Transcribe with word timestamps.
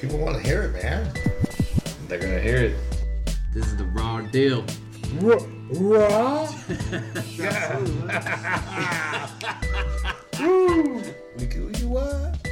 People 0.00 0.16
want 0.16 0.34
to 0.38 0.42
hear 0.42 0.62
it, 0.62 0.72
man. 0.82 1.12
They're 2.08 2.18
gonna 2.18 2.40
hear 2.40 2.56
it. 2.56 2.76
This 3.52 3.66
is 3.66 3.76
the 3.76 3.84
raw 3.84 4.22
deal. 4.22 4.64
Raw? 5.20 6.50
yeah. 7.36 7.76
Woo. 10.40 11.02
We 11.36 11.44
do 11.44 11.70
you 11.78 11.88
what? 11.88 12.48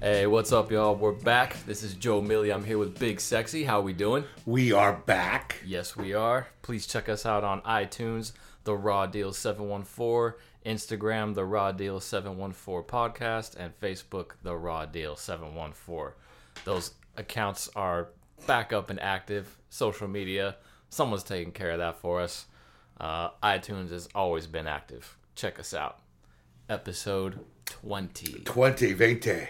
Hey, 0.00 0.26
what's 0.26 0.50
up, 0.50 0.70
y'all? 0.70 0.96
We're 0.96 1.12
back. 1.12 1.62
This 1.66 1.82
is 1.82 1.92
Joe 1.92 2.22
Millie. 2.22 2.54
I'm 2.54 2.64
here 2.64 2.78
with 2.78 2.98
Big 2.98 3.20
Sexy. 3.20 3.64
How 3.64 3.82
we 3.82 3.92
doing? 3.92 4.24
We 4.46 4.72
are 4.72 4.94
back. 4.94 5.56
Yes, 5.62 5.94
we 5.94 6.14
are. 6.14 6.46
Please 6.62 6.86
check 6.86 7.10
us 7.10 7.26
out 7.26 7.44
on 7.44 7.60
iTunes, 7.60 8.32
The 8.64 8.76
Raw 8.76 9.04
Deal 9.04 9.34
714, 9.34 10.40
Instagram, 10.66 11.34
The 11.34 11.44
Raw 11.44 11.72
Deal 11.72 12.00
714 12.00 12.82
Podcast, 12.88 13.54
and 13.56 13.78
Facebook, 13.80 14.32
The 14.42 14.56
Raw 14.56 14.84
Deal 14.84 15.16
714. 15.16 16.12
Those 16.64 16.92
accounts 17.16 17.70
are 17.76 18.08
back 18.46 18.72
up 18.72 18.90
and 18.90 19.00
active. 19.00 19.56
Social 19.70 20.08
media, 20.08 20.56
someone's 20.90 21.22
taking 21.22 21.52
care 21.52 21.70
of 21.70 21.78
that 21.78 22.00
for 22.00 22.20
us. 22.20 22.46
Uh, 23.00 23.30
iTunes 23.42 23.90
has 23.90 24.08
always 24.14 24.46
been 24.46 24.66
active. 24.66 25.16
Check 25.34 25.60
us 25.60 25.72
out. 25.72 26.00
Episode 26.68 27.38
20. 27.66 28.42
20, 28.44 28.94
20. 28.94 29.48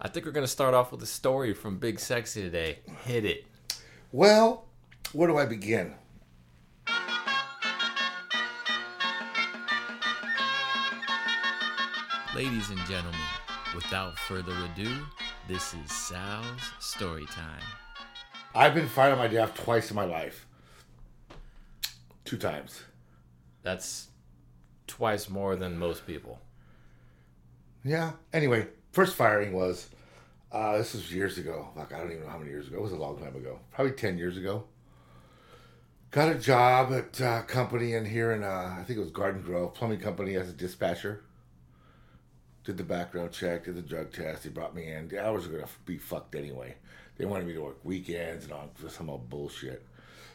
I 0.00 0.08
think 0.08 0.26
we're 0.26 0.32
going 0.32 0.44
to 0.44 0.48
start 0.48 0.74
off 0.74 0.90
with 0.90 1.02
a 1.02 1.06
story 1.06 1.54
from 1.54 1.78
Big 1.78 2.00
Sexy 2.00 2.42
today. 2.42 2.78
Hit 3.04 3.24
it. 3.24 3.44
Well, 4.10 4.64
where 5.12 5.28
do 5.28 5.36
I 5.36 5.46
begin? 5.46 5.94
Ladies 12.34 12.70
and 12.70 12.78
gentlemen, 12.88 13.20
without 13.74 14.18
further 14.18 14.54
ado, 14.64 14.90
this 15.48 15.74
is 15.74 15.92
Sal's 15.92 16.72
story 16.80 17.26
time. 17.26 17.60
I've 18.54 18.74
been 18.74 18.88
fired 18.88 19.12
on 19.12 19.18
my 19.18 19.28
day 19.28 19.46
twice 19.54 19.90
in 19.90 19.96
my 19.96 20.06
life. 20.06 20.46
Two 22.24 22.38
times. 22.38 22.84
That's 23.62 24.08
twice 24.86 25.28
more 25.28 25.56
than 25.56 25.78
most 25.78 26.06
people. 26.06 26.40
Yeah. 27.84 28.12
Anyway, 28.32 28.68
first 28.92 29.14
firing 29.14 29.52
was 29.52 29.90
uh, 30.50 30.78
this 30.78 30.94
was 30.94 31.12
years 31.12 31.36
ago. 31.36 31.68
Fuck, 31.76 31.92
I 31.92 31.98
don't 31.98 32.12
even 32.12 32.22
know 32.22 32.30
how 32.30 32.38
many 32.38 32.50
years 32.50 32.66
ago. 32.66 32.78
It 32.78 32.82
was 32.82 32.92
a 32.92 32.96
long 32.96 33.18
time 33.18 33.36
ago. 33.36 33.58
Probably 33.72 33.92
ten 33.92 34.16
years 34.16 34.38
ago. 34.38 34.64
Got 36.10 36.34
a 36.34 36.38
job 36.38 36.94
at 36.94 37.20
a 37.20 37.42
company 37.46 37.92
in 37.92 38.06
here 38.06 38.32
in 38.32 38.42
uh, 38.42 38.76
I 38.78 38.84
think 38.84 38.98
it 38.98 39.02
was 39.02 39.10
Garden 39.10 39.42
Grove 39.42 39.74
plumbing 39.74 40.00
company 40.00 40.36
as 40.36 40.48
a 40.48 40.54
dispatcher. 40.54 41.24
Did 42.64 42.76
the 42.76 42.84
background 42.84 43.32
check, 43.32 43.64
did 43.64 43.76
the 43.76 43.82
drug 43.82 44.12
test. 44.12 44.44
They 44.44 44.50
brought 44.50 44.74
me 44.74 44.86
in. 44.86 45.08
The 45.08 45.24
hours 45.24 45.46
gonna 45.46 45.66
be 45.84 45.98
fucked 45.98 46.34
anyway. 46.34 46.76
They 47.16 47.24
wanted 47.24 47.46
me 47.46 47.54
to 47.54 47.60
work 47.60 47.78
weekends 47.84 48.44
and 48.44 48.52
all 48.52 48.70
some 48.88 49.10
old 49.10 49.28
bullshit. 49.28 49.84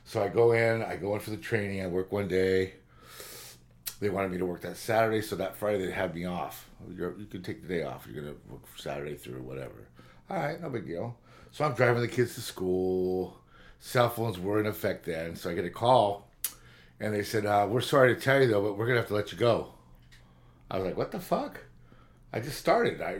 So 0.03 0.21
I 0.21 0.27
go 0.27 0.51
in. 0.51 0.83
I 0.83 0.95
go 0.97 1.13
in 1.15 1.21
for 1.21 1.31
the 1.31 1.37
training. 1.37 1.81
I 1.81 1.87
work 1.87 2.11
one 2.11 2.27
day. 2.27 2.73
They 3.99 4.09
wanted 4.09 4.31
me 4.31 4.37
to 4.37 4.45
work 4.45 4.61
that 4.61 4.77
Saturday, 4.77 5.21
so 5.21 5.35
that 5.37 5.55
Friday 5.55 5.85
they 5.85 5.91
had 5.91 6.13
me 6.13 6.25
off. 6.25 6.69
You're, 6.95 7.17
you 7.17 7.25
can 7.25 7.41
take 7.41 7.61
the 7.61 7.67
day 7.67 7.83
off. 7.83 8.05
You're 8.05 8.21
gonna 8.21 8.35
work 8.47 8.61
Saturday 8.75 9.15
through 9.15 9.41
whatever. 9.41 9.87
All 10.29 10.37
right, 10.37 10.61
no 10.61 10.69
big 10.69 10.85
deal. 10.85 11.17
So 11.51 11.65
I'm 11.65 11.73
driving 11.73 12.01
the 12.01 12.07
kids 12.07 12.35
to 12.35 12.41
school. 12.41 13.39
Cell 13.79 14.09
phones 14.09 14.39
were 14.39 14.59
in 14.59 14.65
effect 14.67 15.05
then, 15.05 15.35
so 15.35 15.49
I 15.49 15.53
get 15.53 15.65
a 15.65 15.69
call, 15.69 16.29
and 16.99 17.13
they 17.13 17.23
said, 17.23 17.45
uh, 17.45 17.67
"We're 17.69 17.81
sorry 17.81 18.13
to 18.13 18.19
tell 18.19 18.41
you 18.41 18.47
though, 18.47 18.61
but 18.61 18.77
we're 18.77 18.87
gonna 18.87 18.99
have 18.99 19.07
to 19.07 19.13
let 19.13 19.31
you 19.31 19.37
go." 19.37 19.73
I 20.69 20.77
was 20.77 20.85
like, 20.85 20.97
"What 20.97 21.11
the 21.11 21.19
fuck?" 21.19 21.61
I 22.37 22.39
just 22.39 22.59
started. 22.59 23.01
I 23.01 23.17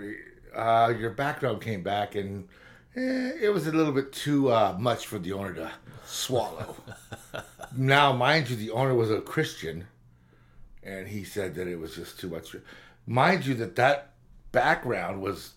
uh, 0.55 0.89
your 0.89 1.09
background 1.09 1.63
came 1.63 1.81
back, 1.81 2.13
and 2.13 2.47
eh, 2.95 3.31
it 3.41 3.51
was 3.51 3.65
a 3.65 3.71
little 3.71 3.91
bit 3.91 4.13
too 4.13 4.51
uh, 4.51 4.75
much 4.77 5.07
for 5.07 5.17
the 5.17 5.33
owner 5.33 5.55
to 5.55 5.71
swallow. 6.05 6.75
now, 7.75 8.13
mind 8.13 8.47
you, 8.47 8.55
the 8.55 8.69
owner 8.69 8.93
was 8.93 9.09
a 9.09 9.19
Christian, 9.19 9.87
and 10.83 11.07
he 11.07 11.23
said 11.23 11.55
that 11.55 11.67
it 11.67 11.77
was 11.77 11.95
just 11.95 12.19
too 12.19 12.29
much. 12.29 12.55
Mind 13.07 13.43
you, 13.43 13.55
that 13.55 13.75
that 13.77 14.11
background 14.51 15.19
was 15.19 15.55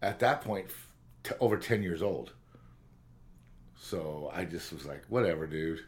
at 0.00 0.18
that 0.20 0.40
point 0.40 0.68
t- 1.24 1.34
over 1.40 1.58
10 1.58 1.82
years 1.82 2.00
old. 2.00 2.32
So 3.76 4.30
I 4.32 4.46
just 4.46 4.72
was 4.72 4.86
like, 4.86 5.04
whatever, 5.10 5.46
dude. 5.46 5.80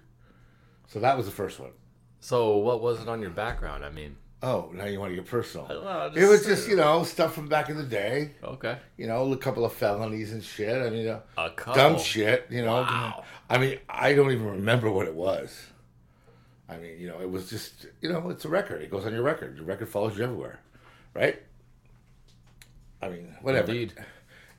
So 0.89 1.00
that 1.00 1.17
was 1.17 1.25
the 1.25 1.33
first 1.33 1.59
one. 1.59 1.73
So, 2.21 2.59
what 2.59 2.83
was 2.83 3.00
it 3.00 3.09
on 3.09 3.23
your 3.23 3.31
background? 3.31 3.87
I 3.87 3.91
mean, 3.91 4.17
Oh, 4.47 4.71
now 4.75 4.84
you 4.84 5.00
want 5.00 5.10
to 5.12 5.16
get 5.16 5.25
personal. 5.27 5.66
Well, 5.69 6.12
it 6.15 6.27
was 6.28 6.44
just, 6.44 6.69
you 6.69 6.77
know, 6.77 7.03
stuff 7.03 7.34
from 7.34 7.49
back 7.49 7.71
in 7.71 7.77
the 7.77 7.82
day. 7.82 8.32
okay. 8.44 8.77
You 8.99 9.06
know, 9.06 9.32
a 9.32 9.37
couple 9.38 9.65
of 9.65 9.72
felonies 9.72 10.32
and 10.32 10.44
shit. 10.44 10.77
I 10.87 10.91
mean, 10.91 11.09
uh, 11.09 11.21
A 11.38 11.50
couple. 11.50 11.75
dumb 11.75 11.99
shit, 11.99 12.47
you 12.50 12.60
know. 12.62 12.82
Wow. 12.82 13.25
I 13.49 13.56
mean, 13.59 13.78
I 13.88 14.12
don't 14.15 14.31
even 14.32 14.47
remember 14.47 14.91
what 14.91 15.06
it 15.06 15.15
was. 15.15 15.69
I 16.69 16.77
mean, 16.77 16.99
you 17.00 17.09
know, 17.09 17.21
it 17.21 17.31
was 17.31 17.49
just, 17.49 17.87
you 18.03 18.10
know, 18.12 18.28
it's 18.28 18.44
a 18.44 18.49
record. 18.49 18.82
It 18.82 18.91
goes 18.91 19.06
on 19.06 19.12
your 19.15 19.22
record. 19.22 19.56
Your 19.56 19.65
record 19.65 19.88
follows 19.88 20.16
you 20.19 20.25
everywhere, 20.25 20.61
right? 21.15 21.41
I 23.03 23.09
mean, 23.09 23.34
whatever. 23.43 23.71
Indeed. 23.72 23.94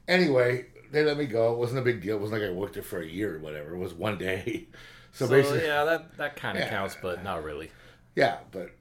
Anyway, 0.07 0.65
they 0.91 1.03
let 1.03 1.17
me 1.17 1.25
go. 1.25 1.53
It 1.53 1.57
wasn't 1.59 1.79
a 1.79 1.83
big 1.83 2.01
deal. 2.01 2.15
It 2.17 2.21
wasn't 2.21 2.41
like 2.41 2.49
I 2.49 2.53
worked 2.53 2.75
there 2.75 2.83
for 2.83 3.01
a 3.01 3.07
year 3.07 3.35
or 3.35 3.39
whatever. 3.39 3.73
It 3.75 3.77
was 3.79 3.93
one 3.93 4.17
day. 4.17 4.67
So, 5.11 5.27
So, 5.27 5.31
basically, 5.31 5.63
yeah, 5.63 5.85
that, 5.85 6.17
that 6.17 6.35
kind 6.35 6.57
of 6.57 6.65
Yeah. 6.65 6.69
counts, 6.69 6.97
but 7.01 7.23
not 7.23 7.41
really. 7.45 7.71
yeah, 8.17 8.39
but 8.51 8.71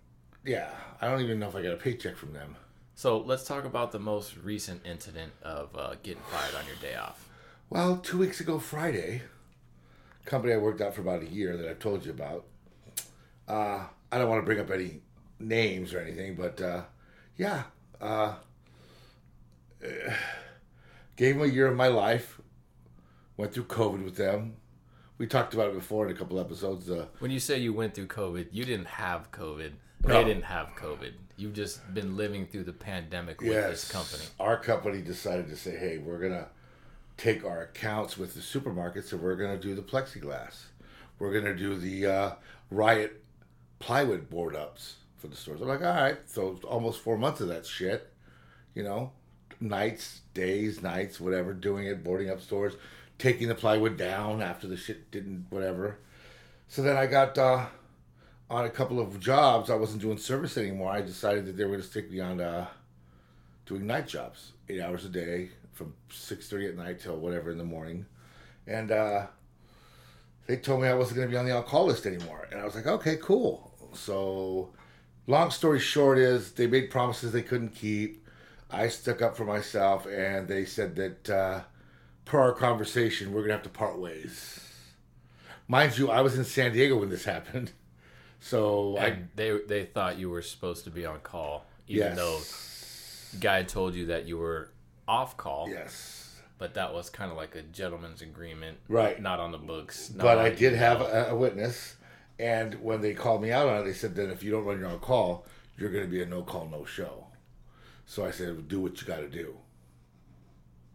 yeah, 0.44 0.70
I 1.00 1.08
don't 1.08 1.20
even 1.20 1.38
know 1.38 1.48
if 1.48 1.56
I 1.56 1.62
got 1.62 1.72
a 1.72 1.76
paycheck 1.76 2.16
from 2.16 2.32
them. 2.32 2.56
So, 2.94 3.18
let's 3.18 3.44
talk 3.44 3.64
about 3.64 3.90
the 3.90 3.98
most 3.98 4.36
recent 4.36 4.86
incident 4.86 5.32
of 5.42 5.74
uh, 5.76 5.94
getting 6.02 6.22
fired 6.22 6.54
on 6.54 6.64
your 6.66 6.76
day 6.76 6.94
off. 6.94 7.28
Well, 7.68 7.96
two 7.96 8.18
weeks 8.18 8.40
ago, 8.40 8.58
Friday, 8.58 9.22
company 10.24 10.52
I 10.52 10.58
worked 10.58 10.80
at 10.80 10.94
for 10.94 11.00
about 11.00 11.22
a 11.22 11.26
year 11.26 11.56
that 11.56 11.68
I've 11.68 11.80
told 11.80 12.04
you 12.04 12.12
about. 12.12 12.44
Uh, 13.48 13.84
I 14.12 14.18
don't 14.18 14.28
want 14.28 14.42
to 14.42 14.46
bring 14.46 14.60
up 14.60 14.70
any 14.70 15.00
names 15.40 15.92
or 15.92 15.98
anything, 16.00 16.36
but 16.36 16.60
uh, 16.60 16.82
yeah, 17.36 17.64
uh, 18.00 18.34
gave 21.16 21.36
them 21.36 21.44
a 21.44 21.52
year 21.52 21.66
of 21.66 21.76
my 21.76 21.88
life. 21.88 22.40
Went 23.36 23.52
through 23.52 23.64
COVID 23.64 24.04
with 24.04 24.16
them. 24.16 24.54
We 25.18 25.26
talked 25.26 25.54
about 25.54 25.68
it 25.70 25.74
before 25.74 26.06
in 26.06 26.14
a 26.14 26.18
couple 26.18 26.38
episodes. 26.38 26.88
Uh, 26.88 27.06
When 27.18 27.30
you 27.30 27.40
say 27.40 27.58
you 27.58 27.72
went 27.72 27.94
through 27.94 28.06
COVID, 28.06 28.48
you 28.52 28.64
didn't 28.64 28.86
have 28.86 29.30
COVID. 29.32 29.72
No. 30.06 30.14
They 30.14 30.24
didn't 30.24 30.44
have 30.44 30.68
COVID. 30.76 31.12
You've 31.36 31.54
just 31.54 31.94
been 31.94 32.16
living 32.16 32.46
through 32.46 32.64
the 32.64 32.72
pandemic 32.72 33.40
with 33.40 33.50
this 33.50 33.90
company. 33.90 34.24
Our 34.38 34.56
company 34.56 35.00
decided 35.00 35.48
to 35.48 35.56
say, 35.56 35.76
hey, 35.76 35.98
we're 35.98 36.18
going 36.18 36.32
to 36.32 36.46
take 37.16 37.44
our 37.44 37.62
accounts 37.62 38.18
with 38.18 38.34
the 38.34 38.40
supermarkets 38.40 39.12
and 39.12 39.22
we're 39.22 39.36
going 39.36 39.58
to 39.58 39.62
do 39.62 39.74
the 39.74 39.82
plexiglass. 39.82 40.64
We're 41.18 41.32
going 41.32 41.44
to 41.44 41.56
do 41.56 41.76
the 41.76 42.06
uh, 42.06 42.32
riot 42.70 43.22
plywood 43.78 44.28
board 44.28 44.54
ups 44.54 44.96
for 45.16 45.28
the 45.28 45.36
stores. 45.36 45.60
I'm 45.60 45.68
like, 45.68 45.80
all 45.80 45.94
right. 45.94 46.18
So 46.26 46.58
almost 46.64 47.00
four 47.00 47.16
months 47.16 47.40
of 47.40 47.48
that 47.48 47.66
shit, 47.66 48.12
you 48.74 48.82
know, 48.82 49.12
nights, 49.60 50.20
days, 50.34 50.82
nights, 50.82 51.20
whatever, 51.20 51.52
doing 51.54 51.86
it, 51.86 52.04
boarding 52.04 52.30
up 52.30 52.40
stores, 52.40 52.74
taking 53.18 53.48
the 53.48 53.54
plywood 53.54 53.96
down 53.96 54.42
after 54.42 54.66
the 54.66 54.76
shit 54.76 55.10
didn't, 55.10 55.46
whatever. 55.50 55.98
So 56.68 56.82
then 56.82 56.96
I 56.96 57.06
got 57.06 57.38
uh, 57.38 57.66
on 58.50 58.64
a 58.64 58.70
couple 58.70 59.00
of 59.00 59.18
jobs. 59.20 59.70
I 59.70 59.74
wasn't 59.74 60.02
doing 60.02 60.18
service 60.18 60.56
anymore. 60.56 60.92
I 60.92 61.00
decided 61.00 61.46
that 61.46 61.56
they 61.56 61.64
were 61.64 61.70
going 61.70 61.82
to 61.82 61.86
stick 61.86 62.10
me 62.10 62.20
on 62.20 62.40
uh, 62.40 62.66
doing 63.66 63.86
night 63.86 64.08
jobs, 64.08 64.52
eight 64.68 64.80
hours 64.80 65.04
a 65.04 65.08
day 65.08 65.50
from 65.72 65.94
six 66.10 66.48
thirty 66.48 66.66
at 66.66 66.76
night 66.76 67.00
till 67.00 67.16
whatever 67.16 67.50
in 67.50 67.58
the 67.58 67.64
morning, 67.64 68.06
and 68.66 68.90
uh, 68.92 69.26
they 70.46 70.56
told 70.56 70.82
me 70.82 70.88
I 70.88 70.94
wasn't 70.94 71.16
going 71.16 71.28
to 71.28 71.32
be 71.32 71.38
on 71.38 71.46
the 71.46 71.56
on-call 71.56 71.86
list 71.86 72.06
anymore. 72.06 72.48
And 72.50 72.60
I 72.60 72.64
was 72.64 72.74
like, 72.74 72.86
okay, 72.86 73.16
cool. 73.16 73.72
So, 73.94 74.70
long 75.26 75.50
story 75.50 75.80
short 75.80 76.18
is 76.18 76.52
they 76.52 76.66
made 76.66 76.90
promises 76.90 77.32
they 77.32 77.42
couldn't 77.42 77.74
keep. 77.74 78.26
I 78.70 78.88
stuck 78.88 79.22
up 79.22 79.36
for 79.36 79.44
myself, 79.44 80.06
and 80.06 80.48
they 80.48 80.64
said 80.64 80.96
that 80.96 81.30
uh, 81.30 81.60
per 82.24 82.40
our 82.40 82.52
conversation, 82.52 83.28
we're 83.32 83.40
going 83.40 83.50
to 83.50 83.54
have 83.54 83.62
to 83.62 83.68
part 83.68 83.98
ways. 83.98 84.60
Mind 85.66 85.96
you, 85.96 86.10
I 86.10 86.20
was 86.20 86.36
in 86.36 86.44
San 86.44 86.72
Diego 86.72 86.98
when 86.98 87.08
this 87.08 87.24
happened. 87.34 87.72
So 88.44 88.98
I 88.98 89.20
they 89.36 89.58
they 89.66 89.84
thought 89.86 90.18
you 90.18 90.28
were 90.28 90.42
supposed 90.42 90.84
to 90.84 90.90
be 90.90 91.06
on 91.06 91.20
call, 91.20 91.64
even 91.88 92.08
yes, 92.08 92.16
though 92.16 92.40
the 93.32 93.40
guy 93.40 93.62
told 93.62 93.94
you 93.94 94.06
that 94.06 94.26
you 94.26 94.36
were 94.36 94.70
off 95.08 95.38
call. 95.38 95.66
yes, 95.70 96.36
But 96.58 96.74
that 96.74 96.92
was 96.92 97.08
kind 97.08 97.30
of 97.30 97.38
like 97.38 97.54
a 97.54 97.62
gentleman's 97.62 98.20
agreement, 98.20 98.76
Right. 98.86 99.18
Not 99.20 99.40
on 99.40 99.50
the 99.50 99.56
books. 99.58 100.10
not 100.14 100.22
but 100.24 100.36
I 100.38 100.50
did 100.50 100.74
have 100.74 101.00
a, 101.00 101.28
a 101.30 101.34
witness, 101.34 101.96
and 102.38 102.74
when 102.82 103.00
they 103.00 103.14
called 103.14 103.40
me 103.40 103.50
out 103.50 103.66
on 103.66 103.80
it, 103.80 103.84
they 103.84 103.94
said 103.94 104.14
that 104.16 104.30
if 104.30 104.42
you 104.42 104.50
don't 104.50 104.66
run 104.66 104.78
your 104.78 104.88
own 104.90 104.98
call, 104.98 105.46
you're 105.78 105.90
going 105.90 106.04
to 106.04 106.10
be 106.10 106.22
a 106.22 106.26
no 106.26 106.42
call, 106.42 106.66
no 106.66 106.84
show. 106.84 107.26
So 108.04 108.26
I 108.26 108.30
said, 108.30 108.68
do 108.68 108.78
what 108.78 109.00
you 109.00 109.06
got 109.06 109.20
to 109.20 109.28
do. 109.28 109.56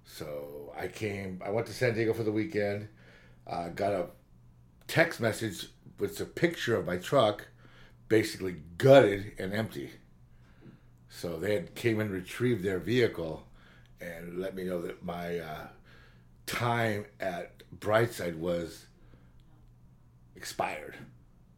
So 0.05 0.71
I 0.79 0.87
came, 0.87 1.41
I 1.43 1.49
went 1.49 1.65
to 1.67 1.73
San 1.73 1.95
Diego 1.95 2.13
for 2.13 2.23
the 2.23 2.31
weekend, 2.31 2.89
uh, 3.47 3.69
got 3.69 3.93
a 3.93 4.07
text 4.87 5.19
message 5.19 5.67
with 5.99 6.19
a 6.19 6.25
picture 6.25 6.75
of 6.75 6.85
my 6.85 6.97
truck, 6.97 7.47
basically 8.07 8.55
gutted 8.77 9.33
and 9.37 9.53
empty. 9.53 9.91
So 11.09 11.37
they 11.37 11.53
had 11.53 11.75
came 11.75 11.99
and 11.99 12.09
retrieved 12.11 12.63
their 12.63 12.79
vehicle, 12.79 13.45
and 13.99 14.39
let 14.39 14.55
me 14.55 14.63
know 14.63 14.81
that 14.81 15.03
my 15.03 15.39
uh, 15.39 15.67
time 16.45 17.05
at 17.19 17.63
Brightside 17.77 18.37
was 18.37 18.85
expired, 20.35 20.95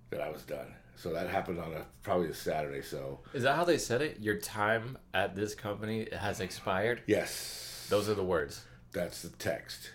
that 0.10 0.22
I 0.22 0.30
was 0.30 0.42
done. 0.44 0.74
So 0.96 1.14
that 1.14 1.30
happened 1.30 1.60
on 1.60 1.74
a 1.74 1.86
probably 2.04 2.28
a 2.30 2.34
Saturday. 2.34 2.82
So 2.82 3.20
Is 3.34 3.44
that 3.44 3.56
how 3.56 3.64
they 3.64 3.78
said 3.78 4.02
it? 4.02 4.20
Your 4.20 4.36
time 4.38 4.98
at 5.14 5.36
this 5.36 5.56
company 5.56 6.08
has 6.18 6.40
expired. 6.40 7.02
yes, 7.08 7.88
Those 7.90 8.08
are 8.08 8.14
the 8.14 8.24
words. 8.24 8.64
that's 8.94 9.22
the 9.22 9.30
text 9.30 9.92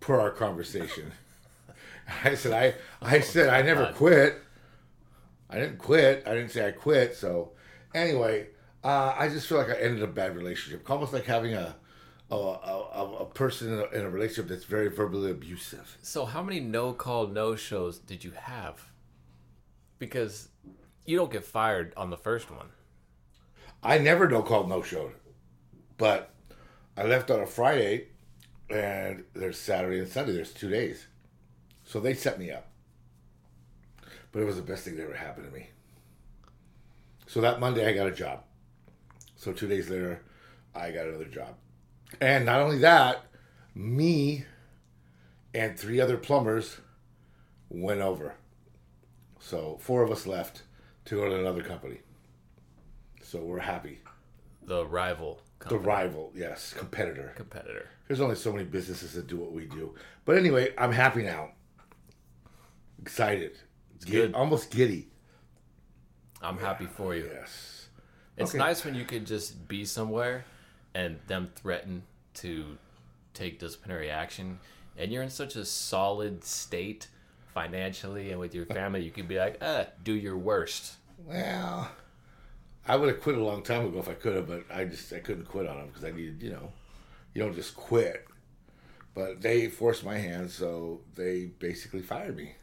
per 0.00 0.18
our 0.20 0.30
conversation. 0.30 1.12
I 2.24 2.34
said 2.34 2.52
I 2.52 2.74
I 3.06 3.20
said 3.20 3.48
I 3.48 3.62
never 3.62 3.92
quit. 3.92 4.40
I 5.48 5.58
didn't 5.58 5.78
quit. 5.78 6.24
I 6.26 6.34
didn't 6.34 6.50
say 6.50 6.66
I 6.66 6.72
quit. 6.72 7.14
So 7.14 7.52
anyway, 7.94 8.48
uh, 8.82 9.14
I 9.16 9.28
just 9.28 9.46
feel 9.46 9.58
like 9.58 9.70
I 9.70 9.74
ended 9.76 10.02
a 10.02 10.06
bad 10.08 10.36
relationship, 10.36 10.88
almost 10.90 11.12
like 11.12 11.24
having 11.24 11.54
a 11.54 11.76
a, 12.30 12.34
a, 12.34 13.16
a 13.20 13.26
person 13.26 13.72
in 13.74 13.78
a, 13.78 13.84
in 13.98 14.04
a 14.04 14.10
relationship 14.10 14.48
that's 14.48 14.64
very 14.64 14.88
verbally 14.88 15.30
abusive. 15.30 15.98
So 16.02 16.24
how 16.24 16.42
many 16.42 16.60
no 16.60 16.92
call 16.92 17.26
no 17.26 17.54
shows 17.54 17.98
did 17.98 18.24
you 18.24 18.32
have? 18.32 18.90
Because 19.98 20.48
you 21.04 21.16
don't 21.16 21.30
get 21.30 21.44
fired 21.44 21.92
on 21.96 22.10
the 22.10 22.16
first 22.16 22.50
one. 22.50 22.68
I 23.82 23.98
never 23.98 24.28
no 24.28 24.42
called 24.42 24.68
no 24.68 24.82
showed, 24.82 25.12
but 25.98 26.30
I 26.96 27.04
left 27.04 27.30
on 27.30 27.40
a 27.40 27.46
Friday, 27.46 28.08
and 28.70 29.24
there's 29.34 29.58
Saturday 29.58 29.98
and 29.98 30.08
Sunday. 30.08 30.32
There's 30.32 30.54
two 30.54 30.70
days, 30.70 31.06
so 31.94 32.00
they 32.00 32.12
set 32.12 32.40
me 32.40 32.50
up. 32.50 32.66
But 34.32 34.42
it 34.42 34.46
was 34.46 34.56
the 34.56 34.62
best 34.62 34.84
thing 34.84 34.96
that 34.96 35.04
ever 35.04 35.14
happened 35.14 35.46
to 35.46 35.52
me. 35.56 35.68
So 37.28 37.40
that 37.40 37.60
Monday 37.60 37.88
I 37.88 37.92
got 37.92 38.08
a 38.08 38.10
job. 38.10 38.42
So 39.36 39.52
two 39.52 39.68
days 39.68 39.88
later, 39.88 40.20
I 40.74 40.90
got 40.90 41.06
another 41.06 41.26
job, 41.26 41.54
and 42.20 42.44
not 42.44 42.60
only 42.60 42.78
that, 42.78 43.26
me 43.76 44.44
and 45.54 45.78
three 45.78 46.00
other 46.00 46.16
plumbers 46.16 46.78
went 47.68 48.00
over. 48.00 48.34
So 49.38 49.78
four 49.80 50.02
of 50.02 50.10
us 50.10 50.26
left 50.26 50.62
to 51.04 51.14
go 51.14 51.28
to 51.28 51.38
another 51.38 51.62
company. 51.62 52.00
So 53.22 53.38
we're 53.38 53.60
happy. 53.60 54.00
The 54.66 54.84
rival 54.84 55.38
The 55.68 55.78
rival, 55.78 56.32
yes, 56.34 56.74
competitor. 56.76 57.32
competitor. 57.36 57.88
There's 58.08 58.20
only 58.20 58.34
so 58.34 58.50
many 58.52 58.64
businesses 58.64 59.12
that 59.12 59.28
do 59.28 59.36
what 59.36 59.52
we 59.52 59.66
do. 59.66 59.94
But 60.24 60.38
anyway, 60.38 60.74
I'm 60.76 60.90
happy 60.92 61.22
now. 61.22 61.50
Excited. 63.04 63.58
It's 63.96 64.06
good. 64.06 64.32
Almost 64.32 64.70
giddy. 64.70 65.08
I'm 66.40 66.56
happy 66.56 66.86
for 66.86 67.14
you. 67.14 67.28
Yes. 67.30 67.88
It's 68.38 68.52
Okay. 68.52 68.58
nice 68.58 68.82
when 68.82 68.94
you 68.94 69.04
could 69.04 69.26
just 69.26 69.68
be 69.68 69.84
somewhere 69.84 70.46
and 70.94 71.20
them 71.26 71.50
threaten 71.54 72.04
to 72.36 72.78
take 73.34 73.58
disciplinary 73.58 74.08
action 74.10 74.58
and 74.96 75.12
you're 75.12 75.22
in 75.22 75.28
such 75.28 75.54
a 75.54 75.66
solid 75.66 76.44
state 76.44 77.08
financially 77.52 78.30
and 78.30 78.40
with 78.40 78.54
your 78.54 78.64
family 78.64 79.02
you 79.02 79.10
could 79.10 79.28
be 79.28 79.36
like, 79.38 79.58
eh, 79.60 79.84
do 80.02 80.14
your 80.14 80.38
worst. 80.38 80.94
Well, 81.26 81.90
I 82.88 82.96
would 82.96 83.10
have 83.10 83.20
quit 83.20 83.36
a 83.36 83.44
long 83.44 83.62
time 83.62 83.84
ago 83.84 83.98
if 83.98 84.08
I 84.08 84.14
could 84.14 84.34
have, 84.34 84.48
but 84.48 84.64
I 84.72 84.86
just 84.86 85.12
I 85.12 85.18
couldn't 85.18 85.44
quit 85.44 85.66
on 85.68 85.76
them 85.76 85.88
because 85.88 86.04
I 86.04 86.10
needed, 86.10 86.42
you 86.42 86.52
know, 86.52 86.72
you 87.34 87.42
don't 87.42 87.54
just 87.54 87.76
quit. 87.76 88.26
But 89.14 89.42
they 89.42 89.68
forced 89.68 90.04
my 90.04 90.16
hand, 90.16 90.50
so 90.50 91.02
they 91.14 91.50
basically 91.58 92.00
fired 92.00 92.34
me. 92.36 92.54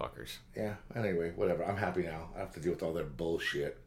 Fuckers. 0.00 0.38
Yeah. 0.56 0.74
Anyway, 0.96 1.32
whatever. 1.36 1.64
I'm 1.64 1.76
happy 1.76 2.02
now. 2.02 2.30
I 2.34 2.40
have 2.40 2.52
to 2.54 2.60
deal 2.60 2.72
with 2.72 2.82
all 2.82 2.92
their 2.92 3.04
bullshit. 3.04 3.78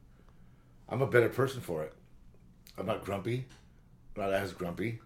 I'm 0.87 1.01
a 1.01 1.07
better 1.07 1.29
person 1.29 1.61
for 1.61 1.83
it. 1.83 1.93
I'm 2.77 2.85
not 2.85 3.03
grumpy. 3.03 3.45
I'm 4.15 4.23
not 4.23 4.33
as 4.33 4.53
grumpy. 4.53 4.99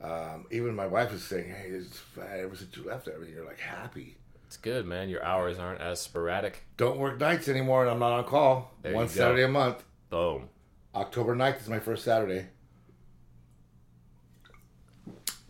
Um, 0.00 0.46
even 0.50 0.74
my 0.74 0.86
wife 0.86 1.12
is 1.12 1.22
saying, 1.22 1.50
"Hey, 1.50 1.68
it's 1.68 2.02
ever 2.16 2.56
since 2.56 2.76
you 2.76 2.84
left, 2.84 3.08
everything 3.08 3.34
you're 3.34 3.46
like 3.46 3.60
happy. 3.60 4.16
It's 4.46 4.56
good, 4.56 4.86
man. 4.86 5.08
Your 5.08 5.24
hours 5.24 5.58
aren't 5.58 5.80
as 5.80 6.00
sporadic. 6.00 6.64
Don't 6.76 6.98
work 6.98 7.18
nights 7.20 7.48
anymore, 7.48 7.82
and 7.82 7.90
I'm 7.90 7.98
not 7.98 8.12
on 8.12 8.24
call. 8.24 8.72
There 8.82 8.94
One. 8.94 9.08
Saturday 9.08 9.44
a 9.44 9.48
month. 9.48 9.82
Boom. 10.10 10.48
October 10.94 11.34
9th 11.34 11.62
is 11.62 11.68
my 11.68 11.78
first 11.78 12.04
Saturday. 12.04 12.48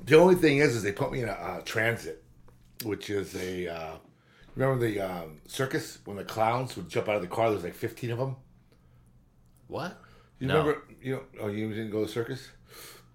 The 0.04 0.16
only 0.16 0.36
thing 0.36 0.58
is, 0.58 0.76
is 0.76 0.84
they 0.84 0.92
put 0.92 1.10
me 1.10 1.22
in 1.22 1.28
a 1.28 1.32
uh, 1.32 1.60
transit, 1.64 2.22
which 2.84 3.10
is 3.10 3.34
a. 3.34 3.68
Uh, 3.68 3.96
remember 4.54 4.86
the 4.86 5.00
um, 5.00 5.40
circus 5.46 5.98
when 6.04 6.16
the 6.16 6.24
clowns 6.24 6.76
would 6.76 6.88
jump 6.88 7.08
out 7.08 7.16
of 7.16 7.22
the 7.22 7.28
car? 7.28 7.50
There's 7.50 7.64
like 7.64 7.74
15 7.74 8.10
of 8.10 8.18
them. 8.18 8.36
What? 9.68 9.98
You 10.38 10.48
No. 10.48 10.58
remember? 10.58 10.82
You 11.00 11.14
know, 11.14 11.22
oh, 11.40 11.48
you 11.48 11.68
didn't 11.70 11.90
go 11.90 12.00
to 12.00 12.06
the 12.06 12.12
circus? 12.12 12.48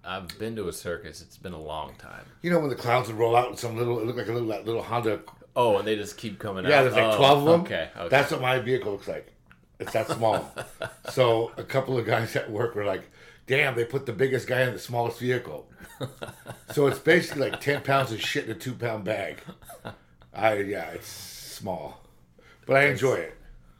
I've 0.04 0.28
been 0.40 0.56
to 0.56 0.68
a 0.70 0.74
circus. 0.74 1.22
It's 1.22 1.38
been 1.38 1.54
a 1.54 1.62
long 1.62 1.94
time. 1.96 2.26
You 2.42 2.50
know 2.50 2.60
when 2.60 2.70
the 2.70 2.76
clowns 2.76 3.08
would 3.08 3.18
roll 3.18 3.36
out 3.36 3.50
in 3.50 3.58
some 3.58 3.78
little, 3.78 4.00
it 4.00 4.06
looked 4.06 4.18
like 4.18 4.30
a 4.30 4.32
little, 4.34 4.48
that 4.50 4.66
little 4.66 4.82
Honda. 4.82 5.20
Oh, 5.56 5.78
and 5.78 5.88
they 5.88 5.96
just 5.96 6.18
keep 6.18 6.40
coming 6.40 6.66
out. 6.66 6.70
Yeah, 6.70 6.84
there's 6.84 6.94
like 6.96 7.14
Oh, 7.14 7.18
12 7.18 7.38
of 7.40 7.46
them. 7.46 7.62
Okay, 7.62 7.90
okay. 7.98 8.10
That's 8.10 8.32
what 8.32 8.42
my 8.42 8.60
vehicle 8.60 8.94
looks 8.94 9.08
like. 9.08 9.34
It's 9.80 9.92
that 9.94 10.08
small. 10.10 10.50
so 11.10 11.52
a 11.58 11.64
couple 11.64 11.98
of 11.98 12.06
guys 12.06 12.36
at 12.36 12.50
work 12.50 12.74
were 12.76 12.86
like, 12.86 13.10
"Damn, 13.48 13.76
they 13.76 13.84
put 13.86 14.06
the 14.06 14.14
biggest 14.14 14.48
guy 14.48 14.62
in 14.62 14.74
the 14.74 14.80
smallest 14.80 15.20
vehicle." 15.20 15.70
so 16.72 16.88
it's 16.88 17.00
basically 17.00 17.50
like 17.50 17.60
10 17.60 17.82
pounds 17.82 18.12
of 18.12 18.22
shit 18.22 18.46
in 18.46 18.52
a 18.52 18.56
two 18.56 18.74
pound 18.74 19.04
bag. 19.04 19.38
I 20.38 20.60
yeah, 20.60 20.90
it's 20.92 21.08
small, 21.08 22.00
but 22.66 22.78
I 22.78 22.86
enjoy 22.86 23.16
it. 23.16 23.38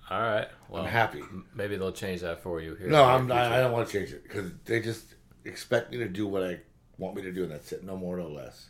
All 0.10 0.20
right. 0.20 0.48
Well, 0.70 0.84
I'm 0.84 0.90
happy. 0.90 1.22
maybe 1.54 1.76
they'll 1.78 1.92
change 1.92 2.22
that 2.22 2.42
for 2.42 2.62
you 2.62 2.76
here. 2.76 2.88
No, 2.88 3.04
I'm 3.04 3.28
not. 3.28 3.52
I 3.52 3.60
don't 3.60 3.72
want 3.72 3.88
to 3.88 3.94
change 4.00 4.12
it 4.12 4.24
because 4.24 4.52
they 4.66 4.80
just 4.80 5.16
expect 5.46 5.92
me 5.92 5.98
to 5.98 6.08
do 6.08 6.28
what 6.28 6.44
I 6.44 6.60
want 6.98 7.16
me 7.16 7.22
to 7.24 7.32
do, 7.32 7.44
and 7.44 7.52
that's 7.52 7.72
it. 7.72 7.84
No 7.84 7.96
more, 7.96 8.18
no 8.18 8.28
less. 8.28 8.70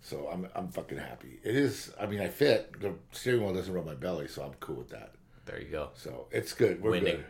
So 0.00 0.28
I'm 0.32 0.48
I'm 0.54 0.68
fucking 0.68 0.98
happy. 0.98 1.38
It 1.42 1.56
is. 1.56 1.92
I 2.00 2.06
mean, 2.06 2.20
I 2.20 2.28
fit. 2.28 2.80
The 2.80 2.94
steering 3.12 3.44
wheel 3.44 3.54
doesn't 3.54 3.72
rub 3.72 3.86
my 3.86 3.94
belly, 3.94 4.28
so 4.28 4.42
I'm 4.42 4.54
cool 4.60 4.76
with 4.76 4.90
that. 4.90 5.12
There 5.46 5.60
you 5.60 5.68
go. 5.68 5.90
So 5.94 6.26
it's 6.30 6.52
good. 6.52 6.82
We're 6.82 6.90
Winning. 6.90 7.16
good. 7.16 7.24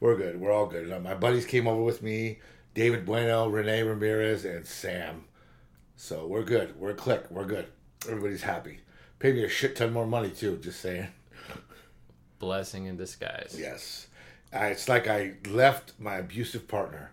We're 0.00 0.16
good. 0.16 0.40
We're 0.40 0.52
all 0.52 0.66
good. 0.66 0.88
My 1.02 1.14
buddies 1.14 1.46
came 1.46 1.66
over 1.68 1.82
with 1.82 2.02
me: 2.02 2.40
David 2.74 3.06
Bueno, 3.06 3.48
Renee 3.48 3.82
Ramirez, 3.82 4.44
and 4.44 4.66
Sam. 4.66 5.24
So 5.96 6.26
we're 6.26 6.44
good. 6.44 6.78
We're 6.78 6.90
a 6.90 6.94
click. 6.94 7.30
We're 7.30 7.46
good. 7.46 7.66
Everybody's 8.08 8.42
happy. 8.42 8.80
Pay 9.20 9.32
me 9.32 9.44
a 9.44 9.48
shit 9.48 9.76
ton 9.76 9.92
more 9.92 10.06
money 10.06 10.30
too. 10.30 10.56
Just 10.62 10.80
saying. 10.80 11.06
Blessing 12.38 12.86
in 12.86 12.96
disguise. 12.96 13.54
Yes. 13.58 14.06
Uh, 14.52 14.64
it's 14.64 14.88
like 14.88 15.06
I 15.06 15.34
left 15.48 15.92
my 15.98 16.16
abusive 16.16 16.66
partner, 16.66 17.12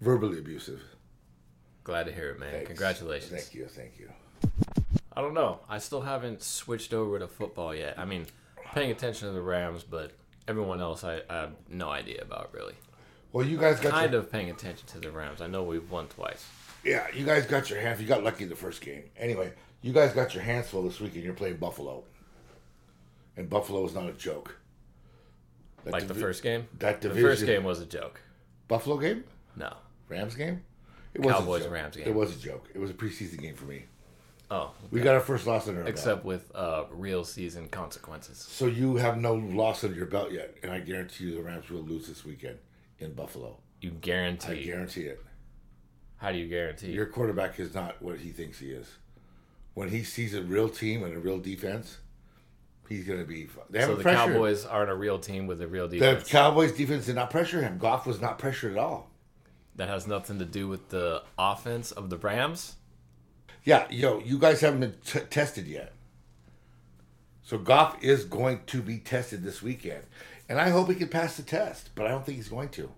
verbally 0.00 0.38
abusive. 0.38 0.80
Glad 1.84 2.06
to 2.06 2.12
hear 2.12 2.30
it, 2.30 2.40
man. 2.40 2.50
Thanks. 2.50 2.66
Congratulations. 2.68 3.30
Thank 3.30 3.54
you. 3.54 3.66
Thank 3.66 3.98
you. 3.98 4.10
I 5.14 5.20
don't 5.20 5.34
know. 5.34 5.60
I 5.68 5.78
still 5.78 6.00
haven't 6.00 6.42
switched 6.42 6.92
over 6.94 7.18
to 7.18 7.28
football 7.28 7.74
yet. 7.74 7.98
I 7.98 8.04
mean, 8.04 8.26
paying 8.74 8.90
attention 8.90 9.28
to 9.28 9.34
the 9.34 9.40
Rams, 9.42 9.84
but 9.84 10.12
everyone 10.48 10.80
else 10.80 11.04
I, 11.04 11.20
I 11.28 11.34
have 11.36 11.52
no 11.68 11.90
idea 11.90 12.22
about 12.22 12.50
really. 12.54 12.74
Well, 13.32 13.46
you 13.46 13.58
guys 13.58 13.78
got 13.80 13.92
Kind 13.92 14.12
your, 14.12 14.22
of 14.22 14.32
paying 14.32 14.48
attention 14.50 14.86
to 14.88 14.98
the 15.00 15.10
Rams. 15.10 15.40
I 15.42 15.46
know 15.46 15.62
we've 15.62 15.90
won 15.90 16.06
twice. 16.08 16.46
yeah. 16.84 17.06
You 17.14 17.24
guys 17.26 17.46
got 17.46 17.68
your 17.68 17.78
half. 17.80 18.00
You 18.00 18.06
got 18.06 18.24
lucky 18.24 18.44
in 18.44 18.50
the 18.50 18.56
first 18.56 18.80
game. 18.80 19.02
Anyway, 19.18 19.52
you 19.82 19.92
guys 19.92 20.12
got 20.12 20.34
your 20.34 20.42
hands 20.42 20.68
full 20.68 20.82
this 20.82 21.00
weekend. 21.00 21.24
You're 21.24 21.34
playing 21.34 21.56
Buffalo, 21.56 22.04
and 23.36 23.48
Buffalo 23.48 23.84
is 23.86 23.94
not 23.94 24.08
a 24.08 24.12
joke. 24.12 24.58
That 25.84 25.92
Like 25.92 26.08
the 26.08 26.14
first 26.14 26.42
game? 26.42 26.66
that 26.78 27.00
The 27.00 27.08
division- 27.08 27.28
first 27.30 27.46
game 27.46 27.64
was 27.64 27.80
a 27.80 27.86
joke. 27.86 28.20
Buffalo 28.66 28.98
game, 28.98 29.24
No. 29.56 29.74
Rams 30.08 30.34
game. 30.34 30.62
It 31.14 31.22
was 31.22 31.34
Cowboys, 31.34 31.64
a. 31.64 31.70
Rams 31.70 31.96
game. 31.96 32.06
It 32.06 32.14
was 32.14 32.36
a 32.36 32.38
joke. 32.38 32.68
It 32.74 32.78
was 32.78 32.90
a 32.90 32.94
preseason 32.94 33.38
game 33.40 33.54
for 33.54 33.64
me. 33.64 33.84
Oh, 34.50 34.72
We 34.90 35.00
got 35.00 35.14
our 35.14 35.20
first 35.20 35.46
loss 35.46 35.68
under 35.68 35.80
our 35.80 35.84
belt. 35.84 35.94
except 35.94 36.24
with 36.24 36.50
uh, 36.54 36.84
real 36.90 37.22
season 37.24 37.68
consequences. 37.68 38.38
So 38.38 38.66
you 38.66 38.96
have 38.96 39.18
no 39.18 39.34
loss 39.34 39.84
under 39.84 39.96
your 39.96 40.06
belt 40.06 40.32
yet, 40.32 40.56
and 40.62 40.72
I 40.72 40.80
guarantee 40.80 41.24
you 41.24 41.34
the 41.34 41.42
Rams 41.42 41.68
will 41.68 41.82
lose 41.82 42.06
this 42.08 42.24
weekend 42.24 42.58
in 42.98 43.12
Buffalo. 43.12 43.58
You 43.80 43.90
guarantee? 43.90 44.46
I 44.46 44.54
guarantee. 44.54 44.66
guarantee 44.66 45.02
it. 45.02 45.24
How 46.16 46.32
do 46.32 46.38
you 46.38 46.48
guarantee? 46.48 46.92
Your 46.92 47.06
quarterback 47.06 47.60
is 47.60 47.74
not 47.74 48.00
what 48.02 48.18
he 48.18 48.30
thinks 48.30 48.58
he 48.58 48.70
is. 48.70 48.88
When 49.78 49.90
he 49.90 50.02
sees 50.02 50.34
a 50.34 50.42
real 50.42 50.68
team 50.68 51.04
and 51.04 51.14
a 51.14 51.20
real 51.20 51.38
defense, 51.38 51.98
he's 52.88 53.04
going 53.04 53.20
to 53.20 53.24
be. 53.24 53.48
They 53.70 53.82
so 53.82 53.94
the 53.94 54.02
pressured. 54.02 54.32
Cowboys 54.34 54.66
aren't 54.66 54.90
a 54.90 54.94
real 54.96 55.20
team 55.20 55.46
with 55.46 55.62
a 55.62 55.68
real 55.68 55.86
defense. 55.86 56.24
The. 56.24 56.30
Cowboys 56.30 56.72
defense 56.72 57.06
did 57.06 57.14
not 57.14 57.30
pressure 57.30 57.62
him. 57.62 57.78
Goff 57.78 58.04
was 58.04 58.20
not 58.20 58.40
pressured 58.40 58.72
at 58.72 58.78
all. 58.78 59.08
that 59.76 59.88
has 59.88 60.08
nothing 60.08 60.40
to 60.40 60.44
do 60.44 60.66
with 60.66 60.88
the 60.88 61.22
offense 61.38 61.92
of 61.92 62.10
the 62.10 62.18
Rams. 62.18 62.74
Yeah, 63.62 63.86
yo, 63.88 64.18
you 64.18 64.36
guys 64.36 64.60
haven't 64.62 64.80
been 64.80 64.96
t- 65.06 65.20
tested 65.30 65.68
yet. 65.68 65.92
So 67.44 67.56
Goff 67.56 68.02
is 68.02 68.24
going 68.24 68.62
to 68.66 68.82
be 68.82 68.98
tested 68.98 69.44
this 69.44 69.62
weekend, 69.62 70.02
and 70.48 70.60
I 70.60 70.70
hope 70.70 70.88
he 70.88 70.96
can 70.96 71.06
pass 71.06 71.36
the 71.36 71.44
test. 71.44 71.90
But 71.94 72.06
I 72.06 72.08
don't 72.08 72.26
think 72.26 72.38
he's 72.38 72.48
going 72.48 72.70
to. 72.70 72.90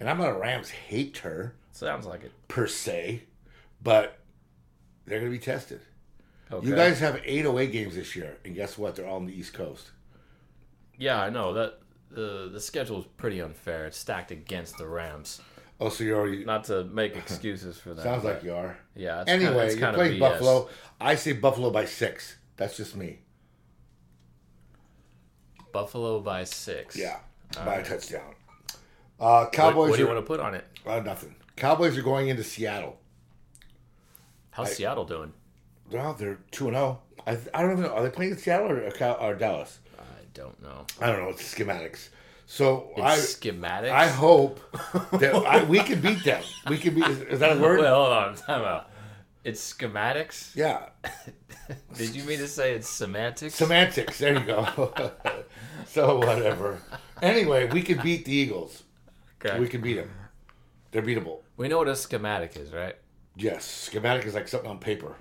And 0.00 0.10
I'm 0.10 0.18
not 0.18 0.30
a 0.30 0.34
Rams 0.34 0.70
hater 0.70 1.54
Sounds 1.70 2.04
like 2.04 2.24
it. 2.24 2.32
per 2.48 2.66
se, 2.66 3.22
but 3.80 4.18
they're 5.06 5.20
going 5.20 5.30
to 5.30 5.38
be 5.38 5.44
tested. 5.44 5.82
Okay. 6.52 6.66
You 6.66 6.74
guys 6.74 6.98
have 7.00 7.20
eight 7.24 7.46
away 7.46 7.68
games 7.68 7.94
this 7.94 8.16
year, 8.16 8.36
and 8.44 8.54
guess 8.54 8.76
what? 8.76 8.96
They're 8.96 9.06
all 9.06 9.16
on 9.16 9.26
the 9.26 9.32
East 9.38 9.52
Coast. 9.54 9.90
Yeah, 10.98 11.20
I 11.22 11.30
know 11.30 11.54
that 11.54 11.78
the 12.10 12.48
the 12.52 12.60
schedule 12.60 12.98
is 13.00 13.06
pretty 13.16 13.40
unfair. 13.40 13.86
It's 13.86 13.96
stacked 13.98 14.30
against 14.32 14.76
the 14.78 14.86
Rams. 14.86 15.40
Oh, 15.78 15.88
so 15.88 16.04
you're 16.04 16.18
already. 16.18 16.44
Not 16.44 16.64
to 16.64 16.84
make 16.84 17.16
excuses 17.24 17.78
for 17.78 17.94
that. 17.94 18.02
Sounds 18.02 18.24
like 18.24 18.42
you 18.42 18.52
are. 18.52 18.76
Yeah. 18.96 19.22
It's 19.22 19.30
Anyway, 19.30 19.68
kinda, 19.68 19.74
you 19.74 19.78
kinda 19.80 19.94
play 19.94 20.16
BS. 20.16 20.20
Buffalo. 20.20 20.68
I 21.00 21.14
say 21.14 21.32
Buffalo 21.32 21.70
by 21.70 21.84
six. 21.86 22.36
That's 22.56 22.76
just 22.76 22.96
me. 22.96 23.20
Buffalo 25.72 26.20
by 26.20 26.44
six. 26.44 26.96
Yeah, 26.96 27.20
by 27.64 27.76
a 27.76 27.84
touchdown. 27.84 28.34
Uh, 29.18 29.48
Cowboys 29.50 29.90
what 29.90 29.96
do 29.96 30.02
you 30.02 30.08
are 30.08 30.14
want 30.14 30.24
to 30.24 30.26
put 30.26 30.40
on 30.40 30.54
it? 30.54 30.64
uh, 30.86 31.00
nothing. 31.00 31.34
Cowboys 31.56 31.96
are 31.96 32.02
going 32.02 32.28
into 32.28 32.42
Seattle. 32.42 32.98
How's 34.50 34.74
Seattle 34.74 35.04
doing? 35.04 35.32
Well, 35.90 36.14
they're 36.14 36.38
two 36.50 36.68
and 36.68 36.76
zero. 36.76 37.00
I 37.26 37.38
I 37.54 37.62
don't 37.62 37.72
even 37.72 37.84
know. 37.84 37.90
Are 37.94 38.02
they 38.02 38.10
playing 38.10 38.32
in 38.32 38.38
Seattle 38.38 38.70
or, 38.70 38.80
or 39.20 39.34
Dallas? 39.34 39.78
I 39.98 40.02
don't 40.34 40.60
know. 40.62 40.86
I 41.00 41.06
don't 41.06 41.20
know. 41.22 41.28
It's 41.30 41.54
schematics. 41.54 42.08
So 42.46 42.90
It's 42.96 43.00
I 43.06 43.16
schematics. 43.16 43.90
I 43.90 44.08
hope 44.08 44.60
that 45.12 45.34
I, 45.34 45.62
we 45.64 45.78
can 45.80 46.00
beat 46.00 46.24
them. 46.24 46.42
We 46.68 46.78
can 46.78 46.94
beat. 46.94 47.06
Is, 47.06 47.20
is 47.22 47.38
that 47.40 47.56
a 47.56 47.60
word? 47.60 47.80
Wait, 47.80 47.88
hold 47.88 48.08
on. 48.12 48.34
Time 48.34 48.62
out. 48.62 48.90
It's 49.44 49.72
schematics. 49.72 50.54
yeah. 50.56 50.88
Did 51.96 52.14
you 52.16 52.24
mean 52.24 52.38
to 52.40 52.48
say 52.48 52.74
it's 52.74 52.88
semantics? 52.88 53.54
Semantics. 53.54 54.18
There 54.18 54.34
you 54.34 54.44
go. 54.44 54.92
so 55.86 56.18
whatever. 56.18 56.78
Anyway, 57.22 57.68
we 57.70 57.82
can 57.82 58.02
beat 58.02 58.24
the 58.24 58.32
Eagles. 58.32 58.82
okay. 59.44 59.58
We 59.58 59.68
can 59.68 59.80
beat 59.80 59.94
them. 59.94 60.10
They're 60.90 61.02
beatable. 61.02 61.40
We 61.56 61.68
know 61.68 61.78
what 61.78 61.88
a 61.88 61.94
schematic 61.96 62.56
is, 62.56 62.72
right? 62.72 62.96
Yes. 63.36 63.64
Schematic 63.64 64.26
is 64.26 64.34
like 64.34 64.48
something 64.48 64.68
on 64.70 64.78
paper. 64.78 65.14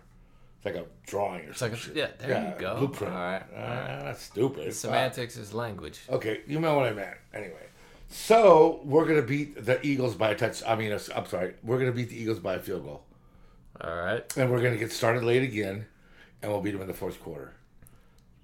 It's 0.61 0.65
like 0.65 0.75
a 0.75 0.85
drawing 1.07 1.45
or 1.47 1.51
It's 1.51 1.61
like 1.61 1.71
something. 1.75 1.95
a, 1.97 1.99
yeah. 2.01 2.07
There 2.19 2.53
you 2.55 2.59
go. 2.61 2.77
Blueprint. 2.79 3.13
All 3.13 3.19
right. 3.19 3.43
Ah, 3.55 4.01
that's 4.03 4.23
stupid. 4.23 4.73
Semantics 4.73 5.37
is 5.37 5.53
language. 5.53 6.01
Okay, 6.09 6.41
you 6.47 6.59
know 6.59 6.75
what 6.75 6.85
I 6.85 6.91
meant. 6.93 7.15
Anyway, 7.33 7.65
so 8.09 8.81
we're 8.83 9.05
gonna 9.05 9.21
beat 9.21 9.63
the 9.65 9.79
Eagles 9.85 10.15
by 10.15 10.31
a 10.31 10.35
touch. 10.35 10.61
I 10.67 10.75
mean, 10.75 10.91
I'm 10.91 11.25
sorry, 11.27 11.53
we're 11.63 11.79
gonna 11.79 11.93
beat 11.93 12.09
the 12.09 12.21
Eagles 12.21 12.39
by 12.39 12.55
a 12.55 12.59
field 12.59 12.83
goal, 12.83 13.03
All 13.79 13.95
right. 13.95 14.37
and 14.37 14.51
we're 14.51 14.61
gonna 14.61 14.75
get 14.77 14.91
started 14.91 15.23
late 15.23 15.43
again, 15.43 15.85
and 16.41 16.51
we'll 16.51 16.61
beat 16.61 16.71
them 16.71 16.81
in 16.81 16.87
the 16.87 16.93
fourth 16.93 17.21
quarter. 17.21 17.53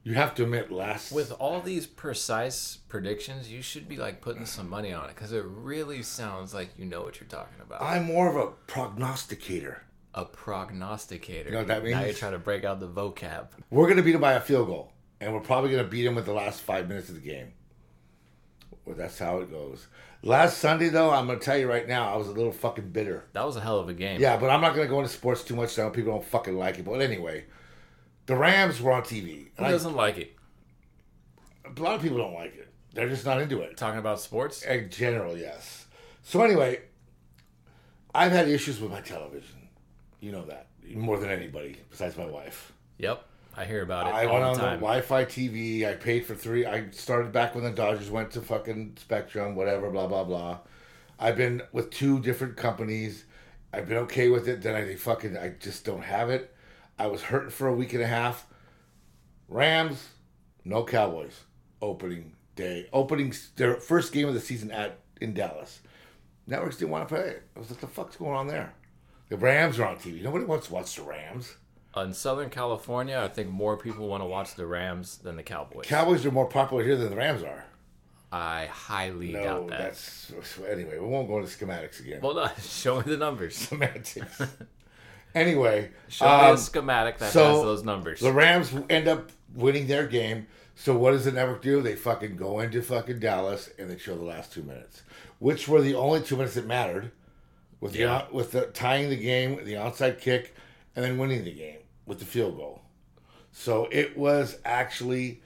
You 0.03 0.13
have 0.13 0.35
to 0.35 0.43
admit, 0.43 0.71
last 0.71 1.11
With 1.11 1.31
all 1.33 1.59
these 1.61 1.87
precise 1.87 2.77
predictions, 2.87 3.51
you 3.51 3.61
should 3.63 3.89
be 3.89 3.97
like 3.97 4.21
putting 4.21 4.45
some 4.45 4.69
money 4.69 4.93
on 4.93 5.09
it 5.09 5.15
because 5.15 5.33
it 5.33 5.43
really 5.45 6.03
sounds 6.03 6.53
like 6.53 6.69
you 6.77 6.85
know 6.85 7.01
what 7.01 7.19
you're 7.19 7.27
talking 7.27 7.59
about. 7.59 7.81
I'm 7.81 8.05
more 8.05 8.29
of 8.29 8.35
a 8.35 8.51
prognosticator. 8.67 9.81
A 10.15 10.25
prognosticator. 10.25 11.49
You 11.49 11.51
know 11.51 11.57
what 11.59 11.67
that 11.67 11.83
Now 11.83 11.97
means? 11.97 12.05
you're 12.07 12.13
trying 12.15 12.31
to 12.31 12.39
break 12.39 12.63
out 12.63 12.79
the 12.79 12.87
vocab. 12.87 13.49
We're 13.69 13.87
gonna 13.87 14.01
beat 14.01 14.13
them 14.13 14.21
by 14.21 14.33
a 14.33 14.39
field 14.41 14.67
goal, 14.67 14.91
and 15.21 15.33
we're 15.33 15.41
probably 15.41 15.69
gonna 15.71 15.83
beat 15.83 16.03
them 16.05 16.15
with 16.15 16.25
the 16.25 16.33
last 16.33 16.61
five 16.61 16.87
minutes 16.87 17.09
of 17.09 17.15
the 17.15 17.21
game. 17.21 17.51
Well, 18.85 18.95
that's 18.95 19.19
how 19.19 19.39
it 19.39 19.51
goes. 19.51 19.87
Last 20.23 20.57
Sunday, 20.59 20.89
though, 20.89 21.11
I'm 21.11 21.27
gonna 21.27 21.39
tell 21.39 21.57
you 21.57 21.67
right 21.69 21.87
now, 21.87 22.11
I 22.13 22.17
was 22.17 22.27
a 22.27 22.31
little 22.31 22.51
fucking 22.51 22.89
bitter. 22.89 23.25
That 23.33 23.45
was 23.45 23.55
a 23.57 23.61
hell 23.61 23.79
of 23.79 23.89
a 23.89 23.93
game. 23.93 24.19
Yeah, 24.21 24.37
but 24.37 24.49
I'm 24.49 24.61
not 24.61 24.73
gonna 24.75 24.87
go 24.87 24.99
into 24.99 25.11
sports 25.11 25.43
too 25.43 25.55
much 25.55 25.77
now. 25.77 25.89
People 25.89 26.13
don't 26.13 26.25
fucking 26.25 26.57
like 26.57 26.79
it. 26.79 26.85
But 26.85 27.01
anyway, 27.01 27.45
the 28.25 28.35
Rams 28.35 28.81
were 28.81 28.91
on 28.93 29.03
TV. 29.03 29.49
Who 29.57 29.65
I- 29.65 29.71
doesn't 29.71 29.95
like 29.95 30.17
it? 30.17 30.31
a 31.65 31.81
lot 31.81 31.95
of 31.95 32.01
people 32.01 32.17
don't 32.19 32.33
like 32.33 32.55
it. 32.55 32.71
They're 32.93 33.09
just 33.09 33.25
not 33.25 33.41
into 33.41 33.59
it. 33.61 33.75
Talking 33.75 33.99
about 33.99 34.19
sports? 34.21 34.61
In 34.61 34.89
general, 34.89 35.35
yes. 35.37 35.87
So 36.23 36.41
anyway, 36.43 36.81
I've 38.13 38.31
had 38.31 38.47
issues 38.47 38.79
with 38.79 38.91
my 38.91 39.01
television. 39.01 39.64
You 40.25 40.31
know 40.31 40.45
that 40.45 40.69
more 40.91 41.19
than 41.19 41.29
anybody 41.29 41.77
besides 41.91 42.17
my 42.17 42.25
wife. 42.25 42.73
Yep. 42.97 43.23
I 43.55 43.63
hear 43.65 43.83
about 43.83 44.07
it 44.07 44.15
I 44.15 44.25
all 44.25 44.33
went 44.33 44.43
the 44.43 44.49
on 44.49 44.57
time. 44.57 44.79
the 44.79 44.81
Wi-Fi 44.81 45.25
TV. 45.25 45.87
I 45.87 45.93
paid 45.93 46.25
for 46.25 46.33
three. 46.33 46.65
I 46.65 46.89
started 46.89 47.31
back 47.31 47.53
when 47.53 47.63
the 47.63 47.69
Dodgers 47.69 48.09
went 48.09 48.31
to 48.31 48.41
fucking 48.41 48.97
Spectrum, 48.99 49.55
whatever, 49.55 49.91
blah 49.91 50.07
blah 50.07 50.23
blah. 50.23 50.57
I've 51.19 51.37
been 51.37 51.61
with 51.71 51.91
two 51.91 52.19
different 52.21 52.57
companies. 52.57 53.25
I've 53.71 53.87
been 53.87 53.99
okay 53.99 54.29
with 54.29 54.47
it. 54.47 54.63
Then 54.63 54.73
I 54.73 54.95
fucking 54.95 55.37
I 55.37 55.49
just 55.59 55.85
don't 55.85 56.01
have 56.01 56.31
it. 56.31 56.51
I 56.97 57.05
was 57.05 57.21
hurting 57.21 57.51
for 57.51 57.67
a 57.67 57.75
week 57.75 57.93
and 57.93 58.01
a 58.01 58.07
half. 58.07 58.47
Rams, 59.47 60.09
no 60.63 60.83
Cowboys. 60.83 61.41
Opening 61.83 62.33
day, 62.55 62.89
opening 62.91 63.31
their 63.57 63.75
first 63.75 64.11
game 64.11 64.27
of 64.27 64.33
the 64.33 64.39
season 64.39 64.71
at 64.71 64.97
in 65.21 65.35
Dallas. 65.35 65.81
Networks 66.47 66.77
didn't 66.77 66.89
want 66.89 67.07
to 67.07 67.13
play 67.13 67.25
it. 67.25 67.43
I 67.55 67.59
was 67.59 67.69
like, 67.69 67.79
the 67.79 67.85
fuck's 67.85 68.15
going 68.15 68.33
on 68.35 68.47
there? 68.47 68.73
The 69.29 69.37
Rams 69.37 69.79
are 69.79 69.87
on 69.87 69.97
TV. 69.97 70.21
Nobody 70.21 70.45
wants 70.45 70.67
to 70.67 70.73
watch 70.73 70.95
the 70.95 71.01
Rams. 71.03 71.55
In 71.97 72.13
Southern 72.13 72.49
California, 72.49 73.19
I 73.19 73.27
think 73.29 73.49
more 73.49 73.77
people 73.77 74.07
want 74.07 74.21
to 74.21 74.27
watch 74.27 74.55
the 74.55 74.67
Rams 74.67 75.17
than 75.17 75.37
the 75.37 75.43
Cowboys. 75.43 75.85
Cowboys 75.87 76.25
are 76.25 76.31
more 76.31 76.47
popular 76.47 76.83
here 76.83 76.97
than 76.97 77.09
the 77.09 77.15
Rams 77.15 77.41
are. 77.41 77.65
I 78.31 78.65
highly 78.65 79.31
No, 79.31 79.43
doubt 79.43 79.67
that. 79.69 79.79
that's 79.79 80.31
anyway. 80.69 80.99
We 80.99 81.07
won't 81.07 81.29
go 81.29 81.39
into 81.39 81.49
schematics 81.49 82.01
again. 82.01 82.19
Well, 82.21 82.33
no, 82.35 82.49
show 82.61 82.97
me 82.97 83.03
the 83.03 83.15
numbers. 83.17 83.55
Semantics. 83.55 84.41
anyway, 85.35 85.91
Show 86.09 86.25
me 86.25 86.31
um, 86.31 86.55
a 86.55 86.57
schematic 86.57 87.17
that 87.19 87.31
so 87.31 87.45
has 87.53 87.61
those 87.61 87.83
numbers. 87.83 88.19
the 88.19 88.33
Rams 88.33 88.73
end 88.89 89.07
up 89.07 89.31
winning 89.53 89.87
their 89.87 90.05
game. 90.05 90.47
So 90.75 90.97
what 90.97 91.11
does 91.11 91.23
the 91.23 91.31
network 91.31 91.61
do? 91.61 91.81
They 91.81 91.95
fucking 91.95 92.35
go 92.35 92.59
into 92.59 92.81
fucking 92.81 93.19
Dallas 93.19 93.69
and 93.79 93.89
they 93.89 93.97
show 93.97 94.17
the 94.17 94.25
last 94.25 94.51
two 94.51 94.63
minutes, 94.63 95.03
which 95.39 95.69
were 95.69 95.81
the 95.81 95.95
only 95.95 96.21
two 96.21 96.35
minutes 96.35 96.55
that 96.55 96.67
mattered, 96.67 97.11
with 97.79 97.95
Yeah. 97.95 98.25
the 98.29 98.35
with 98.35 98.51
the 98.51 98.65
tying 98.67 99.09
the 99.09 99.15
game, 99.17 99.63
the 99.65 99.73
onside 99.73 100.19
kick, 100.19 100.55
and 100.95 101.03
then 101.03 101.17
winning 101.17 101.43
the 101.43 101.53
game 101.53 101.79
with 102.05 102.19
the 102.19 102.25
field 102.25 102.57
goal. 102.57 102.81
So 103.51 103.87
it 103.91 104.17
was 104.17 104.57
actually 104.65 105.41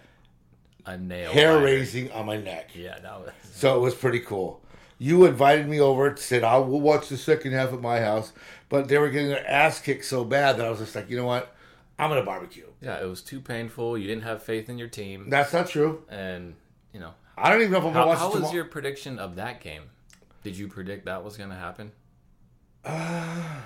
a 0.86 0.98
nail. 0.98 1.32
hair 1.32 1.60
raising 1.60 2.12
on 2.12 2.26
my 2.26 2.38
neck. 2.38 2.72
Yeah, 2.74 2.98
that 3.00 3.20
was. 3.20 3.30
So 3.54 3.76
it 3.78 3.80
was 3.80 3.94
pretty 3.96 4.20
cool. 4.20 4.62
You 4.98 5.26
invited 5.26 5.68
me 5.68 5.80
over, 5.80 6.16
said 6.18 6.44
I 6.44 6.58
will 6.58 6.82
watch 6.82 7.08
the 7.10 7.18
second 7.18 7.54
half 7.54 7.72
at 7.72 7.82
my 7.82 8.00
house, 8.02 8.34
but 8.68 8.88
they 8.90 8.98
were 8.98 9.10
getting 9.10 9.30
their 9.30 9.48
ass 9.48 9.80
kicked 9.80 10.04
so 10.06 10.26
bad 10.26 10.58
that 10.58 10.66
I 10.66 10.70
was 10.70 10.80
just 10.80 10.94
like, 10.96 11.10
you 11.10 11.16
know 11.18 11.26
what, 11.26 11.56
I'm 11.98 12.10
gonna 12.10 12.24
barbecue. 12.24 12.66
Yeah, 12.82 13.02
it 13.02 13.06
was 13.06 13.22
too 13.22 13.40
painful. 13.40 13.98
You 13.98 14.08
didn't 14.08 14.24
have 14.24 14.44
faith 14.44 14.70
in 14.70 14.78
your 14.78 14.88
team, 14.90 15.30
That's 15.30 15.54
not 15.54 15.68
true. 15.70 16.04
and 16.10 16.56
you 16.94 17.00
know 17.00 17.14
I 17.38 17.50
don't 17.50 17.60
even 17.62 17.72
know 17.72 17.78
if 17.78 17.86
I'm 17.86 17.94
gonna 17.94 18.04
how, 18.16 18.28
watch 18.28 18.36
how 18.36 18.42
was 18.42 18.52
your 18.54 18.66
prediction 18.66 19.20
of 19.20 19.36
that 19.36 19.62
game? 19.62 19.84
Did 20.44 20.58
you 20.58 20.68
predict 20.68 21.06
that 21.06 21.24
was 21.24 21.38
going 21.38 21.50
to 21.50 21.56
happen? 22.84 23.64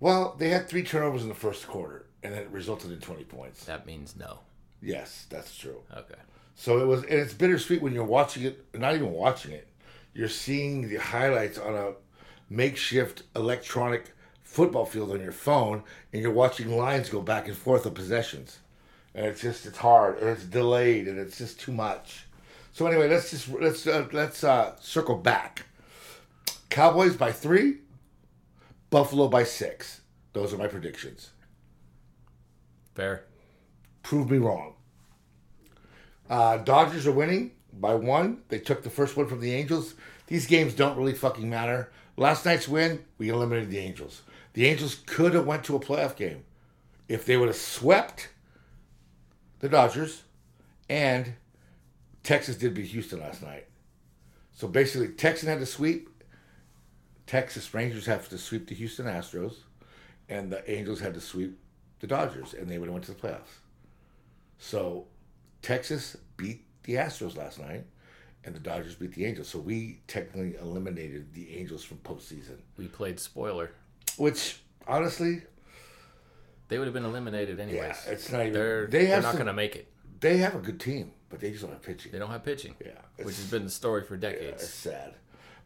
Well, 0.00 0.36
they 0.38 0.50
had 0.50 0.68
three 0.68 0.82
turnovers 0.82 1.22
in 1.22 1.28
the 1.28 1.34
first 1.34 1.66
quarter, 1.66 2.06
and 2.22 2.34
it 2.34 2.48
resulted 2.50 2.90
in 2.90 3.00
20 3.00 3.24
points. 3.24 3.64
That 3.64 3.86
means 3.86 4.16
no. 4.16 4.40
Yes, 4.82 5.26
that's 5.30 5.56
true. 5.56 5.80
Okay. 5.96 6.20
So 6.54 6.80
it 6.80 6.86
was, 6.86 7.02
and 7.04 7.12
it's 7.12 7.32
bittersweet 7.32 7.80
when 7.82 7.94
you're 7.94 8.04
watching 8.04 8.44
it, 8.44 8.64
not 8.74 8.94
even 8.94 9.12
watching 9.12 9.52
it. 9.52 9.66
You're 10.12 10.28
seeing 10.28 10.88
the 10.88 10.96
highlights 10.96 11.58
on 11.58 11.74
a 11.74 11.92
makeshift 12.50 13.22
electronic 13.34 14.12
football 14.42 14.84
field 14.84 15.10
on 15.10 15.20
your 15.20 15.32
phone, 15.32 15.82
and 16.12 16.22
you're 16.22 16.30
watching 16.30 16.76
lines 16.76 17.08
go 17.08 17.20
back 17.20 17.48
and 17.48 17.56
forth 17.56 17.86
of 17.86 17.94
possessions, 17.94 18.58
and 19.14 19.26
it's 19.26 19.40
just 19.40 19.66
it's 19.66 19.78
hard 19.78 20.18
and 20.18 20.28
it's 20.28 20.44
delayed 20.44 21.08
and 21.08 21.18
it's 21.18 21.38
just 21.38 21.58
too 21.58 21.72
much. 21.72 22.26
So 22.72 22.86
anyway, 22.86 23.08
let's 23.08 23.30
just 23.30 23.48
let's 23.48 23.86
uh, 23.86 24.06
let's 24.12 24.44
uh, 24.44 24.76
circle 24.80 25.16
back. 25.16 25.64
Cowboys 26.70 27.16
by 27.16 27.32
three, 27.32 27.78
Buffalo 28.90 29.28
by 29.28 29.44
six. 29.44 30.00
Those 30.32 30.52
are 30.52 30.58
my 30.58 30.66
predictions. 30.66 31.30
Fair. 32.94 33.24
Prove 34.02 34.30
me 34.30 34.38
wrong. 34.38 34.74
Uh, 36.28 36.58
Dodgers 36.58 37.06
are 37.06 37.12
winning 37.12 37.52
by 37.72 37.94
one. 37.94 38.42
They 38.48 38.58
took 38.58 38.82
the 38.82 38.90
first 38.90 39.16
one 39.16 39.26
from 39.26 39.40
the 39.40 39.52
Angels. 39.52 39.94
These 40.26 40.46
games 40.46 40.74
don't 40.74 40.96
really 40.96 41.14
fucking 41.14 41.48
matter. 41.48 41.90
Last 42.16 42.44
night's 42.44 42.68
win, 42.68 43.04
we 43.18 43.28
eliminated 43.28 43.70
the 43.70 43.78
Angels. 43.78 44.22
The 44.52 44.66
Angels 44.66 44.94
could 45.06 45.34
have 45.34 45.46
went 45.46 45.64
to 45.64 45.76
a 45.76 45.80
playoff 45.80 46.16
game 46.16 46.44
if 47.08 47.26
they 47.26 47.36
would 47.36 47.48
have 47.48 47.56
swept 47.56 48.30
the 49.58 49.68
Dodgers, 49.68 50.22
and 50.88 51.34
Texas 52.22 52.56
did 52.56 52.74
beat 52.74 52.86
Houston 52.86 53.20
last 53.20 53.42
night. 53.42 53.66
So 54.52 54.68
basically, 54.68 55.08
Texan 55.08 55.48
had 55.48 55.58
to 55.60 55.66
sweep. 55.66 56.08
Texas 57.26 57.72
Rangers 57.74 58.06
have 58.06 58.28
to 58.28 58.38
sweep 58.38 58.68
the 58.68 58.74
Houston 58.74 59.06
Astros, 59.06 59.54
and 60.28 60.50
the 60.52 60.68
Angels 60.70 61.00
had 61.00 61.14
to 61.14 61.20
sweep 61.20 61.58
the 62.00 62.06
Dodgers, 62.06 62.54
and 62.54 62.68
they 62.68 62.78
would 62.78 62.86
have 62.86 62.92
went 62.92 63.04
to 63.06 63.12
the 63.12 63.18
playoffs. 63.20 63.60
So 64.58 65.06
Texas 65.62 66.16
beat 66.36 66.64
the 66.84 66.94
Astros 66.94 67.36
last 67.36 67.58
night, 67.60 67.84
and 68.44 68.54
the 68.54 68.60
Dodgers 68.60 68.94
beat 68.94 69.14
the 69.14 69.24
Angels. 69.24 69.48
So 69.48 69.58
we 69.58 70.00
technically 70.06 70.56
eliminated 70.60 71.32
the 71.34 71.56
Angels 71.56 71.82
from 71.84 71.98
postseason, 71.98 72.58
We 72.76 72.88
played 72.88 73.18
spoiler. 73.18 73.70
which 74.18 74.60
honestly, 74.86 75.42
They 76.68 76.78
would 76.78 76.86
have 76.86 76.94
been 76.94 77.04
eliminated 77.06 77.58
anyways. 77.60 77.80
yeah, 78.06 78.12
it's 78.12 78.30
not 78.30 78.42
even. 78.42 78.52
they're 78.52 78.86
they 78.86 79.06
they're 79.06 79.22
not 79.22 79.34
going 79.34 79.46
to 79.46 79.52
make 79.52 79.76
it. 79.76 79.88
They 80.20 80.38
have 80.38 80.54
a 80.54 80.58
good 80.58 80.80
team, 80.80 81.12
but 81.28 81.40
they 81.40 81.50
just 81.50 81.62
don't 81.62 81.72
have 81.72 81.82
pitching. 81.82 82.12
They 82.12 82.18
don't 82.18 82.30
have 82.30 82.44
pitching. 82.44 82.74
Yeah, 82.84 82.92
Which 83.16 83.36
has 83.36 83.50
been 83.50 83.64
the 83.64 83.70
story 83.70 84.04
for 84.04 84.16
decades. 84.16 84.62
It's 84.62 84.72
sad, 84.72 85.14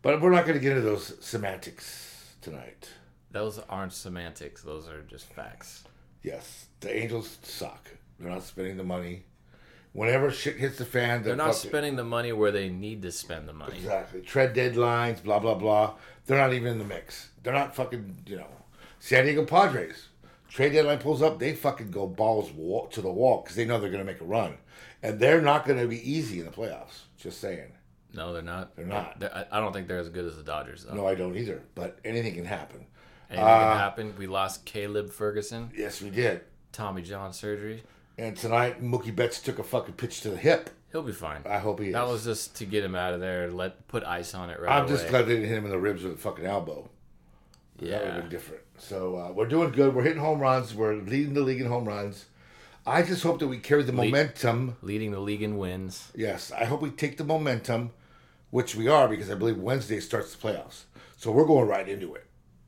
but 0.02 0.20
we're 0.20 0.30
not 0.30 0.44
going 0.44 0.54
to 0.56 0.62
get 0.62 0.72
into 0.76 0.82
those 0.88 1.14
semantics 1.24 2.34
tonight. 2.40 2.90
Those 3.30 3.58
aren't 3.68 3.92
semantics. 3.92 4.62
Those 4.62 4.88
are 4.88 5.02
just 5.02 5.26
facts. 5.26 5.84
Yes, 6.22 6.66
the 6.80 6.94
Angels 6.96 7.38
suck. 7.42 7.88
They're 8.18 8.30
not 8.30 8.42
spending 8.42 8.76
the 8.76 8.84
money. 8.84 9.24
Whenever 9.92 10.30
shit 10.30 10.56
hits 10.56 10.78
the 10.78 10.84
fan, 10.84 11.22
They're 11.22 11.36
not 11.36 11.54
fucking- 11.54 11.70
spending 11.70 11.96
the 11.96 12.04
money 12.04 12.32
where 12.32 12.52
they 12.52 12.68
need 12.68 13.02
to 13.02 13.12
spend 13.12 13.48
the 13.48 13.52
money. 13.52 13.76
Exactly. 13.78 14.20
Tread 14.22 14.54
deadlines, 14.54 15.22
blah 15.22 15.38
blah 15.38 15.54
blah. 15.54 15.94
They're 16.26 16.38
not 16.38 16.52
even 16.52 16.72
in 16.72 16.78
the 16.78 16.84
mix. 16.84 17.30
They're 17.42 17.54
not 17.54 17.74
fucking. 17.74 18.22
You 18.26 18.36
know, 18.36 18.46
San 19.00 19.24
Diego 19.24 19.44
Padres. 19.44 20.08
Trade 20.50 20.72
deadline 20.72 20.98
pulls 20.98 21.20
up, 21.20 21.38
they 21.38 21.54
fucking 21.54 21.90
go 21.90 22.06
balls 22.06 22.48
to 22.92 23.02
the 23.02 23.10
wall 23.12 23.42
because 23.42 23.54
they 23.54 23.66
know 23.66 23.78
they're 23.78 23.90
going 23.90 24.04
to 24.04 24.10
make 24.10 24.22
a 24.22 24.24
run, 24.24 24.56
and 25.02 25.20
they're 25.20 25.42
not 25.42 25.66
going 25.66 25.78
to 25.78 25.86
be 25.86 26.10
easy 26.10 26.38
in 26.40 26.46
the 26.46 26.50
playoffs. 26.50 27.00
Just 27.18 27.38
saying. 27.40 27.72
No, 28.18 28.32
they're 28.32 28.42
not. 28.42 28.76
They're 28.76 28.84
not. 28.84 29.18
They're- 29.20 29.46
I 29.50 29.60
don't 29.60 29.72
think 29.72 29.88
they're 29.88 29.98
as 29.98 30.08
good 30.10 30.24
as 30.26 30.36
the 30.36 30.42
Dodgers, 30.42 30.84
though. 30.84 30.94
No, 30.94 31.06
I 31.06 31.14
don't 31.14 31.36
either. 31.36 31.62
But 31.74 31.98
anything 32.04 32.34
can 32.34 32.44
happen. 32.44 32.84
Anything 33.30 33.46
Uh, 33.46 33.58
can 33.70 33.78
happen. 33.78 34.14
We 34.18 34.26
lost 34.26 34.64
Caleb 34.64 35.10
Ferguson, 35.10 35.70
Yes, 35.76 36.02
we 36.02 36.10
did. 36.10 36.40
Tommy 36.72 37.02
John 37.02 37.32
surgery. 37.32 37.84
And 38.18 38.36
tonight, 38.36 38.82
Mookie 38.82 39.14
Betts 39.14 39.40
took 39.40 39.58
a 39.58 39.62
fucking 39.62 39.94
pitch 39.94 40.20
to 40.22 40.30
the 40.30 40.36
hip. 40.36 40.70
He'll 40.90 41.02
be 41.02 41.12
fine. 41.12 41.42
I 41.48 41.58
hope 41.58 41.80
he 41.80 41.88
is. 41.88 41.92
That 41.92 42.08
was 42.08 42.24
just 42.24 42.56
to 42.56 42.64
get 42.64 42.82
him 42.82 42.94
out 42.94 43.12
of 43.14 43.20
there. 43.20 43.50
Let 43.50 43.86
put 43.88 44.02
ice 44.04 44.34
on 44.34 44.50
it 44.50 44.58
right 44.58 44.72
I'm 44.74 44.84
away. 44.84 44.92
just 44.94 45.08
glad 45.08 45.26
they 45.26 45.34
didn't 45.34 45.48
hit 45.50 45.58
him 45.58 45.64
in 45.66 45.70
the 45.70 45.78
ribs 45.78 46.02
with 46.02 46.14
a 46.14 46.16
fucking 46.16 46.44
elbow. 46.46 46.88
Yeah, 47.78 47.90
that 47.90 48.04
would 48.04 48.12
have 48.14 48.22
been 48.22 48.30
different. 48.30 48.62
So 48.78 49.16
uh, 49.16 49.32
we're 49.32 49.46
doing 49.46 49.70
good. 49.70 49.94
We're 49.94 50.02
hitting 50.02 50.18
home 50.20 50.40
runs. 50.40 50.74
We're 50.74 50.94
leading 50.94 51.34
the 51.34 51.42
league 51.42 51.60
in 51.60 51.68
home 51.68 51.84
runs. 51.86 52.24
I 52.86 53.02
just 53.02 53.22
hope 53.22 53.38
that 53.40 53.48
we 53.48 53.58
carry 53.58 53.82
the 53.82 53.92
momentum. 53.92 54.76
Leading 54.82 55.10
the 55.12 55.20
league 55.20 55.42
in 55.42 55.58
wins. 55.58 56.10
Yes, 56.16 56.50
I 56.50 56.64
hope 56.64 56.80
we 56.80 56.90
take 56.90 57.18
the 57.18 57.24
momentum, 57.24 57.90
which 58.50 58.74
we 58.74 58.88
are 58.88 59.08
because 59.08 59.30
I 59.30 59.34
believe 59.34 59.58
Wednesday 59.58 60.00
starts 60.00 60.34
the 60.34 60.48
playoffs. 60.48 60.84
So 61.16 61.30
we're 61.32 61.46
going 61.46 61.68
right 61.68 61.88
into 61.88 62.14
it. 62.14 62.24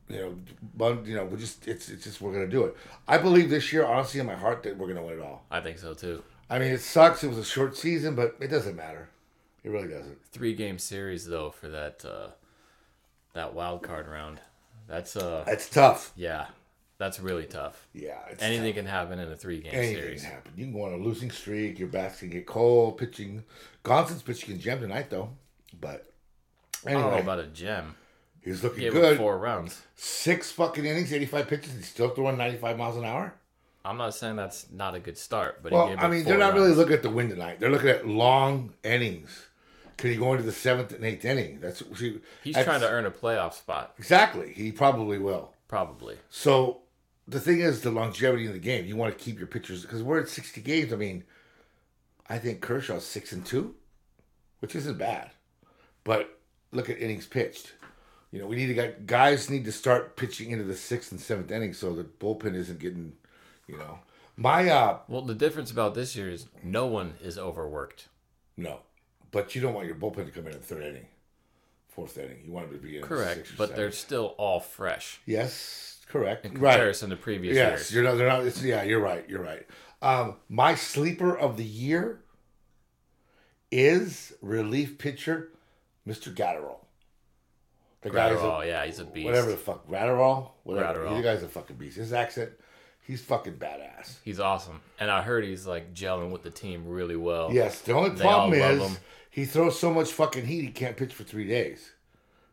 You 0.08 0.16
know, 0.16 0.34
but 0.76 1.06
you 1.06 1.14
know, 1.14 1.24
we 1.24 1.36
just 1.38 1.68
it's 1.68 1.88
it's 1.88 2.02
just 2.04 2.20
we're 2.20 2.32
gonna 2.32 2.48
do 2.48 2.64
it. 2.64 2.76
I 3.06 3.18
believe 3.18 3.48
this 3.48 3.72
year, 3.72 3.84
honestly, 3.86 4.18
in 4.20 4.26
my 4.26 4.34
heart, 4.34 4.62
that 4.64 4.76
we're 4.76 4.88
gonna 4.88 5.04
win 5.04 5.18
it 5.20 5.22
all. 5.22 5.44
I 5.50 5.60
think 5.60 5.78
so 5.78 5.94
too. 5.94 6.22
I 6.48 6.58
mean, 6.58 6.72
it 6.72 6.80
sucks. 6.80 7.22
It 7.22 7.28
was 7.28 7.38
a 7.38 7.44
short 7.44 7.76
season, 7.76 8.16
but 8.16 8.34
it 8.40 8.48
doesn't 8.48 8.74
matter. 8.74 9.08
It 9.62 9.68
really 9.70 9.86
doesn't. 9.88 10.18
Three 10.32 10.54
game 10.54 10.78
series 10.80 11.26
though 11.26 11.50
for 11.50 11.68
that 11.68 12.04
uh, 12.04 12.30
that 13.34 13.54
wild 13.54 13.82
card 13.84 14.08
round. 14.08 14.40
That's 14.88 15.14
uh 15.14 15.44
That's 15.46 15.68
tough. 15.70 16.12
yeah, 16.16 16.46
that's 16.98 17.20
really 17.20 17.46
tough. 17.46 17.86
Yeah, 17.94 18.18
it's 18.30 18.42
Anything 18.42 18.72
tough. 18.72 18.76
can 18.82 18.86
happen 18.86 19.18
in 19.20 19.30
a 19.30 19.36
three 19.36 19.60
game 19.60 19.72
Anything 19.74 19.94
series. 19.96 20.22
can 20.22 20.30
happen. 20.32 20.52
You 20.56 20.64
can 20.64 20.72
go 20.72 20.82
on 20.86 20.92
a 20.94 20.96
losing 20.96 21.30
streak. 21.30 21.78
Your 21.78 21.86
bats 21.86 22.18
can 22.18 22.30
get 22.30 22.46
cold. 22.46 22.98
Pitching, 22.98 23.44
Gonsolin's 23.84 24.22
pitching 24.22 24.54
in 24.56 24.60
gem 24.60 24.80
tonight 24.80 25.08
though. 25.10 25.30
But 25.78 26.12
I 26.86 26.92
don't 26.92 27.10
know 27.12 27.18
about 27.18 27.38
a 27.40 27.46
gem. 27.46 27.94
he's 28.42 28.62
looking 28.62 28.80
Gave 28.80 28.92
good. 28.92 29.18
four 29.18 29.38
rounds. 29.38 29.82
Six 29.96 30.50
fucking 30.52 30.84
innings, 30.84 31.12
eighty-five 31.12 31.48
pitches. 31.48 31.72
He's 31.74 31.88
still 31.88 32.08
throwing 32.10 32.38
ninety-five 32.38 32.78
miles 32.78 32.96
an 32.96 33.04
hour. 33.04 33.34
I'm 33.84 33.96
not 33.96 34.14
saying 34.14 34.36
that's 34.36 34.66
not 34.70 34.94
a 34.94 35.00
good 35.00 35.16
start, 35.16 35.62
but 35.62 35.72
Well, 35.72 35.88
he 35.88 35.94
gave 35.94 36.04
I 36.04 36.08
mean, 36.08 36.24
they're 36.24 36.36
not 36.38 36.52
really 36.54 36.72
looking 36.72 36.92
at 36.94 37.02
the 37.02 37.08
win 37.10 37.30
tonight. 37.30 37.60
They're 37.60 37.70
looking 37.70 37.88
at 37.88 38.06
long 38.06 38.74
innings. 38.84 39.46
Can 39.96 40.10
he 40.10 40.16
go 40.16 40.32
into 40.32 40.44
the 40.44 40.52
seventh 40.52 40.92
and 40.92 41.04
eighth 41.04 41.24
inning? 41.24 41.60
That's 41.60 41.82
see, 41.98 42.20
He's 42.44 42.54
that's- 42.54 42.64
trying 42.64 42.80
to 42.80 42.88
earn 42.88 43.06
a 43.06 43.10
playoff 43.10 43.54
spot, 43.54 43.94
exactly. 43.98 44.52
He 44.52 44.70
probably 44.72 45.18
will. 45.18 45.54
probably. 45.68 46.16
So 46.30 46.80
the 47.28 47.40
thing 47.40 47.60
is, 47.60 47.80
the 47.82 47.90
longevity 47.90 48.46
of 48.46 48.52
the 48.54 48.58
game. 48.58 48.84
You 48.86 48.96
want 48.96 49.16
to 49.16 49.22
keep 49.24 49.38
your 49.38 49.46
pitchers 49.46 49.82
because 49.82 50.02
we're 50.02 50.20
at 50.20 50.28
sixty 50.28 50.60
games. 50.60 50.92
I 50.92 50.96
mean, 50.96 51.24
I 52.28 52.38
think 52.38 52.60
Kershaw's 52.60 53.04
six 53.06 53.32
and 53.32 53.44
two, 53.46 53.74
which 54.60 54.74
isn't 54.74 54.98
bad. 54.98 55.30
But 56.04 56.38
look 56.72 56.88
at 56.90 56.98
innings 57.00 57.26
pitched. 57.26 57.72
You 58.32 58.40
know, 58.40 58.46
we 58.46 58.56
need 58.56 58.66
to 58.68 58.74
get 58.74 59.06
guys 59.06 59.50
need 59.50 59.64
to 59.64 59.72
start 59.72 60.16
pitching 60.16 60.50
into 60.52 60.64
the 60.64 60.76
sixth 60.76 61.10
and 61.12 61.20
seventh 61.20 61.50
inning 61.50 61.72
so 61.74 61.94
the 61.94 62.04
bullpen 62.04 62.54
isn't 62.54 62.78
getting, 62.78 63.14
you 63.66 63.76
know, 63.76 63.98
my 64.36 64.68
uh 64.68 64.98
Well, 65.08 65.22
the 65.22 65.34
difference 65.34 65.70
about 65.72 65.94
this 65.94 66.14
year 66.14 66.30
is 66.30 66.46
no 66.62 66.86
one 66.86 67.14
is 67.22 67.36
overworked. 67.36 68.08
no, 68.56 68.80
but 69.32 69.54
you 69.54 69.60
don't 69.60 69.74
want 69.74 69.86
your 69.86 69.96
bullpen 69.96 70.26
to 70.26 70.30
come 70.30 70.46
in 70.46 70.52
at 70.54 70.62
third 70.64 70.82
inning, 70.84 71.06
fourth 71.88 72.16
inning. 72.18 72.38
You 72.44 72.52
want 72.52 72.70
them 72.70 72.78
to 72.78 72.82
be 72.86 72.96
in 72.98 73.02
Correct, 73.02 73.38
sixth 73.38 73.54
but 73.58 73.70
seventh. 73.70 73.76
they're 73.76 73.92
still 73.92 74.34
all 74.38 74.60
fresh 74.60 75.20
yes, 75.26 75.98
correct, 76.08 76.44
in 76.46 76.52
right. 76.52 76.74
comparison 76.74 77.10
to 77.10 77.16
previous 77.16 77.56
Yes, 77.56 77.68
years. 77.68 77.80
Yes, 77.80 77.92
you're 77.92 78.04
not. 78.04 78.14
They're 78.16 78.28
not. 78.28 78.44
It's, 78.46 78.62
yeah, 78.62 78.84
you're 78.84 79.00
right. 79.00 79.28
You're 79.28 79.42
right. 79.42 79.66
Um, 80.02 80.36
my 80.48 80.76
sleeper 80.76 81.36
of 81.36 81.56
the 81.56 81.64
year 81.64 82.20
is 83.70 84.32
relief 84.40 84.98
pitcher, 84.98 85.50
Mr. 86.10 86.34
Gatterall. 86.34 86.78
The 88.02 88.10
guy's 88.10 88.40
a- 88.40 88.62
yeah, 88.66 88.84
he's 88.86 88.98
a 88.98 89.04
beast. 89.04 89.26
whatever 89.26 89.50
the 89.50 89.56
fuck 89.56 89.86
Graterol, 89.86 90.50
whatever. 90.64 91.00
Graterol. 91.04 91.16
The 91.16 91.22
guy's 91.22 91.42
a 91.42 91.48
fucking 91.48 91.76
beast. 91.76 91.96
His 91.98 92.12
accent, 92.12 92.50
he's 93.06 93.20
fucking 93.22 93.54
badass. 93.54 94.16
He's 94.24 94.40
awesome, 94.40 94.80
and 94.98 95.10
I 95.10 95.22
heard 95.22 95.44
he's 95.44 95.66
like 95.66 95.92
gelling 95.94 96.30
with 96.30 96.42
the 96.42 96.50
team 96.50 96.88
really 96.88 97.16
well. 97.16 97.50
Yes. 97.52 97.80
The 97.82 97.92
only 97.92 98.10
They 98.10 98.22
problem 98.22 98.54
is 98.54 98.98
he 99.30 99.44
throws 99.44 99.78
so 99.78 99.92
much 99.92 100.10
fucking 100.12 100.46
heat 100.46 100.62
he 100.62 100.70
can't 100.70 100.96
pitch 100.96 101.12
for 101.12 101.24
three 101.24 101.46
days. 101.46 101.92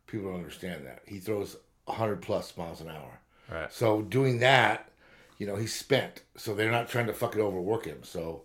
People 0.06 0.28
don't 0.32 0.40
understand 0.40 0.86
that. 0.86 1.02
He 1.06 1.20
throws 1.20 1.56
hundred 1.88 2.22
plus 2.22 2.56
miles 2.58 2.82
an 2.82 2.90
hour. 2.90 3.20
Right. 3.50 3.72
So 3.72 4.02
doing 4.02 4.40
that, 4.40 4.90
you 5.38 5.48
know, 5.48 5.56
he's 5.56 5.74
spent. 5.74 6.24
So 6.36 6.54
they're 6.54 6.72
not 6.72 6.90
trying 6.90 7.08
to 7.08 7.14
fucking 7.14 7.42
overwork 7.42 7.86
him. 7.86 8.00
So 8.04 8.42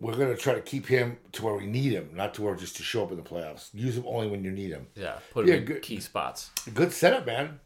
we're 0.00 0.16
gonna 0.16 0.36
try 0.36 0.54
to 0.54 0.60
keep 0.60 0.86
him 0.86 1.18
to 1.32 1.44
where 1.44 1.54
we 1.54 1.66
need 1.66 1.92
him, 1.92 2.10
not 2.14 2.34
to 2.34 2.42
where 2.42 2.54
just 2.54 2.76
to 2.76 2.82
show 2.82 3.02
up 3.04 3.10
in 3.10 3.16
the 3.16 3.22
playoffs. 3.22 3.68
Use 3.72 3.96
him 3.96 4.04
only 4.06 4.28
when 4.28 4.44
you 4.44 4.50
need 4.50 4.70
him. 4.70 4.86
Yeah, 4.94 5.18
put 5.32 5.44
him 5.44 5.50
Yeah, 5.50 5.58
in 5.58 5.64
good. 5.64 5.82
key 5.82 6.00
spots. 6.00 6.50
Good 6.74 6.92
setup, 6.92 7.26
man. 7.26 7.60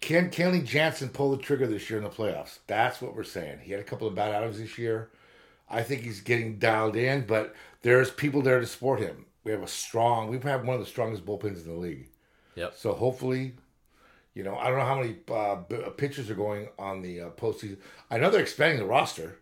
Can 0.00 0.30
Kenley 0.30 0.64
Jansen 0.64 1.10
pull 1.10 1.30
the 1.32 1.42
trigger 1.42 1.66
this 1.66 1.90
year 1.90 1.98
in 1.98 2.04
the 2.04 2.10
playoffs? 2.10 2.60
That's 2.66 3.02
what 3.02 3.14
we're 3.14 3.22
saying. 3.24 3.60
He 3.62 3.72
had 3.72 3.80
a 3.80 3.84
couple 3.84 4.06
of 4.08 4.14
bad 4.14 4.32
outings 4.32 4.58
this 4.58 4.78
year. 4.78 5.10
I 5.68 5.82
think 5.82 6.02
he's 6.02 6.20
getting 6.20 6.58
dialed 6.58 6.96
in, 6.96 7.26
but 7.26 7.54
there's 7.82 8.10
people 8.10 8.42
there 8.42 8.60
to 8.60 8.66
support 8.66 9.00
him. 9.00 9.26
We 9.44 9.52
have 9.52 9.62
a 9.62 9.68
strong, 9.68 10.28
we 10.30 10.38
have 10.38 10.64
one 10.66 10.74
of 10.74 10.80
the 10.80 10.86
strongest 10.86 11.24
bullpens 11.26 11.64
in 11.64 11.68
the 11.72 11.78
league. 11.78 12.08
Yep. 12.54 12.74
So 12.76 12.92
hopefully, 12.92 13.52
you 14.34 14.42
know, 14.42 14.56
I 14.56 14.68
don't 14.68 14.78
know 14.78 14.84
how 14.84 15.00
many 15.00 15.16
uh, 15.30 15.56
pitchers 15.96 16.30
are 16.30 16.34
going 16.34 16.68
on 16.78 17.02
the 17.02 17.20
uh, 17.20 17.28
postseason. 17.30 17.78
I 18.10 18.18
know 18.18 18.30
they're 18.30 18.40
expanding 18.40 18.78
the 18.78 18.86
roster, 18.86 19.38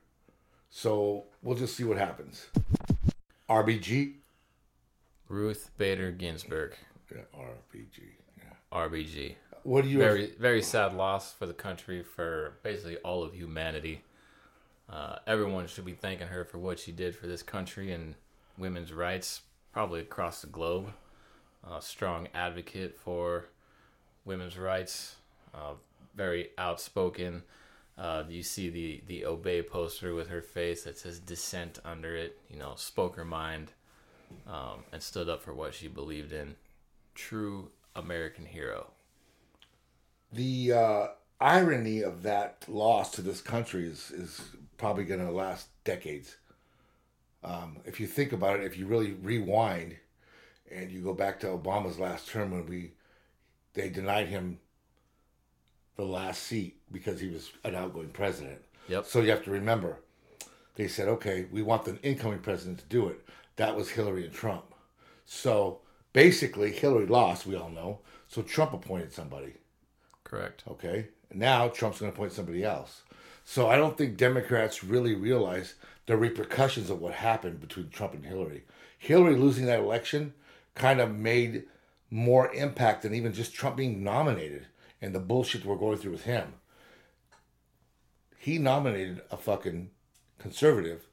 so 0.79 1.25
we'll 1.43 1.57
just 1.57 1.77
see 1.77 1.83
what 1.83 1.99
happens. 1.99 2.47
RBG, 3.51 4.13
Ruth 5.29 5.73
Bader 5.77 6.13
Ginsburg, 6.13 6.77
yeah, 7.13 7.23
RBG. 7.37 7.99
Yeah. 8.37 8.45
RBG. 8.73 9.35
What 9.65 9.83
do 9.83 9.91
you? 9.91 9.99
Very, 9.99 10.33
very 10.39 10.63
sad 10.63 10.95
loss 10.95 11.33
for 11.33 11.47
the 11.47 11.53
country, 11.53 12.05
for 12.05 12.59
basically 12.63 12.97
all 12.99 13.25
of 13.25 13.35
humanity. 13.35 14.03
Uh, 14.89 15.17
everyone 15.27 15.67
should 15.67 15.85
be 15.85 15.95
thanking 15.95 16.29
her 16.29 16.45
for 16.45 16.59
what 16.59 16.79
she 16.79 16.93
did 16.93 17.17
for 17.17 17.27
this 17.27 17.43
country 17.43 17.91
and 17.91 18.15
women's 18.57 18.93
rights, 18.93 19.41
probably 19.73 19.99
across 20.01 20.43
the 20.43 20.47
globe. 20.47 20.93
A 21.69 21.83
strong 21.83 22.29
advocate 22.35 22.97
for 22.97 23.47
women's 24.25 24.57
rights, 24.57 25.17
uh, 25.53 25.73
very 26.15 26.51
outspoken. 26.57 27.43
Uh, 27.99 28.25
you 28.29 28.43
see 28.45 28.71
the 28.71 29.03
the 29.09 29.27
obey 29.27 29.63
poster 29.63 30.15
with 30.15 30.29
her 30.29 30.43
face 30.43 30.85
that 30.85 30.99
says 30.99 31.21
dissent 31.21 31.81
under 31.85 32.17
it. 32.17 32.39
You 32.51 32.59
know, 32.59 32.75
spoke 32.77 33.17
her 33.17 33.25
mind 33.25 33.73
um, 34.47 34.85
and 34.93 35.03
stood 35.03 35.29
up 35.29 35.43
for 35.43 35.55
what 35.55 35.75
she 35.75 35.89
believed 35.89 36.33
in. 36.33 36.57
True 37.15 37.71
American 37.97 38.47
hero. 38.47 38.93
the 40.33 40.73
uh, 40.73 41.07
irony 41.41 42.03
of 42.03 42.23
that 42.23 42.65
loss 42.69 43.11
to 43.13 43.23
this 43.23 43.41
country 43.41 43.87
is 43.87 44.11
is 44.11 44.41
probably 44.77 45.05
going 45.05 45.25
to 45.25 45.33
last 45.33 45.69
decades. 45.85 46.37
Um, 47.43 47.79
if 47.85 48.01
you 48.01 48.07
think 48.07 48.33
about 48.33 48.61
it, 48.61 48.67
if 48.67 48.77
you 48.79 48.87
really 48.87 49.13
rewind 49.13 49.97
and 50.71 50.91
you 50.91 51.01
go 51.03 51.15
back 51.15 51.41
to 51.41 51.47
Obama's 51.49 51.99
last 51.99 52.29
term 52.29 52.51
when 52.53 52.67
we 52.67 52.93
they 53.75 53.91
denied 53.91 54.29
him 54.29 54.61
the 55.99 56.05
last 56.05 56.45
seat 56.45 56.77
because 56.93 57.21
he 57.21 57.29
was 57.29 57.51
an 57.65 57.75
outgoing 57.75 58.09
president. 58.09 58.61
Yep. 58.89 59.05
So 59.05 59.21
you 59.21 59.31
have 59.31 59.45
to 59.45 59.51
remember, 59.51 59.99
they 60.77 60.89
said, 60.89 61.09
okay, 61.09 61.47
we 61.51 61.61
want 61.61 61.85
the 61.85 62.01
incoming 62.03 62.39
president 62.39 62.79
to 62.79 62.85
do 62.87 63.09
it. 63.09 63.29
That 63.57 63.77
was 63.77 63.91
Hillary 63.91 64.25
and 64.25 64.33
Trump. 64.33 64.65
So 65.27 65.81
basically, 66.13 66.71
Hillary 66.71 67.07
lost, 67.07 67.47
we 67.47 67.57
all 67.57 67.69
know. 67.69 67.99
So 68.29 68.43
Trump 68.43 68.73
appointed 68.73 69.13
somebody. 69.13 69.55
Correct. 70.23 70.63
Okay. 70.69 71.09
Now 71.35 71.69
Trump's 71.69 71.99
going 71.99 72.13
to 72.13 72.17
appoint 72.17 72.33
somebody 72.33 72.63
else. 72.63 73.03
So 73.45 73.67
I 73.67 73.77
don't 73.77 73.99
think 73.99 74.17
Democrats 74.17 74.85
really 74.85 75.17
realize 75.17 75.75
the 76.07 76.17
repercussions 76.17 76.91
of 76.91 77.01
what 77.01 77.15
happened 77.15 77.61
between 77.61 77.91
Trump 77.91 78.15
and 78.15 78.25
Hillary. 78.25 78.63
Hillary 78.99 79.35
losing 79.35 79.67
that 79.67 79.81
election 79.81 80.33
kind 80.77 81.01
of 81.01 81.13
made 81.13 81.65
more 82.09 82.55
impact 82.55 83.03
than 83.03 83.15
even 83.15 83.33
just 83.33 83.53
Trump 83.53 83.77
being 83.77 84.05
nominated 84.05 84.67
and 85.01 85.15
the 85.15 85.21
bullshit 85.21 85.65
we're 85.65 85.77
going 85.77 85.99
through 85.99 86.13
with 86.13 86.25
him. 86.25 86.55
He 88.39 88.59
nominated 88.59 89.23
a 89.31 89.37
fucking 89.37 89.91
conservative 90.39 91.09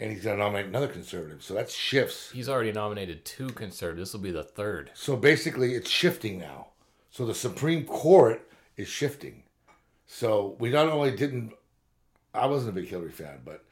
and 0.00 0.12
he's 0.12 0.22
to 0.22 0.36
nominate 0.36 0.66
another 0.66 0.88
conservative. 0.88 1.42
So 1.42 1.54
that 1.54 1.70
shifts. 1.70 2.30
He's 2.30 2.48
already 2.48 2.72
nominated 2.72 3.24
two 3.24 3.48
conservatives. 3.48 4.10
This 4.10 4.14
will 4.14 4.24
be 4.24 4.30
the 4.30 4.44
third. 4.44 4.90
So 4.94 5.16
basically, 5.16 5.74
it's 5.74 5.90
shifting 5.90 6.38
now. 6.38 6.68
So 7.10 7.26
the 7.26 7.34
Supreme 7.34 7.84
Court 7.84 8.48
is 8.76 8.88
shifting. 8.88 9.42
So 10.06 10.56
we 10.58 10.70
not 10.70 10.88
only 10.88 11.10
didn't, 11.16 11.52
I 12.32 12.46
wasn't 12.46 12.70
a 12.70 12.80
big 12.80 12.88
Hillary 12.88 13.10
fan, 13.10 13.40
but 13.44 13.64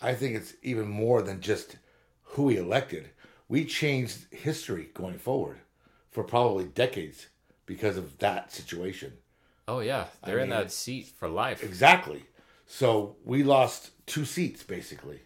I 0.00 0.14
think 0.14 0.36
it's 0.36 0.54
even 0.62 0.88
more 0.88 1.22
than 1.22 1.40
just 1.40 1.76
who 2.22 2.48
he 2.48 2.56
elected. 2.56 3.10
We 3.48 3.64
changed 3.66 4.32
history 4.32 4.90
going 4.94 5.18
forward 5.18 5.60
for 6.10 6.24
probably 6.24 6.64
decades 6.64 7.26
because 7.66 7.96
of 7.96 8.18
that 8.18 8.52
situation. 8.52 9.12
Oh 9.66 9.80
yeah, 9.80 10.06
they're 10.24 10.38
in 10.38 10.50
mean, 10.50 10.58
that 10.58 10.70
seat 10.72 11.06
for 11.16 11.28
life. 11.28 11.62
Exactly. 11.62 12.24
So 12.66 13.16
we 13.24 13.42
lost 13.42 13.90
two 14.06 14.24
seats 14.24 14.62
basically. 14.62 15.20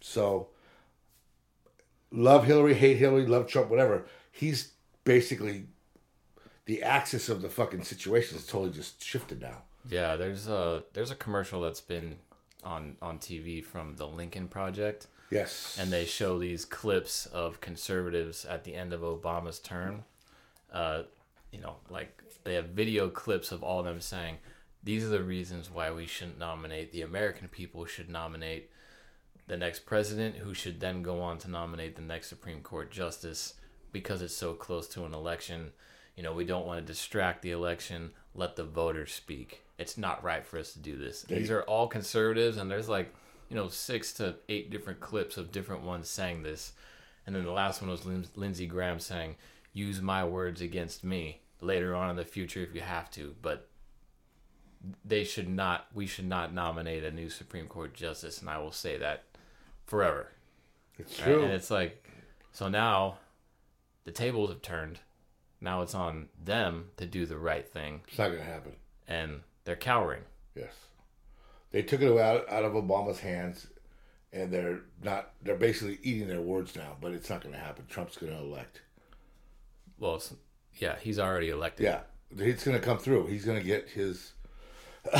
So 0.00 0.48
love 2.10 2.46
Hillary, 2.46 2.74
hate 2.74 2.96
Hillary, 2.96 3.26
love 3.26 3.46
Trump, 3.46 3.70
whatever. 3.70 4.06
He's 4.30 4.72
basically 5.04 5.66
the 6.66 6.82
axis 6.82 7.28
of 7.28 7.42
the 7.42 7.48
fucking 7.48 7.84
situation 7.84 8.36
is 8.38 8.46
totally 8.46 8.72
just 8.72 9.02
shifted 9.02 9.40
now. 9.40 9.62
Yeah, 9.88 10.16
there's 10.16 10.48
a 10.48 10.84
there's 10.94 11.10
a 11.10 11.14
commercial 11.16 11.60
that's 11.60 11.80
been 11.80 12.16
on 12.62 12.96
on 13.02 13.18
TV 13.18 13.62
from 13.64 13.96
the 13.96 14.06
Lincoln 14.06 14.48
Project, 14.48 15.06
Yes. 15.30 15.76
and 15.78 15.92
they 15.92 16.06
show 16.06 16.38
these 16.38 16.64
clips 16.64 17.26
of 17.26 17.60
conservatives 17.60 18.44
at 18.44 18.64
the 18.64 18.74
end 18.74 18.92
of 18.92 19.02
Obama's 19.02 19.58
term. 19.58 20.04
Uh, 20.72 21.02
you 21.54 21.60
know, 21.60 21.76
like 21.88 22.22
they 22.42 22.54
have 22.54 22.70
video 22.70 23.08
clips 23.08 23.52
of 23.52 23.62
all 23.62 23.78
of 23.78 23.84
them 23.84 24.00
saying, 24.00 24.38
"These 24.82 25.04
are 25.04 25.08
the 25.08 25.22
reasons 25.22 25.70
why 25.70 25.90
we 25.92 26.06
shouldn't 26.06 26.38
nominate 26.38 26.92
the 26.92 27.02
American 27.02 27.48
people 27.48 27.86
should 27.86 28.10
nominate 28.10 28.70
the 29.46 29.56
next 29.56 29.86
president, 29.86 30.36
who 30.36 30.52
should 30.52 30.80
then 30.80 31.02
go 31.02 31.20
on 31.20 31.38
to 31.38 31.50
nominate 31.50 31.96
the 31.96 32.02
next 32.02 32.28
Supreme 32.28 32.60
Court 32.60 32.90
justice 32.90 33.54
because 33.92 34.20
it's 34.20 34.34
so 34.34 34.52
close 34.54 34.88
to 34.88 35.04
an 35.04 35.14
election." 35.14 35.72
You 36.16 36.22
know, 36.22 36.32
we 36.32 36.44
don't 36.44 36.66
want 36.66 36.80
to 36.80 36.92
distract 36.92 37.42
the 37.42 37.50
election. 37.50 38.12
Let 38.34 38.56
the 38.56 38.64
voters 38.64 39.12
speak. 39.12 39.62
It's 39.78 39.98
not 39.98 40.22
right 40.22 40.46
for 40.46 40.58
us 40.58 40.72
to 40.72 40.78
do 40.78 40.96
this. 40.96 41.22
These 41.22 41.50
are 41.50 41.62
all 41.62 41.88
conservatives, 41.88 42.56
and 42.56 42.70
there's 42.70 42.88
like, 42.88 43.12
you 43.48 43.56
know, 43.56 43.68
six 43.68 44.12
to 44.14 44.36
eight 44.48 44.70
different 44.70 45.00
clips 45.00 45.36
of 45.36 45.50
different 45.50 45.82
ones 45.82 46.08
saying 46.08 46.44
this. 46.44 46.72
And 47.26 47.34
then 47.34 47.44
the 47.44 47.50
last 47.50 47.82
one 47.82 47.90
was 47.90 48.06
Lindsey 48.36 48.66
Graham 48.66 49.00
saying, 49.00 49.34
use 49.72 50.00
my 50.00 50.24
words 50.24 50.60
against 50.60 51.02
me 51.02 51.40
later 51.64 51.94
on 51.94 52.10
in 52.10 52.16
the 52.16 52.24
future 52.24 52.60
if 52.62 52.74
you 52.74 52.80
have 52.82 53.10
to. 53.12 53.34
But 53.42 53.68
they 55.04 55.24
should 55.24 55.48
not, 55.48 55.86
we 55.94 56.06
should 56.06 56.26
not 56.26 56.52
nominate 56.52 57.04
a 57.04 57.10
new 57.10 57.30
Supreme 57.30 57.66
Court 57.66 57.94
justice. 57.94 58.40
And 58.40 58.48
I 58.50 58.58
will 58.58 58.72
say 58.72 58.98
that 58.98 59.24
forever. 59.86 60.28
it's 60.98 61.18
Right? 61.18 61.24
true. 61.26 61.42
And 61.44 61.52
it's 61.52 61.70
like, 61.70 62.08
so 62.52 62.68
now 62.68 63.18
the 64.04 64.12
tables 64.12 64.50
have 64.50 64.62
turned. 64.62 65.00
Now 65.60 65.80
it's 65.82 65.94
on 65.94 66.28
them 66.42 66.90
to 66.98 67.06
do 67.06 67.24
the 67.24 67.38
right 67.38 67.66
thing, 67.66 68.02
it's 68.08 68.18
not 68.18 68.28
gonna 68.30 68.42
happen. 68.42 68.72
and 69.08 69.40
they're 69.64 69.76
cowering. 69.76 70.22
Yes. 70.54 70.74
They 71.70 71.82
took 71.82 72.02
it 72.02 72.18
out, 72.20 72.48
out 72.50 72.64
of 72.64 72.74
Obama's 72.74 73.20
hands 73.20 73.66
and 74.32 74.52
they're 74.52 74.80
not 75.02 75.30
they're 75.42 75.56
basically 75.56 75.98
eating 76.02 76.28
their 76.28 76.42
words 76.42 76.76
now, 76.76 76.96
but 77.00 77.12
it's 77.12 77.30
not 77.30 77.42
gonna 77.42 77.56
happen. 77.56 77.86
Trump's 77.88 78.18
gonna 78.18 78.38
elect. 78.38 78.82
Well, 79.98 80.16
it's, 80.16 80.34
yeah, 80.78 80.96
he's 81.00 81.18
already 81.18 81.50
elected. 81.50 81.84
Yeah. 81.84 82.00
It's 82.36 82.64
gonna 82.64 82.80
come 82.80 82.98
through. 82.98 83.26
He's 83.26 83.44
gonna 83.44 83.62
get 83.62 83.88
his 83.88 84.32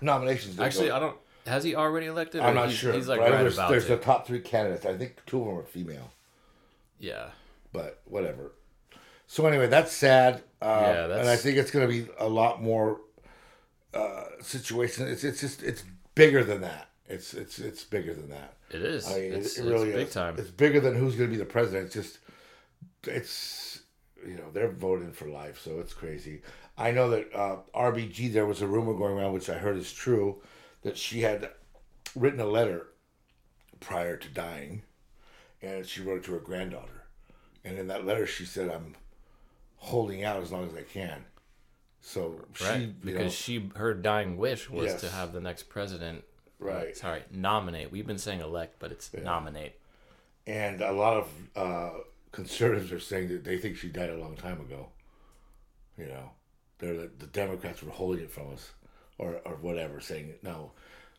nominations. 0.00 0.58
Actually, 0.58 0.88
go- 0.88 0.96
I 0.96 0.98
don't. 0.98 1.16
Has 1.46 1.64
he 1.64 1.74
already 1.74 2.06
elected? 2.06 2.40
I'm 2.42 2.54
not 2.54 2.68
he's, 2.68 2.78
sure. 2.78 2.92
He's 2.92 3.08
like 3.08 3.20
right 3.20 3.30
there's, 3.30 3.54
about 3.54 3.70
there's 3.70 3.86
it. 3.86 3.88
the 3.88 3.96
top 3.96 4.26
three 4.26 4.40
candidates. 4.40 4.84
I 4.84 4.96
think 4.96 5.24
two 5.26 5.40
of 5.40 5.46
them 5.46 5.58
are 5.58 5.62
female, 5.62 6.10
yeah. 6.98 7.28
but 7.72 8.00
whatever. 8.04 8.52
So 9.26 9.46
anyway, 9.46 9.68
that's 9.68 9.92
sad. 9.92 10.42
Uh, 10.60 10.80
Yeah, 10.82 11.06
that's- 11.06 11.20
and 11.20 11.28
I 11.28 11.36
think 11.36 11.56
it's 11.56 11.70
going 11.70 11.88
to 11.88 11.92
be 11.92 12.10
a 12.18 12.28
lot 12.28 12.60
more 12.62 13.00
uh, 13.94 14.24
situation. 14.42 15.06
It's 15.06 15.24
it's 15.24 15.40
just 15.40 15.62
it's 15.62 15.84
bigger 16.14 16.44
than 16.44 16.60
that. 16.62 16.88
It's 17.08 17.32
it's 17.32 17.58
it's 17.58 17.84
bigger 17.84 18.12
than 18.12 18.30
that. 18.30 18.54
It 18.70 18.82
is. 18.82 19.08
I 19.08 19.20
mean, 19.20 19.32
it's, 19.32 19.58
it, 19.58 19.66
it 19.66 19.70
really 19.70 19.88
it's 19.88 19.96
big 19.96 20.06
is. 20.08 20.14
time. 20.14 20.34
It's 20.38 20.50
bigger 20.50 20.80
than 20.80 20.94
who's 20.94 21.16
going 21.16 21.30
to 21.30 21.36
be 21.36 21.38
the 21.38 21.48
president. 21.48 21.86
It's 21.86 21.94
just 21.94 22.18
it's 23.06 23.69
you 24.26 24.34
know 24.36 24.50
they're 24.52 24.70
voting 24.70 25.12
for 25.12 25.28
life, 25.28 25.60
so 25.60 25.80
it's 25.80 25.94
crazy. 25.94 26.42
I 26.78 26.90
know 26.92 27.10
that 27.10 27.34
uh, 27.34 27.56
RBG. 27.74 28.32
There 28.32 28.46
was 28.46 28.62
a 28.62 28.66
rumor 28.66 28.94
going 28.94 29.16
around, 29.18 29.32
which 29.32 29.50
I 29.50 29.58
heard 29.58 29.76
is 29.76 29.92
true, 29.92 30.40
that 30.82 30.96
she 30.96 31.22
had 31.22 31.50
written 32.16 32.40
a 32.40 32.46
letter 32.46 32.86
prior 33.80 34.16
to 34.16 34.28
dying, 34.28 34.82
and 35.62 35.86
she 35.86 36.02
wrote 36.02 36.18
it 36.18 36.24
to 36.24 36.32
her 36.32 36.38
granddaughter, 36.38 37.04
and 37.64 37.78
in 37.78 37.86
that 37.88 38.04
letter 38.06 38.26
she 38.26 38.44
said, 38.44 38.68
"I'm 38.70 38.94
holding 39.76 40.24
out 40.24 40.42
as 40.42 40.52
long 40.52 40.66
as 40.68 40.74
I 40.74 40.82
can." 40.82 41.24
So 42.02 42.40
she, 42.54 42.64
right. 42.64 42.80
you 42.80 42.94
Because 43.02 43.22
know, 43.24 43.28
she, 43.28 43.70
her 43.76 43.92
dying 43.92 44.36
wish 44.38 44.70
was 44.70 44.94
to 45.02 45.10
have 45.10 45.32
the 45.32 45.40
next 45.40 45.64
president. 45.64 46.24
Right. 46.58 46.96
Sorry, 46.96 47.22
nominate. 47.30 47.90
We've 47.90 48.06
been 48.06 48.18
saying 48.18 48.40
elect, 48.40 48.76
but 48.78 48.90
it's 48.92 49.10
nominate. 49.14 49.74
and 50.46 50.80
a 50.80 50.92
lot 50.92 51.16
of 51.18 51.28
uh, 51.56 51.90
conservatives 52.32 52.92
are 52.92 53.00
saying 53.00 53.28
that 53.28 53.44
they 53.44 53.58
think 53.58 53.76
she 53.76 53.88
died 53.88 54.10
a 54.10 54.16
long 54.18 54.36
time 54.36 54.60
ago. 54.60 54.88
You 55.98 56.06
know, 56.06 56.30
they're 56.78 56.94
the, 56.94 57.10
the 57.18 57.26
Democrats 57.26 57.82
were 57.82 57.90
holding 57.90 58.22
it 58.24 58.30
from 58.30 58.52
us, 58.52 58.72
or 59.18 59.40
or 59.44 59.56
whatever, 59.56 60.00
saying 60.00 60.34
no, 60.42 60.72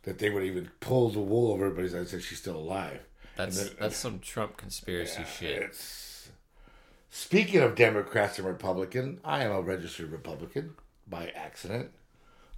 that 0.04 0.19
they 0.19 0.30
would 0.30 0.43
even 0.43 0.69
pull 0.80 1.10
the 1.10 1.19
wool 1.19 1.52
over 1.52 1.65
everybody's 1.65 1.93
eyes 1.93 2.00
and 2.00 2.08
said 2.10 2.24
she's 2.24 2.39
still 2.39 2.58
alive. 2.58 3.02
That's 3.36 3.62
then- 3.63 3.76
that's 3.80 3.97
some 3.97 4.19
Trump 4.19 4.58
conspiracy 4.58 5.24
shit. 5.38 5.62
It's 5.63 6.30
speaking 7.10 7.62
of 7.62 7.76
Democrats 7.76 8.38
and 8.39 8.47
Republican. 8.47 9.19
I 9.24 9.43
am 9.43 9.52
a 9.52 9.62
registered 9.62 10.12
Republican 10.12 10.76
by 11.08 11.30
accident, 11.36 11.91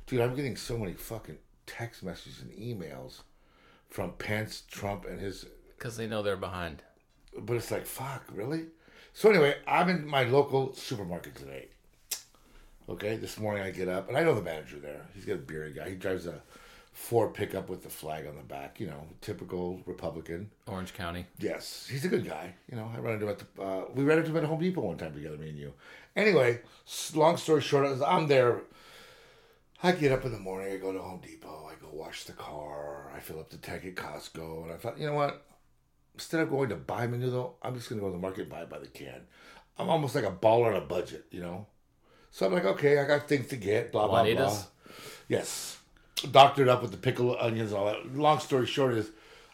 dude. 0.08 0.22
I'm 0.22 0.36
getting 0.36 0.56
so 0.56 0.78
many 0.78 0.94
fucking 0.94 1.38
text 1.66 2.04
messages 2.04 2.42
and 2.42 2.52
emails 2.52 3.22
from 3.90 4.14
Pence, 4.14 4.64
Trump, 4.70 5.06
and 5.06 5.20
his 5.20 5.46
Because 5.78 5.98
they 5.98 6.08
know 6.08 6.24
they're 6.24 6.38
behind. 6.38 6.84
But 7.40 7.56
it's 7.56 7.72
like 7.72 7.86
fuck 7.86 8.24
really? 8.34 8.66
So 9.14 9.30
anyway 9.30 9.56
i'm 9.68 9.90
in 9.90 10.08
my 10.08 10.24
local 10.24 10.74
supermarket 10.74 11.36
today. 11.36 11.68
Okay 12.90 13.16
this 13.18 13.38
morning 13.40 13.64
i 13.64 13.72
get 13.72 13.88
up 13.88 14.08
and 14.10 14.18
i 14.18 14.24
know 14.24 14.36
the 14.36 14.42
manager 14.42 14.78
there. 14.80 15.02
He's 15.14 15.26
got 15.26 15.34
a 15.34 15.38
bearded 15.38 15.76
guy. 15.76 15.90
He 15.90 15.96
drives 15.96 16.26
a 16.28 16.42
ford 16.92 17.34
pickup 17.34 17.70
with 17.70 17.82
the 17.82 17.90
flag 17.90 18.28
on 18.28 18.36
the 18.36 18.44
back 18.44 18.80
you 18.80 18.88
know 18.88 19.08
typical 19.22 19.82
republican. 19.86 20.50
Orange 20.68 20.94
County. 20.94 21.26
yes 21.40 21.88
he's 21.90 22.06
a 22.06 22.10
good 22.10 22.26
guy. 22.26 22.54
You 22.70 22.78
know 22.78 22.90
i 22.96 23.00
ran 23.00 23.16
into 23.16 23.26
him 23.26 23.32
at 23.32 23.40
the 23.40 23.62
uh, 23.62 23.86
we 23.94 24.04
ran 24.04 24.20
into 24.20 24.32
him 24.32 24.38
at 24.38 24.44
home 24.44 24.60
depot 24.60 24.82
one 24.82 24.98
time 24.98 25.14
together 25.14 25.38
me 25.38 25.50
and 25.50 25.58
you. 25.58 25.74
Anyway 26.16 26.62
long 27.16 27.38
story 27.38 27.62
short 27.62 27.88
i'm 28.06 28.28
there 28.28 28.62
I 29.86 29.92
get 29.92 30.14
up 30.14 30.24
in 30.24 30.32
the 30.32 30.40
morning, 30.40 30.72
I 30.72 30.78
go 30.78 30.94
to 30.94 31.00
Home 31.00 31.20
Depot, 31.20 31.70
I 31.70 31.74
go 31.82 31.90
wash 31.92 32.24
the 32.24 32.32
car, 32.32 33.12
I 33.14 33.20
fill 33.20 33.42
up 33.42 33.50
the 33.50 33.58
tank 33.58 33.84
at 33.84 33.96
Costco, 33.96 34.64
and 34.64 34.72
I 34.72 34.78
thought, 34.78 34.98
you 34.98 35.06
know 35.06 35.14
what? 35.14 35.46
Instead 36.16 36.42
of 36.42 36.50
going 36.50 36.70
to 36.70 36.76
buy 36.76 37.08
menudo, 37.08 37.54
I'm 37.62 37.76
just 37.76 37.90
gonna 37.90 38.02
go 38.02 38.08
to 38.08 38.14
the 38.14 38.20
market 38.20 38.42
and 38.42 38.50
buy 38.50 38.62
it 38.62 38.70
by 38.70 38.80
the 38.80 38.88
can. 38.88 39.22
I'm 39.78 39.90
almost 39.90 40.16
like 40.16 40.26
a 40.26 40.32
baller 40.32 40.68
on 40.68 40.76
a 40.76 40.82
budget, 40.82 41.26
you 41.32 41.42
know? 41.42 41.66
So 42.32 42.46
I'm 42.46 42.54
like, 42.54 42.66
okay, 42.66 43.00
I 43.00 43.06
got 43.06 43.28
things 43.28 43.48
to 43.50 43.56
get, 43.56 43.92
blah 43.92 44.08
blah 44.08 44.24
blah. 44.24 44.58
Yes. 45.28 45.78
Doctored 46.32 46.70
up 46.70 46.82
with 46.82 46.92
the 46.92 46.98
pickle 46.98 47.38
onions 47.40 47.72
and 47.72 47.80
all 47.80 47.86
that. 47.88 48.16
Long 48.16 48.40
story 48.40 48.66
short 48.68 48.94
is 48.94 49.12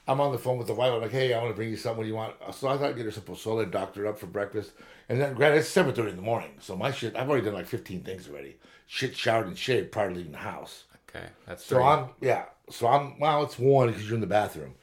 I'm 0.10 0.20
on 0.22 0.32
the 0.32 0.40
phone 0.40 0.58
with 0.58 0.68
the 0.68 0.74
wife. 0.74 0.92
I'm 0.92 1.02
like, 1.02 1.12
hey, 1.12 1.34
I 1.34 1.38
want 1.38 1.52
to 1.52 1.56
bring 1.56 1.70
you 1.70 1.78
something. 1.78 1.98
What 1.98 2.04
do 2.04 2.10
you 2.10 2.16
want? 2.16 2.36
So 2.54 2.68
I 2.68 2.78
thought 2.78 2.90
I'd 2.90 2.96
get 2.96 3.06
her 3.06 3.12
some 3.12 3.24
pozole, 3.24 3.70
doctored 3.70 4.08
up 4.08 4.18
for 4.18 4.26
breakfast. 4.26 4.72
And 5.08 5.22
then, 5.22 5.36
granted, 5.36 5.60
it's 5.60 5.72
7.30 5.72 6.10
in 6.10 6.16
the 6.16 6.22
morning. 6.24 6.50
So 6.60 6.76
my 6.76 6.92
shit, 6.92 7.16
I've 7.16 7.30
already 7.30 7.46
done 7.46 7.54
like 7.54 7.68
15 7.68 8.02
things 8.02 8.28
already. 8.28 8.58
Shit, 8.88 9.16
showered 9.16 9.46
and 9.46 9.58
shaved 9.58 9.92
prior 9.92 10.10
to 10.10 10.16
leaving 10.16 10.32
the 10.32 10.40
house. 10.40 10.86
Okay, 11.10 11.28
that's 11.46 11.64
So. 11.64 11.84
I'm, 11.84 12.10
yeah. 12.22 12.46
So 12.72 12.88
I'm, 12.88 13.20
well, 13.20 13.44
it's 13.44 13.60
one 13.60 13.90
because 13.90 14.06
you're 14.06 14.16
in 14.16 14.22
the 14.22 14.28
bathroom. 14.28 14.74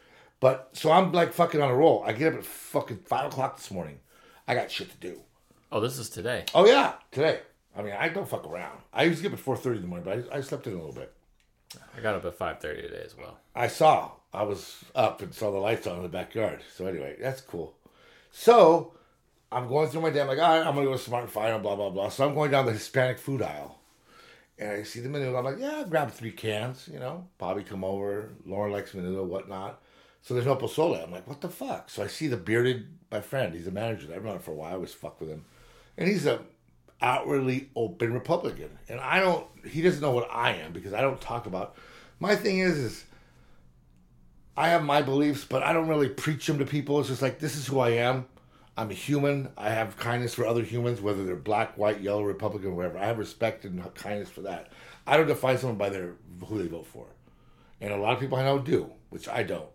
But, 0.40 0.70
so 0.72 0.90
I'm 0.90 1.12
like 1.12 1.33
fucking 1.33 1.61
on 1.62 1.70
a 1.70 1.75
roll. 1.75 2.05
I 2.07 2.12
get 2.12 2.33
up 2.33 2.40
at 2.40 2.44
fucking 2.44 2.99
5 3.07 3.33
o'clock 3.33 3.57
this 3.57 3.70
morning. 3.70 4.01
I 4.46 4.55
got 4.55 4.70
shit 4.70 4.90
to 4.90 4.96
do. 4.96 5.20
Oh, 5.72 5.81
this 5.81 5.99
is 5.99 6.09
today. 6.11 6.44
Oh, 6.55 6.66
yeah, 6.66 6.94
today. 7.11 7.40
I 7.77 7.83
mean, 7.83 7.94
I 7.99 8.09
don't 8.09 8.29
fuck 8.29 8.46
around. 8.46 8.79
I 8.92 9.05
used 9.05 9.22
to 9.22 9.29
get 9.29 9.33
up 9.33 9.38
at 9.38 9.44
4.30 9.44 9.77
in 9.77 9.83
the 9.83 9.88
morning, 9.88 10.05
but 10.05 10.33
I, 10.33 10.38
I 10.38 10.40
slept 10.40 10.66
in 10.66 10.75
a 10.75 10.77
little 10.77 10.92
bit. 10.92 11.12
I 11.96 12.01
got 12.01 12.14
up 12.14 12.25
at 12.25 12.37
five 12.37 12.61
thirty 12.61 12.83
today 12.83 13.03
as 13.05 13.16
well. 13.16 13.38
I 13.55 13.68
saw. 13.68 14.12
I 14.33 14.42
was 14.42 14.85
up 14.94 15.22
and 15.22 15.35
saw 15.35 15.51
the 15.51 15.59
lights 15.59 15.87
on 15.87 15.96
in 15.96 16.03
the 16.03 16.09
backyard. 16.09 16.62
So 16.75 16.87
anyway, 16.87 17.16
that's 17.20 17.40
cool. 17.40 17.75
So 18.31 18.92
I'm 19.51 19.68
going 19.68 19.88
through 19.88 20.03
my 20.03 20.11
day. 20.11 20.20
I'm 20.20 20.29
like, 20.29 20.38
all 20.38 20.59
right, 20.59 20.66
I'm 20.66 20.75
gonna 20.75 20.87
go 20.87 20.92
to 20.92 20.99
Smart 20.99 21.25
and 21.25 21.33
Final, 21.33 21.59
blah 21.59 21.77
blah 21.77 21.90
blah. 21.90 22.09
So 22.09 22.27
I'm 22.27 22.35
going 22.35 22.51
down 22.51 22.66
the 22.66 22.72
Hispanic 22.72 23.18
food 23.18 23.42
aisle, 23.42 23.79
and 24.59 24.70
I 24.70 24.83
see 24.83 25.01
the 25.01 25.09
menu. 25.09 25.37
I'm 25.37 25.44
like, 25.44 25.59
yeah, 25.59 25.79
I'll 25.79 25.85
grab 25.87 26.11
three 26.12 26.33
cans. 26.33 26.88
You 26.92 26.99
know, 26.99 27.27
Bobby 27.38 27.64
come 27.64 27.85
over. 27.85 28.31
Lauren 28.44 28.72
likes 28.72 28.92
menudo, 28.92 29.25
whatnot. 29.25 29.81
So 30.26 30.34
there's 30.34 30.46
no 30.46 30.56
pozole. 30.56 31.00
I'm 31.00 31.12
like, 31.12 31.28
what 31.28 31.40
the 31.40 31.48
fuck? 31.48 31.88
So 31.88 32.02
I 32.02 32.08
see 32.08 32.26
the 32.26 32.36
bearded 32.36 32.88
my 33.12 33.20
friend. 33.20 33.54
He's 33.54 33.68
a 33.68 33.70
manager. 33.70 34.12
I've 34.12 34.24
known 34.24 34.34
him 34.34 34.40
for 34.40 34.50
a 34.50 34.54
while. 34.54 34.72
I 34.72 34.74
always 34.74 34.92
fuck 34.92 35.20
with 35.20 35.28
him, 35.28 35.44
and 35.96 36.08
he's 36.08 36.26
a 36.26 36.40
outwardly 37.00 37.70
open 37.76 38.12
Republican. 38.12 38.76
And 38.88 38.98
I 38.98 39.20
don't. 39.20 39.46
He 39.64 39.82
doesn't 39.82 40.00
know 40.00 40.10
what 40.10 40.28
I 40.32 40.54
am 40.54 40.72
because 40.72 40.92
I 40.92 41.00
don't 41.00 41.20
talk 41.20 41.46
about. 41.46 41.76
My 42.18 42.34
thing 42.34 42.58
is 42.58 42.76
is. 42.76 43.04
I 44.56 44.70
have 44.70 44.82
my 44.82 45.00
beliefs, 45.00 45.44
but 45.44 45.62
I 45.62 45.72
don't 45.72 45.86
really 45.86 46.08
preach 46.08 46.44
them 46.48 46.58
to 46.58 46.64
people. 46.64 46.98
It's 46.98 47.08
just 47.08 47.22
like 47.22 47.38
this 47.38 47.54
is 47.54 47.68
who 47.68 47.78
I 47.78 47.90
am. 47.90 48.26
I'm 48.76 48.90
a 48.90 48.94
human. 48.94 49.50
I 49.56 49.70
have 49.70 49.96
kindness 49.96 50.34
for 50.34 50.44
other 50.44 50.64
humans, 50.64 51.00
whether 51.00 51.24
they're 51.24 51.36
black, 51.36 51.78
white, 51.78 52.00
yellow, 52.00 52.24
Republican, 52.24 52.74
whatever. 52.74 52.98
I 52.98 53.06
have 53.06 53.18
respect 53.18 53.64
and 53.64 53.94
kindness 53.94 54.30
for 54.30 54.40
that. 54.40 54.72
I 55.06 55.16
don't 55.16 55.28
define 55.28 55.58
someone 55.58 55.78
by 55.78 55.90
their 55.90 56.14
who 56.48 56.60
they 56.60 56.66
vote 56.66 56.88
for, 56.88 57.06
and 57.80 57.92
a 57.92 57.96
lot 57.96 58.14
of 58.14 58.18
people 58.18 58.38
I 58.38 58.42
know 58.42 58.58
do, 58.58 58.90
which 59.10 59.28
I 59.28 59.44
don't. 59.44 59.68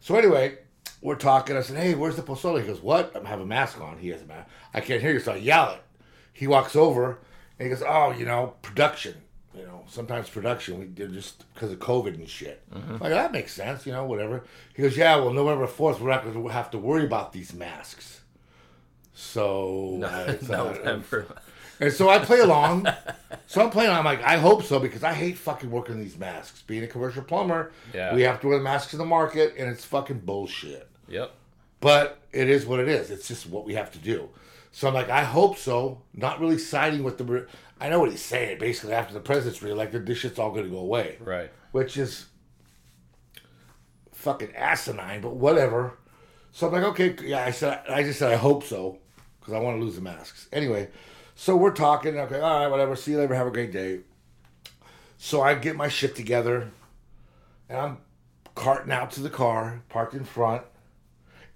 So 0.00 0.16
anyway, 0.16 0.58
we're 1.02 1.16
talking. 1.16 1.56
I 1.56 1.62
said, 1.62 1.76
"Hey, 1.76 1.94
where's 1.94 2.16
the 2.16 2.22
pozole?" 2.22 2.60
He 2.60 2.66
goes, 2.66 2.80
"What?" 2.80 3.14
I 3.16 3.28
have 3.28 3.40
a 3.40 3.46
mask 3.46 3.80
on. 3.80 3.98
He 3.98 4.08
has 4.08 4.22
a 4.22 4.26
mask. 4.26 4.48
I 4.74 4.80
can't 4.80 5.00
hear 5.02 5.12
you, 5.12 5.20
so 5.20 5.32
I 5.32 5.36
yell 5.36 5.70
it. 5.72 5.82
He 6.32 6.46
walks 6.46 6.76
over 6.76 7.18
and 7.58 7.68
he 7.68 7.74
goes, 7.74 7.82
"Oh, 7.86 8.12
you 8.12 8.24
know, 8.24 8.54
production. 8.62 9.14
You 9.54 9.64
know, 9.66 9.84
sometimes 9.88 10.28
production 10.28 10.78
we 10.78 10.86
did 10.86 11.12
just 11.12 11.52
because 11.52 11.72
of 11.72 11.78
COVID 11.78 12.14
and 12.14 12.28
shit." 12.28 12.62
Mm-hmm. 12.72 12.92
Like 13.02 13.10
that 13.10 13.32
makes 13.32 13.52
sense. 13.52 13.86
You 13.86 13.92
know, 13.92 14.04
whatever. 14.04 14.44
He 14.74 14.82
goes, 14.82 14.96
"Yeah, 14.96 15.16
well, 15.16 15.32
November 15.32 15.66
fourth, 15.66 16.00
we're 16.00 16.10
not 16.10 16.22
going 16.24 16.34
to 16.42 16.48
have 16.52 16.70
to 16.72 16.78
worry 16.78 17.04
about 17.04 17.32
these 17.32 17.52
masks." 17.52 18.20
So 19.14 20.00
I 20.04 20.32
thought- 20.34 20.76
November. 20.84 21.26
And 21.80 21.92
so 21.92 22.08
I 22.08 22.18
play 22.18 22.40
along. 22.40 22.86
so 23.46 23.62
I'm 23.62 23.70
playing. 23.70 23.90
I'm 23.90 24.04
like, 24.04 24.22
I 24.22 24.36
hope 24.38 24.62
so 24.64 24.78
because 24.78 25.02
I 25.04 25.12
hate 25.14 25.38
fucking 25.38 25.70
working 25.70 25.98
these 26.00 26.18
masks. 26.18 26.62
Being 26.62 26.84
a 26.84 26.86
commercial 26.88 27.22
plumber, 27.22 27.72
Yeah. 27.94 28.14
we 28.14 28.22
have 28.22 28.40
to 28.40 28.48
wear 28.48 28.58
the 28.58 28.64
masks 28.64 28.92
in 28.92 28.98
the 28.98 29.04
market, 29.06 29.54
and 29.58 29.68
it's 29.70 29.84
fucking 29.84 30.20
bullshit. 30.20 30.88
Yep. 31.08 31.32
But 31.80 32.18
it 32.32 32.48
is 32.48 32.66
what 32.66 32.80
it 32.80 32.88
is. 32.88 33.10
It's 33.10 33.28
just 33.28 33.48
what 33.48 33.64
we 33.64 33.74
have 33.74 33.90
to 33.92 33.98
do. 33.98 34.28
So 34.72 34.88
I'm 34.88 34.94
like, 34.94 35.08
I 35.10 35.24
hope 35.24 35.56
so. 35.56 36.02
Not 36.14 36.40
really 36.40 36.58
siding 36.58 37.02
with 37.04 37.18
the. 37.18 37.24
re- 37.24 37.44
I 37.80 37.88
know 37.88 38.00
what 38.00 38.10
he's 38.10 38.20
saying. 38.24 38.58
Basically, 38.58 38.92
after 38.92 39.14
the 39.14 39.20
president's 39.20 39.62
reelected, 39.62 40.04
this 40.06 40.18
shit's 40.18 40.38
all 40.38 40.50
going 40.50 40.64
to 40.64 40.70
go 40.70 40.78
away, 40.78 41.16
Right. 41.20 41.50
which 41.72 41.96
is 41.96 42.26
fucking 44.12 44.54
asinine. 44.56 45.20
But 45.20 45.36
whatever. 45.36 45.94
So 46.52 46.66
I'm 46.66 46.72
like, 46.72 46.82
okay, 46.84 47.14
yeah. 47.24 47.44
I 47.44 47.50
said, 47.50 47.82
I 47.88 48.02
just 48.02 48.18
said, 48.18 48.32
I 48.32 48.36
hope 48.36 48.64
so, 48.64 48.98
because 49.38 49.54
I 49.54 49.58
want 49.58 49.78
to 49.78 49.84
lose 49.84 49.94
the 49.94 50.00
masks. 50.00 50.48
Anyway, 50.52 50.88
so 51.40 51.56
we're 51.56 51.70
talking. 51.70 52.18
Okay, 52.18 52.40
all 52.40 52.58
right, 52.58 52.66
whatever. 52.66 52.96
See 52.96 53.12
you 53.12 53.18
later. 53.18 53.34
Have 53.34 53.46
a 53.46 53.52
great 53.52 53.70
day. 53.70 54.00
So 55.18 55.40
I 55.40 55.54
get 55.54 55.76
my 55.76 55.88
shit 55.88 56.16
together, 56.16 56.72
and 57.68 57.78
I'm 57.78 57.98
carting 58.56 58.90
out 58.90 59.12
to 59.12 59.20
the 59.20 59.30
car, 59.30 59.82
parked 59.88 60.14
in 60.14 60.24
front. 60.24 60.64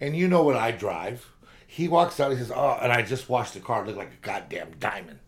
And 0.00 0.16
you 0.16 0.28
know 0.28 0.44
what 0.44 0.56
I 0.56 0.70
drive. 0.70 1.28
He 1.66 1.88
walks 1.88 2.20
out. 2.20 2.30
He 2.30 2.38
says, 2.38 2.52
"Oh," 2.54 2.78
and 2.80 2.92
I 2.92 3.02
just 3.02 3.28
washed 3.28 3.54
the 3.54 3.60
car. 3.60 3.82
It 3.82 3.86
looked 3.88 3.98
like 3.98 4.12
a 4.12 4.24
goddamn 4.24 4.76
diamond. 4.78 5.18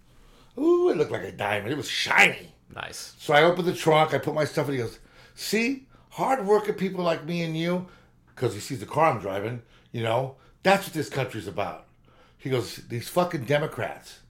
Ooh, 0.57 0.89
it 0.89 0.97
looked 0.97 1.11
like 1.11 1.25
a 1.25 1.33
diamond. 1.33 1.73
It 1.73 1.77
was 1.77 1.89
shiny. 1.89 2.55
Nice. 2.73 3.15
So 3.19 3.35
I 3.35 3.43
opened 3.43 3.67
the 3.67 3.75
trunk, 3.75 4.15
I 4.15 4.19
put 4.19 4.35
my 4.35 4.45
stuff 4.45 4.69
in. 4.69 4.75
He 4.75 4.81
goes, 4.81 5.01
See, 5.35 5.89
hard 6.11 6.47
working 6.47 6.75
people 6.75 7.03
like 7.03 7.25
me 7.25 7.43
and 7.43 7.57
you, 7.57 7.89
because 8.35 8.55
he 8.55 8.61
sees 8.61 8.79
the 8.79 8.87
car 8.87 9.11
I'm 9.11 9.21
driving, 9.21 9.63
you 9.91 10.03
know, 10.03 10.37
that's 10.63 10.87
what 10.87 10.95
this 10.95 11.09
country's 11.09 11.49
about. 11.49 11.87
He 12.39 12.51
goes, 12.51 12.77
These 12.77 13.09
fucking 13.09 13.45
Democrats, 13.45 14.21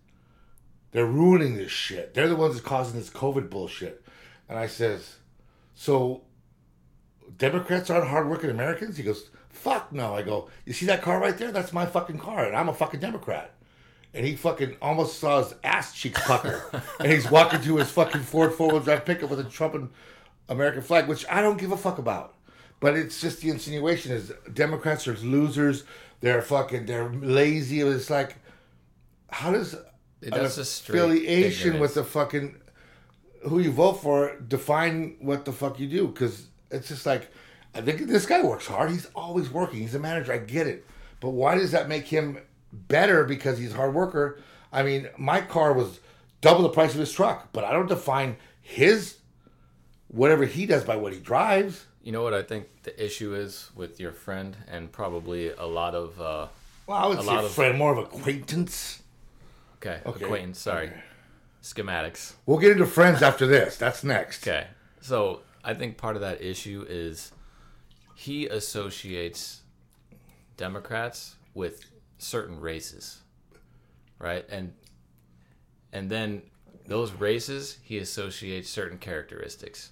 they're 0.95 1.05
ruining 1.05 1.57
this 1.57 1.73
shit. 1.73 2.15
They're 2.15 2.29
the 2.29 2.37
ones 2.37 2.55
that's 2.55 2.67
causing 2.67 2.99
this 2.99 3.11
COVID 3.11 3.51
bullshit. 3.51 4.03
And 4.49 4.57
I 4.57 4.69
says, 4.69 5.17
So 5.75 6.23
Democrats 7.37 7.91
aren't 7.91 8.09
hardworking 8.09 8.49
Americans? 8.49 8.97
He 8.97 9.03
goes, 9.03 9.29
Fuck 9.51 9.93
no. 9.93 10.15
I 10.15 10.23
go, 10.23 10.49
You 10.65 10.73
see 10.73 10.87
that 10.87 11.03
car 11.03 11.21
right 11.21 11.37
there? 11.37 11.51
That's 11.51 11.73
my 11.73 11.85
fucking 11.85 12.19
car, 12.19 12.47
and 12.47 12.57
I'm 12.57 12.69
a 12.69 12.75
fucking 12.75 13.01
Democrat 13.01 13.51
and 14.15 14.25
he 14.25 14.37
fucking 14.37 14.77
almost 14.81 15.19
saw 15.19 15.43
his 15.43 15.55
ass 15.65 15.93
cheeks 15.93 16.21
pucker. 16.25 16.63
and 17.01 17.11
he's 17.11 17.29
walking 17.29 17.61
to 17.63 17.79
his 17.79 17.91
fucking 17.91 18.21
Ford 18.21 18.55
four 18.55 18.69
wheel 18.69 18.79
drive 18.81 19.05
pickup 19.05 19.29
with 19.29 19.41
a 19.41 19.45
Trump 19.45 19.75
and 19.75 19.91
American 20.49 20.83
flag, 20.83 21.09
which 21.09 21.27
I 21.29 21.43
don't 21.43 21.59
give 21.59 21.73
a 21.73 21.77
fuck 21.77 21.99
about. 21.99 22.35
But 22.79 22.97
it's 22.97 23.21
just 23.21 23.41
the 23.41 23.51
insinuation 23.51 24.13
is 24.13 24.33
Democrats 24.53 25.09
are 25.09 25.17
losers. 25.17 25.83
They're 26.21 26.43
fucking 26.43 26.87
they're 26.87 27.11
lazy. 27.13 27.81
It's 27.81 28.09
like 28.09 28.37
how 29.31 29.51
does 29.51 29.75
That's 30.31 30.59
affiliation 30.59 31.79
with 31.81 31.95
the 31.95 32.05
fucking 32.05 32.57
who 33.49 33.59
you 33.61 33.71
vote 33.73 33.95
for 33.95 34.37
define 34.41 35.17
what 35.21 35.45
the 35.45 35.53
fuck 35.53 35.79
you 35.79 35.87
do? 35.89 36.07
Because 36.09 36.47
it's 36.71 36.89
just 36.89 37.05
like 37.07 37.31
I 37.75 37.81
think 37.81 38.01
this 38.07 38.25
guy 38.27 38.43
works 38.43 38.67
hard. 38.67 38.91
He's 38.91 39.07
always 39.15 39.51
working. 39.51 39.81
He's 39.81 39.95
a 39.95 39.99
manager. 39.99 40.33
I 40.33 40.39
get 40.39 40.67
it, 40.67 40.87
but 41.21 41.31
why 41.31 41.57
does 41.57 41.73
that 41.73 41.89
make 41.89 42.07
him 42.07 42.39
better 42.73 43.25
because 43.25 43.59
he's 43.59 43.73
a 43.73 43.77
hard 43.77 43.95
worker? 43.95 44.41
I 44.73 44.83
mean, 44.83 45.09
my 45.19 45.41
car 45.41 45.73
was 45.73 46.01
double 46.41 46.63
the 46.63 46.69
price 46.69 46.95
of 46.95 47.01
his 47.01 47.13
truck, 47.13 47.49
but 47.53 47.65
I 47.65 47.73
don't 47.73 47.89
define 47.89 48.37
his 48.61 49.17
whatever 50.09 50.45
he 50.45 50.67
does 50.67 50.85
by 50.85 50.97
what 50.97 51.13
he 51.13 51.21
drives. 51.21 51.85
You 52.03 52.13
know 52.13 52.23
what 52.23 52.35
I 52.35 52.43
think 52.43 52.67
the 52.83 53.05
issue 53.05 53.35
is 53.35 53.71
with 53.75 53.99
your 53.99 54.13
friend 54.13 54.57
and 54.69 54.91
probably 54.93 55.51
a 55.51 55.65
lot 55.67 55.95
of 55.95 56.21
uh, 56.21 56.47
Well, 56.87 56.99
I 56.99 57.07
would 57.07 57.19
A 57.19 57.23
say 57.23 57.27
lot 57.27 57.45
of- 57.45 57.51
friend, 57.53 57.79
more 57.79 57.93
of 57.93 57.99
acquaintance. 57.99 59.01
Okay, 59.85 60.01
Okay. 60.07 60.25
acquaintance. 60.25 60.59
Sorry, 60.59 60.87
Okay. 60.89 61.01
schematics. 61.63 62.35
We'll 62.47 62.59
get 62.59 62.73
into 62.73 62.87
friends 62.87 63.23
after 63.23 63.47
this. 63.47 63.77
That's 63.77 64.03
next. 64.05 64.47
Okay, 64.47 64.67
so 65.01 65.43
I 65.63 65.75
think 65.75 65.97
part 65.97 66.17
of 66.17 66.23
that 66.23 66.43
issue 66.43 66.85
is 66.89 67.33
he 68.15 68.47
associates 68.47 69.63
Democrats 70.57 71.37
with 71.55 71.85
certain 72.19 72.61
races, 72.61 73.21
right? 74.19 74.45
And 74.49 74.75
and 75.93 76.11
then 76.11 76.43
those 76.87 77.13
races 77.13 77.79
he 77.83 77.99
associates 77.99 78.69
certain 78.69 78.99
characteristics. 78.99 79.91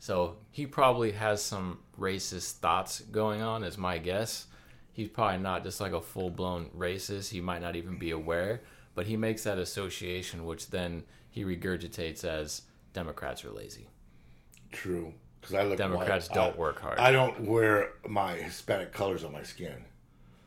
So 0.00 0.36
he 0.52 0.64
probably 0.66 1.12
has 1.12 1.42
some 1.42 1.80
racist 1.98 2.52
thoughts 2.58 3.00
going 3.00 3.42
on, 3.42 3.64
is 3.64 3.76
my 3.76 3.98
guess. 3.98 4.46
He's 4.92 5.08
probably 5.08 5.38
not 5.38 5.64
just 5.64 5.80
like 5.80 5.92
a 5.92 6.00
full 6.00 6.30
blown 6.30 6.70
racist. 6.76 7.30
He 7.30 7.40
might 7.40 7.60
not 7.62 7.74
even 7.76 7.98
be 7.98 8.10
aware, 8.12 8.62
but 8.98 9.06
he 9.06 9.16
makes 9.16 9.44
that 9.44 9.58
association, 9.58 10.44
which 10.44 10.70
then 10.70 11.04
he 11.30 11.44
regurgitates 11.44 12.24
as 12.24 12.62
Democrats 12.94 13.44
are 13.44 13.52
lazy. 13.52 13.86
True. 14.72 15.14
Because 15.40 15.54
I 15.54 15.62
look 15.62 15.78
Democrats 15.78 16.28
white. 16.28 16.34
don't 16.34 16.56
I- 16.56 16.58
work 16.58 16.80
hard. 16.80 16.98
I 16.98 17.12
don't 17.12 17.42
wear 17.42 17.90
my 18.08 18.32
Hispanic 18.34 18.92
colors 18.92 19.22
on 19.22 19.30
my 19.30 19.44
skin. 19.44 19.84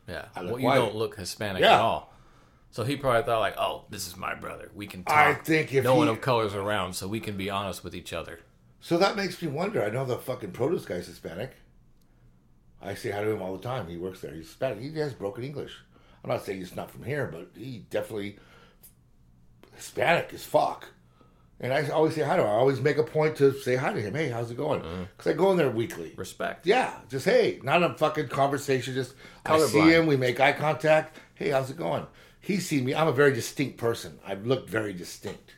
yeah. 0.06 0.26
I 0.36 0.44
Well, 0.44 0.60
you 0.60 0.66
white. 0.66 0.76
don't 0.76 0.96
look 0.96 1.16
Hispanic 1.16 1.62
Yeah. 1.62 1.76
at 1.76 1.80
all. 1.80 2.14
So 2.72 2.84
he 2.84 2.98
probably 2.98 3.24
thought 3.24 3.40
like, 3.40 3.56
oh, 3.58 3.86
this 3.90 4.06
is 4.06 4.18
my 4.18 4.36
brother. 4.36 4.70
We 4.76 4.86
can 4.86 5.06
talk. 5.06 5.16
I 5.16 5.34
think 5.36 5.74
if 5.74 5.86
no 5.86 5.96
one 5.96 6.10
of 6.10 6.20
color's 6.20 6.54
around, 6.54 6.92
so 6.94 7.08
we 7.08 7.22
can 7.22 7.38
be 7.38 7.50
honest 7.50 7.86
with 7.86 7.96
each 7.96 8.12
other. 8.12 8.42
So 8.82 8.98
that 8.98 9.16
makes 9.16 9.42
me 9.42 9.48
wonder. 9.48 9.82
I 9.82 9.90
know 9.92 10.04
the 10.04 10.18
fucking 10.18 10.52
produce 10.52 10.84
guy's 10.84 11.08
Hispanic. 11.08 11.52
I 12.82 12.96
say 12.96 13.12
hi 13.12 13.24
to 13.24 13.30
him 13.32 13.42
all 13.42 13.56
the 13.56 13.64
time. 13.64 13.88
He 13.88 13.96
works 13.96 14.20
there. 14.20 14.34
He's 14.34 14.48
Hispanic. 14.48 14.80
He 14.82 15.00
has 15.00 15.14
broken 15.14 15.46
English. 15.46 15.74
I'm 16.24 16.30
not 16.30 16.46
saying 16.46 16.60
he's 16.60 16.76
not 16.76 16.92
from 16.92 17.04
here, 17.04 17.28
but 17.32 17.50
he 17.58 17.86
definitely 17.90 18.38
Hispanic 19.76 20.32
as 20.34 20.44
fuck. 20.44 20.88
And 21.60 21.72
I 21.72 21.88
always 21.90 22.16
say 22.16 22.24
hi 22.24 22.38
to 22.38 22.42
him. 22.42 22.50
I 22.50 22.54
always 22.54 22.82
make 22.82 22.98
a 22.98 23.04
point 23.04 23.36
to 23.38 23.54
say 23.54 23.76
hi 23.76 23.94
to 23.94 24.02
him. 24.02 24.16
Hey, 24.16 24.30
how's 24.30 24.50
it 24.50 24.58
going? 24.58 24.82
Mm-hmm. 24.82 25.04
Because 25.16 25.32
I 25.32 25.36
go 25.36 25.52
in 25.52 25.58
there 25.58 25.70
weekly. 25.70 26.12
Respect. 26.16 26.66
Yeah, 26.66 26.92
just 27.08 27.26
hey, 27.26 27.60
not 27.62 27.84
a 27.84 27.94
fucking 27.94 28.30
conversation. 28.30 28.96
Just 28.96 29.14
I 29.46 29.60
see 29.60 29.78
Colorblind. 29.78 29.92
him, 29.92 30.08
we 30.08 30.18
make 30.18 30.40
eye 30.40 30.54
contact. 30.54 31.18
Hey, 31.36 31.50
how's 31.50 31.70
it 31.70 31.78
going? 31.78 32.08
He 32.40 32.58
see 32.60 32.82
me. 32.82 32.96
I'm 32.96 33.08
a 33.08 33.12
very 33.12 33.34
distinct 33.34 33.78
person. 33.78 34.20
I 34.26 34.34
look 34.34 34.68
very 34.68 34.94
distinct. 34.94 35.54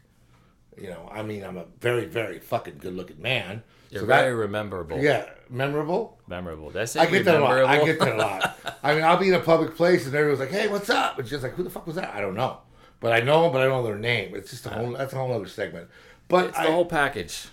You 0.77 0.89
know, 0.89 1.09
I 1.11 1.21
mean, 1.23 1.43
I'm 1.43 1.57
a 1.57 1.65
very, 1.79 2.05
very 2.05 2.39
fucking 2.39 2.77
good 2.79 2.95
looking 2.95 3.21
man. 3.21 3.63
You're 3.89 4.01
So 4.01 4.05
very 4.07 4.35
that, 4.35 4.47
memorable. 4.51 4.99
yeah, 4.99 5.25
memorable. 5.49 6.17
Memorable. 6.27 6.71
That's 6.71 6.95
it. 6.95 7.01
I 7.01 7.05
get 7.05 7.25
that 7.25 7.35
a 7.39 7.43
lot. 7.43 7.63
I 7.65 7.83
get 7.85 7.99
that 7.99 8.15
a 8.15 8.17
lot. 8.17 8.59
I 8.81 8.95
mean, 8.95 9.03
I'll 9.03 9.17
be 9.17 9.27
in 9.29 9.35
a 9.35 9.39
public 9.39 9.75
place 9.75 10.05
and 10.07 10.15
everyone's 10.15 10.39
like, 10.39 10.49
"Hey, 10.49 10.67
what's 10.67 10.89
up?" 10.89 11.19
And 11.19 11.27
she's 11.27 11.43
like, 11.43 11.53
"Who 11.53 11.63
the 11.63 11.69
fuck 11.69 11.85
was 11.85 11.95
that?" 11.97 12.13
I 12.15 12.21
don't 12.21 12.33
know, 12.35 12.59
but 12.99 13.11
I 13.13 13.19
know 13.19 13.43
them, 13.43 13.51
but 13.53 13.61
I 13.61 13.65
don't 13.65 13.83
know 13.83 13.87
their 13.87 13.99
name. 13.99 14.33
It's 14.35 14.49
just 14.49 14.65
a 14.65 14.69
whole. 14.69 14.93
That's 14.93 15.13
a 15.13 15.17
whole 15.17 15.31
other 15.31 15.47
segment. 15.47 15.89
But 16.27 16.47
It's 16.49 16.57
I, 16.57 16.65
the 16.65 16.71
whole 16.71 16.85
package. 16.85 17.45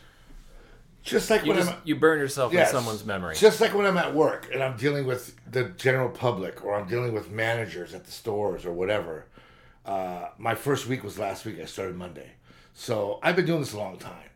just 1.02 1.28
like 1.30 1.42
You 1.44 1.48
when 1.48 1.59
just 1.59 1.72
I'm, 1.72 1.78
you 1.85 1.96
burn 1.96 2.18
yourself 2.18 2.52
Yes. 2.52 2.70
in 2.70 2.76
someone's 2.76 3.04
memory. 3.04 3.35
Just 3.35 3.61
like 3.61 3.74
when 3.74 3.85
I'm 3.87 3.96
at 3.98 4.14
work 4.14 4.48
and 4.52 4.62
I'm 4.62 4.76
dealing 4.76 5.06
with 5.06 5.35
the 5.50 5.64
general 5.70 6.09
public 6.09 6.64
or 6.64 6.74
I'm 6.74 6.87
dealing 6.88 7.12
with 7.12 7.30
managers 7.30 7.94
at 7.94 8.04
the 8.04 8.12
stores 8.12 8.64
or 8.64 8.72
whatever. 8.72 9.26
Uh, 9.85 10.28
my 10.38 10.54
first 10.54 10.87
week 10.87 11.02
was 11.02 11.18
last 11.18 11.44
week. 11.44 11.59
I 11.61 11.64
started 11.64 11.96
Monday. 11.96 12.30
So 12.74 13.18
I've 13.22 13.37
been 13.37 13.46
doing 13.46 13.61
this 13.61 13.72
a 13.72 13.78
long 13.78 13.98
time. 13.98 14.30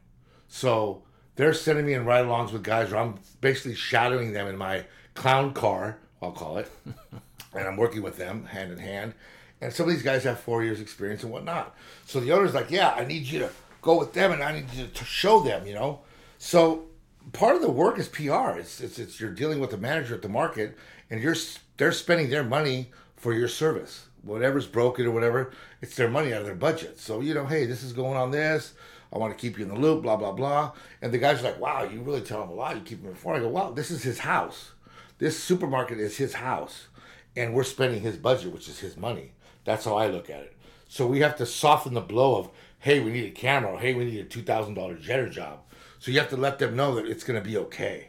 So 0.49 1.03
they're 1.37 1.55
sending 1.55 1.87
me 1.87 1.95
in 1.95 2.05
ride 2.05 2.25
alongs 2.25 2.53
with 2.53 2.63
guys 2.63 2.91
where 2.91 3.01
I'm 3.01 3.19
basically 3.41 3.75
shadowing 3.75 4.33
them 4.33 4.47
in 4.47 4.57
my 4.57 4.85
clown 5.15 5.53
car, 5.53 5.99
I'll 6.23 6.33
call 6.33 6.59
it. 6.59 6.71
and 7.55 7.67
I'm 7.69 7.77
working 7.77 8.03
with 8.03 8.17
them 8.17 8.47
hand 8.47 8.73
in 8.73 8.79
hand. 8.79 9.15
And 9.61 9.73
some 9.73 9.89
of 9.89 9.95
these 9.95 10.03
guys 10.03 10.25
have 10.25 10.41
four 10.41 10.63
years 10.63 10.81
experience 10.81 11.23
and 11.23 11.33
whatnot. 11.33 11.75
So 12.07 12.21
the 12.21 12.33
owner's 12.33 12.55
like, 12.55 12.71
yeah, 12.71 12.91
I 12.91 13.05
need 13.05 13.25
you 13.25 13.39
to 13.41 13.51
go 13.81 13.99
with 13.99 14.13
them 14.13 14.33
and 14.33 14.43
I 14.43 14.53
need 14.53 14.73
you 14.75 14.87
to 14.87 15.05
show 15.05 15.41
them, 15.41 15.67
you 15.67 15.75
know? 15.75 16.01
So 16.39 16.87
part 17.33 17.57
of 17.57 17.63
the 17.63 17.71
work 17.71 17.99
is 17.99 18.09
PR. 18.09 18.59
It's, 18.59 18.81
it's, 18.81 18.99
it's 18.99 19.21
you're 19.21 19.31
dealing 19.31 19.61
with 19.61 19.71
the 19.71 19.79
manager 19.79 20.15
at 20.15 20.23
the 20.23 20.29
market 20.29 20.77
and 21.11 21.21
you're, 21.21 21.37
they're 21.77 21.93
spending 21.93 22.31
their 22.31 22.45
money 22.45 22.91
for 23.17 23.33
your 23.33 23.49
service. 23.49 24.07
Whatever's 24.25 24.67
broken 24.67 25.07
or 25.07 25.11
whatever, 25.11 25.53
it's 25.81 25.97
their 25.97 26.11
money 26.11 26.33
out 26.33 26.41
of 26.41 26.47
their 26.47 26.55
budget. 26.55 26.99
So, 26.99 27.21
you 27.21 27.35
know, 27.35 27.47
hey, 27.47 27.67
this 27.67 27.83
is 27.83 27.93
going 27.93 28.17
on 28.17 28.31
this. 28.31 28.75
I 29.13 29.19
want 29.19 29.37
to 29.37 29.41
keep 29.41 29.59
you 29.59 29.65
in 29.65 29.71
the 29.71 29.79
loop, 29.79 30.03
blah, 30.03 30.17
blah, 30.17 30.33
blah. 30.33 30.73
And 31.01 31.13
the 31.13 31.19
guy's 31.19 31.41
are 31.41 31.45
like, 31.45 31.61
wow, 31.61 31.85
you 31.85 32.01
really 32.01 32.21
tell 32.21 32.43
him 32.43 32.49
a 32.49 32.55
lot. 32.55 32.75
You 32.75 32.83
keep 32.83 33.03
him 33.03 33.11
informed. 33.11 33.39
I 33.39 33.43
go, 33.43 33.49
wow, 33.49 33.71
this 33.71 33.91
is 33.91 34.03
his 34.03 34.21
house. 34.21 34.73
This 35.19 35.41
supermarket 35.41 36.01
is 36.01 36.17
his 36.17 36.35
house. 36.35 36.89
And 37.37 37.55
we're 37.55 37.65
spending 37.65 38.01
his 38.01 38.17
budget, 38.17 38.53
which 38.53 38.69
is 38.69 38.81
his 38.81 38.97
money. 38.97 39.33
That's 39.65 39.85
how 39.85 39.97
I 39.97 40.09
look 40.09 40.31
at 40.31 40.41
it. 40.41 40.57
So 40.89 41.07
we 41.07 41.21
have 41.21 41.37
to 41.37 41.47
soften 41.47 41.95
the 41.95 42.01
blow 42.01 42.37
of, 42.37 42.51
hey, 42.81 43.01
we 43.01 43.13
need 43.13 43.27
a 43.27 43.31
camera. 43.31 43.73
Or, 43.73 43.79
hey, 43.79 43.95
we 43.95 44.05
need 44.05 44.21
a 44.21 44.25
$2,000 44.25 45.03
jetter 45.03 45.31
job. 45.31 45.61
So 45.99 46.11
you 46.11 46.19
have 46.19 46.31
to 46.31 46.37
let 46.37 46.59
them 46.59 46.77
know 46.77 46.97
that 46.97 47.07
it's 47.07 47.25
going 47.25 47.41
to 47.41 47.49
be 47.49 47.57
okay. 47.57 48.09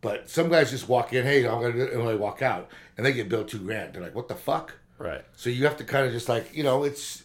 But 0.00 0.30
some 0.30 0.48
guys 0.48 0.70
just 0.70 0.88
walk 0.88 1.12
in, 1.12 1.24
hey, 1.24 1.46
I'm 1.46 1.60
do 1.60 1.82
it, 1.82 1.92
and 1.92 2.06
they 2.06 2.16
walk 2.16 2.40
out, 2.40 2.70
and 2.96 3.04
they 3.04 3.12
get 3.12 3.28
billed 3.28 3.48
two 3.48 3.58
grand. 3.58 3.94
They're 3.94 4.02
like, 4.02 4.14
what 4.14 4.28
the 4.28 4.34
fuck? 4.34 4.74
Right. 4.98 5.24
So 5.36 5.50
you 5.50 5.64
have 5.64 5.76
to 5.78 5.84
kind 5.84 6.06
of 6.06 6.12
just 6.12 6.28
like, 6.28 6.54
you 6.54 6.62
know, 6.64 6.84
it's 6.84 7.24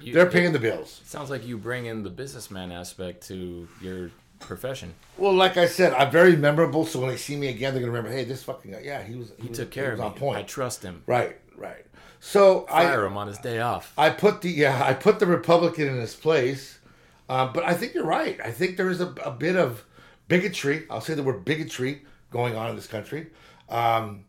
You, 0.00 0.14
they're 0.14 0.30
paying 0.30 0.52
the 0.52 0.58
bills. 0.58 1.00
Sounds 1.04 1.28
like 1.30 1.46
you 1.46 1.58
bring 1.58 1.86
in 1.86 2.02
the 2.02 2.10
businessman 2.10 2.70
aspect 2.72 3.26
to 3.28 3.68
your 3.82 4.10
profession. 4.38 4.94
Well, 5.18 5.34
like 5.34 5.56
I 5.56 5.66
said, 5.66 5.92
I'm 5.94 6.10
very 6.10 6.36
memorable. 6.36 6.86
So 6.86 7.00
when 7.00 7.10
they 7.10 7.16
see 7.16 7.36
me 7.36 7.48
again, 7.48 7.74
they're 7.74 7.80
gonna 7.82 7.92
remember, 7.92 8.16
hey, 8.16 8.24
this 8.24 8.42
fucking 8.44 8.70
guy, 8.72 8.80
yeah, 8.84 9.02
he 9.02 9.14
was. 9.16 9.32
He 9.40 9.48
was- 9.48 9.58
took 9.58 9.70
care 9.70 9.90
was 9.90 10.00
of 10.00 10.06
on 10.06 10.12
me. 10.14 10.18
point. 10.18 10.38
I 10.38 10.42
trust 10.42 10.82
him. 10.82 11.02
right, 11.06 11.36
right. 11.56 11.84
So 12.22 12.66
Fire 12.66 13.04
I, 13.04 13.06
him 13.06 13.16
on 13.16 13.26
his 13.28 13.38
day 13.38 13.60
off. 13.60 13.92
I 13.98 14.10
put 14.10 14.42
the 14.42 14.50
yeah, 14.50 14.82
I 14.84 14.92
put 14.94 15.18
the 15.18 15.26
Republican 15.26 15.88
in 15.88 15.96
his 16.00 16.14
place. 16.14 16.78
Um, 17.30 17.52
but 17.54 17.64
I 17.64 17.74
think 17.74 17.94
you're 17.94 18.04
right. 18.04 18.38
I 18.44 18.50
think 18.50 18.76
there 18.76 18.90
is 18.90 19.00
a, 19.00 19.14
a 19.24 19.30
bit 19.30 19.56
of 19.56 19.84
bigotry. 20.28 20.84
I'll 20.90 21.00
say 21.00 21.14
the 21.14 21.22
word 21.22 21.44
bigotry 21.44 22.02
going 22.30 22.56
on 22.56 22.68
in 22.70 22.76
this 22.76 22.86
country. 22.88 23.28
Um, 23.68 24.24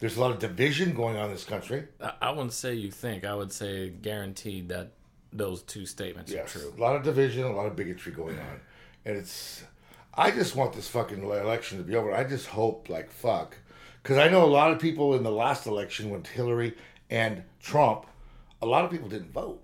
there's 0.00 0.16
a 0.16 0.20
lot 0.20 0.30
of 0.32 0.38
division 0.38 0.94
going 0.94 1.16
on 1.16 1.26
in 1.26 1.30
this 1.32 1.44
country. 1.44 1.84
I, 2.00 2.12
I 2.22 2.30
wouldn't 2.30 2.52
say 2.52 2.74
you 2.74 2.90
think. 2.90 3.24
I 3.24 3.34
would 3.34 3.52
say 3.52 3.90
guaranteed 3.90 4.68
that 4.70 4.92
those 5.32 5.62
two 5.62 5.86
statements 5.86 6.32
Yes, 6.32 6.56
are 6.56 6.60
true. 6.60 6.74
a 6.76 6.80
lot 6.80 6.96
of 6.96 7.02
division, 7.04 7.44
a 7.44 7.52
lot 7.54 7.66
of 7.66 7.76
bigotry 7.76 8.12
going 8.12 8.38
on, 8.38 8.60
and 9.04 9.16
it's. 9.16 9.62
I 10.12 10.32
just 10.32 10.56
want 10.56 10.72
this 10.72 10.88
fucking 10.88 11.22
election 11.22 11.78
to 11.78 11.84
be 11.84 11.94
over. 11.94 12.12
I 12.12 12.24
just 12.24 12.46
hope 12.48 12.88
like 12.88 13.10
fuck, 13.10 13.56
because 14.02 14.18
I 14.18 14.28
know 14.28 14.44
a 14.44 14.50
lot 14.50 14.72
of 14.72 14.78
people 14.80 15.14
in 15.14 15.22
the 15.22 15.30
last 15.30 15.66
election 15.66 16.10
when 16.10 16.24
Hillary 16.24 16.76
and 17.08 17.44
Trump, 17.60 18.06
a 18.60 18.66
lot 18.66 18.84
of 18.84 18.90
people 18.90 19.08
didn't 19.08 19.32
vote. 19.32 19.62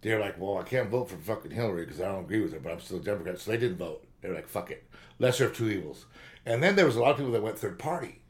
They're 0.00 0.20
like, 0.20 0.38
well, 0.40 0.58
I 0.58 0.62
can't 0.64 0.90
vote 0.90 1.08
for 1.10 1.16
fucking 1.16 1.50
Hillary 1.50 1.84
because 1.84 2.00
I 2.00 2.06
don't 2.06 2.24
agree 2.24 2.40
with 2.40 2.52
her, 2.52 2.60
but 2.60 2.72
I'm 2.72 2.80
still 2.80 2.98
a 2.98 3.00
Democrat, 3.00 3.38
so 3.40 3.50
they 3.50 3.56
didn't 3.56 3.78
vote. 3.78 4.04
They're 4.20 4.34
like, 4.34 4.48
fuck 4.48 4.70
it, 4.70 4.84
lesser 5.18 5.46
of 5.46 5.56
two 5.56 5.68
evils. 5.70 6.06
And 6.46 6.62
then 6.62 6.76
there 6.76 6.86
was 6.86 6.96
a 6.96 7.00
lot 7.00 7.12
of 7.12 7.16
people 7.18 7.32
that 7.32 7.42
went 7.42 7.58
third 7.58 7.78
party, 7.78 8.20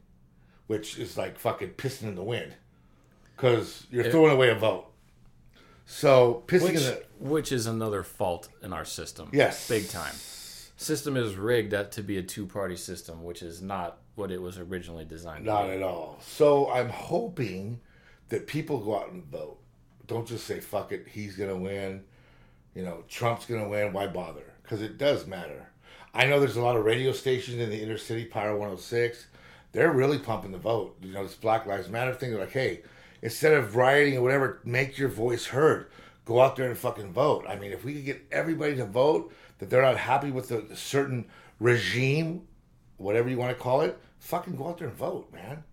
which 0.67 0.97
is 0.97 1.17
like 1.17 1.37
fucking 1.37 1.69
pissing 1.71 2.03
in 2.03 2.15
the 2.15 2.23
wind, 2.23 2.53
because 3.35 3.85
you're 3.91 4.09
throwing 4.09 4.31
away 4.31 4.49
a 4.49 4.55
vote. 4.55 4.91
So 5.85 6.43
pissing 6.47 6.63
Which, 6.63 6.75
in 6.75 6.83
the 6.83 7.03
which 7.19 7.51
is 7.51 7.67
another 7.67 8.03
fault 8.03 8.49
in 8.63 8.73
our 8.73 8.85
system. 8.85 9.29
Yes. 9.31 9.67
Big 9.69 9.87
time. 9.89 10.13
System 10.77 11.15
is 11.15 11.35
rigged 11.35 11.91
to 11.91 12.01
be 12.03 12.17
a 12.17 12.23
two 12.23 12.45
party 12.45 12.75
system, 12.75 13.23
which 13.23 13.41
is 13.41 13.61
not 13.61 13.99
what 14.15 14.31
it 14.31 14.41
was 14.41 14.57
originally 14.57 15.05
designed 15.05 15.45
Not 15.45 15.69
at 15.69 15.83
all. 15.83 16.19
So 16.21 16.71
I'm 16.71 16.89
hoping 16.89 17.79
that 18.29 18.47
people 18.47 18.79
go 18.79 18.99
out 18.99 19.11
and 19.11 19.23
vote. 19.25 19.59
Don't 20.07 20.27
just 20.27 20.45
say 20.45 20.59
fuck 20.59 20.91
it, 20.91 21.07
he's 21.09 21.35
gonna 21.35 21.55
win. 21.55 22.03
You 22.73 22.83
know, 22.83 23.03
Trump's 23.07 23.45
gonna 23.45 23.69
win. 23.69 23.93
Why 23.93 24.07
bother? 24.07 24.53
Because 24.63 24.81
it 24.81 24.97
does 24.97 25.27
matter. 25.27 25.67
I 26.13 26.25
know 26.25 26.39
there's 26.39 26.55
a 26.55 26.61
lot 26.61 26.77
of 26.77 26.85
radio 26.85 27.11
stations 27.11 27.59
in 27.59 27.69
the 27.69 27.81
inner 27.81 27.97
city, 27.97 28.25
Power 28.25 28.51
106. 28.51 29.27
They're 29.75 29.91
really 29.91 30.19
pumping 30.19 30.53
the 30.53 30.57
vote. 30.57 30.95
You 31.01 31.11
know, 31.11 31.23
this 31.23 31.35
Black 31.35 31.65
Lives 31.65 31.89
Matter 31.89 32.13
thing. 32.13 32.31
They're 32.31 32.39
like, 32.39 32.51
hey, 32.53 32.79
instead 33.21 33.51
of 33.53 33.75
rioting 33.75 34.17
or 34.17 34.21
whatever, 34.21 34.61
make 34.63 34.97
your 34.97 35.09
voice 35.09 35.47
heard. 35.47 35.87
Go 36.23 36.39
out 36.39 36.55
there 36.55 36.69
and 36.69 36.77
fucking 36.77 37.11
vote. 37.11 37.43
I 37.45 37.57
mean, 37.57 37.73
if 37.73 37.83
we 37.83 37.93
could 37.93 38.05
get 38.05 38.25
everybody 38.31 38.77
to 38.77 38.85
vote 38.85 39.33
that 39.59 39.69
they're 39.69 39.81
not 39.81 39.97
happy 39.97 40.31
with 40.31 40.49
a 40.51 40.73
certain 40.77 41.25
regime, 41.59 42.47
whatever 42.95 43.27
you 43.29 43.37
want 43.37 43.55
to 43.55 43.61
call 43.61 43.81
it, 43.81 43.99
fucking 44.19 44.55
go 44.55 44.69
out 44.69 44.77
there 44.77 44.87
and 44.87 44.95
vote, 44.95 45.31
man. 45.33 45.65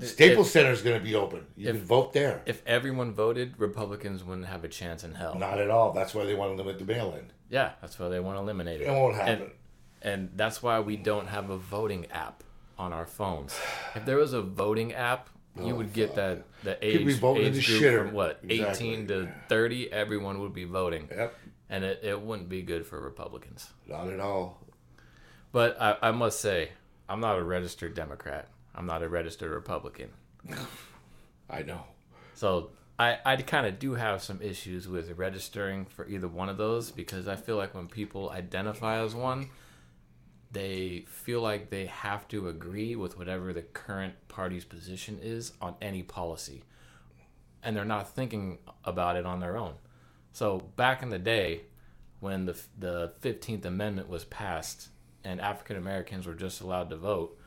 Staples 0.00 0.52
Center 0.52 0.70
is 0.70 0.80
going 0.80 0.96
to 0.96 1.04
be 1.04 1.16
open. 1.16 1.44
You 1.56 1.72
can 1.72 1.82
vote 1.82 2.12
there. 2.12 2.42
If 2.46 2.62
everyone 2.64 3.12
voted, 3.12 3.54
Republicans 3.58 4.22
wouldn't 4.22 4.46
have 4.46 4.62
a 4.62 4.68
chance 4.68 5.02
in 5.02 5.14
hell. 5.14 5.34
Not 5.36 5.58
at 5.58 5.68
all. 5.68 5.92
That's 5.92 6.14
why 6.14 6.24
they 6.24 6.36
want 6.36 6.56
to 6.56 6.62
limit 6.62 6.78
the 6.78 6.84
mail-in. 6.84 7.32
Yeah, 7.50 7.72
that's 7.80 7.98
why 7.98 8.08
they 8.08 8.20
want 8.20 8.36
to 8.36 8.42
eliminate 8.42 8.80
it. 8.82 8.84
It 8.86 8.92
won't 8.92 9.16
And- 9.18 9.28
happen. 9.28 9.50
And 10.00 10.30
that's 10.36 10.62
why 10.62 10.78
we 10.78 10.96
don't 10.96 11.26
have 11.26 11.50
a 11.50 11.56
voting 11.56 12.06
app 12.12 12.44
on 12.78 12.92
our 12.92 13.06
phones. 13.06 13.58
If 13.94 14.04
there 14.04 14.16
was 14.16 14.32
a 14.32 14.42
voting 14.42 14.92
app, 14.92 15.28
you 15.56 15.72
oh, 15.72 15.76
would 15.76 15.92
get 15.92 16.14
that 16.14 16.44
the 16.62 16.76
age, 16.84 17.00
in 17.00 17.08
age 17.08 17.20
the 17.20 17.78
group 17.78 17.82
shitter. 17.82 17.98
from 18.06 18.12
what 18.14 18.40
Exactly. 18.48 18.90
18 18.90 19.08
to 19.08 19.28
30. 19.48 19.92
Everyone 19.92 20.38
would 20.40 20.54
be 20.54 20.64
voting, 20.64 21.08
Yep. 21.10 21.34
and 21.68 21.84
it, 21.84 22.00
it 22.04 22.20
wouldn't 22.20 22.48
be 22.48 22.62
good 22.62 22.86
for 22.86 23.00
Republicans. 23.00 23.70
Not 23.88 24.08
at 24.08 24.20
all. 24.20 24.60
But 25.50 25.80
I, 25.80 25.96
I 26.02 26.10
must 26.12 26.40
say, 26.40 26.70
I'm 27.08 27.20
not 27.20 27.38
a 27.38 27.42
registered 27.42 27.94
Democrat. 27.94 28.48
I'm 28.74 28.86
not 28.86 29.02
a 29.02 29.08
registered 29.08 29.50
Republican. 29.50 30.10
I 31.50 31.62
know. 31.62 31.82
So 32.34 32.70
I, 32.98 33.18
I 33.24 33.36
kind 33.36 33.66
of 33.66 33.78
do 33.78 33.94
have 33.94 34.22
some 34.22 34.40
issues 34.42 34.86
with 34.86 35.10
registering 35.18 35.86
for 35.86 36.06
either 36.08 36.28
one 36.28 36.48
of 36.48 36.56
those 36.56 36.90
because 36.90 37.26
I 37.26 37.36
feel 37.36 37.56
like 37.56 37.74
when 37.74 37.86
people 37.88 38.30
identify 38.30 39.02
as 39.02 39.14
one, 39.14 39.50
they 40.50 41.04
feel 41.08 41.40
like 41.40 41.70
they 41.70 41.86
have 41.86 42.26
to 42.28 42.48
agree 42.48 42.96
with 42.96 43.18
whatever 43.18 43.52
the 43.52 43.62
current 43.62 44.14
party's 44.28 44.64
position 44.64 45.18
is 45.22 45.52
on 45.60 45.74
any 45.82 46.02
policy. 46.02 46.62
And 47.62 47.76
they're 47.76 47.84
not 47.84 48.14
thinking 48.14 48.58
about 48.84 49.16
it 49.16 49.26
on 49.26 49.40
their 49.40 49.56
own. 49.56 49.74
So 50.32 50.60
back 50.76 51.02
in 51.02 51.10
the 51.10 51.18
day, 51.18 51.62
when 52.20 52.46
the, 52.46 52.58
the 52.78 53.12
15th 53.20 53.64
Amendment 53.64 54.08
was 54.08 54.24
passed 54.24 54.88
and 55.24 55.40
African 55.40 55.76
Americans 55.76 56.26
were 56.26 56.34
just 56.34 56.60
allowed 56.60 56.90
to 56.90 56.96
vote, 56.96 57.38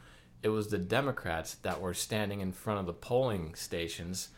it 0.43 0.49
was 0.49 0.67
the 0.67 0.77
Democrats 0.77 1.55
that 1.55 1.81
were 1.81 1.93
standing 1.93 2.41
in 2.41 2.51
front 2.51 2.79
of 2.79 2.85
the 2.85 2.93
polling 2.93 3.55
stations 3.55 4.29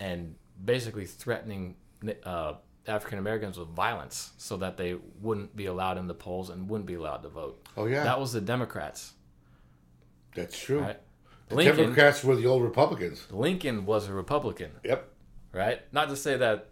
and 0.00 0.34
basically 0.62 1.06
threatening 1.06 1.76
uh, 2.24 2.54
African 2.86 3.18
Americans 3.18 3.58
with 3.58 3.68
violence 3.68 4.32
so 4.36 4.56
that 4.58 4.76
they 4.76 4.96
wouldn't 5.22 5.56
be 5.56 5.66
allowed 5.66 5.96
in 5.98 6.06
the 6.06 6.14
polls 6.14 6.50
and 6.50 6.68
wouldn't 6.68 6.86
be 6.86 6.94
allowed 6.94 7.22
to 7.22 7.28
vote. 7.28 7.66
Oh 7.76 7.86
yeah, 7.86 8.04
That 8.04 8.20
was 8.20 8.32
the 8.32 8.40
Democrats, 8.40 9.12
that's 10.34 10.58
true. 10.58 10.80
right? 10.80 11.00
The 11.48 11.56
Lincoln, 11.56 11.76
Democrats 11.76 12.24
were 12.24 12.36
the 12.36 12.46
old 12.46 12.62
Republicans. 12.62 13.26
Lincoln 13.30 13.84
was 13.86 14.08
a 14.08 14.12
Republican, 14.12 14.70
Yep. 14.84 15.08
right? 15.52 15.80
Not 15.92 16.08
to 16.08 16.16
say 16.16 16.36
that 16.36 16.68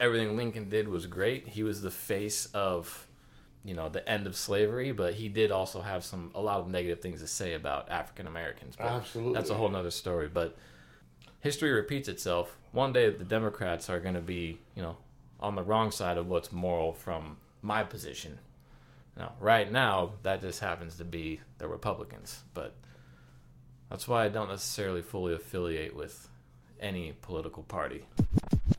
everything 0.00 0.36
Lincoln 0.36 0.68
did 0.68 0.88
was 0.88 1.06
great. 1.06 1.48
He 1.48 1.62
was 1.62 1.82
the 1.82 1.90
face 1.90 2.46
of, 2.54 3.06
you 3.64 3.74
know, 3.74 3.88
the 3.88 4.08
end 4.08 4.26
of 4.26 4.36
slavery, 4.36 4.92
but 4.92 5.14
he 5.14 5.28
did 5.28 5.50
also 5.50 5.80
have 5.80 6.04
some 6.04 6.30
a 6.34 6.40
lot 6.40 6.60
of 6.60 6.68
negative 6.68 7.00
things 7.00 7.20
to 7.20 7.26
say 7.26 7.54
about 7.54 7.90
African 7.90 8.26
Americans. 8.26 8.76
Absolutely. 8.78 9.34
That's 9.34 9.50
a 9.50 9.54
whole 9.54 9.68
nother 9.68 9.90
story. 9.90 10.28
But 10.28 10.56
history 11.40 11.70
repeats 11.72 12.08
itself. 12.08 12.56
One 12.72 12.92
day 12.92 13.10
the 13.10 13.24
Democrats 13.24 13.90
are 13.90 14.00
going 14.00 14.14
to 14.14 14.20
be, 14.20 14.58
you 14.74 14.82
know, 14.82 14.96
on 15.42 15.54
the 15.56 15.62
wrong 15.62 15.90
side 15.90 16.16
of 16.16 16.28
what's 16.28 16.52
moral 16.52 16.92
from 16.92 17.36
my 17.60 17.82
position. 17.82 18.38
Now, 19.16 19.32
right 19.40 19.70
now, 19.70 20.12
that 20.22 20.40
just 20.40 20.60
happens 20.60 20.96
to 20.96 21.04
be 21.04 21.40
the 21.58 21.68
Republicans. 21.68 22.42
But 22.54 22.74
that's 23.90 24.08
why 24.08 24.24
I 24.24 24.28
don't 24.28 24.48
necessarily 24.48 25.02
fully 25.02 25.34
affiliate 25.34 25.94
with 25.94 26.28
any 26.80 27.12
political 27.20 27.62
party. 27.64 28.06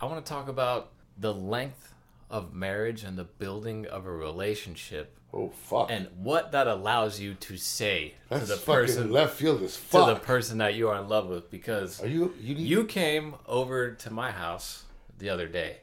I 0.02 0.06
want 0.06 0.26
to 0.26 0.30
talk 0.30 0.48
about 0.48 0.92
the 1.18 1.34
length 1.34 1.94
of 2.30 2.54
marriage 2.54 3.04
and 3.04 3.18
the 3.18 3.24
building 3.26 3.86
of 3.86 4.08
a 4.08 4.12
relationship 4.12 5.16
Oh 5.36 5.50
fuck. 5.50 5.90
and 5.92 6.08
what 6.16 6.52
that 6.54 6.68
allows 6.68 7.20
you 7.20 7.34
to 7.36 7.58
say 7.58 8.16
that's 8.30 8.48
to 8.48 8.56
the 8.56 8.62
person 8.62 9.12
left 9.12 9.36
field 9.36 9.62
as 9.62 9.76
fuck. 9.76 10.08
to 10.08 10.14
the 10.16 10.20
person 10.20 10.58
that 10.60 10.74
you 10.74 10.90
are 10.90 11.00
in 11.00 11.08
love 11.08 11.28
with 11.28 11.50
because 11.52 12.02
Are 12.02 12.08
you 12.08 12.34
you 12.42 12.56
need 12.56 12.68
you 12.68 12.86
came 12.86 13.36
over 13.48 13.92
to 13.92 14.12
my 14.12 14.32
house 14.32 14.84
the 15.20 15.30
other 15.30 15.48
day. 15.48 15.78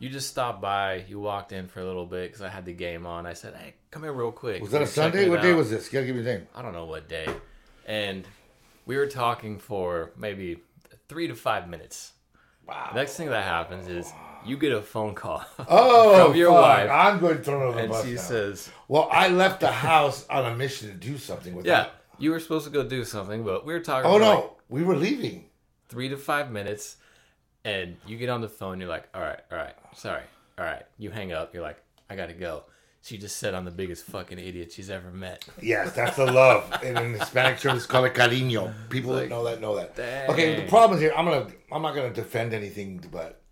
You 0.00 0.08
just 0.08 0.28
stopped 0.28 0.60
by. 0.60 1.04
You 1.08 1.20
walked 1.20 1.52
in 1.52 1.68
for 1.68 1.78
a 1.80 1.84
little 1.84 2.06
bit 2.06 2.28
because 2.30 2.40
I 2.42 2.48
had 2.48 2.64
the 2.64 2.72
game 2.72 3.06
on. 3.06 3.26
I 3.26 3.34
said, 3.34 3.54
"Hey, 3.54 3.74
come 3.92 4.02
here 4.02 4.12
real 4.12 4.32
quick." 4.32 4.60
was 4.62 4.72
that 4.72 4.82
a 4.82 4.86
Sunday? 4.86 5.28
What 5.28 5.42
day 5.42 5.52
was 5.54 5.70
this? 5.70 5.86
You 5.86 5.92
gotta 5.92 6.06
give 6.06 6.16
me 6.16 6.22
a 6.22 6.24
name. 6.24 6.46
I 6.54 6.62
don't 6.62 6.72
know 6.72 6.86
what 6.86 7.08
day. 7.08 7.28
And 7.86 8.26
we 8.86 8.96
were 8.96 9.06
talking 9.06 9.58
for 9.58 10.10
maybe 10.16 10.58
three 11.08 11.28
to 11.28 11.34
five 11.36 11.68
minutes. 11.68 12.12
Wow. 12.66 12.92
Next 12.94 13.16
thing 13.16 13.28
that 13.28 13.44
happens 13.44 13.88
is 13.88 14.10
you 14.46 14.56
get 14.56 14.72
a 14.72 14.80
phone 14.80 15.14
call. 15.14 15.44
Oh, 15.68 16.28
from 16.28 16.36
your 16.36 16.50
fuck. 16.50 16.62
wife. 16.62 16.90
I'm 16.90 17.18
going 17.20 17.36
to 17.38 17.42
throw 17.42 17.58
her 17.58 17.64
over 17.66 17.76
the 17.76 17.82
and 17.82 17.92
bus 17.92 18.04
she 18.06 18.14
now. 18.14 18.20
says, 18.22 18.70
"Well, 18.88 19.08
I 19.12 19.28
left 19.28 19.60
the 19.60 19.70
house 19.70 20.26
on 20.28 20.46
a 20.50 20.56
mission 20.56 20.88
to 20.88 20.94
do 20.94 21.18
something 21.18 21.54
with 21.54 21.66
Yeah, 21.66 21.82
that." 21.82 21.94
you 22.18 22.30
were 22.30 22.40
supposed 22.40 22.64
to 22.64 22.70
go 22.70 22.82
do 22.84 23.04
something, 23.04 23.44
but 23.44 23.66
we 23.66 23.74
were 23.74 23.80
talking 23.80 24.10
Oh 24.10 24.16
no, 24.16 24.34
like 24.34 24.50
we 24.70 24.82
were 24.82 24.96
leaving. 24.96 25.44
three 25.90 26.08
to 26.08 26.16
five 26.16 26.50
minutes. 26.50 26.96
And 27.64 27.96
you 28.06 28.16
get 28.16 28.28
on 28.30 28.40
the 28.40 28.48
phone, 28.48 28.80
you're 28.80 28.88
like, 28.88 29.08
all 29.14 29.20
right, 29.20 29.40
all 29.52 29.58
right, 29.58 29.74
sorry, 29.94 30.22
all 30.58 30.64
right. 30.64 30.82
You 30.98 31.10
hang 31.10 31.32
up, 31.32 31.52
you're 31.52 31.62
like, 31.62 31.82
I 32.08 32.16
gotta 32.16 32.32
go. 32.32 32.64
She 33.02 33.16
just 33.16 33.38
said 33.38 33.54
I'm 33.54 33.64
the 33.64 33.70
biggest 33.70 34.04
fucking 34.04 34.38
idiot 34.38 34.72
she's 34.72 34.90
ever 34.90 35.10
met. 35.10 35.46
Yes, 35.62 35.92
that's 35.92 36.16
the 36.16 36.26
love. 36.26 36.70
and 36.84 36.98
in 36.98 37.14
Hispanic 37.14 37.58
terms, 37.58 37.78
it's 37.78 37.86
called 37.86 38.04
a 38.04 38.10
cariño. 38.10 38.72
People 38.90 39.14
that 39.14 39.30
know 39.30 39.44
that 39.44 39.60
know 39.60 39.76
that. 39.76 39.96
dang. 39.96 40.30
Okay, 40.30 40.56
the 40.56 40.68
problem 40.68 40.98
is 40.98 41.02
here. 41.02 41.12
I'm 41.16 41.24
gonna. 41.24 41.46
I'm 41.72 41.82
not 41.82 41.94
gonna 41.94 42.12
defend 42.12 42.52
anything, 42.52 43.02
but 43.10 43.42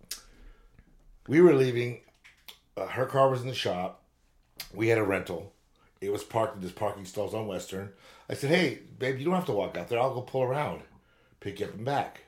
we 1.27 1.41
were 1.41 1.53
leaving. 1.53 2.01
Uh, 2.77 2.85
her 2.87 3.05
car 3.05 3.29
was 3.29 3.41
in 3.41 3.47
the 3.47 3.55
shop. 3.55 4.03
We 4.73 4.87
had 4.89 4.99
a 4.99 5.03
rental. 5.03 5.53
It 5.99 6.11
was 6.11 6.23
parked 6.23 6.55
in 6.55 6.61
this 6.61 6.71
parking 6.71 7.05
stalls 7.05 7.33
on 7.33 7.47
Western. 7.47 7.89
I 8.29 8.35
said, 8.35 8.51
"Hey, 8.51 8.79
babe, 8.99 9.17
you 9.17 9.25
don't 9.25 9.33
have 9.33 9.45
to 9.45 9.51
walk 9.51 9.77
out 9.77 9.89
there. 9.89 9.99
I'll 9.99 10.13
go 10.13 10.21
pull 10.21 10.43
around, 10.43 10.81
pick 11.39 11.59
you 11.59 11.65
up 11.65 11.73
and 11.73 11.85
back." 11.85 12.25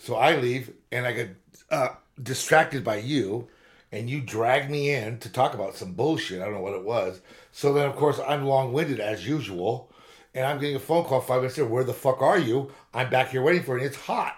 So 0.00 0.16
I 0.16 0.36
leave, 0.36 0.72
and 0.90 1.06
I 1.06 1.12
get 1.12 1.36
uh, 1.70 1.90
distracted 2.22 2.82
by 2.82 2.96
you, 2.96 3.48
and 3.92 4.08
you 4.08 4.20
drag 4.20 4.70
me 4.70 4.92
in 4.94 5.18
to 5.18 5.28
talk 5.28 5.52
about 5.54 5.76
some 5.76 5.92
bullshit. 5.92 6.40
I 6.40 6.46
don't 6.46 6.54
know 6.54 6.60
what 6.62 6.74
it 6.74 6.84
was. 6.84 7.20
So 7.52 7.72
then, 7.72 7.86
of 7.86 7.96
course, 7.96 8.18
I'm 8.26 8.44
long 8.46 8.72
winded 8.72 8.98
as 9.00 9.26
usual. 9.26 9.90
and 10.34 10.46
I'm 10.46 10.58
getting 10.60 10.76
a 10.76 10.80
phone 10.80 11.04
call 11.04 11.20
five 11.20 11.42
minutes 11.42 11.58
later. 11.58 11.68
Where 11.68 11.84
the 11.84 11.92
fuck 11.92 12.22
are 12.22 12.38
you? 12.38 12.70
I'm 12.94 13.10
back 13.10 13.30
here 13.30 13.42
waiting 13.42 13.62
for 13.62 13.76
you. 13.76 13.84
And 13.84 13.92
it's 13.92 14.00
hot, 14.02 14.36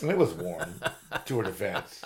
and 0.00 0.10
it 0.10 0.16
was 0.16 0.32
warm. 0.34 0.80
to 1.26 1.38
her 1.38 1.44
defense, 1.44 2.00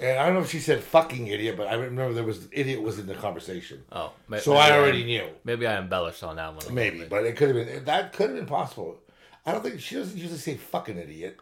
and 0.00 0.18
I 0.18 0.24
don't 0.26 0.34
know 0.34 0.40
if 0.40 0.50
she 0.50 0.58
said 0.60 0.82
"fucking 0.82 1.26
idiot," 1.28 1.56
but 1.56 1.68
I 1.68 1.74
remember 1.74 2.12
there 2.14 2.24
was 2.24 2.48
idiot 2.52 2.80
was 2.82 2.98
in 2.98 3.06
the 3.06 3.14
conversation. 3.14 3.82
Oh, 3.92 4.12
ma- 4.28 4.38
So 4.38 4.52
maybe 4.54 4.62
I 4.62 4.78
already 4.78 5.04
knew. 5.04 5.28
Maybe 5.44 5.66
I 5.66 5.76
embellished 5.78 6.22
on 6.24 6.36
that 6.36 6.54
one. 6.54 6.66
a 6.66 6.72
Maybe, 6.72 6.98
bit. 7.00 7.10
but 7.10 7.24
it 7.24 7.36
could 7.36 7.54
have 7.54 7.66
been. 7.66 7.84
That 7.84 8.12
could 8.12 8.30
have 8.30 8.36
been 8.38 8.46
possible. 8.46 8.98
I 9.46 9.52
don't 9.52 9.62
think 9.62 9.80
she 9.80 9.96
doesn't 9.96 10.16
usually 10.16 10.38
say 10.38 10.56
"fucking 10.56 10.96
idiot." 10.98 11.38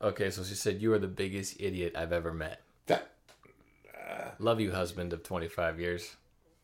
Okay, 0.00 0.30
so 0.30 0.42
she 0.44 0.54
said 0.54 0.80
you 0.80 0.92
are 0.92 0.98
the 0.98 1.08
biggest 1.08 1.60
idiot 1.60 1.94
I've 1.96 2.12
ever 2.12 2.32
met. 2.32 2.60
That 2.86 3.10
uh, 4.08 4.28
Love 4.38 4.60
you, 4.60 4.72
husband 4.72 5.12
of 5.12 5.22
25 5.22 5.80
years. 5.80 6.16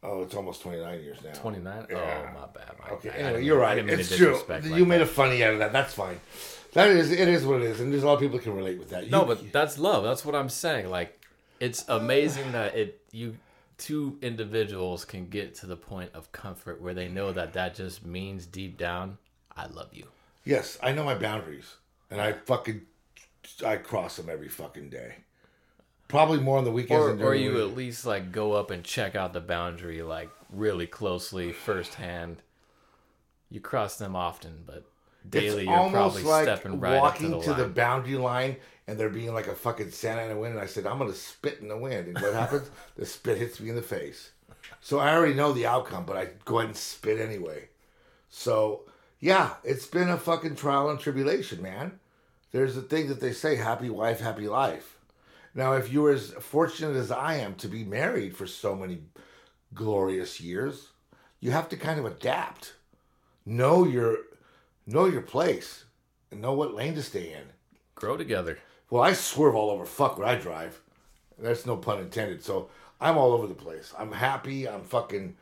oh, 0.02 0.22
it's 0.22 0.34
almost 0.34 0.62
twenty 0.62 0.80
nine 0.80 1.00
years 1.02 1.18
now. 1.24 1.32
29? 1.32 1.86
Yeah. 1.90 1.96
Oh, 1.96 2.38
my 2.40 2.46
bad. 2.46 2.72
My 2.82 2.90
Okay, 2.96 3.08
bad. 3.08 3.20
Anyway, 3.20 3.44
you're 3.44 3.58
right. 3.58 3.78
It's 3.78 4.08
true. 4.16 4.28
disrespect 4.28 4.66
You 4.66 4.84
made 4.86 4.98
that. 4.98 5.04
a 5.04 5.06
funny 5.06 5.42
out 5.42 5.54
of 5.54 5.58
that. 5.60 5.72
That's 5.72 5.94
fine. 5.94 6.20
That 6.74 6.90
is, 6.90 7.10
it 7.12 7.28
is 7.28 7.44
what 7.46 7.62
it 7.62 7.66
is, 7.70 7.80
and 7.80 7.92
there's 7.92 8.02
a 8.02 8.06
lot 8.06 8.14
of 8.14 8.20
people 8.20 8.38
can 8.40 8.54
relate 8.54 8.78
with 8.78 8.90
that. 8.90 9.08
No, 9.10 9.24
but 9.24 9.52
that's 9.52 9.78
love. 9.78 10.02
That's 10.04 10.24
what 10.24 10.34
I'm 10.34 10.48
saying. 10.48 10.90
Like, 10.90 11.20
it's 11.60 11.84
amazing 11.88 12.50
that 12.52 12.74
it 12.76 13.00
you 13.12 13.36
two 13.78 14.18
individuals 14.22 15.04
can 15.04 15.28
get 15.28 15.54
to 15.56 15.66
the 15.66 15.76
point 15.76 16.10
of 16.14 16.30
comfort 16.32 16.80
where 16.82 16.92
they 16.94 17.08
know 17.08 17.32
that 17.32 17.52
that 17.54 17.74
just 17.74 18.04
means 18.04 18.44
deep 18.46 18.76
down, 18.76 19.18
I 19.56 19.66
love 19.66 19.88
you. 19.92 20.06
yes, 20.44 20.78
I 20.82 20.92
know 20.92 21.04
my 21.04 21.14
boundaries, 21.14 21.76
and 22.10 22.20
I 22.20 22.32
fucking 22.32 22.82
I 23.64 23.76
cross 23.76 24.16
them 24.16 24.28
every 24.28 24.48
fucking 24.48 24.90
day. 24.90 25.16
Probably 26.08 26.38
more 26.38 26.58
on 26.58 26.64
the 26.64 26.70
weekends. 26.70 27.20
Or, 27.20 27.28
or 27.28 27.34
you 27.34 27.60
at 27.60 27.74
least 27.74 28.06
like 28.06 28.30
go 28.30 28.52
up 28.52 28.70
and 28.70 28.84
check 28.84 29.14
out 29.14 29.32
the 29.32 29.40
boundary 29.40 30.02
like 30.02 30.30
really 30.50 30.86
closely 30.86 31.52
firsthand. 31.52 32.42
You 33.50 33.60
cross 33.60 33.96
them 33.96 34.14
often, 34.14 34.64
but 34.66 34.84
daily 35.28 35.62
it's 35.62 35.70
you're 35.70 35.90
probably 35.90 36.22
like 36.22 36.42
stepping 36.42 36.80
right 36.80 37.00
walking 37.00 37.32
up 37.32 37.40
to 37.40 37.46
to 37.46 37.54
the 37.54 37.64
the, 37.64 37.68
boundary 37.70 38.16
line 38.16 38.56
and 38.86 38.98
there 38.98 39.08
being 39.08 39.32
like 39.32 39.46
a 39.46 39.54
fucking 39.54 39.90
Santa 39.90 40.22
in 40.22 40.28
the 40.28 40.36
wind. 40.36 40.54
And 40.54 40.62
I 40.62 40.66
said, 40.66 40.86
I'm 40.86 40.98
gonna 40.98 41.14
spit 41.14 41.60
in 41.60 41.68
the 41.68 41.76
wind, 41.76 42.08
and 42.08 42.20
what 42.20 42.34
happens? 42.34 42.70
the 42.96 43.06
spit 43.06 43.38
hits 43.38 43.60
me 43.60 43.70
in 43.70 43.76
the 43.76 43.82
face. 43.82 44.32
So 44.80 44.98
I 44.98 45.14
already 45.14 45.34
know 45.34 45.52
the 45.52 45.66
outcome, 45.66 46.04
but 46.04 46.16
I 46.16 46.28
go 46.44 46.58
ahead 46.58 46.70
and 46.70 46.76
spit 46.76 47.18
anyway. 47.18 47.68
So 48.28 48.82
yeah, 49.20 49.54
it's 49.64 49.86
been 49.86 50.10
a 50.10 50.18
fucking 50.18 50.56
trial 50.56 50.90
and 50.90 51.00
tribulation, 51.00 51.62
man. 51.62 51.98
There's 52.54 52.76
a 52.76 52.82
thing 52.82 53.08
that 53.08 53.18
they 53.18 53.32
say, 53.32 53.56
happy 53.56 53.90
wife, 53.90 54.20
happy 54.20 54.46
life. 54.46 54.96
Now, 55.56 55.72
if 55.72 55.92
you 55.92 56.02
were 56.02 56.12
as 56.12 56.30
fortunate 56.38 56.94
as 56.94 57.10
I 57.10 57.34
am 57.34 57.56
to 57.56 57.66
be 57.66 57.82
married 57.82 58.36
for 58.36 58.46
so 58.46 58.76
many 58.76 59.00
glorious 59.74 60.40
years, 60.40 60.90
you 61.40 61.50
have 61.50 61.68
to 61.70 61.76
kind 61.76 61.98
of 61.98 62.06
adapt. 62.06 62.74
Know 63.44 63.84
your 63.84 64.18
know 64.86 65.06
your 65.06 65.22
place 65.22 65.82
and 66.30 66.40
know 66.40 66.52
what 66.52 66.74
lane 66.74 66.94
to 66.94 67.02
stay 67.02 67.32
in. 67.32 67.42
Grow 67.96 68.16
together. 68.16 68.60
Well, 68.88 69.02
I 69.02 69.14
swerve 69.14 69.56
all 69.56 69.70
over 69.70 69.84
fuck 69.84 70.16
where 70.16 70.28
I 70.28 70.36
drive. 70.36 70.80
That's 71.36 71.66
no 71.66 71.76
pun 71.76 71.98
intended. 71.98 72.44
So 72.44 72.70
I'm 73.00 73.18
all 73.18 73.32
over 73.32 73.48
the 73.48 73.54
place. 73.54 73.92
I'm 73.98 74.12
happy. 74.12 74.68
I'm 74.68 74.84
fucking. 74.84 75.34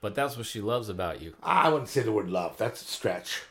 But 0.00 0.14
that's 0.14 0.38
what 0.38 0.46
she 0.46 0.62
loves 0.62 0.88
about 0.88 1.20
you. 1.20 1.34
I 1.42 1.68
wouldn't 1.68 1.90
say 1.90 2.00
the 2.00 2.12
word 2.12 2.30
love. 2.30 2.56
That's 2.56 2.80
a 2.80 2.86
stretch. 2.86 3.42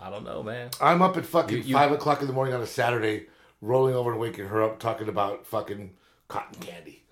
I 0.00 0.10
don't 0.10 0.24
know, 0.24 0.42
man. 0.42 0.70
I'm 0.80 1.02
up 1.02 1.16
at 1.16 1.26
fucking 1.26 1.56
You- 1.58 1.62
you- 1.64 1.74
five 1.74 1.92
o'clock 1.92 2.20
in 2.20 2.26
the 2.26 2.32
morning 2.32 2.54
on 2.54 2.60
a 2.60 2.66
Saturday, 2.66 3.26
rolling 3.60 3.94
over 3.94 4.12
and 4.12 4.20
waking 4.20 4.46
her 4.46 4.62
up, 4.62 4.78
talking 4.78 5.08
about 5.08 5.46
fucking 5.46 5.94
cotton 6.28 6.60
candy. 6.60 7.02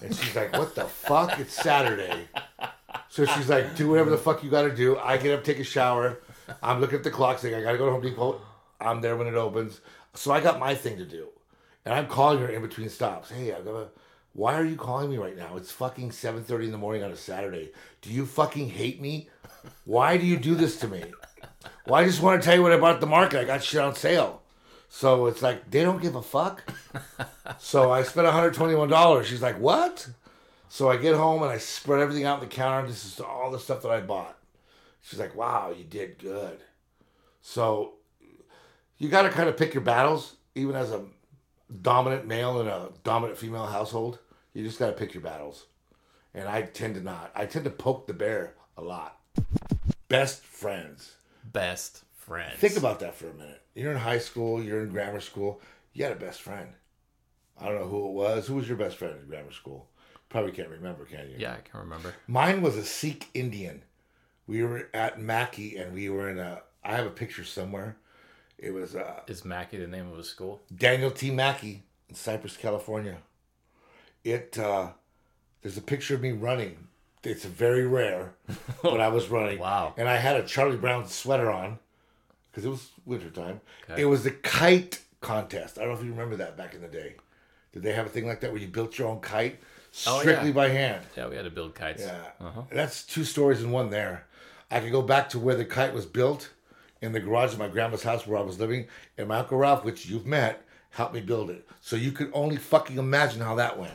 And 0.00 0.14
she's 0.14 0.34
like, 0.34 0.52
"What 0.56 0.74
the 0.74 0.84
fuck? 0.86 1.38
It's 1.38 1.54
Saturday." 1.54 2.28
So 3.08 3.24
she's 3.26 3.48
like, 3.48 3.76
"Do 3.76 3.88
whatever 3.90 4.10
the 4.10 4.18
fuck 4.18 4.42
you 4.42 4.50
got 4.50 4.62
to 4.62 4.74
do." 4.74 4.98
I 4.98 5.16
get 5.18 5.38
up, 5.38 5.44
take 5.44 5.60
a 5.60 5.64
shower. 5.64 6.18
I'm 6.62 6.80
looking 6.80 6.96
at 6.98 7.04
the 7.04 7.10
clock, 7.12 7.38
saying, 7.38 7.54
"I 7.54 7.62
got 7.62 7.72
to 7.72 7.78
go 7.78 7.86
to 7.86 7.92
Home 7.92 8.02
Depot." 8.02 8.40
I'm 8.80 9.00
there 9.00 9.16
when 9.16 9.28
it 9.28 9.34
opens. 9.34 9.80
So 10.14 10.32
I 10.32 10.40
got 10.40 10.58
my 10.58 10.74
thing 10.74 10.98
to 10.98 11.04
do, 11.04 11.28
and 11.84 11.94
I'm 11.94 12.08
calling 12.08 12.40
her 12.40 12.48
in 12.48 12.60
between 12.60 12.88
stops. 12.88 13.30
Hey, 13.30 13.52
I 13.52 13.60
gotta. 13.60 13.88
Why 14.34 14.54
are 14.54 14.64
you 14.64 14.76
calling 14.76 15.10
me 15.10 15.18
right 15.18 15.36
now? 15.36 15.56
It's 15.56 15.70
fucking 15.70 16.10
7:30 16.10 16.64
in 16.66 16.72
the 16.72 16.78
morning 16.78 17.04
on 17.04 17.12
a 17.12 17.16
Saturday. 17.16 17.70
Do 18.00 18.10
you 18.10 18.26
fucking 18.26 18.70
hate 18.70 19.00
me? 19.00 19.28
Why 19.84 20.16
do 20.16 20.26
you 20.26 20.38
do 20.38 20.54
this 20.56 20.80
to 20.80 20.88
me? 20.88 21.04
Well, 21.86 22.00
I 22.00 22.04
just 22.04 22.22
want 22.22 22.40
to 22.40 22.46
tell 22.46 22.56
you 22.56 22.62
what 22.62 22.72
I 22.72 22.78
bought 22.78 22.94
at 22.94 23.00
the 23.00 23.06
market. 23.06 23.40
I 23.40 23.44
got 23.44 23.62
shit 23.62 23.80
on 23.80 23.94
sale. 23.94 24.42
So 24.88 25.26
it's 25.26 25.42
like 25.42 25.70
they 25.70 25.82
don't 25.82 26.02
give 26.02 26.16
a 26.16 26.22
fuck. 26.22 26.62
so 27.58 27.90
I 27.90 28.02
spent 28.02 28.26
$121. 28.26 29.24
She's 29.24 29.42
like, 29.42 29.58
"What?" 29.58 30.08
So 30.68 30.90
I 30.90 30.96
get 30.96 31.14
home 31.14 31.42
and 31.42 31.50
I 31.50 31.58
spread 31.58 32.00
everything 32.00 32.24
out 32.24 32.34
on 32.34 32.40
the 32.40 32.54
counter. 32.54 32.88
This 32.88 33.04
is 33.04 33.20
all 33.20 33.50
the 33.50 33.58
stuff 33.58 33.82
that 33.82 33.90
I 33.90 34.00
bought. 34.00 34.36
She's 35.00 35.18
like, 35.18 35.34
"Wow, 35.34 35.74
you 35.76 35.84
did 35.84 36.18
good." 36.18 36.58
So 37.40 37.94
you 38.98 39.08
got 39.08 39.22
to 39.22 39.30
kind 39.30 39.48
of 39.48 39.56
pick 39.56 39.74
your 39.74 39.82
battles, 39.82 40.36
even 40.54 40.76
as 40.76 40.92
a 40.92 41.04
dominant 41.80 42.26
male 42.26 42.60
in 42.60 42.66
a 42.68 42.90
dominant 43.02 43.38
female 43.38 43.66
household. 43.66 44.18
You 44.52 44.62
just 44.62 44.78
got 44.78 44.86
to 44.88 44.92
pick 44.92 45.14
your 45.14 45.22
battles. 45.22 45.66
And 46.34 46.48
I 46.48 46.62
tend 46.62 46.94
to 46.96 47.00
not. 47.00 47.32
I 47.34 47.46
tend 47.46 47.64
to 47.64 47.70
poke 47.70 48.06
the 48.06 48.14
bear 48.14 48.54
a 48.76 48.82
lot. 48.82 49.18
Best 50.08 50.42
friends. 50.42 51.16
Best 51.52 52.04
friends. 52.14 52.58
Think 52.58 52.76
about 52.76 53.00
that 53.00 53.14
for 53.14 53.28
a 53.28 53.34
minute. 53.34 53.60
You're 53.74 53.92
in 53.92 53.98
high 53.98 54.18
school, 54.18 54.62
you're 54.62 54.82
in 54.82 54.90
grammar 54.90 55.20
school, 55.20 55.60
you 55.92 56.04
had 56.04 56.12
a 56.12 56.16
best 56.16 56.40
friend. 56.42 56.68
I 57.60 57.66
don't 57.66 57.80
know 57.80 57.86
who 57.88 58.08
it 58.08 58.12
was. 58.12 58.46
Who 58.46 58.54
was 58.54 58.68
your 58.68 58.76
best 58.76 58.96
friend 58.96 59.14
in 59.20 59.28
grammar 59.28 59.52
school? 59.52 59.88
Probably 60.28 60.52
can't 60.52 60.68
remember, 60.68 61.04
can 61.04 61.28
you? 61.28 61.36
Yeah, 61.38 61.52
I 61.52 61.60
can 61.68 61.80
remember. 61.80 62.14
Mine 62.26 62.62
was 62.62 62.76
a 62.76 62.84
Sikh 62.84 63.28
Indian. 63.34 63.82
We 64.46 64.62
were 64.62 64.88
at 64.94 65.20
Mackey 65.20 65.76
and 65.76 65.92
we 65.92 66.08
were 66.08 66.28
in 66.30 66.38
a, 66.38 66.62
I 66.82 66.96
have 66.96 67.06
a 67.06 67.10
picture 67.10 67.44
somewhere. 67.44 67.96
It 68.58 68.72
was 68.72 68.96
uh, 68.96 69.20
Is 69.26 69.44
Mackey 69.44 69.78
the 69.78 69.86
name 69.86 70.10
of 70.10 70.18
a 70.18 70.24
school? 70.24 70.62
Daniel 70.74 71.10
T. 71.10 71.30
Mackey 71.30 71.82
in 72.08 72.14
Cypress, 72.14 72.56
California. 72.56 73.18
It, 74.24 74.58
uh, 74.58 74.90
there's 75.60 75.76
a 75.76 75.82
picture 75.82 76.14
of 76.14 76.22
me 76.22 76.32
running. 76.32 76.88
It's 77.24 77.44
very 77.44 77.86
rare, 77.86 78.34
but 78.82 79.00
I 79.00 79.08
was 79.08 79.28
running. 79.28 79.58
Wow. 79.58 79.94
And 79.96 80.08
I 80.08 80.16
had 80.16 80.36
a 80.36 80.42
Charlie 80.46 80.76
Brown 80.76 81.06
sweater 81.06 81.50
on 81.50 81.78
because 82.50 82.64
it 82.64 82.68
was 82.68 82.90
wintertime. 83.06 83.60
Okay. 83.90 84.02
It 84.02 84.04
was 84.06 84.24
the 84.24 84.30
kite 84.32 85.00
contest. 85.20 85.78
I 85.78 85.82
don't 85.82 85.92
know 85.92 85.98
if 86.00 86.04
you 86.04 86.10
remember 86.10 86.36
that 86.36 86.56
back 86.56 86.74
in 86.74 86.80
the 86.82 86.88
day. 86.88 87.14
Did 87.72 87.82
they 87.84 87.92
have 87.92 88.06
a 88.06 88.08
thing 88.10 88.26
like 88.26 88.40
that 88.40 88.50
where 88.52 88.60
you 88.60 88.66
built 88.68 88.98
your 88.98 89.08
own 89.08 89.20
kite 89.20 89.60
Oh, 90.06 90.20
strictly 90.20 90.48
yeah. 90.48 90.54
by 90.54 90.68
hand? 90.68 91.04
Yeah, 91.16 91.28
we 91.28 91.36
had 91.36 91.44
to 91.44 91.50
build 91.50 91.74
kites. 91.74 92.02
Yeah. 92.02 92.22
Uh-huh. 92.40 92.62
That's 92.70 93.04
two 93.04 93.24
stories 93.24 93.62
in 93.62 93.70
one 93.70 93.90
there. 93.90 94.26
I 94.70 94.80
could 94.80 94.90
go 94.92 95.02
back 95.02 95.28
to 95.30 95.38
where 95.38 95.54
the 95.54 95.64
kite 95.66 95.92
was 95.94 96.06
built 96.06 96.50
in 97.02 97.12
the 97.12 97.20
garage 97.20 97.52
of 97.52 97.58
my 97.58 97.68
grandma's 97.68 98.02
house 98.02 98.26
where 98.26 98.38
I 98.38 98.42
was 98.42 98.58
living, 98.58 98.86
and 99.18 99.28
my 99.28 99.38
Uncle 99.40 99.58
Ralph, 99.58 99.84
which 99.84 100.06
you've 100.06 100.24
met, 100.26 100.64
helped 100.90 101.14
me 101.14 101.20
build 101.20 101.50
it. 101.50 101.68
So 101.80 101.94
you 101.96 102.10
could 102.12 102.30
only 102.32 102.56
fucking 102.56 102.96
imagine 102.96 103.40
how 103.42 103.54
that 103.56 103.78
went. 103.78 103.92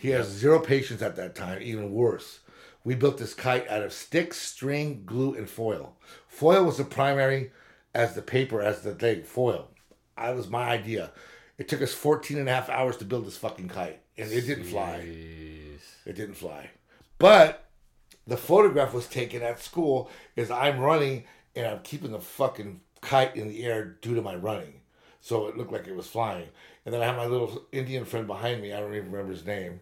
He 0.00 0.08
has 0.10 0.28
zero 0.28 0.60
patience 0.60 1.02
at 1.02 1.16
that 1.16 1.34
time, 1.34 1.60
even 1.60 1.92
worse. 1.92 2.40
We 2.84 2.94
built 2.94 3.18
this 3.18 3.34
kite 3.34 3.68
out 3.68 3.82
of 3.82 3.92
sticks, 3.92 4.40
string, 4.40 5.02
glue, 5.04 5.34
and 5.34 5.46
foil. 5.46 5.94
Foil 6.26 6.64
was 6.64 6.78
the 6.78 6.84
primary 6.84 7.52
as 7.94 8.14
the 8.14 8.22
paper, 8.22 8.62
as 8.62 8.80
the 8.80 8.94
thing, 8.94 9.24
foil. 9.24 9.68
That 10.16 10.34
was 10.34 10.48
my 10.48 10.70
idea. 10.70 11.10
It 11.58 11.68
took 11.68 11.82
us 11.82 11.92
14 11.92 12.38
and 12.38 12.48
a 12.48 12.52
half 12.52 12.70
hours 12.70 12.96
to 12.96 13.04
build 13.04 13.26
this 13.26 13.36
fucking 13.36 13.68
kite, 13.68 14.00
and 14.16 14.32
it 14.32 14.46
didn't 14.46 14.64
fly. 14.64 15.02
Jeez. 15.04 15.80
It 16.06 16.16
didn't 16.16 16.36
fly. 16.36 16.70
But 17.18 17.68
the 18.26 18.38
photograph 18.38 18.94
was 18.94 19.06
taken 19.06 19.42
at 19.42 19.62
school 19.62 20.10
is 20.34 20.50
I'm 20.50 20.80
running 20.80 21.24
and 21.54 21.66
I'm 21.66 21.80
keeping 21.80 22.12
the 22.12 22.20
fucking 22.20 22.80
kite 23.02 23.36
in 23.36 23.48
the 23.48 23.64
air 23.64 23.98
due 24.00 24.14
to 24.14 24.22
my 24.22 24.34
running. 24.34 24.80
So 25.20 25.46
it 25.48 25.58
looked 25.58 25.72
like 25.72 25.86
it 25.86 25.94
was 25.94 26.06
flying. 26.06 26.48
And 26.86 26.94
then 26.94 27.02
I 27.02 27.04
have 27.04 27.18
my 27.18 27.26
little 27.26 27.66
Indian 27.70 28.06
friend 28.06 28.26
behind 28.26 28.62
me. 28.62 28.72
I 28.72 28.80
don't 28.80 28.94
even 28.94 29.12
remember 29.12 29.32
his 29.32 29.44
name. 29.44 29.80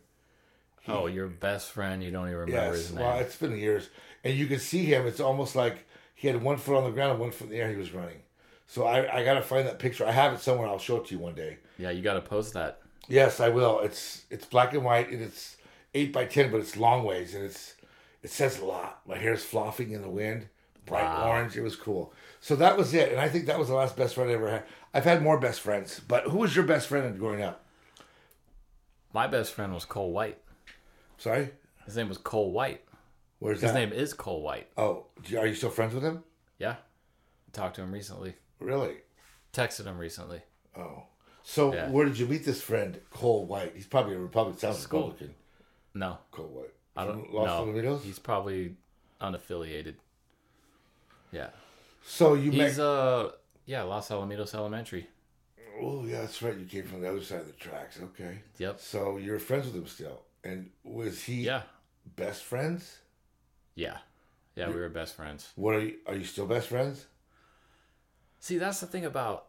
Oh, 0.89 1.07
your 1.07 1.27
best 1.29 1.71
friend. 1.71 2.03
You 2.03 2.11
don't 2.11 2.27
even 2.29 2.39
remember 2.41 2.53
Yes. 2.75 2.77
his 2.89 2.93
name. 2.95 3.05
Well, 3.05 3.19
it's 3.19 3.37
been 3.37 3.57
years. 3.57 3.89
And 4.25 4.35
you 4.35 4.47
can 4.47 4.59
see 4.59 4.85
him. 4.85 5.07
It's 5.07 5.21
almost 5.21 5.55
like 5.55 5.87
he 6.15 6.29
had 6.29 6.43
one 6.43 6.57
foot 6.57 6.77
on 6.77 6.85
the 6.85 6.91
ground 6.91 7.13
and 7.13 7.21
one 7.21 7.31
foot 7.31 7.45
in 7.47 7.51
the 7.51 7.61
air. 7.61 7.71
He 7.71 7.77
was 7.77 7.93
running. 7.93 8.21
So 8.67 8.85
I, 8.85 9.19
I 9.21 9.25
got 9.25 9.35
to 9.35 9.43
find 9.43 9.67
that 9.67 9.79
picture. 9.79 10.07
I 10.07 10.13
have 10.13 10.33
it 10.35 10.41
somewhere. 10.41 10.67
I'll 10.69 10.79
show 10.79 10.97
it 10.97 11.07
to 11.07 11.15
you 11.15 11.21
one 11.21 11.35
day. 11.35 11.59
yeah, 11.79 11.91
you 11.91 12.03
got 12.03 12.15
to 12.15 12.21
post 12.21 12.53
that. 12.55 12.81
Yes, 13.09 13.41
I 13.41 13.49
will. 13.49 13.81
It's 13.81 14.25
it's 14.31 14.45
black 14.45 14.75
and 14.75 14.85
white 14.85 15.09
and 15.11 15.23
it's 15.23 15.57
eight 15.95 16.13
by 16.13 16.27
ten, 16.27 16.51
but 16.51 16.61
it's 16.61 16.77
long 16.77 17.05
ways 17.05 17.35
and 17.35 17.43
it's 17.45 17.75
it 18.23 18.31
says 18.31 18.59
a 18.59 18.65
lot. 18.67 19.01
My 19.07 19.17
hair's 19.17 19.43
flopping 19.43 19.93
in 19.93 20.03
the 20.03 20.11
wind, 20.11 20.49
bright 20.85 21.05
Wow. 21.05 21.31
orange. 21.31 21.57
It 21.57 21.63
was 21.63 21.75
cool. 21.77 22.13
So 22.41 22.55
that 22.57 22.77
was 22.77 22.93
it, 22.93 23.11
and 23.11 23.19
I 23.21 23.29
think 23.31 23.47
that 23.47 23.59
was 23.59 23.69
the 23.69 23.75
last 23.75 23.97
best 23.97 24.15
friend 24.15 24.29
I 24.31 24.35
ever 24.35 24.51
had. 24.51 24.65
I've 24.93 25.05
had 25.05 25.23
more 25.23 25.39
best 25.41 25.61
friends, 25.63 26.01
but 26.07 26.25
who 26.25 26.39
was 26.39 26.55
your 26.55 26.67
best 26.67 26.89
friend 26.89 27.19
growing 27.19 27.41
up? 27.43 27.65
My 29.15 29.27
best 29.27 29.53
friend 29.55 29.73
was 29.73 29.85
Cole 29.87 30.13
White. 30.13 30.39
Sorry, 31.19 31.51
His 31.85 31.97
name 31.97 32.09
was 32.09 32.19
Cole 32.19 32.53
White. 32.53 32.83
where's 33.41 33.61
His 33.61 33.73
that? 33.73 33.79
name 33.79 33.93
is 33.93 34.15
Cole 34.15 34.41
White. 34.43 34.69
Oh, 34.77 35.07
are 35.37 35.47
you 35.47 35.55
still 35.55 35.71
friends 35.71 35.95
with 35.95 36.03
him? 36.05 36.23
Yeah. 36.59 36.77
Talked 37.53 37.77
to 37.77 37.83
him 37.83 37.93
recently. 37.93 38.35
Really? 38.61 38.97
Texted 39.53 39.85
him 39.87 39.99
recently. 39.99 40.43
Oh, 40.77 41.05
so 41.43 41.73
Yeah. 41.75 41.91
where 41.91 42.05
did 42.07 42.19
you 42.19 42.27
meet 42.27 42.45
this 42.45 42.61
friend, 42.63 43.01
Cole 43.11 43.47
White? 43.47 43.75
He's 43.75 43.87
probably 43.87 44.15
a 44.15 44.19
Republican. 44.19 44.59
Sounds 44.61 44.79
School. 44.79 45.09
Republican. 45.11 45.35
No, 45.95 46.19
Cole 46.31 46.47
White. 46.49 46.75
I 46.97 47.05
don't 47.05 47.33
know. 47.33 47.97
He's 47.99 48.19
probably 48.19 48.77
unaffiliated. 49.21 49.95
Yeah. 51.33 51.51
So 52.05 52.35
you 52.35 52.53
met. 52.53 52.69
He's 52.69 52.79
uh 52.79 53.33
yeah, 53.67 53.83
Los 53.83 54.09
Alamitos 54.09 54.55
Elementary. 54.55 55.09
Oh 55.81 56.05
yeah, 56.05 56.21
that's 56.23 56.41
right. 56.43 56.57
You 56.57 56.67
came 56.67 56.85
from 56.85 57.03
the 57.03 57.09
other 57.11 57.23
side 57.23 57.41
of 57.41 57.47
the 57.47 57.53
tracks. 57.53 58.01
Okay. 58.03 58.39
Yep. 58.59 58.81
So 58.81 59.17
you're 59.19 59.39
friends 59.39 59.67
with 59.67 59.75
him 59.77 59.87
still, 59.87 60.23
and 60.49 60.71
was 60.83 61.23
he 61.25 61.43
Yeah. 61.45 61.63
best 62.17 62.43
friends? 62.43 62.99
Yeah. 63.75 63.99
Yeah, 64.57 64.69
we 64.71 64.81
were 64.81 64.89
best 64.89 65.15
friends. 65.15 65.53
What 65.55 65.75
are 65.77 65.81
you? 65.81 65.99
Are 66.07 66.17
you 66.17 66.25
still 66.25 66.47
best 66.47 66.69
friends? 66.69 67.07
See, 68.41 68.59
that's 68.59 68.81
the 68.81 68.87
thing 68.87 69.05
about 69.05 69.47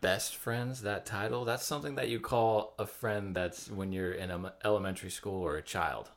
best 0.00 0.36
friends, 0.36 0.82
that 0.82 1.06
title. 1.06 1.44
That's 1.44 1.64
something 1.64 1.94
that 1.94 2.08
you 2.08 2.18
call 2.20 2.74
a 2.78 2.86
friend 2.86 3.34
that's 3.34 3.70
when 3.70 3.92
you're 3.92 4.12
in 4.12 4.30
a 4.30 4.52
elementary 4.64 5.10
school 5.10 5.40
or 5.42 5.56
a 5.56 5.62
child. 5.62 6.10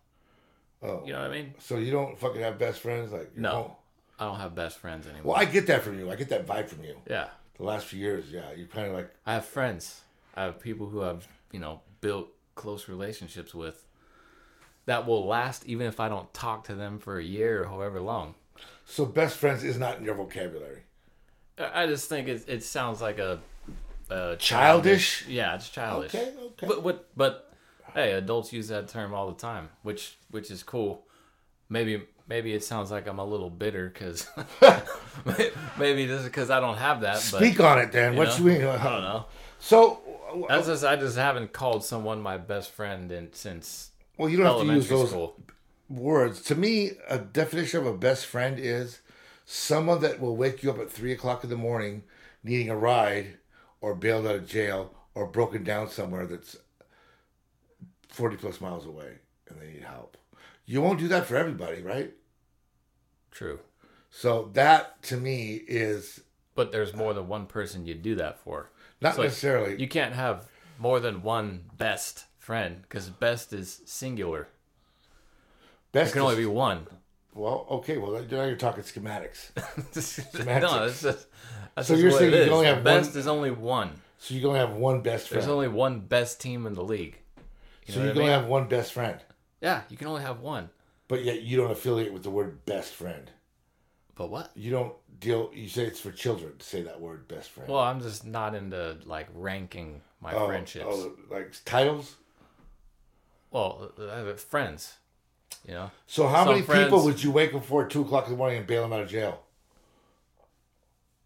Oh, 0.82 1.04
You 1.06 1.14
know 1.14 1.22
what 1.22 1.32
I 1.32 1.34
mean? 1.34 1.54
so 1.60 1.78
you 1.78 1.92
don't 1.92 2.18
fucking 2.20 2.42
have 2.42 2.58
best 2.60 2.82
friends 2.82 3.12
like 3.12 3.38
No. 3.38 3.52
home- 3.52 3.76
I 4.20 4.26
don't 4.26 4.40
have 4.40 4.54
best 4.54 4.78
friends 4.80 5.08
anymore. 5.08 5.34
Well, 5.34 5.42
I 5.42 5.46
get 5.46 5.68
that 5.68 5.82
from 5.82 5.98
you. 5.98 6.12
I 6.12 6.16
get 6.16 6.30
that 6.30 6.46
vibe 6.46 6.68
from 6.70 6.84
you. 6.84 7.00
Yeah. 7.10 7.30
The 7.56 7.64
last 7.64 7.86
few 7.88 8.00
years, 8.00 8.32
yeah, 8.32 8.52
you're 8.52 8.68
kind 8.68 8.88
of 8.88 8.94
like 8.94 9.12
I 9.26 9.34
have 9.36 9.46
friends. 9.46 10.02
I 10.36 10.44
have 10.44 10.60
people 10.60 10.90
who 10.90 11.02
I've, 11.04 11.28
you 11.52 11.60
know, 11.60 11.82
built 12.02 12.30
close 12.56 12.88
relationships 12.88 13.54
with 13.56 13.86
that 14.86 15.08
will 15.08 15.26
last 15.26 15.66
even 15.66 15.88
if 15.88 16.00
I 16.00 16.10
don't 16.10 16.32
talk 16.34 16.66
to 16.66 16.76
them 16.76 17.00
for 17.00 17.18
a 17.18 17.24
year 17.24 17.64
or 17.64 17.66
however 17.68 18.00
long. 18.00 18.36
so. 18.86 19.06
Best 19.06 19.38
friends 19.38 19.64
is 19.64 19.78
not 19.78 19.98
in 20.00 20.06
your 20.06 20.16
vocabulary. 20.16 20.84
I 21.58 21.86
just 21.86 22.10
think 22.10 22.28
it, 22.28 22.46
it 22.48 22.64
sounds 22.64 23.02
like 23.02 23.20
a, 23.20 23.40
a 24.10 24.36
Childish? 24.38 25.26
Yeah, 25.28 25.56
it's 25.56 25.70
childish. 25.70 26.16
Okay, 26.16 26.32
okay. 26.38 26.68
But 26.68 26.84
what? 26.84 27.08
But 27.16 27.54
hey, 27.94 28.14
adults 28.14 28.52
use 28.52 28.70
that 28.70 28.88
term 28.88 29.14
all 29.14 29.28
the 29.28 29.40
time, 29.40 29.70
which 29.84 30.18
which 30.32 30.50
is 30.50 30.64
cool. 30.64 31.06
Maybe 31.70 32.04
maybe 32.28 32.54
it 32.54 32.64
sounds 32.64 32.92
like 32.92 33.08
I'm 33.08 33.20
a 33.20 33.26
little 33.26 33.50
bitter 33.50 33.90
because 33.90 34.28
maybe 35.78 36.06
this 36.06 36.22
is 36.22 36.26
because 36.26 36.50
I 36.50 36.60
don't 36.60 36.78
have 36.78 37.02
that. 37.02 37.16
But 37.32 37.38
Speak 37.40 37.60
on 37.60 37.80
it, 37.80 37.92
Dan. 37.92 38.16
What 38.16 38.38
you 38.40 38.46
mean? 38.46 38.64
I 38.64 38.84
don't 38.84 39.02
know. 39.02 39.26
So, 39.60 40.02
That's 40.50 40.68
just 40.68 40.84
I 40.84 40.96
just 40.96 41.18
haven't 41.18 41.54
called 41.54 41.86
someone 41.86 42.22
my 42.22 42.38
best 42.38 42.72
friend 42.72 43.12
in 43.12 43.32
since 43.34 43.92
well, 44.24 44.32
you 44.32 44.38
don't 44.38 44.46
have 44.58 44.66
to 44.66 44.74
use 44.74 44.88
those 44.88 45.10
school. 45.10 45.38
words. 45.90 46.42
To 46.44 46.56
me, 46.56 46.92
a 47.10 47.20
definition 47.20 47.82
of 47.82 47.86
a 47.86 47.94
best 47.94 48.26
friend 48.26 48.58
is 48.58 49.02
someone 49.44 50.00
that 50.00 50.22
will 50.22 50.38
wake 50.38 50.64
you 50.64 50.72
up 50.72 50.80
at 50.80 50.90
three 50.90 51.12
o'clock 51.12 51.44
in 51.44 51.50
the 51.50 51.58
morning 51.58 52.04
needing 52.42 52.70
a 52.70 52.76
ride 52.78 53.38
or 53.82 53.94
bailed 53.94 54.26
out 54.26 54.36
of 54.36 54.48
jail 54.48 54.94
or 55.14 55.26
broken 55.28 55.64
down 55.66 55.90
somewhere 55.90 56.26
that's 56.26 56.56
40 58.08 58.38
plus 58.38 58.62
miles 58.62 58.86
away 58.86 59.16
and 59.50 59.60
they 59.60 59.74
need 59.74 59.84
help. 59.84 60.16
You 60.66 60.82
won't 60.82 61.00
do 61.00 61.10
that 61.10 61.26
for 61.26 61.36
everybody, 61.36 61.82
right? 61.82 62.14
True, 63.32 63.60
So 64.10 64.52
that 64.54 65.02
to 65.04 65.18
me 65.18 65.56
is 65.68 66.22
but 66.56 66.72
there's 66.72 66.94
more 66.94 67.14
than 67.14 67.28
one 67.28 67.48
person 67.48 67.86
you 67.86 67.96
do 67.96 68.16
that 68.16 68.40
for. 68.40 68.70
not 69.02 69.18
necessarily. 69.18 69.76
You 69.82 69.90
can't 69.90 70.14
have 70.14 70.48
more 70.80 71.02
than 71.02 71.24
one 71.24 71.66
best 71.78 72.26
friend 72.44 72.82
because 72.82 73.10
best 73.10 73.54
is 73.54 73.82
singular. 73.86 74.48
There 75.94 76.04
best 76.04 76.14
can 76.14 76.22
only 76.24 76.34
is- 76.36 76.40
be 76.40 76.46
one. 76.46 76.86
well, 77.34 77.66
okay. 77.70 77.98
Well, 77.98 78.12
now 78.30 78.44
you're 78.44 78.56
talking 78.56 78.84
schematics. 78.84 79.52
no, 79.56 80.02
Semantics. 80.02 80.74
it's 80.92 81.02
just, 81.02 81.28
that's 81.76 81.88
So 81.88 81.96
you're 81.96 82.12
saying 82.12 82.34
you 82.34 82.52
only 82.54 82.66
have 82.68 82.84
best 82.84 83.12
one- 83.12 83.20
is 83.20 83.28
only 83.28 83.52
one. 83.52 83.92
So 84.18 84.34
you're 84.34 84.44
gonna 84.44 84.60
have 84.60 84.74
one 84.74 85.02
best 85.02 85.28
friend. 85.30 85.42
There's 85.42 85.50
only 85.52 85.68
one 85.68 86.00
best 86.02 86.40
team 86.42 86.66
in 86.66 86.74
the 86.74 86.84
league. 86.84 87.18
You 87.86 87.94
so 87.94 88.00
know 88.00 88.06
you're 88.06 88.14
gonna 88.14 88.28
mean? 88.28 88.40
have 88.40 88.48
one 88.48 88.68
best 88.68 88.94
friend, 88.94 89.20
Yeah, 89.62 89.82
you 89.90 89.98
can 89.98 90.08
only 90.08 90.22
have 90.22 90.40
one. 90.40 90.70
but 91.10 91.24
yet 91.24 91.42
you 91.42 91.58
don't 91.58 91.72
affiliate 91.72 92.14
with 92.14 92.24
the 92.24 92.30
word 92.30 92.66
best 92.66 92.94
friend. 92.94 93.30
But 94.16 94.30
what? 94.30 94.52
You 94.56 94.72
don't 94.72 94.94
deal. 95.20 95.50
You 95.54 95.68
say 95.68 95.84
it's 95.86 96.00
for 96.00 96.12
children 96.12 96.58
to 96.58 96.66
say 96.66 96.84
that 96.84 97.02
word 97.02 97.28
best 97.28 97.50
friend. 97.50 97.68
Well, 97.70 97.80
I'm 97.82 98.00
just 98.02 98.26
not 98.26 98.54
into 98.56 98.98
like 99.06 99.28
ranking 99.34 100.02
my 100.22 100.34
oh, 100.34 100.44
oh 100.44 100.48
friendships. 100.48 100.86
oh, 100.88 101.14
like 101.30 101.54
titles. 101.66 102.16
Well, 103.54 103.92
I 104.12 104.18
have 104.18 104.42
friends. 104.42 104.96
You 105.66 105.76
know, 105.76 105.92
So 106.08 106.28
how 106.28 106.44
Some 106.44 106.56
many 106.56 106.66
friends- 106.66 106.86
people 106.86 107.04
would 107.06 107.24
you 107.24 107.32
wake 107.32 107.54
up 107.54 107.64
for 107.64 107.86
at 107.86 107.92
two 107.92 108.02
o'clock 108.02 108.26
in 108.26 108.32
the 108.32 108.38
morning 108.38 108.58
and 108.58 108.68
bail 108.68 108.82
them 108.82 108.92
out 108.92 109.02
of 109.02 109.10
jail? 109.10 109.44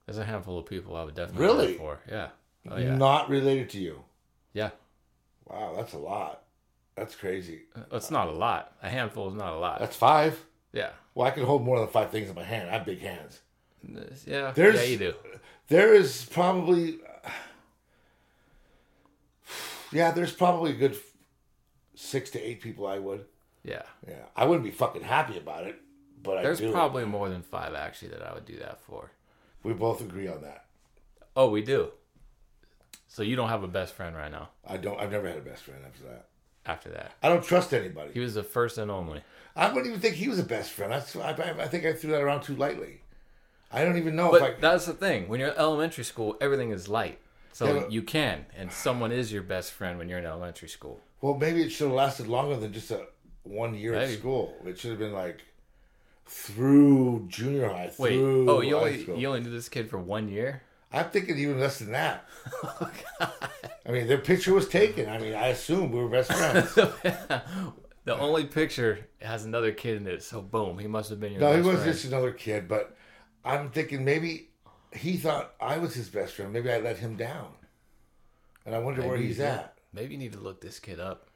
there's 0.06 0.18
a 0.20 0.24
handful 0.26 0.58
of 0.58 0.66
people 0.66 0.96
I 0.96 1.04
would 1.04 1.16
definitely 1.16 1.46
Really? 1.46 1.74
for. 1.78 2.00
Yeah. 2.08 2.30
Oh 2.70 2.78
yeah. 2.78 2.96
Not 2.96 3.30
related 3.30 3.70
to 3.72 3.78
you. 3.80 4.04
Yeah. 4.54 4.70
Wow, 5.46 5.74
that's 5.76 5.92
a 5.94 5.98
lot. 5.98 6.44
That's 6.96 7.14
crazy. 7.16 7.64
Uh, 7.76 7.82
it's 7.92 8.10
not 8.12 8.28
a 8.30 8.32
lot. 8.32 8.74
A 8.82 8.90
handful 8.90 9.28
is 9.28 9.34
not 9.36 9.52
a 9.54 9.58
lot. 9.58 9.80
That's 9.80 9.96
five. 9.98 10.46
yeah. 10.72 10.92
Well, 11.14 11.28
I 11.28 11.32
can 11.32 11.44
hold 11.44 11.64
more 11.64 11.80
than 11.80 11.88
five 11.90 12.10
things 12.12 12.30
in 12.30 12.36
my 12.36 12.44
hand. 12.44 12.70
I 12.70 12.74
have 12.74 12.86
big 12.86 13.00
hands. 13.02 13.42
Yeah. 14.26 14.52
There's- 14.52 14.76
yeah, 14.78 14.84
you 14.84 14.98
do. 14.98 15.14
There 15.68 15.94
is 15.94 16.26
probably, 16.26 17.00
yeah, 19.92 20.12
there's 20.12 20.34
probably 20.34 20.72
a 20.72 20.76
good 20.76 20.96
six 21.98 22.30
to 22.32 22.40
eight 22.40 22.62
people 22.62 22.88
I 22.88 23.00
would. 23.00 23.26
Yeah. 23.64 23.82
Yeah, 24.08 24.24
I 24.36 24.46
wouldn't 24.46 24.64
be 24.64 24.72
fucking 24.72 25.02
happy 25.04 25.38
about 25.38 25.66
it, 25.66 25.76
but 26.24 26.42
There's 26.44 26.62
probably 26.62 27.04
more 27.06 27.28
than 27.28 27.42
five 27.42 27.74
actually 27.74 28.10
that 28.10 28.22
I 28.22 28.34
would 28.34 28.46
do 28.46 28.58
that 28.60 28.80
for. 28.82 29.12
we 29.64 29.74
both 29.74 30.00
agree 30.02 30.28
on 30.28 30.42
that. 30.44 30.66
Oh, 31.36 31.50
we 31.50 31.62
do. 31.62 31.90
So 33.08 33.24
you 33.24 33.36
don't 33.36 33.50
have 33.50 33.64
a 33.64 33.68
best 33.68 33.94
friend 33.94 34.16
right 34.16 34.32
now. 34.32 34.50
I 34.66 34.78
don't. 34.78 35.00
I've 35.00 35.12
never 35.12 35.28
had 35.28 35.38
a 35.38 35.42
best 35.42 35.64
friend 35.64 35.80
after 35.86 36.04
that. 36.04 36.26
After 36.66 36.90
that, 36.90 37.14
I 37.24 37.30
don't 37.30 37.44
trust 37.44 37.74
anybody. 37.74 38.12
he 38.14 38.20
was 38.20 38.34
the 38.34 38.44
first 38.44 38.78
and 38.78 38.92
only. 38.92 39.22
I 39.56 39.68
wouldn't 39.70 39.88
even 39.88 40.00
think 40.02 40.16
he 40.16 40.28
was 40.28 40.38
a 40.40 40.44
best 40.44 40.72
friend. 40.72 40.94
I, 40.94 40.98
I 40.98 41.64
I 41.64 41.68
think 41.68 41.86
I 41.86 41.94
threw 41.94 42.12
that 42.12 42.22
around 42.22 42.42
too 42.42 42.56
lightly. 42.56 43.02
I 43.72 43.84
don't 43.84 43.98
even 43.98 44.16
know 44.16 44.32
But 44.32 44.42
if 44.42 44.58
I. 44.58 44.60
that's 44.60 44.86
the 44.86 44.94
thing. 44.94 45.28
When 45.30 45.40
you're 45.40 45.50
in 45.50 45.58
elementary 45.58 46.04
school, 46.04 46.38
everything 46.42 46.72
is 46.72 46.88
light. 46.90 47.20
So 47.54 47.66
Yeah, 47.66 47.82
but- 47.82 47.92
you 47.92 48.02
can, 48.02 48.46
and 48.56 48.72
someone 48.72 49.12
is 49.12 49.32
your 49.32 49.44
best 49.44 49.72
friend 49.72 49.98
when 49.98 50.10
you're 50.10 50.20
in 50.20 50.26
elementary 50.26 50.70
school. 50.70 51.02
Well, 51.22 51.36
maybe 51.36 51.64
it 51.64 51.70
should 51.70 51.88
have 51.88 51.96
lasted 51.96 52.28
longer 52.28 52.56
than 52.58 52.74
just 52.74 52.92
a 52.92 53.08
one 53.44 53.74
year 53.74 53.96
at 53.96 54.10
school. 54.10 54.56
It 54.66 54.78
should 54.78 54.92
have 54.92 55.00
been 55.00 55.14
like 55.14 55.42
through 56.26 57.26
junior 57.30 57.70
high. 57.70 57.92
Wait, 57.98 58.18
through 58.18 58.50
oh, 58.50 58.62
you 58.62 58.78
only 58.78 59.02
school. 59.04 59.18
you 59.18 59.28
only 59.28 59.40
knew 59.42 59.50
this 59.50 59.70
kid 59.70 59.90
for 59.90 59.98
one 59.98 60.28
year? 60.28 60.62
I'm 60.92 61.10
thinking 61.10 61.38
even 61.38 61.60
less 61.60 61.80
than 61.80 61.92
that. 61.92 62.26
Oh, 62.64 62.92
I 63.86 63.92
mean, 63.92 64.08
their 64.08 64.18
picture 64.18 64.54
was 64.54 64.68
taken. 64.68 65.08
I 65.08 65.18
mean, 65.18 65.34
I 65.34 65.48
assume 65.48 65.92
we 65.94 66.00
were 66.00 66.10
best 66.10 66.32
friends. 66.32 66.74
the 68.04 68.20
only 68.20 68.44
picture 68.44 69.08
has 69.22 69.46
another 69.46 69.72
kid 69.72 69.98
in 69.98 70.08
it, 70.08 70.24
so 70.24 70.42
boom, 70.42 70.78
he 70.78 70.88
must 70.88 71.10
have 71.10 71.22
been 71.22 71.32
your 71.32 71.40
best 71.40 71.52
friend. 71.52 71.64
no, 71.64 71.70
he 71.70 71.76
was 71.76 71.84
friend. 71.84 71.94
just 71.96 72.06
another 72.06 72.32
kid, 72.32 72.68
but 72.68 72.98
I'm 73.46 73.70
thinking 73.72 74.04
maybe 74.04 74.47
he 74.94 75.18
thought 75.18 75.54
I 75.60 75.78
was 75.78 75.94
his 75.94 76.10
best 76.10 76.34
friend. 76.34 76.52
Maybe 76.54 76.72
I 76.72 76.80
let 76.80 76.98
him 76.98 77.16
down, 77.16 77.50
and 78.66 78.76
I 78.76 78.80
wonder 78.80 79.02
where 79.02 79.12
Maybe 79.12 79.24
you 79.24 79.28
he's 79.30 79.40
at. 79.40 79.78
Maybe 79.94 80.14
you 80.14 80.20
need 80.20 80.34
to 80.34 80.40
look 80.40 80.62
this 80.62 80.80
kid 80.80 81.00
up. 81.00 81.28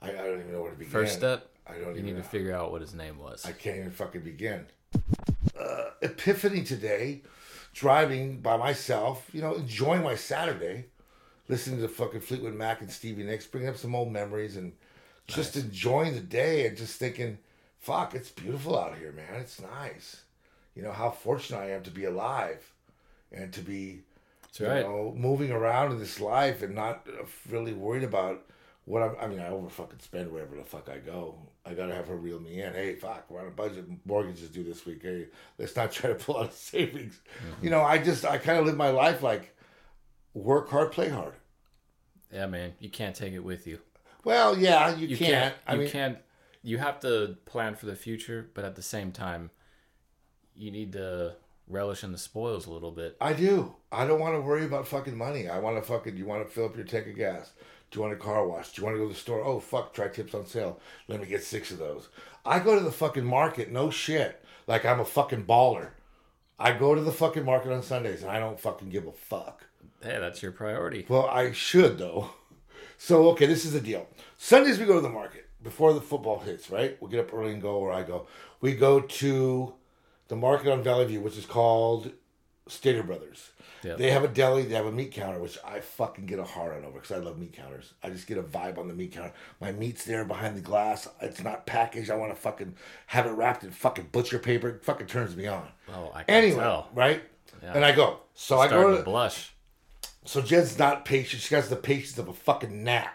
I, 0.00 0.10
I 0.10 0.12
don't 0.12 0.40
even 0.40 0.52
know 0.52 0.62
where 0.62 0.72
to 0.72 0.76
begin. 0.76 0.92
First 0.92 1.14
step, 1.16 1.48
I 1.66 1.74
don't 1.74 1.82
you 1.82 1.90
even 1.92 2.04
need 2.06 2.16
know. 2.16 2.22
to 2.22 2.28
figure 2.28 2.54
out 2.54 2.72
what 2.72 2.80
his 2.80 2.94
name 2.94 3.18
was. 3.18 3.44
I 3.46 3.52
can't 3.52 3.78
even 3.78 3.90
fucking 3.90 4.22
begin. 4.22 4.66
Uh, 5.58 5.90
epiphany 6.02 6.62
today, 6.62 7.22
driving 7.72 8.40
by 8.40 8.56
myself, 8.56 9.28
you 9.32 9.40
know, 9.40 9.54
enjoying 9.54 10.02
my 10.02 10.14
Saturday, 10.14 10.86
listening 11.48 11.80
to 11.80 11.88
fucking 11.88 12.20
Fleetwood 12.20 12.54
Mac 12.54 12.80
and 12.80 12.90
Stevie 12.90 13.24
Nicks, 13.24 13.46
bringing 13.46 13.70
up 13.70 13.76
some 13.76 13.94
old 13.94 14.12
memories 14.12 14.56
and 14.56 14.72
just 15.26 15.56
enjoying 15.56 16.14
the 16.14 16.20
day 16.20 16.66
and 16.66 16.76
just 16.76 16.98
thinking, 16.98 17.38
fuck, 17.78 18.14
it's 18.14 18.30
beautiful 18.30 18.78
out 18.78 18.98
here, 18.98 19.12
man. 19.12 19.40
It's 19.40 19.60
nice. 19.60 20.22
You 20.74 20.82
know, 20.82 20.92
how 20.92 21.10
fortunate 21.10 21.58
I 21.60 21.70
am 21.70 21.82
to 21.84 21.90
be 21.90 22.04
alive 22.04 22.71
and 23.32 23.52
to 23.52 23.60
be, 23.60 24.00
That's 24.42 24.60
you 24.60 24.66
right. 24.68 24.82
know, 24.84 25.12
moving 25.16 25.50
around 25.50 25.92
in 25.92 25.98
this 25.98 26.20
life 26.20 26.62
and 26.62 26.74
not 26.74 27.06
really 27.50 27.72
worried 27.72 28.04
about 28.04 28.44
what 28.84 29.02
I'm, 29.02 29.16
I 29.20 29.26
mean, 29.28 29.40
I 29.40 29.48
over 29.48 29.68
fucking 29.68 30.00
spend 30.00 30.32
wherever 30.32 30.56
the 30.56 30.64
fuck 30.64 30.88
I 30.88 30.98
go. 30.98 31.36
I 31.64 31.74
gotta 31.74 31.94
have 31.94 32.08
her 32.08 32.16
reel 32.16 32.40
me 32.40 32.60
in. 32.60 32.72
Hey, 32.72 32.96
fuck, 32.96 33.30
we're 33.30 33.40
on 33.40 33.46
a 33.46 33.50
budget. 33.50 33.84
Mortgages 34.04 34.48
due 34.50 34.64
this 34.64 34.84
week. 34.84 35.02
Hey, 35.02 35.28
let's 35.58 35.76
not 35.76 35.92
try 35.92 36.10
to 36.10 36.16
pull 36.16 36.38
out 36.38 36.46
of 36.46 36.52
savings. 36.54 37.20
Mm-hmm. 37.38 37.64
You 37.64 37.70
know, 37.70 37.82
I 37.82 37.98
just, 37.98 38.24
I 38.24 38.38
kind 38.38 38.58
of 38.58 38.66
live 38.66 38.76
my 38.76 38.90
life 38.90 39.22
like 39.22 39.56
work 40.34 40.68
hard, 40.70 40.90
play 40.92 41.08
hard. 41.08 41.34
Yeah, 42.32 42.46
man, 42.46 42.72
you 42.80 42.88
can't 42.90 43.14
take 43.14 43.34
it 43.34 43.44
with 43.44 43.66
you. 43.66 43.78
Well, 44.24 44.56
yeah, 44.58 44.94
you, 44.96 45.06
You 45.08 45.16
can't. 45.16 45.30
can't. 45.32 45.54
I 45.66 45.72
you 45.74 45.78
mean, 45.80 45.88
can't. 45.90 46.18
You 46.62 46.78
have 46.78 47.00
to 47.00 47.36
plan 47.44 47.74
for 47.74 47.86
the 47.86 47.96
future, 47.96 48.50
but 48.54 48.64
at 48.64 48.74
the 48.76 48.82
same 48.82 49.12
time, 49.12 49.50
you 50.54 50.70
need 50.70 50.92
to 50.94 51.34
relish 51.72 52.04
in 52.04 52.12
the 52.12 52.18
spoils 52.18 52.66
a 52.66 52.72
little 52.72 52.92
bit. 52.92 53.16
I 53.20 53.32
do. 53.32 53.74
I 53.90 54.06
don't 54.06 54.20
want 54.20 54.34
to 54.34 54.40
worry 54.40 54.64
about 54.64 54.86
fucking 54.86 55.16
money. 55.16 55.48
I 55.48 55.58
want 55.58 55.76
to 55.76 55.82
fucking. 55.82 56.16
You 56.16 56.26
want 56.26 56.46
to 56.46 56.52
fill 56.52 56.66
up 56.66 56.76
your 56.76 56.84
tank 56.84 57.06
of 57.06 57.16
gas? 57.16 57.52
Do 57.90 57.98
you 57.98 58.02
want 58.02 58.14
a 58.14 58.18
car 58.18 58.46
wash? 58.46 58.72
Do 58.72 58.80
you 58.80 58.86
want 58.86 58.96
to 58.96 59.00
go 59.00 59.08
to 59.08 59.14
the 59.14 59.18
store? 59.18 59.44
Oh 59.44 59.60
fuck, 59.60 59.92
Tri 59.92 60.08
tips 60.08 60.34
on 60.34 60.46
sale. 60.46 60.80
Let 61.08 61.20
me 61.20 61.26
get 61.26 61.44
six 61.44 61.70
of 61.70 61.78
those. 61.78 62.08
I 62.44 62.58
go 62.58 62.78
to 62.78 62.84
the 62.84 62.92
fucking 62.92 63.24
market. 63.24 63.70
No 63.70 63.90
shit. 63.90 64.42
Like 64.66 64.84
I'm 64.84 65.00
a 65.00 65.04
fucking 65.04 65.44
baller. 65.44 65.90
I 66.58 66.72
go 66.72 66.94
to 66.94 67.00
the 67.00 67.12
fucking 67.12 67.44
market 67.44 67.72
on 67.72 67.82
Sundays 67.82 68.22
and 68.22 68.30
I 68.30 68.38
don't 68.38 68.58
fucking 68.58 68.88
give 68.88 69.06
a 69.06 69.12
fuck. 69.12 69.66
Hey, 70.02 70.18
that's 70.18 70.42
your 70.42 70.52
priority. 70.52 71.04
Well, 71.08 71.26
I 71.26 71.52
should 71.52 71.98
though. 71.98 72.30
So 72.98 73.30
okay, 73.30 73.46
this 73.46 73.64
is 73.64 73.72
the 73.72 73.80
deal. 73.80 74.06
Sundays 74.36 74.78
we 74.78 74.84
go 74.84 74.94
to 74.94 75.00
the 75.00 75.08
market 75.08 75.48
before 75.60 75.92
the 75.92 76.00
football 76.00 76.38
hits. 76.38 76.70
Right, 76.70 76.96
we 77.02 77.10
get 77.10 77.18
up 77.18 77.34
early 77.34 77.52
and 77.52 77.60
go 77.60 77.80
where 77.80 77.90
I 77.90 78.04
go. 78.04 78.28
We 78.60 78.76
go 78.76 79.00
to 79.00 79.74
the 80.32 80.36
market 80.36 80.72
on 80.72 80.82
Valley 80.82 81.04
View, 81.04 81.20
which 81.20 81.36
is 81.36 81.44
called 81.44 82.10
Stater 82.66 83.02
Brothers. 83.02 83.50
Yep. 83.84 83.98
They 83.98 84.10
have 84.12 84.24
a 84.24 84.28
deli. 84.28 84.62
They 84.62 84.74
have 84.76 84.86
a 84.86 84.92
meat 84.92 85.12
counter, 85.12 85.38
which 85.38 85.58
I 85.62 85.80
fucking 85.80 86.24
get 86.24 86.38
a 86.38 86.44
hard 86.44 86.74
on 86.74 86.86
over 86.86 86.98
because 87.00 87.10
I 87.14 87.18
love 87.18 87.36
meat 87.38 87.52
counters. 87.52 87.92
I 88.02 88.08
just 88.08 88.26
get 88.26 88.38
a 88.38 88.42
vibe 88.42 88.78
on 88.78 88.88
the 88.88 88.94
meat 88.94 89.12
counter. 89.12 89.34
My 89.60 89.72
meat's 89.72 90.06
there 90.06 90.24
behind 90.24 90.56
the 90.56 90.62
glass. 90.62 91.06
It's 91.20 91.42
not 91.42 91.66
packaged. 91.66 92.10
I 92.10 92.14
want 92.16 92.34
to 92.34 92.40
fucking 92.40 92.76
have 93.08 93.26
it 93.26 93.32
wrapped 93.32 93.62
in 93.62 93.72
fucking 93.72 94.08
butcher 94.10 94.38
paper. 94.38 94.70
It 94.70 94.84
fucking 94.84 95.08
turns 95.08 95.36
me 95.36 95.48
on. 95.48 95.68
Oh, 95.92 96.10
I 96.14 96.22
can 96.22 96.34
Anyway, 96.34 96.60
tell. 96.62 96.88
right? 96.94 97.22
Yeah. 97.62 97.74
And 97.74 97.84
I 97.84 97.92
go. 97.92 98.20
So 98.34 98.58
I 98.58 98.68
go 98.68 98.92
to 98.92 98.96
to 98.98 99.02
blush. 99.02 99.52
so 100.24 100.40
Jen's 100.40 100.78
not 100.78 101.04
patient. 101.04 101.42
She 101.42 101.54
has 101.54 101.68
the 101.68 101.76
patience 101.76 102.16
of 102.18 102.28
a 102.28 102.32
fucking 102.32 102.82
gnat. 102.84 103.12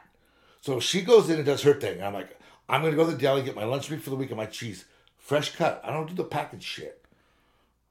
So 0.62 0.80
she 0.80 1.02
goes 1.02 1.32
in 1.32 1.38
and 1.38 1.46
does 1.46 1.64
her 1.64 1.74
thing. 1.74 2.04
I'm 2.04 2.14
like, 2.14 2.38
I'm 2.70 2.84
gonna 2.84 2.96
go 2.96 3.06
to 3.06 3.12
the 3.14 3.18
deli, 3.18 3.42
get 3.42 3.56
my 3.56 3.64
lunch 3.66 3.90
meat 3.90 4.04
for 4.04 4.12
the 4.12 4.16
week 4.18 4.30
and 4.30 4.38
my 4.38 4.46
cheese. 4.46 4.86
Fresh 5.18 5.56
cut. 5.56 5.82
I 5.84 5.92
don't 5.92 6.08
do 6.08 6.14
the 6.14 6.24
packaged 6.24 6.64
shit. 6.64 7.04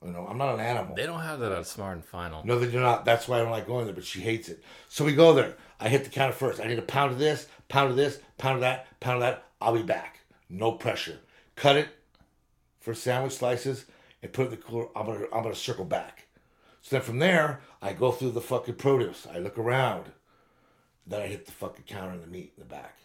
You 0.06 0.12
know, 0.12 0.26
I'm 0.28 0.38
not 0.38 0.54
an 0.54 0.60
animal. 0.60 0.94
They 0.94 1.04
don't 1.04 1.20
have 1.20 1.40
that 1.40 1.50
at 1.50 1.66
Smart 1.66 1.96
and 1.96 2.04
Final. 2.04 2.46
No, 2.46 2.58
they 2.58 2.70
do 2.70 2.78
not. 2.78 3.04
That's 3.04 3.26
why 3.26 3.38
I 3.38 3.42
don't 3.42 3.50
like 3.50 3.66
going 3.66 3.86
there, 3.86 3.94
but 3.94 4.04
she 4.04 4.20
hates 4.20 4.48
it. 4.48 4.62
So 4.88 5.04
we 5.04 5.14
go 5.14 5.34
there. 5.34 5.56
I 5.80 5.88
hit 5.88 6.04
the 6.04 6.10
counter 6.10 6.32
first. 6.32 6.60
I 6.60 6.68
need 6.68 6.78
a 6.78 6.82
pound 6.82 7.10
of 7.10 7.18
this, 7.18 7.48
pound 7.68 7.90
of 7.90 7.96
this, 7.96 8.20
pound 8.38 8.54
of 8.54 8.60
that, 8.60 8.86
pound 9.00 9.16
of 9.16 9.20
that. 9.22 9.44
I'll 9.60 9.74
be 9.74 9.82
back. 9.82 10.20
No 10.48 10.72
pressure. 10.72 11.18
Cut 11.56 11.76
it 11.76 11.88
for 12.78 12.94
sandwich 12.94 13.32
slices 13.32 13.86
and 14.22 14.32
put 14.32 14.42
it 14.42 14.44
in 14.44 14.50
the 14.52 14.56
cooler. 14.58 14.86
I'm 14.94 15.06
gonna 15.06 15.24
I'm 15.32 15.42
gonna 15.42 15.56
circle 15.56 15.84
back. 15.84 16.26
So 16.82 16.96
then 16.96 17.02
from 17.04 17.18
there, 17.18 17.60
I 17.82 17.92
go 17.92 18.12
through 18.12 18.30
the 18.30 18.40
fucking 18.40 18.76
produce. 18.76 19.26
I 19.26 19.38
look 19.38 19.58
around. 19.58 20.12
Then 21.04 21.20
I 21.20 21.26
hit 21.26 21.46
the 21.46 21.52
fucking 21.52 21.84
counter 21.84 22.12
and 22.12 22.22
the 22.22 22.28
meat 22.28 22.52
in 22.56 22.62
the 22.62 22.68
back. 22.68 22.96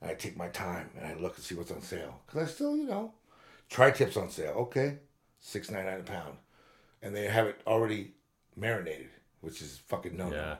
And 0.00 0.10
I 0.10 0.14
take 0.14 0.38
my 0.38 0.48
time 0.48 0.88
and 0.96 1.06
I 1.06 1.20
look 1.20 1.36
and 1.36 1.44
see 1.44 1.54
what's 1.54 1.70
on 1.70 1.82
sale. 1.82 2.20
Because 2.26 2.48
I 2.48 2.50
still, 2.50 2.76
you 2.76 2.86
know, 2.86 3.12
tri 3.68 3.90
tips 3.90 4.16
on 4.16 4.30
sale. 4.30 4.54
Okay. 4.56 4.98
Six 5.38 5.70
ninety 5.70 5.90
nine 5.90 6.00
a 6.00 6.02
pound. 6.02 6.38
And 7.02 7.14
they 7.14 7.26
have 7.26 7.46
it 7.46 7.60
already 7.66 8.12
marinated, 8.56 9.08
which 9.40 9.60
is 9.62 9.78
fucking 9.86 10.16
no. 10.16 10.30
Yeah. 10.32 10.56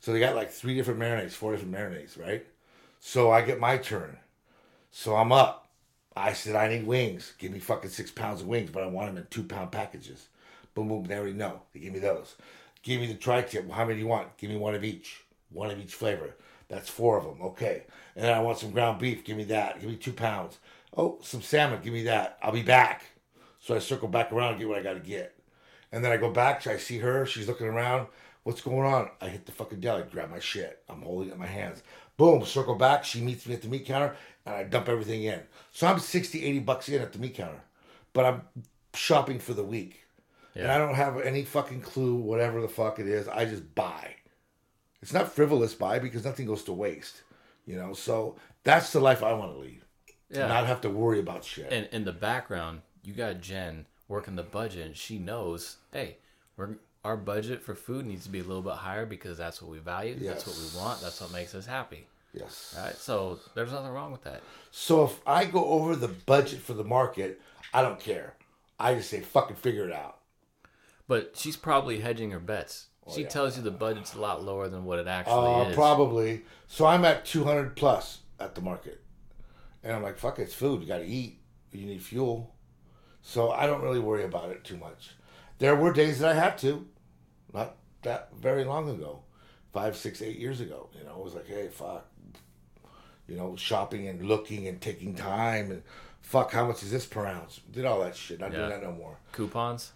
So 0.00 0.12
they 0.12 0.20
got 0.20 0.36
like 0.36 0.50
three 0.50 0.74
different 0.74 1.00
marinades, 1.00 1.32
four 1.32 1.52
different 1.52 1.74
marinades, 1.74 2.18
right? 2.20 2.46
So 3.00 3.30
I 3.30 3.42
get 3.42 3.60
my 3.60 3.78
turn. 3.78 4.18
So 4.90 5.16
I'm 5.16 5.32
up. 5.32 5.68
I 6.16 6.32
said 6.32 6.56
I 6.56 6.68
need 6.68 6.86
wings. 6.86 7.32
Give 7.38 7.52
me 7.52 7.58
fucking 7.58 7.90
six 7.90 8.10
pounds 8.10 8.40
of 8.40 8.48
wings, 8.48 8.70
but 8.70 8.82
I 8.82 8.86
want 8.86 9.08
them 9.08 9.18
in 9.18 9.26
two 9.30 9.44
pound 9.44 9.72
packages. 9.72 10.28
Boom, 10.74 10.88
boom. 10.88 11.04
They 11.04 11.16
already 11.16 11.32
know. 11.32 11.62
They 11.72 11.80
give 11.80 11.92
me 11.92 12.00
those. 12.00 12.36
Give 12.82 13.00
me 13.00 13.06
the 13.06 13.14
tri 13.14 13.42
tip. 13.42 13.66
Well, 13.66 13.76
how 13.76 13.84
many 13.84 13.96
do 13.96 14.00
you 14.00 14.08
want? 14.08 14.36
Give 14.36 14.50
me 14.50 14.56
one 14.56 14.74
of 14.74 14.84
each. 14.84 15.24
One 15.50 15.70
of 15.70 15.78
each 15.78 15.94
flavor. 15.94 16.34
That's 16.68 16.88
four 16.88 17.18
of 17.18 17.24
them. 17.24 17.40
Okay. 17.40 17.84
And 18.14 18.24
then 18.24 18.34
I 18.34 18.40
want 18.40 18.58
some 18.58 18.70
ground 18.70 18.98
beef. 18.98 19.24
Give 19.24 19.36
me 19.36 19.44
that. 19.44 19.80
Give 19.80 19.88
me 19.88 19.96
two 19.96 20.12
pounds. 20.12 20.58
Oh, 20.96 21.18
some 21.22 21.42
salmon. 21.42 21.80
Give 21.82 21.92
me 21.92 22.04
that. 22.04 22.38
I'll 22.42 22.52
be 22.52 22.62
back. 22.62 23.04
So 23.60 23.74
I 23.74 23.78
circle 23.78 24.08
back 24.08 24.32
around 24.32 24.50
and 24.50 24.58
get 24.58 24.68
what 24.68 24.78
I 24.78 24.82
got 24.82 24.94
to 24.94 25.00
get. 25.00 25.34
And 25.92 26.04
then 26.04 26.12
I 26.12 26.16
go 26.16 26.30
back. 26.30 26.66
I 26.66 26.76
see 26.76 26.98
her. 26.98 27.26
She's 27.26 27.48
looking 27.48 27.66
around. 27.66 28.08
What's 28.42 28.60
going 28.60 28.92
on? 28.92 29.10
I 29.20 29.28
hit 29.28 29.46
the 29.46 29.52
fucking 29.52 29.80
deli, 29.80 30.04
grab 30.10 30.30
my 30.30 30.38
shit. 30.38 30.82
I'm 30.88 31.02
holding 31.02 31.28
it 31.28 31.34
in 31.34 31.38
my 31.38 31.46
hands. 31.46 31.82
Boom, 32.16 32.44
circle 32.44 32.76
back. 32.76 33.04
She 33.04 33.20
meets 33.20 33.46
me 33.46 33.54
at 33.54 33.62
the 33.62 33.68
meat 33.68 33.84
counter, 33.84 34.16
and 34.46 34.54
I 34.54 34.64
dump 34.64 34.88
everything 34.88 35.24
in. 35.24 35.40
So 35.72 35.86
I'm 35.86 35.98
60, 35.98 36.44
80 36.44 36.58
bucks 36.60 36.88
in 36.88 37.02
at 37.02 37.12
the 37.12 37.18
meat 37.18 37.34
counter. 37.34 37.60
But 38.12 38.24
I'm 38.24 38.42
shopping 38.94 39.38
for 39.38 39.52
the 39.52 39.64
week. 39.64 40.04
And 40.54 40.72
I 40.72 40.78
don't 40.78 40.94
have 40.96 41.20
any 41.20 41.44
fucking 41.44 41.82
clue, 41.82 42.16
whatever 42.16 42.60
the 42.60 42.68
fuck 42.68 42.98
it 42.98 43.06
is. 43.06 43.28
I 43.28 43.44
just 43.44 43.74
buy. 43.76 44.16
It's 45.00 45.12
not 45.12 45.32
frivolous 45.32 45.74
buy 45.74 46.00
because 46.00 46.24
nothing 46.24 46.46
goes 46.46 46.64
to 46.64 46.72
waste. 46.72 47.22
You 47.64 47.76
know, 47.76 47.92
so 47.92 48.36
that's 48.64 48.92
the 48.92 48.98
life 48.98 49.22
I 49.22 49.34
want 49.34 49.52
to 49.52 49.58
lead. 49.58 49.82
Yeah. 50.30 50.48
Not 50.48 50.66
have 50.66 50.80
to 50.80 50.90
worry 50.90 51.20
about 51.20 51.44
shit. 51.44 51.70
And 51.70 51.88
in 51.92 52.04
the 52.04 52.12
background, 52.12 52.80
you 53.04 53.12
got 53.12 53.40
Jen 53.40 53.86
working 54.08 54.36
the 54.36 54.42
budget, 54.42 54.86
and 54.86 54.96
she 54.96 55.18
knows, 55.18 55.76
hey, 55.92 56.16
we're 56.56 56.76
our 57.04 57.16
budget 57.16 57.62
for 57.62 57.74
food 57.74 58.04
needs 58.04 58.24
to 58.24 58.30
be 58.30 58.40
a 58.40 58.44
little 58.44 58.62
bit 58.62 58.72
higher 58.74 59.06
because 59.06 59.38
that's 59.38 59.62
what 59.62 59.70
we 59.70 59.78
value. 59.78 60.16
That's 60.18 60.46
what 60.46 60.56
we 60.56 60.78
want. 60.78 61.00
That's 61.00 61.20
what 61.20 61.32
makes 61.32 61.54
us 61.54 61.64
happy. 61.64 62.06
yes. 62.34 62.74
Right? 62.76 62.94
So 62.96 63.38
there's 63.54 63.70
nothing 63.72 63.92
wrong 63.92 64.10
with 64.10 64.24
that. 64.24 64.42
So 64.72 65.04
if 65.04 65.20
I 65.26 65.44
go 65.44 65.64
over 65.64 65.94
the 65.94 66.08
budget 66.08 66.60
for 66.60 66.74
the 66.74 66.82
market, 66.84 67.40
I 67.72 67.82
don't 67.82 68.00
care. 68.00 68.34
I 68.80 68.94
just 68.94 69.10
say 69.10 69.20
fucking 69.20 69.56
figure 69.56 69.86
it 69.88 69.92
out. 69.92 70.18
But 71.06 71.36
she's 71.36 71.56
probably 71.56 72.00
hedging 72.00 72.32
her 72.32 72.40
bets. 72.40 72.86
she 73.08 73.20
Oh, 73.20 73.22
yeah. 73.22 73.28
tells 73.28 73.56
you 73.56 73.62
the 73.62 73.70
budget's 73.70 74.14
a 74.14 74.20
lot 74.20 74.44
lower 74.44 74.68
than 74.68 74.84
what 74.84 74.98
it 74.98 75.06
actually 75.06 75.34
Uh, 75.66 75.68
is. 75.68 75.74
probably. 75.74 76.42
So 76.66 76.84
I'm 76.84 77.04
at 77.04 77.24
200 77.24 77.76
plus 77.76 78.18
at 78.40 78.54
the 78.56 78.60
market. 78.60 79.00
And 79.84 79.92
I'm 79.94 80.02
like, 80.02 80.18
fuck, 80.18 80.38
it's 80.40 80.52
food. 80.52 80.82
You 80.82 80.88
got 80.88 80.98
to 80.98 81.06
eat. 81.06 81.40
You 81.72 81.86
need 81.86 82.02
fuel. 82.02 82.54
So 83.22 83.50
I 83.50 83.66
don't 83.66 83.82
really 83.82 83.98
worry 83.98 84.24
about 84.24 84.50
it 84.50 84.64
too 84.64 84.76
much. 84.76 85.10
There 85.58 85.76
were 85.76 85.92
days 85.92 86.20
that 86.20 86.30
I 86.30 86.40
had 86.40 86.58
to. 86.58 86.86
Not 87.52 87.76
that 88.02 88.30
very 88.38 88.64
long 88.64 88.88
ago. 88.88 89.20
Five, 89.72 89.96
six, 89.96 90.22
eight 90.22 90.38
years 90.38 90.60
ago. 90.60 90.88
You 90.98 91.04
know, 91.04 91.18
it 91.18 91.24
was 91.24 91.34
like, 91.34 91.46
hey, 91.46 91.68
fuck. 91.68 92.06
You 93.26 93.36
know, 93.36 93.56
shopping 93.56 94.08
and 94.08 94.26
looking 94.26 94.66
and 94.66 94.80
taking 94.80 95.14
time 95.14 95.70
and 95.70 95.82
fuck, 96.22 96.52
how 96.52 96.66
much 96.66 96.82
is 96.82 96.90
this 96.90 97.06
per 97.06 97.26
ounce? 97.26 97.60
Did 97.70 97.84
all 97.84 98.00
that 98.00 98.16
shit. 98.16 98.40
Not 98.40 98.52
doing 98.52 98.68
that 98.70 98.82
no 98.82 98.92
more. 98.92 99.18
Coupons. 99.32 99.92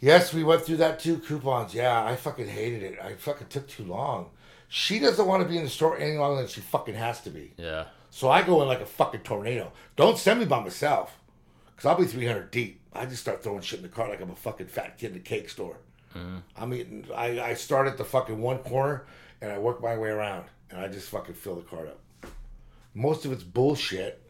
Yes, 0.00 0.32
we 0.32 0.44
went 0.44 0.62
through 0.62 0.76
that 0.76 1.00
too. 1.00 1.18
Coupons. 1.18 1.74
Yeah, 1.74 2.04
I 2.04 2.14
fucking 2.14 2.46
hated 2.48 2.82
it. 2.82 2.98
I 3.02 3.14
fucking 3.14 3.48
took 3.48 3.66
too 3.68 3.84
long. 3.84 4.30
She 4.68 4.98
doesn't 4.98 5.26
want 5.26 5.42
to 5.42 5.48
be 5.48 5.56
in 5.56 5.64
the 5.64 5.70
store 5.70 5.98
any 5.98 6.16
longer 6.16 6.42
than 6.42 6.48
she 6.48 6.60
fucking 6.60 6.94
has 6.94 7.20
to 7.22 7.30
be. 7.30 7.54
Yeah. 7.56 7.86
So 8.10 8.30
I 8.30 8.42
go 8.42 8.62
in 8.62 8.68
like 8.68 8.80
a 8.80 8.86
fucking 8.86 9.20
tornado. 9.20 9.72
Don't 9.96 10.18
send 10.18 10.40
me 10.40 10.46
by 10.46 10.60
myself. 10.60 11.17
Because 11.78 11.90
I'll 11.90 11.96
be 11.96 12.06
300 12.06 12.50
deep. 12.50 12.80
I 12.92 13.06
just 13.06 13.22
start 13.22 13.40
throwing 13.40 13.60
shit 13.60 13.78
in 13.78 13.84
the 13.84 13.88
cart 13.88 14.10
like 14.10 14.20
I'm 14.20 14.30
a 14.30 14.34
fucking 14.34 14.66
fat 14.66 14.98
kid 14.98 15.12
in 15.12 15.18
a 15.18 15.20
cake 15.20 15.48
store. 15.48 15.76
Mm-hmm. 16.12 16.38
I'm 16.56 16.74
eating, 16.74 17.06
I, 17.14 17.40
I 17.40 17.54
start 17.54 17.86
at 17.86 17.96
the 17.96 18.04
fucking 18.04 18.40
one 18.40 18.58
corner 18.58 19.06
and 19.40 19.52
I 19.52 19.58
work 19.58 19.80
my 19.80 19.96
way 19.96 20.08
around. 20.08 20.46
And 20.70 20.80
I 20.80 20.88
just 20.88 21.08
fucking 21.08 21.36
fill 21.36 21.54
the 21.54 21.62
cart 21.62 21.86
up. 21.86 22.32
Most 22.94 23.24
of 23.24 23.30
it's 23.30 23.44
bullshit. 23.44 24.20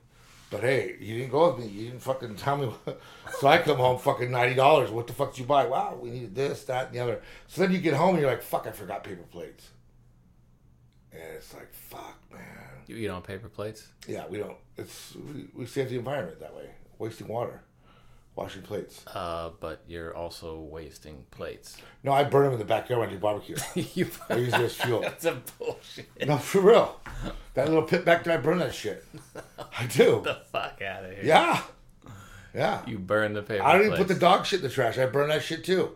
But 0.50 0.60
hey, 0.60 0.96
you 1.00 1.16
didn't 1.16 1.30
go 1.30 1.50
with 1.50 1.64
me. 1.64 1.70
You 1.70 1.86
didn't 1.86 2.02
fucking 2.02 2.36
tell 2.36 2.58
me. 2.58 2.66
What. 2.66 3.00
So 3.38 3.46
I 3.46 3.58
come 3.58 3.78
home 3.78 3.98
fucking 3.98 4.30
ninety 4.30 4.54
dollars. 4.54 4.90
What 4.90 5.06
the 5.06 5.12
fuck 5.14 5.32
did 5.32 5.40
you 5.40 5.46
buy? 5.46 5.66
Wow, 5.66 5.98
we 6.00 6.10
needed 6.10 6.34
this, 6.34 6.64
that, 6.64 6.86
and 6.86 6.94
the 6.94 7.00
other. 7.00 7.20
So 7.48 7.62
then 7.62 7.72
you 7.72 7.78
get 7.78 7.94
home 7.94 8.10
and 8.10 8.20
you're 8.20 8.30
like, 8.30 8.42
fuck, 8.42 8.66
I 8.66 8.70
forgot 8.70 9.04
paper 9.04 9.24
plates. 9.30 9.68
And 11.12 11.22
it's 11.34 11.52
like, 11.52 11.72
fuck, 11.72 12.18
man. 12.32 12.40
You 12.86 12.96
eat 12.96 13.08
on 13.08 13.20
paper 13.20 13.48
plates. 13.48 13.88
Yeah, 14.06 14.26
we 14.26 14.38
don't. 14.38 14.56
It's 14.78 15.14
we, 15.14 15.48
we 15.54 15.66
save 15.66 15.90
the 15.90 15.96
environment 15.96 16.40
that 16.40 16.54
way. 16.54 16.70
Wasting 16.98 17.28
water, 17.28 17.62
washing 18.34 18.62
plates. 18.62 19.04
Uh, 19.06 19.50
but 19.60 19.82
you're 19.86 20.14
also 20.16 20.60
wasting 20.60 21.24
plates. 21.30 21.76
No, 22.02 22.12
I 22.12 22.24
burn 22.24 22.44
them 22.44 22.54
in 22.54 22.58
the 22.58 22.64
backyard 22.64 23.00
when 23.00 23.08
I 23.08 23.12
do 23.12 23.18
barbecue. 23.18 23.56
you 23.94 24.08
I 24.28 24.36
use 24.36 24.54
it 24.54 24.60
as 24.60 24.74
fuel. 24.74 25.00
That's 25.02 25.24
a 25.24 25.40
bullshit. 25.58 26.08
No, 26.26 26.38
for 26.38 26.60
real. 26.60 27.00
That 27.54 27.68
little 27.68 27.82
pit 27.82 28.04
back 28.04 28.24
there, 28.24 28.36
I 28.36 28.40
burn 28.40 28.58
that 28.58 28.74
shit. 28.74 29.04
I 29.56 29.86
do. 29.86 30.20
the 30.24 30.40
fuck 30.50 30.82
out 30.82 31.04
of 31.04 31.12
here. 31.12 31.24
Yeah, 31.24 31.62
yeah. 32.54 32.82
You 32.86 32.98
burn 32.98 33.34
the 33.34 33.42
paper. 33.42 33.62
I 33.62 33.74
don't 33.74 33.86
even 33.86 33.96
put 33.96 34.08
the 34.08 34.14
dog 34.14 34.44
shit 34.44 34.60
in 34.60 34.66
the 34.66 34.72
trash. 34.72 34.98
I 34.98 35.06
burn 35.06 35.28
that 35.28 35.42
shit 35.42 35.64
too. 35.64 35.92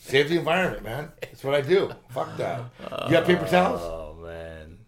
Save 0.00 0.30
the 0.30 0.38
environment, 0.38 0.82
man. 0.82 1.12
That's 1.20 1.44
what 1.44 1.54
I 1.54 1.60
do. 1.60 1.92
Fuck 2.08 2.36
that. 2.38 2.64
You 2.80 3.10
got 3.10 3.26
paper 3.26 3.46
towels? 3.46 3.82
Oh 3.82 4.16
man. 4.22 4.78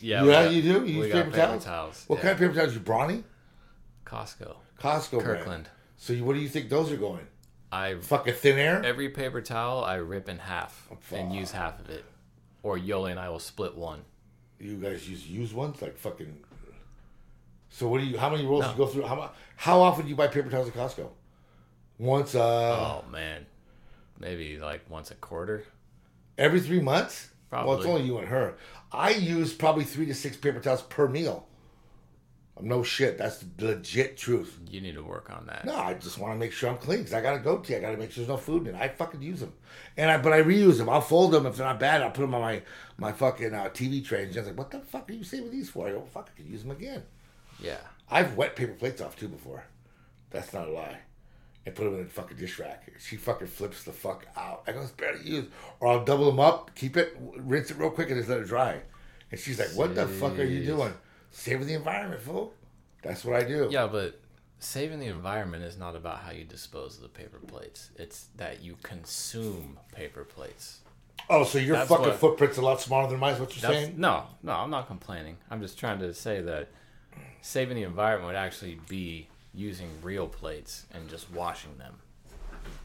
Yeah. 0.00 0.24
Yeah, 0.24 0.48
we 0.48 0.56
you 0.56 0.62
do? 0.62 0.68
You 0.84 1.00
we 1.00 1.06
use 1.06 1.12
got 1.12 1.32
paper 1.32 1.60
towels? 1.60 2.04
What 2.08 2.16
yeah. 2.16 2.22
kind 2.22 2.32
of 2.32 2.38
paper 2.38 2.54
towels? 2.54 2.74
You 2.74 2.80
brawny? 2.80 3.24
Costco. 4.04 4.56
Costco 4.80 5.22
brand. 5.22 5.24
Kirkland. 5.38 5.68
So 5.96 6.12
you, 6.12 6.24
what 6.24 6.34
do 6.34 6.40
you 6.40 6.48
think 6.48 6.68
those 6.68 6.92
are 6.92 6.96
going? 6.96 7.26
I 7.72 7.94
Fucking 7.96 8.34
thin 8.34 8.58
air? 8.58 8.82
every 8.84 9.08
paper 9.08 9.40
towel 9.40 9.82
I 9.84 9.96
rip 9.96 10.28
in 10.28 10.38
half 10.38 10.88
and 11.12 11.34
use 11.34 11.50
half 11.50 11.80
of 11.80 11.90
it, 11.90 12.04
or 12.62 12.78
Yoli 12.78 13.10
and 13.10 13.18
I 13.20 13.28
will 13.28 13.38
split 13.40 13.76
one. 13.76 14.04
You 14.60 14.76
guys 14.76 15.00
just 15.00 15.08
use 15.08 15.26
used 15.28 15.54
ones 15.54 15.82
like 15.82 15.96
fucking. 15.98 16.38
So 17.70 17.88
what 17.88 18.00
do 18.00 18.06
you? 18.06 18.16
How 18.18 18.30
many 18.30 18.46
rolls 18.46 18.62
No. 18.62 18.68
do 18.68 18.72
you 18.78 18.78
go 18.86 18.86
through? 18.92 19.02
How 19.06 19.30
How 19.56 19.80
often 19.80 20.04
do 20.04 20.10
you 20.10 20.16
buy 20.16 20.28
paper 20.28 20.48
towels 20.48 20.68
at 20.68 20.74
Costco? 20.74 21.08
Once, 21.98 22.34
uh, 22.34 22.40
Oh 23.02 23.04
man, 23.10 23.46
maybe 24.18 24.58
like 24.58 24.88
once 24.88 25.10
a 25.10 25.14
quarter. 25.14 25.64
every 26.38 26.60
three 26.60 26.80
months. 26.80 27.30
Well, 27.50 27.74
it's 27.74 27.86
only 27.86 28.02
you 28.02 28.18
and 28.18 28.28
her. 28.28 28.54
I 28.92 29.10
use 29.10 29.52
probably 29.54 29.84
three 29.84 30.06
to 30.06 30.14
six 30.14 30.36
paper 30.36 30.60
towels 30.60 30.82
per 30.82 31.08
meal. 31.08 31.46
I'm 32.58 32.68
no 32.68 32.82
shit. 32.82 33.18
That's 33.18 33.38
the 33.38 33.66
legit 33.66 34.16
truth. 34.16 34.58
You 34.70 34.80
need 34.80 34.94
to 34.94 35.02
work 35.02 35.30
on 35.30 35.46
that. 35.46 35.66
No, 35.66 35.76
I 35.76 35.94
just 35.94 36.18
want 36.18 36.32
to 36.32 36.38
make 36.38 36.52
sure 36.52 36.70
I'm 36.70 36.78
clean 36.78 37.00
because 37.00 37.12
I 37.12 37.20
got 37.20 37.34
to 37.34 37.38
go 37.38 37.58
to. 37.58 37.76
I 37.76 37.80
got 37.80 37.90
to 37.90 37.98
make 37.98 38.10
sure 38.10 38.24
there's 38.24 38.28
no 38.28 38.38
food 38.38 38.66
in 38.66 38.74
it. 38.74 38.80
I 38.80 38.88
fucking 38.88 39.20
use 39.20 39.40
them, 39.40 39.52
and 39.96 40.10
I 40.10 40.16
but 40.16 40.32
I 40.32 40.42
reuse 40.42 40.78
them. 40.78 40.88
I'll 40.88 41.00
fold 41.02 41.32
them 41.32 41.44
if 41.44 41.56
they're 41.56 41.66
not 41.66 41.78
bad. 41.80 42.02
I'll 42.02 42.10
put 42.10 42.22
them 42.22 42.34
on 42.34 42.40
my 42.40 42.62
my 42.96 43.12
fucking 43.12 43.52
uh, 43.52 43.68
TV 43.74 44.04
tray. 44.04 44.24
And 44.24 44.32
Jen's 44.32 44.46
like, 44.46 44.56
"What 44.56 44.70
the 44.70 44.80
fuck 44.80 45.10
are 45.10 45.12
you 45.12 45.24
saving 45.24 45.50
these 45.50 45.68
for?" 45.68 45.86
I 45.86 45.92
go, 45.92 46.02
"Fuck, 46.02 46.30
I 46.32 46.36
could 46.36 46.50
use 46.50 46.62
them 46.62 46.70
again." 46.70 47.02
Yeah. 47.62 47.78
I've 48.10 48.36
wet 48.36 48.56
paper 48.56 48.72
plates 48.72 49.00
off 49.00 49.16
too 49.16 49.28
before. 49.28 49.64
That's 50.30 50.52
not 50.52 50.68
a 50.68 50.70
lie. 50.70 50.98
And 51.64 51.74
put 51.74 51.84
them 51.84 51.94
in 51.94 52.04
the 52.04 52.10
fucking 52.10 52.36
dish 52.36 52.58
rack. 52.58 52.92
She 53.00 53.16
fucking 53.16 53.48
flips 53.48 53.82
the 53.82 53.92
fuck 53.92 54.26
out. 54.36 54.62
I 54.66 54.72
go, 54.72 54.82
it's 54.82 54.92
barely 54.92 55.28
used. 55.28 55.48
Or 55.80 55.88
I'll 55.88 56.04
double 56.04 56.26
them 56.26 56.38
up, 56.38 56.70
keep 56.76 56.96
it, 56.96 57.16
rinse 57.36 57.70
it 57.70 57.78
real 57.78 57.90
quick, 57.90 58.08
and 58.08 58.18
just 58.18 58.28
let 58.28 58.38
it 58.38 58.46
dry. 58.46 58.82
And 59.32 59.40
she's 59.40 59.58
like, 59.58 59.70
what 59.70 59.96
the 59.96 60.06
fuck 60.06 60.38
are 60.38 60.44
you 60.44 60.64
doing? 60.64 60.94
Saving 61.30 61.66
the 61.66 61.74
environment, 61.74 62.20
fool. 62.22 62.52
That's 63.02 63.24
what 63.24 63.36
I 63.36 63.44
do. 63.46 63.68
Yeah, 63.70 63.86
but 63.86 64.18
saving 64.58 65.00
the 65.00 65.06
environment 65.06 65.62
is 65.64 65.76
not 65.78 65.94
about 65.94 66.18
how 66.20 66.30
you 66.32 66.44
dispose 66.44 66.96
of 66.96 67.02
the 67.02 67.08
paper 67.08 67.38
plates. 67.38 67.90
It's 67.96 68.26
that 68.36 68.62
you 68.62 68.76
consume 68.82 69.78
paper 69.92 70.24
plates. 70.24 70.80
Oh, 71.28 71.44
so 71.44 71.58
your 71.58 71.76
That's 71.76 71.88
fucking 71.88 72.06
what- 72.06 72.16
footprint's 72.18 72.56
a 72.58 72.62
lot 72.62 72.80
smaller 72.80 73.08
than 73.08 73.18
mine. 73.18 73.34
Is 73.34 73.40
what 73.40 73.56
you're 73.60 73.70
saying? 73.70 73.94
no, 73.96 74.24
no, 74.42 74.52
I'm 74.52 74.70
not 74.70 74.86
complaining. 74.86 75.36
I'm 75.50 75.60
just 75.60 75.78
trying 75.78 75.98
to 76.00 76.12
say 76.14 76.40
that 76.42 76.68
saving 77.42 77.76
the 77.76 77.82
environment 77.82 78.26
would 78.28 78.36
actually 78.36 78.78
be 78.88 79.28
using 79.54 79.88
real 80.02 80.26
plates 80.28 80.86
and 80.92 81.08
just 81.08 81.30
washing 81.32 81.76
them. 81.78 81.94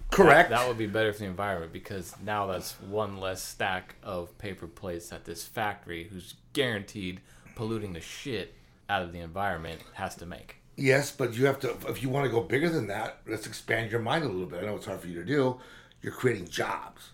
Correct. 0.09 0.49
That 0.49 0.67
would 0.67 0.77
be 0.77 0.87
better 0.87 1.13
for 1.13 1.19
the 1.19 1.25
environment 1.25 1.71
because 1.71 2.13
now 2.23 2.45
that's 2.47 2.73
one 2.81 3.19
less 3.19 3.41
stack 3.41 3.95
of 4.03 4.37
paper 4.37 4.67
plates 4.67 5.11
at 5.13 5.23
this 5.25 5.45
factory, 5.45 6.03
who's 6.11 6.33
guaranteed 6.53 7.21
polluting 7.55 7.93
the 7.93 8.01
shit 8.01 8.53
out 8.89 9.01
of 9.03 9.11
the 9.13 9.19
environment, 9.19 9.81
has 9.93 10.15
to 10.17 10.25
make. 10.25 10.57
Yes, 10.77 11.11
but 11.11 11.33
you 11.35 11.45
have 11.45 11.59
to. 11.61 11.75
If 11.87 12.01
you 12.01 12.09
want 12.09 12.25
to 12.25 12.31
go 12.31 12.41
bigger 12.41 12.69
than 12.69 12.87
that, 12.87 13.19
let's 13.27 13.45
expand 13.45 13.91
your 13.91 13.99
mind 14.01 14.23
a 14.23 14.27
little 14.27 14.45
bit. 14.47 14.63
I 14.63 14.65
know 14.67 14.75
it's 14.75 14.85
hard 14.85 14.99
for 15.01 15.07
you 15.07 15.15
to 15.15 15.25
do. 15.25 15.59
You're 16.01 16.13
creating 16.13 16.47
jobs. 16.47 17.11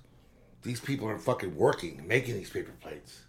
These 0.64 0.80
people 0.80 1.08
are 1.10 1.18
fucking 1.18 1.56
working, 1.56 2.06
making 2.08 2.36
these 2.36 2.50
paper 2.50 2.72
plates. 2.82 3.22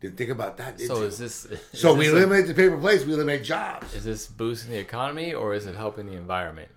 Didn't 0.00 0.16
think 0.16 0.30
about 0.30 0.56
that. 0.58 0.76
Did 0.78 0.88
So 0.88 0.98
you? 0.98 1.04
is 1.04 1.18
this? 1.18 1.44
Is 1.46 1.60
so 1.72 1.94
we 1.94 2.06
this 2.06 2.14
a- 2.14 2.16
eliminate 2.18 2.46
the 2.46 2.54
paper 2.54 2.76
plates. 2.76 3.04
We 3.04 3.12
eliminate 3.14 3.44
jobs. 3.44 3.94
is 3.94 4.04
this 4.04 4.26
boosting 4.26 4.72
the 4.72 4.78
economy 4.78 5.32
or 5.32 5.54
is 5.54 5.66
it 5.66 5.74
helping 5.76 6.06
the 6.06 6.12
environment? 6.12 6.68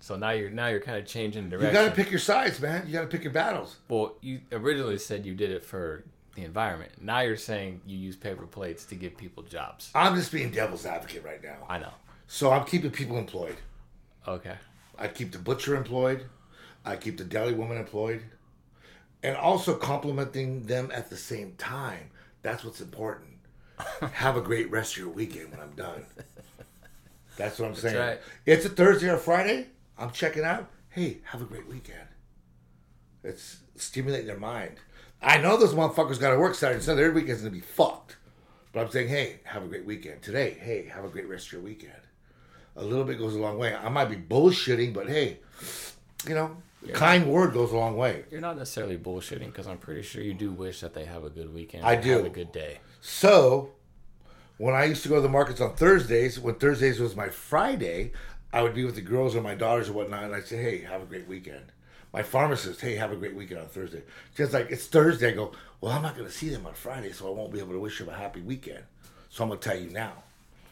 So 0.00 0.16
now 0.16 0.30
you're 0.30 0.50
now 0.50 0.66
you're 0.68 0.80
kind 0.80 0.98
of 0.98 1.06
changing 1.06 1.48
direction. 1.48 1.68
You 1.68 1.72
got 1.72 1.88
to 1.88 1.94
pick 1.94 2.10
your 2.10 2.20
sides, 2.20 2.60
man. 2.60 2.86
You 2.86 2.92
got 2.92 3.02
to 3.02 3.06
pick 3.06 3.22
your 3.24 3.32
battles. 3.32 3.76
Well, 3.88 4.16
you 4.20 4.40
originally 4.52 4.98
said 4.98 5.24
you 5.24 5.34
did 5.34 5.50
it 5.50 5.64
for 5.64 6.04
the 6.34 6.44
environment. 6.44 6.92
Now 7.00 7.20
you're 7.20 7.36
saying 7.36 7.80
you 7.86 7.96
use 7.96 8.16
paper 8.16 8.46
plates 8.46 8.84
to 8.86 8.94
give 8.94 9.16
people 9.16 9.42
jobs. 9.42 9.90
I'm 9.94 10.14
just 10.14 10.32
being 10.32 10.50
devil's 10.50 10.86
advocate 10.86 11.24
right 11.24 11.42
now. 11.42 11.56
I 11.68 11.78
know. 11.78 11.92
So 12.26 12.50
I'm 12.50 12.64
keeping 12.64 12.90
people 12.90 13.18
employed. 13.18 13.56
Okay. 14.26 14.54
I 14.98 15.08
keep 15.08 15.32
the 15.32 15.38
butcher 15.38 15.76
employed. 15.76 16.24
I 16.84 16.96
keep 16.96 17.18
the 17.18 17.24
deli 17.24 17.54
woman 17.54 17.76
employed. 17.78 18.22
And 19.22 19.36
also 19.36 19.74
complimenting 19.76 20.64
them 20.66 20.90
at 20.92 21.08
the 21.10 21.16
same 21.16 21.54
time. 21.56 22.10
That's 22.42 22.64
what's 22.64 22.80
important. 22.80 23.38
Have 24.12 24.36
a 24.36 24.40
great 24.40 24.70
rest 24.70 24.92
of 24.92 24.98
your 24.98 25.08
weekend 25.08 25.50
when 25.50 25.60
I'm 25.60 25.72
done. 25.72 26.04
That's 27.36 27.58
what 27.58 27.68
I'm 27.68 27.74
saying. 27.74 27.96
right. 27.96 28.20
It's 28.46 28.64
a 28.64 28.68
Thursday 28.68 29.08
or 29.08 29.16
Friday. 29.16 29.68
I'm 29.98 30.10
checking 30.10 30.44
out. 30.44 30.68
Hey, 30.88 31.18
have 31.24 31.42
a 31.42 31.44
great 31.44 31.66
weekend. 31.68 32.06
It's 33.24 33.58
stimulating 33.74 34.28
their 34.28 34.38
mind. 34.38 34.76
I 35.24 35.38
know 35.38 35.56
those 35.56 35.74
motherfuckers 35.74 36.20
got 36.20 36.30
to 36.30 36.38
work 36.38 36.54
Saturday 36.54 36.76
and 36.76 36.84
Sunday. 36.84 37.02
Their 37.02 37.12
weekend's 37.12 37.40
going 37.40 37.52
to 37.52 37.58
be 37.58 37.64
fucked. 37.64 38.16
But 38.72 38.80
I'm 38.80 38.90
saying, 38.90 39.08
hey, 39.08 39.40
have 39.44 39.62
a 39.62 39.66
great 39.66 39.84
weekend. 39.84 40.20
Today, 40.22 40.56
hey, 40.60 40.86
have 40.92 41.04
a 41.04 41.08
great 41.08 41.28
rest 41.28 41.46
of 41.46 41.52
your 41.52 41.62
weekend. 41.62 41.92
A 42.76 42.84
little 42.84 43.04
bit 43.04 43.18
goes 43.18 43.34
a 43.34 43.38
long 43.38 43.56
way. 43.56 43.74
I 43.74 43.88
might 43.88 44.06
be 44.06 44.16
bullshitting, 44.16 44.92
but 44.92 45.08
hey, 45.08 45.38
you 46.28 46.34
know, 46.34 46.56
kind 46.92 47.26
word 47.28 47.52
goes 47.54 47.72
a 47.72 47.76
long 47.76 47.96
way. 47.96 48.24
You're 48.30 48.40
not 48.40 48.58
necessarily 48.58 48.98
bullshitting 48.98 49.46
because 49.46 49.68
I'm 49.68 49.78
pretty 49.78 50.02
sure 50.02 50.22
you 50.22 50.34
do 50.34 50.50
wish 50.50 50.80
that 50.80 50.92
they 50.92 51.04
have 51.04 51.24
a 51.24 51.30
good 51.30 51.54
weekend. 51.54 51.84
I 51.84 51.94
do. 51.94 52.10
Have 52.10 52.26
a 52.26 52.30
good 52.30 52.50
day. 52.50 52.80
So, 53.00 53.70
when 54.58 54.74
I 54.74 54.84
used 54.84 55.04
to 55.04 55.08
go 55.08 55.16
to 55.16 55.20
the 55.20 55.28
markets 55.28 55.60
on 55.60 55.76
Thursdays, 55.76 56.40
when 56.40 56.56
Thursdays 56.56 56.98
was 56.98 57.14
my 57.14 57.28
Friday, 57.28 58.10
I 58.52 58.62
would 58.62 58.74
be 58.74 58.84
with 58.84 58.96
the 58.96 59.02
girls 59.02 59.36
or 59.36 59.40
my 59.40 59.54
daughters 59.54 59.88
or 59.88 59.92
whatnot, 59.92 60.24
and 60.24 60.34
I'd 60.34 60.46
say, 60.46 60.60
hey, 60.60 60.78
have 60.80 61.02
a 61.02 61.06
great 61.06 61.28
weekend. 61.28 61.72
My 62.14 62.22
pharmacist, 62.22 62.80
hey, 62.80 62.94
have 62.94 63.10
a 63.10 63.16
great 63.16 63.34
weekend 63.34 63.58
on 63.58 63.66
Thursday. 63.66 64.02
Just 64.36 64.52
like 64.52 64.70
it's 64.70 64.86
Thursday, 64.86 65.32
I 65.32 65.32
go, 65.32 65.50
well, 65.80 65.90
I'm 65.90 66.02
not 66.02 66.14
going 66.14 66.28
to 66.28 66.32
see 66.32 66.48
them 66.48 66.64
on 66.64 66.72
Friday, 66.72 67.10
so 67.10 67.26
I 67.26 67.32
won't 67.32 67.52
be 67.52 67.58
able 67.58 67.72
to 67.72 67.80
wish 67.80 67.98
them 67.98 68.08
a 68.08 68.14
happy 68.14 68.40
weekend. 68.40 68.84
So 69.30 69.42
I'm 69.42 69.48
going 69.48 69.58
to 69.58 69.68
tell 69.68 69.76
you 69.76 69.90
now. 69.90 70.22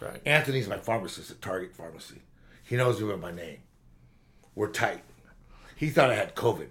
Right. 0.00 0.20
Anthony's 0.24 0.68
my 0.68 0.76
pharmacist 0.76 1.32
at 1.32 1.42
Target 1.42 1.74
Pharmacy. 1.74 2.22
He 2.62 2.76
knows 2.76 3.00
me 3.00 3.08
by 3.08 3.16
my 3.16 3.32
name. 3.32 3.58
We're 4.54 4.68
tight. 4.68 5.02
He 5.74 5.90
thought 5.90 6.10
I 6.10 6.14
had 6.14 6.36
COVID. 6.36 6.68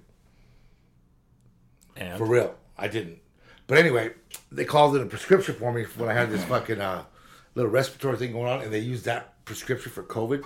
And 1.97 2.17
For 2.17 2.25
real. 2.25 2.55
I 2.77 2.87
didn't. 2.87 3.19
But 3.67 3.77
anyway, 3.77 4.13
they 4.53 4.63
called 4.63 4.95
in 4.95 5.01
a 5.01 5.05
prescription 5.05 5.55
for 5.55 5.73
me 5.73 5.83
when 5.97 6.07
I 6.07 6.13
had 6.13 6.29
this 6.29 6.45
fucking 6.45 6.79
uh, 6.79 7.03
little 7.55 7.71
respiratory 7.71 8.15
thing 8.15 8.31
going 8.31 8.47
on, 8.47 8.61
and 8.61 8.71
they 8.71 8.79
used 8.79 9.03
that 9.03 9.43
prescription 9.43 9.91
for 9.91 10.03
COVID. 10.03 10.45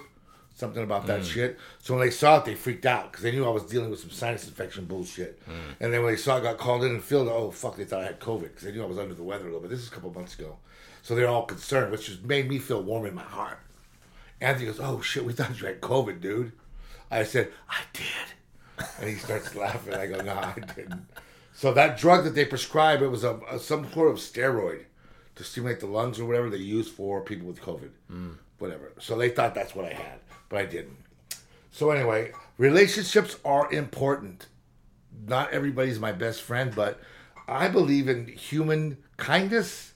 Something 0.55 0.83
about 0.83 1.05
that 1.07 1.21
mm. 1.21 1.29
shit. 1.29 1.59
So 1.79 1.95
when 1.95 2.05
they 2.05 2.11
saw 2.11 2.37
it, 2.37 2.45
they 2.45 2.55
freaked 2.55 2.85
out 2.85 3.11
because 3.11 3.23
they 3.23 3.31
knew 3.33 3.45
I 3.45 3.49
was 3.49 3.63
dealing 3.63 3.89
with 3.89 3.99
some 3.99 4.09
sinus 4.09 4.47
infection 4.47 4.85
bullshit. 4.85 5.45
Mm. 5.45 5.53
And 5.81 5.93
then 5.93 6.01
when 6.01 6.13
they 6.13 6.17
saw 6.17 6.37
I 6.37 6.39
got 6.39 6.57
called 6.57 6.85
in 6.85 6.91
and 6.91 7.03
filled, 7.03 7.27
oh 7.27 7.51
fuck, 7.51 7.75
they 7.75 7.83
thought 7.83 8.01
I 8.01 8.05
had 8.05 8.21
COVID 8.21 8.43
because 8.43 8.63
they 8.63 8.71
knew 8.71 8.81
I 8.81 8.87
was 8.87 8.97
under 8.97 9.13
the 9.13 9.23
weather 9.23 9.43
a 9.43 9.47
little 9.47 9.59
bit. 9.59 9.69
This 9.69 9.81
is 9.81 9.89
a 9.89 9.91
couple 9.91 10.13
months 10.13 10.39
ago, 10.39 10.55
so 11.03 11.13
they're 11.13 11.27
all 11.27 11.45
concerned, 11.45 11.91
which 11.91 12.05
just 12.05 12.23
made 12.23 12.47
me 12.47 12.57
feel 12.57 12.81
warm 12.81 13.05
in 13.05 13.13
my 13.13 13.21
heart. 13.21 13.59
Anthony 14.39 14.67
goes, 14.67 14.79
"Oh 14.79 15.01
shit, 15.01 15.25
we 15.25 15.33
thought 15.33 15.59
you 15.59 15.67
had 15.67 15.81
COVID, 15.81 16.21
dude." 16.21 16.53
I 17.11 17.23
said, 17.23 17.51
"I 17.69 17.79
did," 17.91 18.85
and 19.01 19.09
he 19.09 19.15
starts 19.15 19.55
laughing. 19.57 19.93
I 19.93 20.07
go, 20.07 20.21
"No, 20.21 20.35
I 20.35 20.55
didn't." 20.73 21.05
So 21.53 21.73
that 21.73 21.97
drug 21.97 22.23
that 22.23 22.33
they 22.35 22.45
prescribed, 22.45 23.01
it 23.01 23.07
was 23.09 23.25
a, 23.25 23.39
a 23.51 23.59
some 23.59 23.91
sort 23.91 24.09
of 24.09 24.17
steroid 24.17 24.85
to 25.35 25.43
stimulate 25.43 25.81
the 25.81 25.85
lungs 25.85 26.17
or 26.17 26.25
whatever 26.25 26.49
they 26.49 26.57
use 26.57 26.89
for 26.89 27.21
people 27.21 27.47
with 27.47 27.61
COVID, 27.61 27.89
mm. 28.09 28.35
Whatever. 28.59 28.91
So 28.99 29.17
they 29.17 29.29
thought 29.29 29.55
that's 29.55 29.75
what 29.75 29.85
I 29.85 29.93
had, 29.93 30.19
but 30.49 30.59
I 30.59 30.65
didn't. 30.65 30.97
So 31.71 31.91
anyway, 31.91 32.31
relationships 32.57 33.37
are 33.43 33.71
important. 33.71 34.47
Not 35.27 35.51
everybody's 35.51 35.99
my 35.99 36.11
best 36.11 36.41
friend, 36.41 36.73
but 36.75 36.99
I 37.47 37.67
believe 37.67 38.07
in 38.07 38.27
human 38.27 38.97
kindness. 39.17 39.93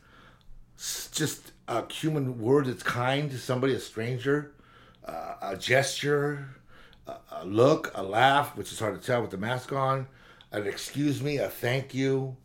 S- 0.78 1.10
Just 1.12 1.52
a 1.68 1.92
human 1.92 2.40
word 2.40 2.66
that's 2.66 2.84
kind 2.84 3.30
to 3.32 3.38
somebody, 3.38 3.74
a 3.74 3.80
stranger, 3.80 4.54
uh, 5.06 5.36
a 5.42 5.58
gesture, 5.58 6.48
a, 7.08 7.16
a 7.32 7.46
look, 7.46 7.92
a 7.96 8.04
laugh, 8.04 8.56
which 8.58 8.72
is 8.72 8.80
hard 8.80 9.00
to 9.00 9.06
tell 9.06 9.22
with 9.22 9.32
the 9.32 9.38
mask 9.38 9.72
on, 9.72 10.08
an 10.52 10.66
excuse 10.68 11.22
me, 11.22 11.38
a 11.38 11.48
thank 11.50 11.94
you. 11.94 12.36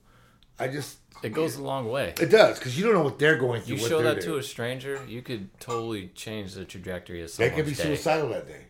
I 0.59 0.69
just 0.69 0.99
it 1.23 1.33
goes 1.33 1.57
a 1.57 1.63
long 1.63 1.91
way. 1.91 2.15
it 2.21 2.27
does 2.31 2.59
because 2.59 2.79
you 2.79 2.85
don't 2.85 2.95
know 2.95 3.03
what 3.03 3.19
they're 3.19 3.37
going 3.39 3.63
through. 3.63 3.77
You 3.77 3.89
show 3.89 4.03
that 4.03 4.21
to 4.23 4.37
a 4.37 4.43
stranger, 4.43 5.01
you 5.09 5.23
could 5.23 5.49
totally 5.61 6.09
change 6.15 6.55
the 6.55 6.65
trajectory 6.65 7.23
of 7.23 7.29
They 7.37 7.49
someone's 7.49 7.55
could 7.57 7.67
be 7.67 7.75
day. 7.75 7.83
suicidal 7.97 8.29
that 8.31 8.47
day. 8.47 8.67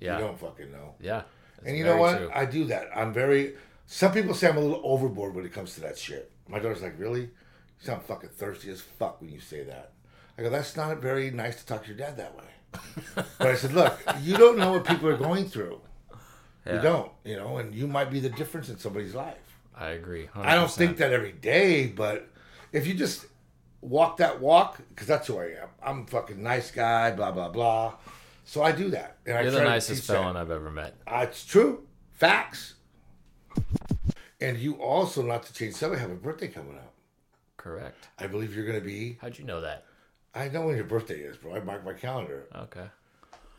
Yeah. 0.00 0.18
You 0.18 0.24
don't 0.24 0.38
fucking 0.38 0.70
know. 0.72 0.94
Yeah. 1.00 1.22
And 1.64 1.76
you 1.76 1.84
know 1.84 1.96
what? 1.96 2.18
true. 2.18 2.30
I 2.34 2.44
do 2.44 2.64
that. 2.66 2.88
I'm 2.94 3.12
very. 3.12 3.54
Some 3.86 4.12
people 4.12 4.34
say 4.34 4.48
I'm 4.48 4.56
a 4.56 4.60
little 4.60 4.80
overboard 4.84 5.34
when 5.34 5.44
it 5.44 5.52
comes 5.52 5.74
to 5.74 5.80
that 5.80 5.98
shit. 5.98 6.30
My 6.48 6.58
daughter's 6.58 6.82
like, 6.82 6.98
"Really? 6.98 7.22
You 7.22 7.30
sound 7.80 8.02
fucking 8.02 8.30
thirsty 8.30 8.70
as 8.70 8.80
fuck 8.80 9.20
when 9.20 9.30
you 9.30 9.40
say 9.40 9.64
that." 9.64 9.92
I 10.38 10.42
go, 10.42 10.50
"That's 10.50 10.76
not 10.76 10.98
very 10.98 11.30
nice 11.30 11.56
to 11.56 11.66
talk 11.66 11.82
to 11.82 11.88
your 11.88 11.96
dad 11.96 12.16
that 12.16 12.36
way." 12.36 12.44
but 13.38 13.48
I 13.48 13.54
said, 13.54 13.72
"Look, 13.72 13.98
you 14.22 14.36
don't 14.36 14.58
know 14.58 14.72
what 14.72 14.84
people 14.84 15.08
are 15.08 15.16
going 15.16 15.48
through. 15.48 15.80
You 16.66 16.80
don't, 16.82 17.10
you 17.24 17.34
know, 17.36 17.56
and 17.56 17.74
you 17.74 17.86
might 17.86 18.10
be 18.10 18.20
the 18.20 18.28
difference 18.28 18.68
in 18.68 18.78
somebody's 18.78 19.14
life." 19.14 19.36
I 19.78 19.90
agree. 19.90 20.26
100%. 20.34 20.44
I 20.44 20.54
don't 20.54 20.70
think 20.70 20.96
that 20.98 21.12
every 21.12 21.32
day, 21.32 21.86
but 21.86 22.28
if 22.72 22.86
you 22.86 22.94
just 22.94 23.26
walk 23.80 24.16
that 24.18 24.40
walk, 24.40 24.80
because 24.88 25.06
that's 25.06 25.26
who 25.28 25.38
I 25.38 25.44
am. 25.62 25.68
I'm 25.82 26.02
a 26.02 26.06
fucking 26.06 26.42
nice 26.42 26.70
guy, 26.70 27.12
blah 27.12 27.30
blah 27.30 27.48
blah. 27.48 27.94
So 28.44 28.62
I 28.62 28.72
do 28.72 28.90
that, 28.90 29.18
and 29.26 29.42
You're 29.44 29.52
the 29.52 29.62
nicest 29.62 30.06
that. 30.06 30.14
felon 30.14 30.36
I've 30.36 30.50
ever 30.50 30.70
met. 30.70 30.96
Uh, 31.06 31.20
it's 31.28 31.44
true. 31.44 31.86
Facts. 32.12 32.74
And 34.40 34.56
you 34.56 34.74
also, 34.74 35.22
not 35.22 35.42
to 35.44 35.52
change 35.52 35.74
subject, 35.74 36.00
have 36.00 36.10
a 36.10 36.14
birthday 36.14 36.48
coming 36.48 36.76
up. 36.76 36.94
Correct. 37.56 38.08
I 38.18 38.26
believe 38.26 38.54
you're 38.54 38.64
going 38.66 38.78
to 38.78 38.84
be. 38.84 39.18
How'd 39.20 39.38
you 39.38 39.44
know 39.44 39.60
that? 39.60 39.84
I 40.34 40.48
know 40.48 40.66
when 40.66 40.76
your 40.76 40.84
birthday 40.84 41.18
is, 41.18 41.36
bro. 41.36 41.56
I 41.56 41.60
mark 41.60 41.84
my 41.84 41.92
calendar. 41.92 42.46
Okay. 42.54 42.86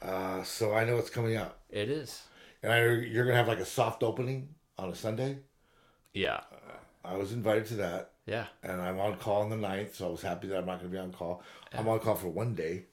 Uh, 0.01 0.43
so 0.43 0.74
I 0.74 0.86
know 0.86 0.97
it's 0.97 1.09
coming 1.09 1.36
up. 1.36 1.59
It 1.70 1.89
is. 1.89 2.24
And 2.63 2.72
I 2.72 2.80
you're 2.82 3.26
going 3.26 3.34
to 3.34 3.36
have 3.36 3.47
like 3.47 3.59
a 3.59 3.65
soft 3.65 4.03
opening 4.03 4.49
on 4.78 4.89
a 4.89 4.95
Sunday. 4.95 5.39
Yeah. 6.14 6.41
I 7.03 7.16
was 7.16 7.32
invited 7.32 7.66
to 7.68 7.76
that. 7.76 8.12
Yeah. 8.26 8.45
And 8.64 8.82
I'm 8.82 8.99
on 8.99 9.16
call 9.18 9.41
on 9.41 9.49
the 9.49 9.55
9th, 9.55 9.95
so 9.95 10.07
I 10.07 10.12
was 10.12 10.22
happy 10.22 10.47
that 10.47 10.57
I'm 10.57 10.66
not 10.66 10.80
going 10.80 10.91
to 10.91 10.95
be 10.95 10.97
on 10.99 11.12
call. 11.12 11.41
I'm 11.74 11.88
on 11.88 11.99
call 11.99 12.16
for 12.16 12.28
one 12.28 12.53
day. 12.55 12.84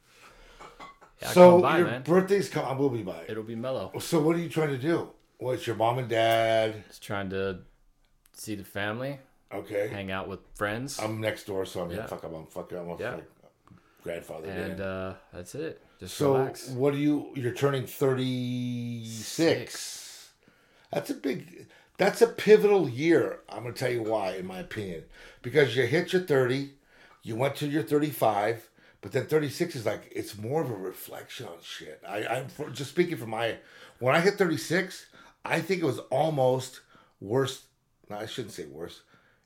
Yeah, 1.23 1.29
so 1.29 1.61
by, 1.61 1.79
your 1.79 1.87
man. 1.87 2.03
birthday's 2.03 2.49
come. 2.49 2.65
I 2.67 2.73
will 2.73 2.91
be 2.91 3.03
by. 3.03 3.25
It'll 3.29 3.43
be 3.43 3.55
mellow. 3.57 3.91
So 4.01 4.21
what 4.21 4.37
are 4.37 4.39
you 4.39 4.49
trying 4.51 4.69
to 4.69 4.79
do? 4.79 5.11
What's 5.39 5.67
your 5.67 5.77
mom 5.77 5.99
and 5.99 6.09
dad? 6.09 6.85
Just 6.89 7.03
trying 7.03 7.31
to 7.31 7.61
see 8.35 8.55
the 8.55 8.65
family, 8.65 9.19
Okay. 9.53 9.89
hang 9.89 10.11
out 10.11 10.29
with 10.29 10.41
friends, 10.55 10.99
I'm 10.99 11.21
next 11.21 11.47
door, 11.47 11.65
so 11.65 11.83
I'm 11.83 11.91
Yeah. 11.91 11.97
yeah. 11.99 12.07
fuck. 12.07 12.23
I'm 12.25 12.35
on 12.35 12.47
fucking. 12.47 12.77
I'm 12.79 12.91
on 12.91 12.99
Yeah. 12.99 13.21
grandfather. 14.03 14.49
and 14.49 14.81
uh, 14.81 15.15
that's 15.33 15.55
it. 15.55 15.81
Just 16.01 16.17
so 16.17 16.35
relax. 16.37 16.69
what 16.69 16.93
do 16.93 16.99
you? 16.99 17.33
You're 17.35 17.55
turning 17.55 17.87
thirty 17.87 19.07
six. 19.07 20.31
That's 20.93 21.11
a 21.11 21.15
big. 21.15 21.67
That's 21.99 22.21
a 22.21 22.27
pivotal 22.27 22.89
year. 22.89 23.41
I'm 23.49 23.63
gonna 23.63 23.73
tell 23.73 23.91
you 23.91 24.03
why, 24.03 24.35
in 24.37 24.47
my 24.47 24.59
opinion, 24.59 25.05
because 25.43 25.77
you 25.77 25.87
hit 25.87 26.13
your 26.13 26.23
thirty, 26.23 26.73
you 27.23 27.37
went 27.37 27.57
to 27.57 27.67
your 27.67 27.83
thirty 27.83 28.11
five, 28.11 28.69
but 29.01 29.13
then 29.13 29.27
thirty 29.27 29.49
six 29.49 29.75
is 29.75 29.87
like 29.87 30.11
it's 30.15 30.37
more 30.37 30.63
of 30.63 30.71
a 30.71 30.75
reflection 30.75 31.47
on 31.47 31.55
shit. 31.63 32.03
I, 32.07 32.27
I'm 32.27 32.49
for, 32.49 32.69
just 32.71 32.91
speaking 32.91 33.17
from 33.17 33.31
my. 33.31 33.57
When 33.99 34.15
I 34.15 34.21
hit 34.21 34.35
thirty 34.35 34.59
six, 34.59 35.07
I 35.45 35.61
think 35.61 35.83
it 35.83 35.87
was 35.87 35.99
almost 36.11 36.81
worse. 37.21 37.65
No, 38.11 38.19
I 38.19 38.27
shouldn't 38.27 38.53
say 38.55 38.67
worse. 38.67 39.03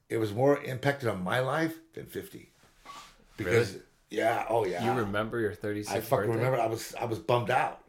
It 0.08 0.16
was 0.18 0.32
more 0.32 0.60
impacted 0.62 1.08
on 1.08 1.22
my 1.22 1.38
life 1.40 1.76
than 1.94 2.06
fifty. 2.06 2.50
Because 3.36 3.72
Really? 3.72 3.82
yeah, 4.10 4.44
oh 4.48 4.66
yeah. 4.66 4.84
You 4.84 5.00
remember 5.00 5.38
your 5.38 5.54
36th 5.54 5.90
I 5.90 6.00
fucking 6.00 6.26
birthday? 6.26 6.44
remember 6.44 6.60
I 6.60 6.66
was 6.66 6.94
I 7.00 7.04
was 7.04 7.18
bummed 7.20 7.50
out. 7.50 7.80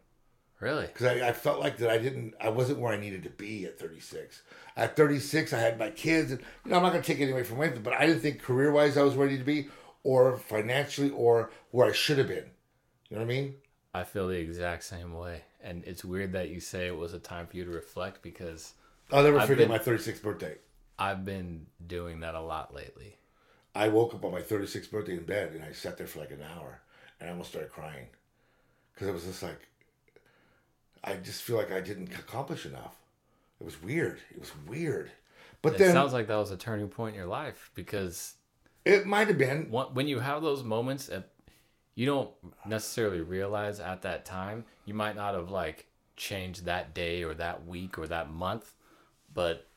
Really? 0.62 0.86
because 0.86 1.08
I, 1.08 1.30
I 1.30 1.34
felt 1.34 1.60
like 1.60 1.78
that 1.78 1.90
I 1.90 1.98
didn't, 1.98 2.36
I 2.40 2.50
wasn't 2.50 2.80
where 2.80 2.94
I 2.94 2.98
needed 2.98 3.24
to 3.24 3.30
be 3.32 3.66
at 3.66 3.80
36. 3.80 4.44
At 4.78 4.96
36, 4.96 5.52
I 5.54 5.60
had 5.60 5.78
my 5.80 5.90
kids, 5.90 6.32
and 6.32 6.40
you 6.64 6.72
know, 6.72 6.78
I'm 6.78 6.84
not 6.84 6.92
going 6.92 7.02
to 7.04 7.08
take 7.14 7.20
any 7.20 7.32
away 7.32 7.44
from 7.44 7.62
anything, 7.62 7.82
but 7.82 7.94
I 7.94 8.06
didn't 8.06 8.22
think 8.22 8.42
career 8.42 8.72
wise 8.72 8.96
I 8.96 9.02
was 9.02 9.16
ready 9.16 9.38
to 9.40 9.44
be, 9.44 9.68
or 10.04 10.38
financially, 10.38 11.10
or 11.10 11.52
where 11.72 11.90
I 11.90 11.92
should 11.92 12.20
have 12.20 12.28
been. 12.28 12.46
You 13.10 13.18
know 13.18 13.24
what 13.26 13.34
I 13.34 13.36
mean? 13.36 13.56
I 13.94 14.04
feel 14.04 14.28
the 14.28 14.38
exact 14.38 14.84
same 14.84 15.14
way. 15.16 15.42
And 15.64 15.84
it's 15.86 16.06
weird 16.06 16.32
that 16.34 16.50
you 16.50 16.60
say 16.60 16.88
it 16.88 16.96
was 16.96 17.14
a 17.14 17.20
time 17.20 17.48
for 17.48 17.58
you 17.58 17.66
to 17.66 17.72
reflect 17.72 18.22
because 18.22 18.74
I'll 19.12 19.24
never 19.24 19.40
I've 19.40 19.48
forget 19.48 19.68
been- 19.68 19.78
my 19.78 19.80
36th 19.84 20.22
birthday. 20.22 20.56
I've 20.98 21.26
been 21.26 21.66
doing 21.86 22.20
that 22.20 22.36
a 22.36 22.40
lot 22.40 22.74
lately. 22.74 23.18
I 23.74 23.88
woke 23.88 24.14
up 24.14 24.24
on 24.24 24.32
my 24.32 24.42
36th 24.42 24.92
birthday 24.92 25.14
in 25.18 25.24
bed, 25.24 25.54
and 25.54 25.64
I 25.64 25.72
sat 25.72 25.98
there 25.98 26.06
for 26.06 26.20
like 26.20 26.30
an 26.32 26.44
hour, 26.56 26.82
and 27.20 27.28
I 27.28 27.32
almost 27.32 27.50
started 27.50 27.72
crying 27.72 28.06
because 28.94 29.08
it 29.08 29.14
was 29.14 29.24
just 29.24 29.42
like 29.42 29.68
I 31.04 31.16
just 31.16 31.42
feel 31.42 31.58
like 31.58 31.72
I 31.72 31.82
didn't 31.82 32.14
accomplish 32.14 32.66
enough. 32.66 32.96
It 33.60 33.64
was 33.64 33.82
weird. 33.82 34.20
It 34.32 34.40
was 34.40 34.52
weird. 34.68 35.12
But 35.62 35.74
then 35.74 35.82
It 35.82 35.86
then 35.86 35.94
sounds 35.94 36.14
like 36.14 36.28
that 36.28 36.36
was 36.38 36.52
a 36.52 36.58
turning 36.58 36.90
point 36.90 37.16
in 37.16 37.20
your 37.20 37.30
life 37.30 37.72
because 37.76 38.36
it 38.86 39.06
might 39.06 39.28
have 39.28 39.38
been. 39.38 39.66
when 39.72 40.08
you 40.08 40.20
have 40.20 40.42
those 40.42 40.64
moments, 40.64 41.10
you 41.96 42.06
don't 42.06 42.32
necessarily 42.66 43.22
realize 43.22 43.80
at 43.80 44.02
that 44.02 44.26
time. 44.26 44.66
You 44.86 44.94
might 44.94 45.16
not 45.16 45.36
have 45.36 45.52
like 45.52 45.88
changed 46.16 46.66
that 46.66 46.94
day 46.94 47.24
or 47.24 47.34
that 47.36 47.66
week 47.66 47.98
or 47.98 48.08
that 48.08 48.32
month, 48.32 48.74
but 49.34 49.68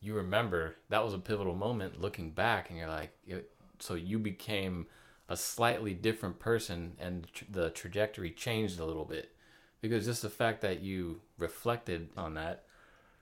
you 0.00 0.14
remember 0.14 0.76
that 0.88 1.04
was 1.04 1.14
a 1.14 1.18
pivotal 1.18 1.54
moment 1.54 2.00
looking 2.00 2.30
back, 2.30 2.70
and 2.70 2.78
you're 2.78 2.88
like, 2.88 3.12
it, 3.26 3.50
so 3.78 3.94
you 3.94 4.18
became 4.18 4.86
a 5.28 5.36
slightly 5.36 5.94
different 5.94 6.38
person, 6.38 6.96
and 6.98 7.26
tr- 7.32 7.44
the 7.50 7.70
trajectory 7.70 8.30
changed 8.30 8.80
a 8.80 8.84
little 8.84 9.04
bit 9.04 9.32
because 9.80 10.04
just 10.04 10.22
the 10.22 10.30
fact 10.30 10.60
that 10.62 10.80
you 10.80 11.20
reflected 11.38 12.08
on 12.16 12.34
that, 12.34 12.64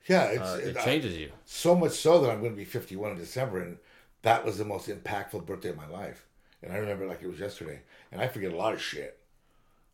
Yeah, 0.06 0.24
it's, 0.26 0.40
uh, 0.42 0.60
it 0.62 0.76
I- 0.76 0.84
changes 0.84 1.16
you. 1.16 1.32
so 1.44 1.74
much 1.74 1.92
so 1.92 2.20
that 2.20 2.30
I'm 2.30 2.40
going 2.40 2.52
to 2.52 2.56
be 2.56 2.64
51 2.64 3.12
in 3.12 3.18
December, 3.18 3.60
and 3.60 3.78
that 4.22 4.44
was 4.44 4.58
the 4.58 4.64
most 4.64 4.88
impactful 4.88 5.44
birthday 5.46 5.70
of 5.70 5.76
my 5.76 5.86
life. 5.88 6.26
And 6.62 6.72
I 6.72 6.76
remember 6.78 7.04
it 7.04 7.08
like 7.08 7.22
it 7.22 7.28
was 7.28 7.38
yesterday. 7.38 7.80
And 8.10 8.20
I 8.20 8.28
forget 8.28 8.52
a 8.52 8.56
lot 8.56 8.72
of 8.72 8.80
shit. 8.82 9.18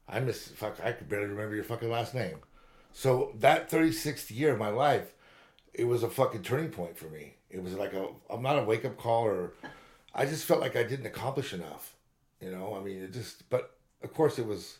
I 0.08 0.20
miss 0.20 0.48
fuck. 0.48 0.78
I 0.82 0.92
could 0.92 1.08
barely 1.08 1.26
remember 1.26 1.54
your 1.54 1.64
fucking 1.64 1.90
last 1.90 2.14
name. 2.14 2.38
So 2.92 3.32
that 3.38 3.70
36th 3.70 4.30
year 4.30 4.52
of 4.52 4.58
my 4.58 4.68
life, 4.68 5.14
it 5.74 5.84
was 5.84 6.02
a 6.02 6.10
fucking 6.10 6.42
turning 6.42 6.70
point 6.70 6.96
for 6.96 7.06
me. 7.06 7.34
It 7.50 7.62
was 7.62 7.74
like 7.74 7.92
a. 7.94 8.08
I'm 8.30 8.42
not 8.42 8.58
a 8.58 8.62
wake 8.64 8.84
up 8.84 8.96
call, 8.96 9.24
or 9.24 9.52
I 10.14 10.24
just 10.26 10.44
felt 10.44 10.60
like 10.60 10.76
I 10.76 10.82
didn't 10.82 11.06
accomplish 11.06 11.52
enough. 11.52 11.94
You 12.40 12.50
know, 12.50 12.74
I 12.78 12.80
mean, 12.82 13.02
it 13.02 13.12
just. 13.12 13.48
But 13.50 13.74
of 14.02 14.12
course, 14.14 14.38
it 14.38 14.46
was 14.46 14.78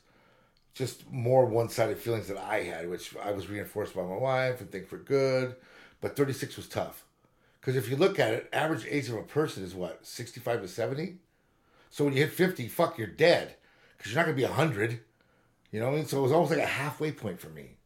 just 0.75 1.11
more 1.11 1.45
one 1.45 1.69
sided 1.69 1.99
feelings 1.99 2.29
that 2.29 2.39
I 2.39 2.63
had, 2.63 2.89
which 2.89 3.15
I 3.17 3.33
was 3.33 3.49
reinforced 3.49 3.95
by 3.95 4.03
my 4.03 4.17
wife 4.17 4.61
and 4.61 4.71
think 4.71 4.89
for 4.89 4.97
good. 4.99 5.57
But 6.01 6.17
36 6.17 6.57
was 6.57 6.69
tough. 6.69 7.05
Because 7.61 7.77
if 7.77 7.89
you 7.89 7.97
look 7.97 8.19
at 8.19 8.33
it, 8.35 8.49
average 8.53 8.87
age 8.89 9.09
of 9.09 9.17
a 9.17 9.23
person 9.23 9.63
is 9.63 9.75
what, 9.75 10.05
65 10.05 10.63
to 10.63 10.69
70? 10.69 11.17
So 11.91 12.05
when 12.05 12.15
you 12.15 12.21
hit 12.21 12.33
50, 12.33 12.67
fuck, 12.69 12.99
you're 12.99 13.07
dead. 13.07 13.55
Because 13.97 14.13
you're 14.13 14.19
not 14.19 14.27
going 14.27 14.37
to 14.37 14.43
be 14.43 14.49
100. 14.49 15.01
You 15.71 15.81
know 15.81 15.87
what 15.87 15.93
I 15.93 15.97
mean? 15.97 16.07
So 16.07 16.19
it 16.19 16.23
was 16.23 16.33
almost 16.33 16.51
like 16.51 16.61
a 16.61 16.67
halfway 16.67 17.13
point 17.13 17.41
for 17.41 17.51
me. 17.51 17.77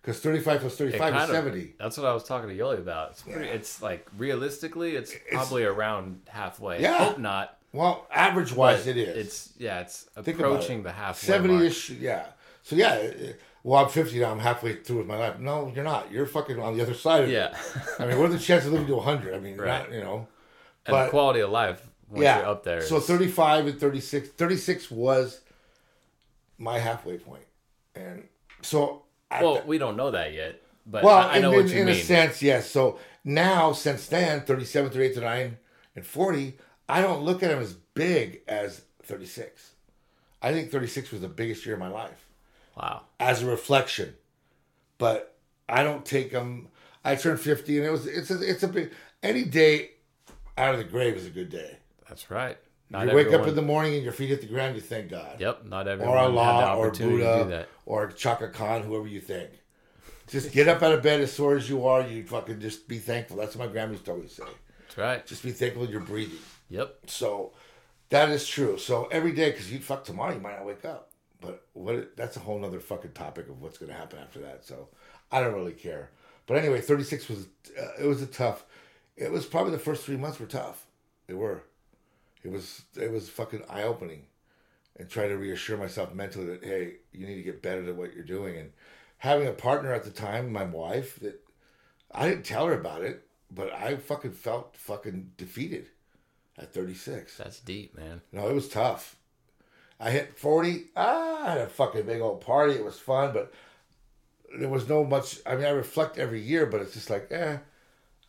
Because 0.00 0.20
35 0.20 0.62
35 0.62 0.88
is 0.92 0.98
kind 0.98 1.16
of- 1.16 1.28
70. 1.28 1.74
That's 1.78 1.98
what 1.98 2.06
I 2.06 2.14
was 2.14 2.24
talking 2.24 2.48
to 2.48 2.56
Yoli 2.56 2.78
about. 2.78 3.10
It's 3.10 3.22
pretty. 3.22 3.46
Yeah. 3.46 3.52
It's 3.52 3.82
like 3.82 4.06
realistically, 4.16 4.96
it's, 4.96 5.14
probably 5.30 5.64
around 5.64 6.22
halfway. 6.28 6.80
Yeah. 6.80 6.96
Hope 6.98 7.18
not. 7.18 7.57
Well, 7.72 8.06
average 8.12 8.52
wise, 8.52 8.86
it 8.86 8.96
is. 8.96 9.16
It's 9.26 9.52
yeah. 9.58 9.80
It's 9.80 10.02
Think 10.22 10.38
about 10.38 10.52
approaching 10.52 10.80
it. 10.80 10.84
the 10.84 10.92
halfway 10.92 11.26
70 11.26 11.54
mark. 11.54 11.64
ish, 11.66 11.90
yeah. 11.90 12.26
So 12.62 12.76
yeah, 12.76 13.10
well, 13.62 13.84
I'm 13.84 13.90
50 13.90 14.18
now. 14.20 14.30
I'm 14.30 14.38
halfway 14.38 14.76
through 14.76 14.98
with 14.98 15.06
my 15.06 15.16
life. 15.18 15.38
No, 15.38 15.70
you're 15.74 15.84
not. 15.84 16.10
You're 16.10 16.26
fucking 16.26 16.58
on 16.58 16.76
the 16.76 16.82
other 16.82 16.94
side 16.94 17.24
of 17.24 17.28
it. 17.30 17.32
Yeah, 17.32 17.56
I 17.98 18.06
mean, 18.06 18.18
what 18.18 18.30
are 18.30 18.32
the 18.32 18.38
chances 18.38 18.66
of 18.68 18.72
living 18.72 18.88
to 18.88 18.96
100? 18.96 19.34
I 19.34 19.38
mean, 19.38 19.56
Right. 19.56 19.66
not, 19.88 19.92
you 19.92 20.00
know. 20.00 20.28
and 20.86 20.92
But- 20.92 21.10
quality 21.10 21.40
of 21.40 21.50
life 21.50 21.82
once 22.08 22.22
yeah. 22.22 22.38
you're 22.38 22.46
up 22.48 22.64
there. 22.64 22.80
So 22.80 22.96
is- 22.96 23.06
35 23.06 23.66
and 23.66 23.78
36. 23.80 24.28
36 24.30 24.90
was 24.90 25.40
my 26.56 26.78
halfway 26.78 27.18
point. 27.18 27.44
And 27.94 28.28
so. 28.62 29.02
at 29.30 29.42
well, 29.42 29.56
the- 29.56 29.62
we 29.66 29.76
don't 29.78 29.96
know 29.96 30.10
that 30.10 30.32
yet, 30.32 30.60
but 30.86 31.04
well, 31.04 31.16
I, 31.18 31.34
I 31.36 31.38
know 31.40 31.50
in, 31.52 31.56
what 31.64 31.68
you 31.68 31.80
in 31.80 31.86
mean. 31.86 31.94
a 31.96 31.98
sense, 32.00 32.40
yes. 32.42 32.70
So 32.70 32.98
now, 33.24 33.72
since 33.72 34.06
then, 34.06 34.40
37, 34.42 34.90
38, 34.90 35.14
39, 35.16 35.58
and 35.96 36.06
40, 36.06 36.56
I 36.88 37.00
don't 37.00 37.22
look 37.22 37.42
at 37.42 37.50
them 37.50 37.60
as 37.60 37.74
big 37.94 38.42
as 38.48 38.82
36. 39.02 39.72
I 40.40 40.52
think 40.52 40.70
36 40.70 41.10
was 41.10 41.20
the 41.20 41.28
biggest 41.28 41.66
year 41.66 41.74
of 41.74 41.80
my 41.80 41.88
life 41.88 42.26
wow. 42.76 43.02
as 43.18 43.42
a 43.42 43.46
reflection. 43.46 44.14
But 44.98 45.36
I 45.68 45.82
don't 45.82 46.04
take 46.04 46.32
them. 46.32 46.68
I 47.04 47.14
turned 47.14 47.40
50, 47.40 47.78
and 47.78 47.86
it 47.86 47.90
was 47.90 48.06
it's 48.06 48.30
a, 48.30 48.40
it's 48.40 48.62
a 48.62 48.68
big 48.68 48.92
any 49.22 49.44
day 49.44 49.90
out 50.56 50.74
of 50.74 50.78
the 50.78 50.84
grave 50.84 51.14
is 51.14 51.26
a 51.26 51.30
good 51.30 51.50
day. 51.50 51.76
That's 52.08 52.30
right. 52.30 52.56
You 52.90 52.96
Not 52.96 53.14
wake 53.14 53.32
up 53.32 53.46
in 53.46 53.54
the 53.54 53.62
morning 53.62 53.94
and 53.94 54.02
your 54.02 54.14
feet 54.14 54.30
hit 54.30 54.40
the 54.40 54.46
ground, 54.46 54.74
you 54.74 54.80
thank 54.80 55.10
God. 55.10 55.38
Yep. 55.38 55.66
Not 55.66 55.88
everyone 55.88 56.14
Or 56.14 56.18
Allah, 56.18 56.76
or 56.76 56.86
opportunity 56.86 57.18
to 57.18 57.22
do 57.22 57.44
Buddha, 57.44 57.66
or 57.84 58.10
Chaka 58.12 58.48
Khan, 58.48 58.82
whoever 58.82 59.06
you 59.06 59.20
think. 59.20 59.50
Just 60.26 60.52
get 60.52 60.68
up 60.68 60.82
out 60.82 60.92
of 60.92 61.02
bed 61.02 61.20
as 61.20 61.32
sore 61.32 61.56
as 61.56 61.68
you 61.68 61.86
are. 61.86 62.02
You 62.02 62.24
fucking 62.24 62.60
just 62.60 62.88
be 62.88 62.98
thankful. 62.98 63.36
That's 63.36 63.56
what 63.56 63.66
my 63.66 63.72
grandma 63.72 63.92
used 63.92 64.06
to 64.06 64.12
always 64.12 64.32
say. 64.32 64.44
That's 64.86 64.98
right. 64.98 65.26
Just 65.26 65.42
be 65.42 65.52
thankful 65.52 65.86
you're 65.86 66.00
breathing. 66.00 66.38
Yep. 66.68 66.98
So 67.06 67.52
that 68.10 68.28
is 68.30 68.46
true. 68.46 68.78
So 68.78 69.08
every 69.10 69.32
day, 69.32 69.50
because 69.50 69.72
you 69.72 69.78
fuck 69.78 70.04
tomorrow, 70.04 70.34
you 70.34 70.40
might 70.40 70.56
not 70.56 70.66
wake 70.66 70.84
up. 70.84 71.10
But 71.40 71.64
what? 71.72 72.16
That's 72.16 72.36
a 72.36 72.40
whole 72.40 72.58
nother 72.58 72.80
fucking 72.80 73.12
topic 73.12 73.48
of 73.48 73.60
what's 73.62 73.78
going 73.78 73.92
to 73.92 73.96
happen 73.98 74.18
after 74.18 74.40
that. 74.40 74.64
So 74.64 74.88
I 75.30 75.40
don't 75.40 75.54
really 75.54 75.72
care. 75.72 76.10
But 76.46 76.58
anyway, 76.58 76.80
36 76.80 77.28
was 77.28 77.46
uh, 77.80 78.02
it 78.02 78.06
was 78.06 78.22
a 78.22 78.26
tough. 78.26 78.64
It 79.16 79.30
was 79.30 79.46
probably 79.46 79.72
the 79.72 79.78
first 79.78 80.04
three 80.04 80.16
months 80.16 80.40
were 80.40 80.46
tough. 80.46 80.86
They 81.26 81.34
were. 81.34 81.62
It 82.42 82.50
was 82.50 82.82
it 82.96 83.12
was 83.12 83.28
fucking 83.28 83.62
eye 83.68 83.82
opening, 83.82 84.22
and 84.96 85.08
trying 85.08 85.28
to 85.28 85.36
reassure 85.36 85.76
myself 85.76 86.14
mentally 86.14 86.46
that 86.46 86.64
hey, 86.64 86.94
you 87.12 87.26
need 87.26 87.36
to 87.36 87.42
get 87.42 87.62
better 87.62 87.86
at 87.88 87.96
what 87.96 88.14
you're 88.14 88.24
doing. 88.24 88.56
And 88.56 88.72
having 89.18 89.46
a 89.46 89.52
partner 89.52 89.92
at 89.92 90.04
the 90.04 90.10
time, 90.10 90.52
my 90.52 90.64
wife, 90.64 91.20
that 91.20 91.40
I 92.12 92.28
didn't 92.28 92.44
tell 92.44 92.66
her 92.66 92.74
about 92.78 93.02
it, 93.02 93.26
but 93.50 93.72
I 93.72 93.96
fucking 93.96 94.32
felt 94.32 94.76
fucking 94.76 95.32
defeated 95.36 95.88
at 96.58 96.72
36. 96.72 97.36
That's 97.36 97.60
deep, 97.60 97.96
man. 97.96 98.20
No, 98.32 98.48
it 98.48 98.54
was 98.54 98.68
tough. 98.68 99.16
I 100.00 100.10
hit 100.10 100.38
40. 100.38 100.86
Ah, 100.96 101.44
I 101.46 101.50
had 101.52 101.58
a 101.58 101.66
fucking 101.66 102.06
big 102.06 102.20
old 102.20 102.40
party. 102.40 102.74
It 102.74 102.84
was 102.84 102.98
fun, 102.98 103.32
but 103.32 103.52
there 104.58 104.68
was 104.68 104.88
no 104.88 105.04
much. 105.04 105.38
I 105.46 105.56
mean, 105.56 105.64
I 105.64 105.70
reflect 105.70 106.18
every 106.18 106.40
year, 106.40 106.66
but 106.66 106.80
it's 106.80 106.94
just 106.94 107.10
like, 107.10 107.28
eh. 107.30 107.58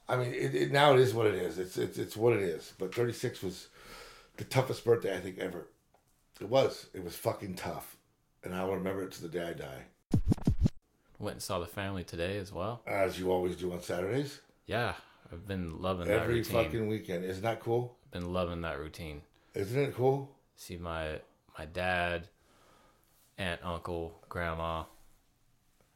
I 0.08 0.16
mean, 0.18 0.34
it, 0.34 0.56
it, 0.56 0.72
now 0.72 0.94
it 0.94 1.00
is 1.00 1.14
what 1.14 1.28
it 1.28 1.36
is. 1.36 1.60
It's, 1.60 1.78
it's 1.78 1.98
it's 2.00 2.18
what 2.18 2.34
it 2.34 2.42
is. 2.42 2.74
But 2.80 2.96
36 2.96 3.44
was 3.44 3.68
the 4.38 4.44
toughest 4.44 4.84
birthday 4.84 5.16
I 5.16 5.20
think 5.20 5.38
ever. 5.38 5.68
It 6.42 6.50
was. 6.50 6.88
It 6.94 7.04
was 7.04 7.16
fucking 7.16 7.56
tough, 7.56 7.96
and 8.44 8.56
I 8.56 8.64
will 8.64 8.76
remember 8.76 9.04
it 9.04 9.12
to 9.12 9.22
the 9.22 9.28
day 9.28 9.44
I 9.50 9.54
die, 9.54 10.20
Went 11.20 11.36
and 11.36 11.44
saw 11.44 11.60
the 11.60 11.66
family 11.68 12.04
today 12.06 12.38
as 12.38 12.52
well. 12.52 12.82
as 12.88 13.20
you 13.20 13.32
always 13.32 13.56
do 13.58 13.72
on 13.74 13.82
Saturdays. 13.82 14.40
Yeah, 14.66 14.94
I've 15.32 15.48
been 15.48 15.82
loving 15.82 16.08
that 16.08 16.22
Every 16.22 16.44
fucking 16.44 16.88
weekend. 16.88 17.26
Isn't 17.26 17.44
that 17.44 17.60
cool? 17.60 17.98
Been 18.12 18.34
loving 18.34 18.62
that 18.62 18.80
routine. 18.80 19.22
Isn't 19.54 19.80
it 19.82 19.96
cool? 19.96 20.32
See 20.56 20.78
my 20.78 21.20
my 21.58 21.66
dad, 21.66 22.28
aunt, 23.38 23.62
uncle, 23.64 24.20
grandma. 24.30 24.84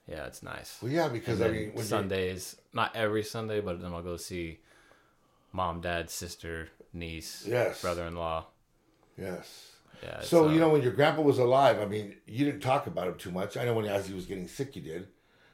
Yeah, 0.08 0.26
it's 0.26 0.44
nice. 0.44 0.78
Well, 0.82 0.92
yeah, 0.92 1.08
because 1.08 1.42
I 1.42 1.48
mean, 1.48 1.70
when 1.70 1.78
you- 1.78 1.84
Sundays, 1.84 2.58
not 2.74 2.96
every 2.96 3.24
Sunday, 3.24 3.62
but 3.62 3.82
then 3.82 3.94
I'll 3.94 4.04
go 4.04 4.18
see 4.18 4.60
mom, 5.54 5.82
dad, 5.82 6.10
sister, 6.10 6.70
niece, 6.92 7.46
Yes. 7.48 7.82
brother-in-law. 7.82 8.46
yes. 9.18 9.70
Yeah. 10.02 10.20
So 10.22 10.50
uh, 10.50 10.52
you 10.52 10.60
know 10.60 10.68
when 10.70 10.82
your 10.82 10.92
grandpa 10.92 11.22
was 11.22 11.40
alive, 11.40 11.80
I 11.80 11.86
mean, 11.86 12.18
you 12.26 12.44
didn't 12.46 12.60
talk 12.60 12.88
about 12.88 13.08
him 13.08 13.16
too 13.16 13.32
much. 13.32 13.56
I 13.56 13.64
know 13.64 13.74
when 13.76 13.86
as 13.86 14.06
he 14.06 14.14
was 14.14 14.26
getting 14.26 14.48
sick, 14.48 14.76
you 14.76 14.82
did, 14.82 15.08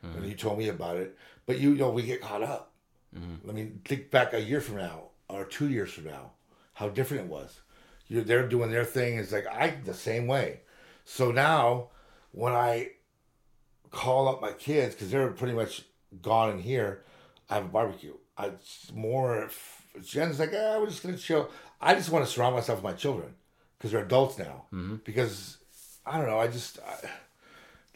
Mm-hmm. 0.03 0.17
and 0.17 0.27
you 0.27 0.33
told 0.33 0.57
me 0.57 0.69
about 0.69 0.95
it. 0.97 1.15
But 1.45 1.59
you, 1.59 1.71
you 1.71 1.77
know, 1.77 1.91
we 1.91 2.01
get 2.03 2.21
caught 2.21 2.41
up. 2.41 2.71
Mm-hmm. 3.15 3.49
I 3.49 3.53
mean, 3.53 3.81
think 3.85 4.09
back 4.09 4.33
a 4.33 4.41
year 4.41 4.61
from 4.61 4.77
now 4.77 5.09
or 5.27 5.43
two 5.45 5.67
years 5.69 5.91
from 5.91 6.05
now, 6.05 6.31
how 6.79 6.87
different 6.87 7.25
it 7.25 7.29
was. 7.29 7.59
You're 8.07 8.23
they're 8.23 8.47
doing 8.47 8.71
their 8.71 8.85
thing. 8.85 9.19
It's 9.19 9.33
like 9.33 9.45
I 9.45 9.75
the 9.83 9.93
same 9.93 10.27
way. 10.27 10.61
So 11.03 11.29
now, 11.29 11.89
when 12.31 12.53
I 12.53 12.91
call 13.91 14.29
up 14.29 14.41
my 14.41 14.53
kids 14.53 14.95
because 14.95 15.11
they're 15.11 15.27
pretty 15.31 15.53
much 15.53 15.83
gone 16.21 16.51
in 16.51 16.59
here, 16.59 17.03
I 17.49 17.55
have 17.55 17.65
a 17.65 17.67
barbecue. 17.67 18.13
I 18.37 18.45
it's 18.47 18.93
more. 18.95 19.49
Jen's 20.01 20.39
like, 20.39 20.51
ah, 20.55 20.79
we're 20.79 20.87
just 20.87 21.03
gonna 21.03 21.17
chill. 21.17 21.49
I 21.81 21.95
just 21.95 22.11
want 22.11 22.25
to 22.25 22.31
surround 22.31 22.55
myself 22.55 22.77
with 22.77 22.91
my 22.91 22.97
children 22.97 23.35
because 23.77 23.91
they're 23.91 24.05
adults 24.05 24.37
now. 24.37 24.67
Because 25.03 25.57
I 26.05 26.17
don't 26.17 26.27
know. 26.27 26.39
I 26.39 26.47
just 26.47 26.79
I, 26.79 27.09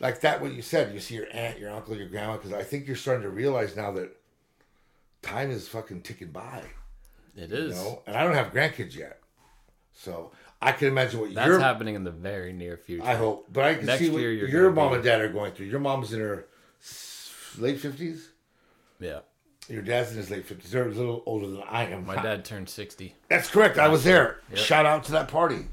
like 0.02 0.20
that. 0.22 0.42
What 0.42 0.52
you 0.52 0.62
said. 0.62 0.94
You 0.94 1.00
see 1.00 1.16
your 1.16 1.28
aunt, 1.32 1.58
your 1.58 1.72
uncle, 1.72 1.96
your 1.96 2.10
grandma. 2.10 2.34
Because 2.34 2.52
I 2.52 2.64
think 2.64 2.86
you're 2.88 2.98
starting 2.98 3.24
to 3.24 3.30
realize 3.30 3.78
now 3.78 3.92
that 3.92 4.14
time 5.22 5.52
is 5.52 5.70
fucking 5.70 6.02
ticking 6.02 6.32
by. 6.32 6.64
It 7.36 7.50
You 7.50 7.70
know, 7.70 8.02
and 8.08 8.16
I 8.16 8.24
don't 8.24 8.36
have 8.36 8.52
grandkids 8.54 8.96
yet, 8.96 9.20
so 9.94 10.32
I 10.62 10.72
can 10.72 10.88
imagine 10.88 11.20
what 11.20 11.34
That's 11.34 11.62
happening 11.62 11.96
in 11.96 12.04
the 12.04 12.12
very 12.12 12.54
near 12.54 12.78
future. 12.78 13.06
I 13.06 13.16
hope, 13.16 13.48
but 13.52 13.64
I 13.64 13.76
can 13.76 13.86
Next 13.86 14.00
see 14.00 14.10
what 14.10 14.20
your 14.20 14.72
mom 14.72 14.90
be- 14.90 14.96
and 14.96 15.04
dad 15.04 15.22
are 15.22 15.30
going 15.30 15.52
through. 15.54 15.68
Your 15.68 15.80
mom's 15.80 16.14
in 16.14 16.20
her 16.20 16.46
late 17.58 17.80
fifties. 17.80 18.30
yeah. 19.00 19.20
Your 19.70 19.82
dad's 19.82 20.12
in 20.12 20.18
his 20.18 20.30
late 20.30 20.46
fifties. 20.46 20.72
They're 20.72 20.88
a 20.90 20.92
little 20.92 21.24
older 21.26 21.48
than 21.48 21.62
I 21.70 21.86
am. 21.86 22.06
My 22.06 22.22
dad 22.22 22.44
turned 22.44 22.68
60. 22.68 23.16
That's 23.30 23.50
correct. 23.50 23.78
I 23.78 23.88
was 23.88 24.04
there. 24.04 24.42
Yep. 24.50 24.60
Shout 24.60 24.86
out 24.86 25.06
to 25.06 25.14
that 25.14 25.30
party. 25.30 25.68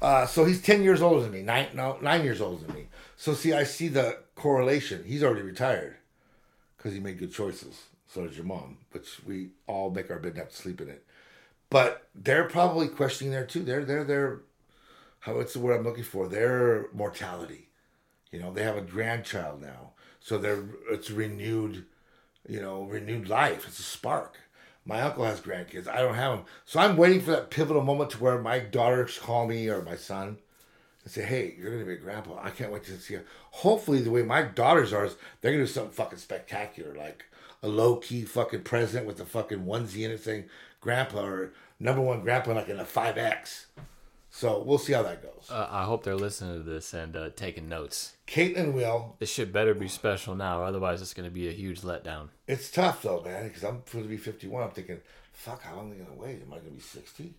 Uh, 0.00 0.26
so 0.26 0.44
he's 0.44 0.62
ten 0.62 0.82
years 0.84 1.02
older 1.02 1.22
than 1.22 1.32
me. 1.32 1.42
Nine, 1.42 1.68
no, 1.74 1.98
nine 2.00 2.22
years 2.22 2.40
older 2.40 2.64
than 2.64 2.74
me. 2.74 2.86
So 3.16 3.34
see, 3.34 3.52
I 3.52 3.64
see 3.64 3.88
the 3.88 4.18
correlation. 4.36 5.02
He's 5.04 5.24
already 5.24 5.42
retired 5.42 5.96
because 6.76 6.92
he 6.92 7.00
made 7.00 7.18
good 7.18 7.32
choices. 7.32 7.82
So 8.16 8.26
does 8.26 8.36
your 8.36 8.46
mom, 8.46 8.78
which 8.92 9.22
we 9.26 9.48
all 9.66 9.90
make 9.90 10.10
our 10.10 10.18
bed 10.18 10.38
have 10.38 10.48
to 10.48 10.56
sleep 10.56 10.80
in 10.80 10.88
it. 10.88 11.04
But 11.68 12.08
they're 12.14 12.48
probably 12.48 12.88
questioning 12.88 13.30
there 13.30 13.44
too. 13.44 13.62
They're 13.62 13.84
they're 13.84 14.04
they're 14.04 14.40
how 15.20 15.34
what's 15.34 15.52
the 15.52 15.58
word 15.58 15.76
I'm 15.76 15.84
looking 15.84 16.02
for? 16.02 16.26
Their 16.26 16.86
mortality. 16.94 17.68
You 18.32 18.40
know, 18.40 18.54
they 18.54 18.62
have 18.62 18.78
a 18.78 18.80
grandchild 18.80 19.60
now, 19.60 19.90
so 20.18 20.38
they're 20.38 20.64
it's 20.90 21.10
renewed 21.10 21.84
you 22.48 22.62
know, 22.62 22.84
renewed 22.84 23.28
life. 23.28 23.66
It's 23.68 23.80
a 23.80 23.82
spark. 23.82 24.38
My 24.86 25.02
uncle 25.02 25.24
has 25.24 25.42
grandkids. 25.42 25.86
I 25.86 26.00
don't 26.00 26.14
have 26.14 26.38
them. 26.38 26.46
So 26.64 26.80
I'm 26.80 26.96
waiting 26.96 27.20
for 27.20 27.32
that 27.32 27.50
pivotal 27.50 27.82
moment 27.82 28.12
to 28.12 28.22
where 28.22 28.38
my 28.38 28.60
daughters 28.60 29.18
call 29.18 29.46
me 29.46 29.68
or 29.68 29.82
my 29.82 29.96
son 29.96 30.38
and 31.04 31.12
say, 31.12 31.22
hey, 31.22 31.54
you're 31.58 31.70
going 31.70 31.82
to 31.82 31.86
be 31.86 31.94
a 31.94 31.98
grandpa. 31.98 32.40
I 32.42 32.50
can't 32.50 32.72
wait 32.72 32.84
to 32.84 32.98
see 32.98 33.14
you. 33.14 33.22
Hopefully, 33.50 34.00
the 34.00 34.10
way 34.10 34.22
my 34.22 34.42
daughters 34.42 34.92
are, 34.92 35.04
is 35.04 35.16
they're 35.40 35.52
going 35.52 35.64
to 35.64 35.66
do 35.66 35.72
something 35.72 35.92
fucking 35.92 36.18
spectacular, 36.18 36.94
like 36.94 37.26
a 37.66 37.68
low 37.68 37.96
key 37.96 38.22
fucking 38.22 38.62
president 38.62 39.06
with 39.06 39.20
a 39.20 39.26
fucking 39.26 39.64
onesie 39.64 40.04
in 40.04 40.12
it 40.12 40.22
saying 40.22 40.44
grandpa 40.80 41.24
or 41.24 41.52
number 41.80 42.00
one 42.00 42.20
grandpa, 42.22 42.52
like 42.52 42.68
in 42.68 42.78
a 42.78 42.84
5X. 42.84 43.66
So 44.30 44.62
we'll 44.62 44.78
see 44.78 44.92
how 44.92 45.02
that 45.02 45.22
goes. 45.22 45.48
Uh, 45.50 45.66
I 45.70 45.84
hope 45.84 46.04
they're 46.04 46.14
listening 46.14 46.58
to 46.58 46.62
this 46.62 46.92
and 46.92 47.16
uh, 47.16 47.30
taking 47.34 47.68
notes. 47.68 48.16
Caitlin 48.26 48.72
will. 48.72 49.16
This 49.18 49.30
shit 49.30 49.52
better 49.52 49.74
be 49.74 49.88
special 49.88 50.34
now, 50.34 50.62
otherwise 50.62 51.00
it's 51.02 51.14
going 51.14 51.28
to 51.28 51.34
be 51.34 51.48
a 51.48 51.52
huge 51.52 51.80
letdown. 51.80 52.28
It's 52.46 52.70
tough 52.70 53.02
though, 53.02 53.22
man, 53.22 53.48
because 53.48 53.64
I'm 53.64 53.82
going 53.90 54.04
to 54.04 54.10
be 54.10 54.16
51. 54.16 54.62
I'm 54.62 54.70
thinking, 54.70 55.00
fuck, 55.32 55.62
how 55.62 55.76
long 55.76 55.86
am 55.86 55.92
I 55.92 56.04
going 56.04 56.16
to 56.16 56.22
wait? 56.22 56.42
Am 56.42 56.52
I 56.52 56.58
going 56.58 56.70
to 56.70 56.76
be 56.76 56.80
60? 56.80 57.34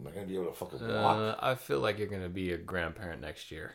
Am 0.00 0.06
I 0.06 0.10
going 0.10 0.26
to 0.26 0.28
be 0.32 0.38
able 0.38 0.50
to 0.50 0.56
fucking 0.56 0.88
walk? 0.88 1.16
Uh, 1.16 1.34
I 1.40 1.54
feel 1.56 1.80
like 1.80 1.98
you're 1.98 2.08
going 2.08 2.22
to 2.22 2.28
be 2.28 2.52
a 2.52 2.56
grandparent 2.56 3.20
next 3.20 3.50
year. 3.50 3.72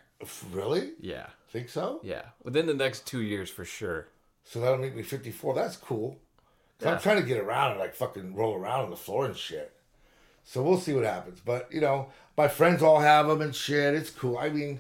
Really? 0.52 0.94
Yeah. 1.00 1.28
Think 1.50 1.70
so? 1.70 2.00
Yeah. 2.02 2.24
Within 2.44 2.66
the 2.66 2.74
next 2.74 3.06
two 3.06 3.22
years 3.22 3.50
for 3.50 3.66
sure. 3.66 4.08
So 4.50 4.62
that'll 4.62 4.78
make 4.78 4.96
me 4.96 5.04
54. 5.04 5.56
That's 5.56 5.76
cool. 5.76 6.18
Yeah. 6.82 6.92
I'm 6.92 7.00
trying 7.00 7.18
to 7.18 7.28
get 7.28 7.38
around 7.38 7.72
and 7.72 7.80
like 7.80 7.94
fucking 7.94 8.36
roll 8.36 8.56
around 8.56 8.86
on 8.86 8.90
the 8.90 8.96
floor 8.96 9.26
and 9.26 9.36
shit. 9.36 9.74
So 10.46 10.64
we'll 10.64 10.80
see 10.80 10.94
what 10.94 11.04
happens. 11.04 11.42
But, 11.44 11.72
you 11.72 11.82
know, 11.82 12.08
my 12.38 12.48
friends 12.48 12.82
all 12.82 13.00
have 13.00 13.28
them 13.28 13.42
and 13.42 13.54
shit. 13.54 13.94
It's 13.94 14.10
cool. 14.10 14.38
I 14.38 14.50
mean, 14.50 14.80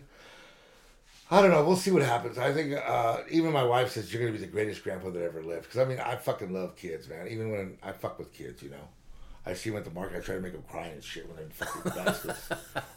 I 1.30 1.41
don't 1.41 1.51
know. 1.51 1.65
We'll 1.65 1.76
see 1.76 1.91
what 1.91 2.03
happens. 2.03 2.38
I 2.38 2.53
think 2.53 2.74
uh, 2.74 3.18
even 3.30 3.51
my 3.51 3.65
wife 3.65 3.91
says 3.91 4.13
you're 4.13 4.22
going 4.22 4.32
to 4.32 4.39
be 4.39 4.45
the 4.45 4.51
greatest 4.51 4.84
grandpa 4.84 5.09
that 5.09 5.22
ever 5.22 5.43
lived. 5.43 5.63
Because, 5.63 5.80
I 5.80 5.86
mean, 5.86 5.99
I 5.99 6.15
fucking 6.15 6.53
love 6.53 6.78
kids, 6.78 7.09
man. 7.09 7.28
Even 7.28 7.51
when 7.51 7.78
I 7.84 7.91
fuck 7.91 8.18
with 8.18 8.32
kids, 8.32 8.63
you 8.63 8.70
know. 8.70 8.88
I 9.45 9.53
see 9.53 9.70
them 9.70 9.80
at 9.80 9.86
the 9.86 9.91
market. 9.91 10.18
I 10.18 10.22
try 10.22 10.36
to 10.36 10.41
make 10.41 10.53
them 10.53 10.63
cry 10.70 10.88
and 10.88 11.03
shit 11.03 11.28
when 11.28 11.36
they're 11.38 11.49
fucking 11.49 11.91
bastards. 12.03 12.49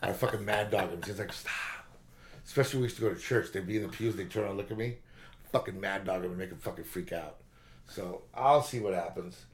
I 0.02 0.12
fucking 0.12 0.44
mad 0.44 0.70
dog 0.70 0.90
them. 0.90 1.00
She's 1.04 1.18
like, 1.18 1.32
stop. 1.32 1.52
Especially 2.44 2.78
when 2.78 2.82
we 2.82 2.86
used 2.86 2.96
to 2.96 3.02
go 3.02 3.12
to 3.12 3.20
church. 3.20 3.50
They'd 3.52 3.66
be 3.66 3.76
in 3.76 3.82
the 3.82 3.88
pews. 3.88 4.14
They'd 4.14 4.30
turn 4.30 4.42
around 4.42 4.50
and 4.50 4.58
look 4.58 4.70
at 4.70 4.78
me. 4.78 4.98
Fucking 5.52 5.80
mad 5.80 6.04
dog 6.04 6.22
them 6.22 6.30
and 6.30 6.38
make 6.38 6.50
him 6.50 6.58
fucking 6.58 6.84
freak 6.84 7.12
out. 7.12 7.36
So 7.88 8.22
I'll 8.34 8.62
see 8.62 8.78
what 8.80 8.94
happens. 8.94 9.44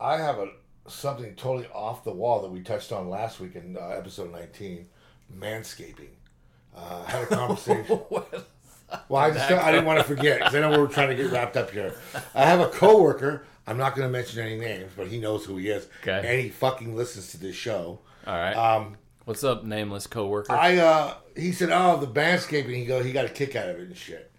I 0.00 0.16
have 0.18 0.38
a 0.38 0.48
something 0.88 1.34
totally 1.36 1.68
off 1.72 2.02
the 2.04 2.12
wall 2.12 2.42
that 2.42 2.50
we 2.50 2.60
touched 2.60 2.90
on 2.90 3.08
last 3.08 3.38
week 3.38 3.54
in 3.54 3.76
uh, 3.76 3.88
episode 3.90 4.32
19 4.32 4.86
manscaping. 5.38 6.08
Uh, 6.76 7.04
I 7.06 7.10
had 7.10 7.22
a 7.22 7.26
conversation. 7.36 8.00
Well, 9.08 9.22
I 9.22 9.30
just 9.30 9.50
I 9.50 9.70
didn't 9.70 9.86
want 9.86 9.98
to 10.00 10.04
forget 10.04 10.38
because 10.40 10.54
I 10.54 10.60
know 10.60 10.70
we're 10.70 10.86
trying 10.88 11.08
to 11.10 11.14
get 11.14 11.30
wrapped 11.30 11.56
up 11.56 11.70
here. 11.70 11.94
I 12.34 12.44
have 12.44 12.60
a 12.60 12.66
coworker. 12.68 13.44
I'm 13.66 13.78
not 13.78 13.94
going 13.94 14.08
to 14.08 14.12
mention 14.12 14.40
any 14.42 14.58
names, 14.58 14.90
but 14.96 15.06
he 15.06 15.20
knows 15.20 15.44
who 15.44 15.56
he 15.56 15.68
is, 15.68 15.86
Okay. 16.02 16.18
and 16.28 16.40
he 16.40 16.48
fucking 16.48 16.96
listens 16.96 17.30
to 17.30 17.38
this 17.38 17.54
show. 17.54 18.00
All 18.26 18.34
right. 18.34 18.54
Um, 18.54 18.96
What's 19.24 19.44
up, 19.44 19.62
nameless 19.62 20.08
coworker? 20.08 20.50
I 20.52 20.78
uh, 20.78 21.14
he 21.36 21.52
said, 21.52 21.70
"Oh, 21.72 21.96
the 21.96 22.08
manscaping." 22.08 22.74
He 22.74 22.84
go, 22.84 23.04
he 23.04 23.12
got 23.12 23.24
a 23.24 23.28
kick 23.28 23.54
out 23.54 23.68
of 23.68 23.76
it 23.78 23.82
and 23.86 23.96
shit. 23.96 24.31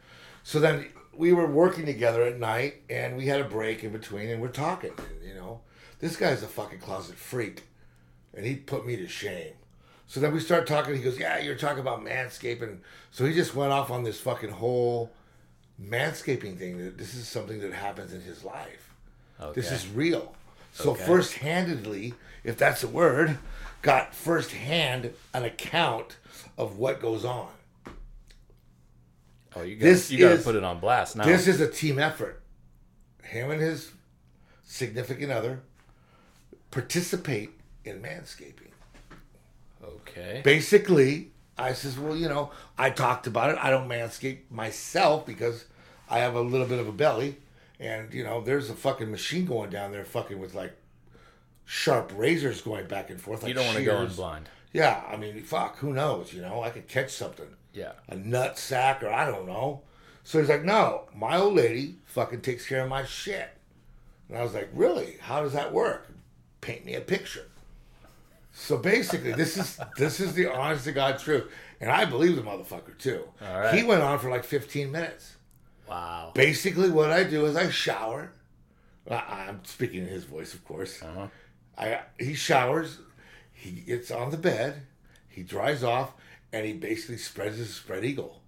So 0.43 0.59
then 0.59 0.87
we 1.15 1.31
were 1.33 1.47
working 1.47 1.85
together 1.85 2.23
at 2.23 2.37
night, 2.39 2.81
and 2.89 3.15
we 3.17 3.27
had 3.27 3.39
a 3.41 3.45
break 3.45 3.83
in 3.83 3.91
between, 3.91 4.29
and 4.29 4.41
we're 4.41 4.47
talking. 4.49 4.93
You 5.25 5.33
know, 5.35 5.61
this 5.99 6.15
guy's 6.15 6.43
a 6.43 6.47
fucking 6.47 6.79
closet 6.79 7.15
freak, 7.15 7.63
and 8.35 8.45
he 8.45 8.55
put 8.55 8.85
me 8.85 8.95
to 8.97 9.07
shame. 9.07 9.53
So 10.07 10.19
then 10.19 10.33
we 10.33 10.39
start 10.39 10.67
talking. 10.67 10.95
He 10.95 11.01
goes, 11.01 11.17
"Yeah, 11.19 11.39
you're 11.39 11.55
talking 11.55 11.79
about 11.79 12.03
manscaping." 12.03 12.79
So 13.11 13.25
he 13.25 13.33
just 13.33 13.55
went 13.55 13.71
off 13.71 13.89
on 13.89 14.03
this 14.03 14.19
fucking 14.19 14.49
whole 14.51 15.11
manscaping 15.81 16.57
thing. 16.57 16.77
That 16.77 16.97
this 16.97 17.13
is 17.15 17.27
something 17.27 17.59
that 17.61 17.73
happens 17.73 18.13
in 18.13 18.21
his 18.21 18.43
life. 18.43 18.89
okay. 19.39 19.59
This 19.59 19.71
is 19.71 19.87
real. 19.87 20.35
So 20.73 20.91
Okay. 20.91 21.05
first-handedly, 21.05 22.13
if 22.43 22.57
that's 22.57 22.83
a 22.83 22.87
word, 22.87 23.37
got 23.81 24.13
first-hand 24.15 25.13
an 25.33 25.43
account 25.43 26.17
of 26.57 26.77
what 26.77 26.99
goes 27.01 27.23
on. 27.25 27.49
Oh, 29.55 29.61
you 29.61 29.75
got 29.75 29.83
this 29.83 30.11
you 30.11 30.19
got 30.19 30.37
to 30.37 30.43
put 30.43 30.55
it 30.55 30.63
on 30.63 30.79
blast 30.79 31.15
now. 31.15 31.23
This 31.25 31.47
is 31.47 31.61
a 31.61 31.69
team 31.69 31.99
effort. 31.99 32.41
Him 33.23 33.51
and 33.51 33.61
his 33.61 33.91
significant 34.63 35.31
other 35.31 35.61
participate 36.71 37.51
in 37.85 38.01
manscaping. 38.01 38.71
okay. 39.83 40.41
Basically, 40.43 41.31
I 41.57 41.73
says, 41.73 41.99
well, 41.99 42.15
you 42.15 42.27
know, 42.27 42.51
I 42.77 42.89
talked 42.89 43.27
about 43.27 43.51
it. 43.51 43.57
I 43.61 43.69
don't 43.69 43.87
manscape 43.87 44.49
myself 44.49 45.25
because 45.25 45.65
I 46.09 46.19
have 46.19 46.35
a 46.35 46.41
little 46.41 46.67
bit 46.67 46.79
of 46.79 46.87
a 46.87 46.91
belly, 46.91 47.37
and 47.79 48.13
you 48.13 48.23
know, 48.23 48.41
there's 48.41 48.69
a 48.69 48.75
fucking 48.75 49.11
machine 49.11 49.45
going 49.45 49.69
down 49.69 49.91
there, 49.91 50.05
fucking 50.05 50.39
with 50.39 50.53
like 50.53 50.73
sharp 51.65 52.11
razors 52.15 52.61
going 52.61 52.87
back 52.87 53.09
and 53.09 53.21
forth. 53.21 53.43
Like 53.43 53.49
you 53.49 53.55
don't 53.55 53.65
want 53.65 53.77
to 53.77 53.85
go 53.85 54.01
in 54.01 54.11
blind. 54.13 54.49
Yeah, 54.71 55.03
I 55.07 55.17
mean, 55.17 55.43
fuck, 55.43 55.77
who 55.77 55.93
knows? 55.93 56.33
You 56.33 56.41
know, 56.41 56.63
I 56.63 56.71
could 56.71 56.87
catch 56.87 57.11
something, 57.11 57.45
Yeah. 57.73 57.93
a 58.07 58.15
nut 58.15 58.57
sack, 58.57 59.03
or 59.03 59.09
I 59.09 59.25
don't 59.25 59.47
know. 59.47 59.81
So 60.23 60.39
he's 60.39 60.49
like, 60.49 60.63
no, 60.63 61.03
my 61.13 61.37
old 61.37 61.55
lady 61.55 61.95
fucking 62.05 62.41
takes 62.41 62.67
care 62.67 62.83
of 62.83 62.89
my 62.89 63.03
shit. 63.03 63.49
And 64.29 64.37
I 64.37 64.43
was 64.43 64.53
like, 64.53 64.69
really? 64.73 65.17
How 65.21 65.41
does 65.41 65.53
that 65.53 65.73
work? 65.73 66.07
Paint 66.61 66.85
me 66.85 66.93
a 66.95 67.01
picture. 67.01 67.47
So 68.53 68.77
basically, 68.77 69.33
this 69.33 69.57
is 69.57 69.79
this 69.97 70.19
is 70.19 70.33
the 70.33 70.47
honest 70.47 70.85
to 70.85 70.91
God 70.91 71.19
truth, 71.19 71.51
and 71.81 71.91
I 71.91 72.05
believe 72.05 72.35
the 72.35 72.41
motherfucker 72.43 72.97
too. 72.97 73.23
All 73.41 73.59
right. 73.59 73.73
He 73.73 73.83
went 73.83 74.01
on 74.01 74.19
for 74.19 74.29
like 74.29 74.43
15 74.43 74.91
minutes. 74.91 75.35
Wow. 75.89 76.31
Basically, 76.33 76.89
what 76.89 77.11
I 77.11 77.23
do 77.23 77.45
is 77.45 77.55
I 77.55 77.69
shower. 77.69 78.31
I, 79.09 79.15
I'm 79.49 79.65
speaking 79.65 80.03
in 80.03 80.07
his 80.07 80.23
voice, 80.23 80.53
of 80.53 80.63
course. 80.63 81.01
Uh-huh. 81.01 81.27
I 81.77 82.01
he 82.19 82.35
showers, 82.35 82.99
he 83.51 83.71
gets 83.71 84.11
on 84.11 84.29
the 84.29 84.37
bed, 84.37 84.83
he 85.27 85.41
dries 85.43 85.83
off, 85.83 86.13
and 86.53 86.65
he 86.65 86.73
basically 86.73 87.17
spreads 87.17 87.57
his 87.57 87.73
spread 87.73 88.05
eagle. 88.05 88.41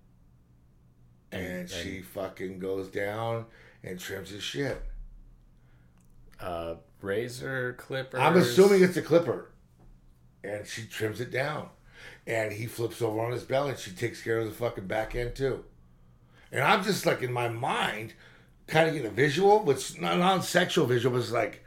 And, 1.31 1.61
And- 1.61 1.69
she 1.69 2.01
fucking 2.01 2.59
goes 2.59 2.87
down 2.87 3.47
and 3.83 3.99
trims 3.99 4.29
his 4.29 4.43
shit. 4.43 4.81
Uh, 6.39 6.75
razor 7.01 7.73
clipper. 7.73 8.19
I'm 8.19 8.37
assuming 8.37 8.83
it's 8.83 8.95
a 8.95 9.01
clipper. 9.01 9.49
And 10.43 10.67
she 10.67 10.85
trims 10.85 11.19
it 11.19 11.31
down. 11.31 11.69
And 12.27 12.53
he 12.53 12.67
flips 12.67 13.01
over 13.01 13.19
on 13.19 13.31
his 13.31 13.43
belly 13.43 13.71
and 13.71 13.79
she 13.79 13.91
takes 13.91 14.21
care 14.21 14.39
of 14.39 14.45
the 14.45 14.51
fucking 14.51 14.85
back 14.87 15.15
end 15.15 15.35
too. 15.35 15.65
And 16.51 16.63
I'm 16.63 16.83
just 16.83 17.05
like 17.05 17.23
in 17.23 17.33
my 17.33 17.49
mind, 17.49 18.13
kind 18.67 18.87
of 18.87 18.93
getting 18.93 19.09
a 19.09 19.13
visual, 19.13 19.59
but 19.59 19.77
it's 19.77 19.99
not 19.99 20.17
non 20.19 20.43
sexual 20.43 20.85
visual, 20.85 21.15
but 21.15 21.23
it's 21.23 21.31
like, 21.31 21.63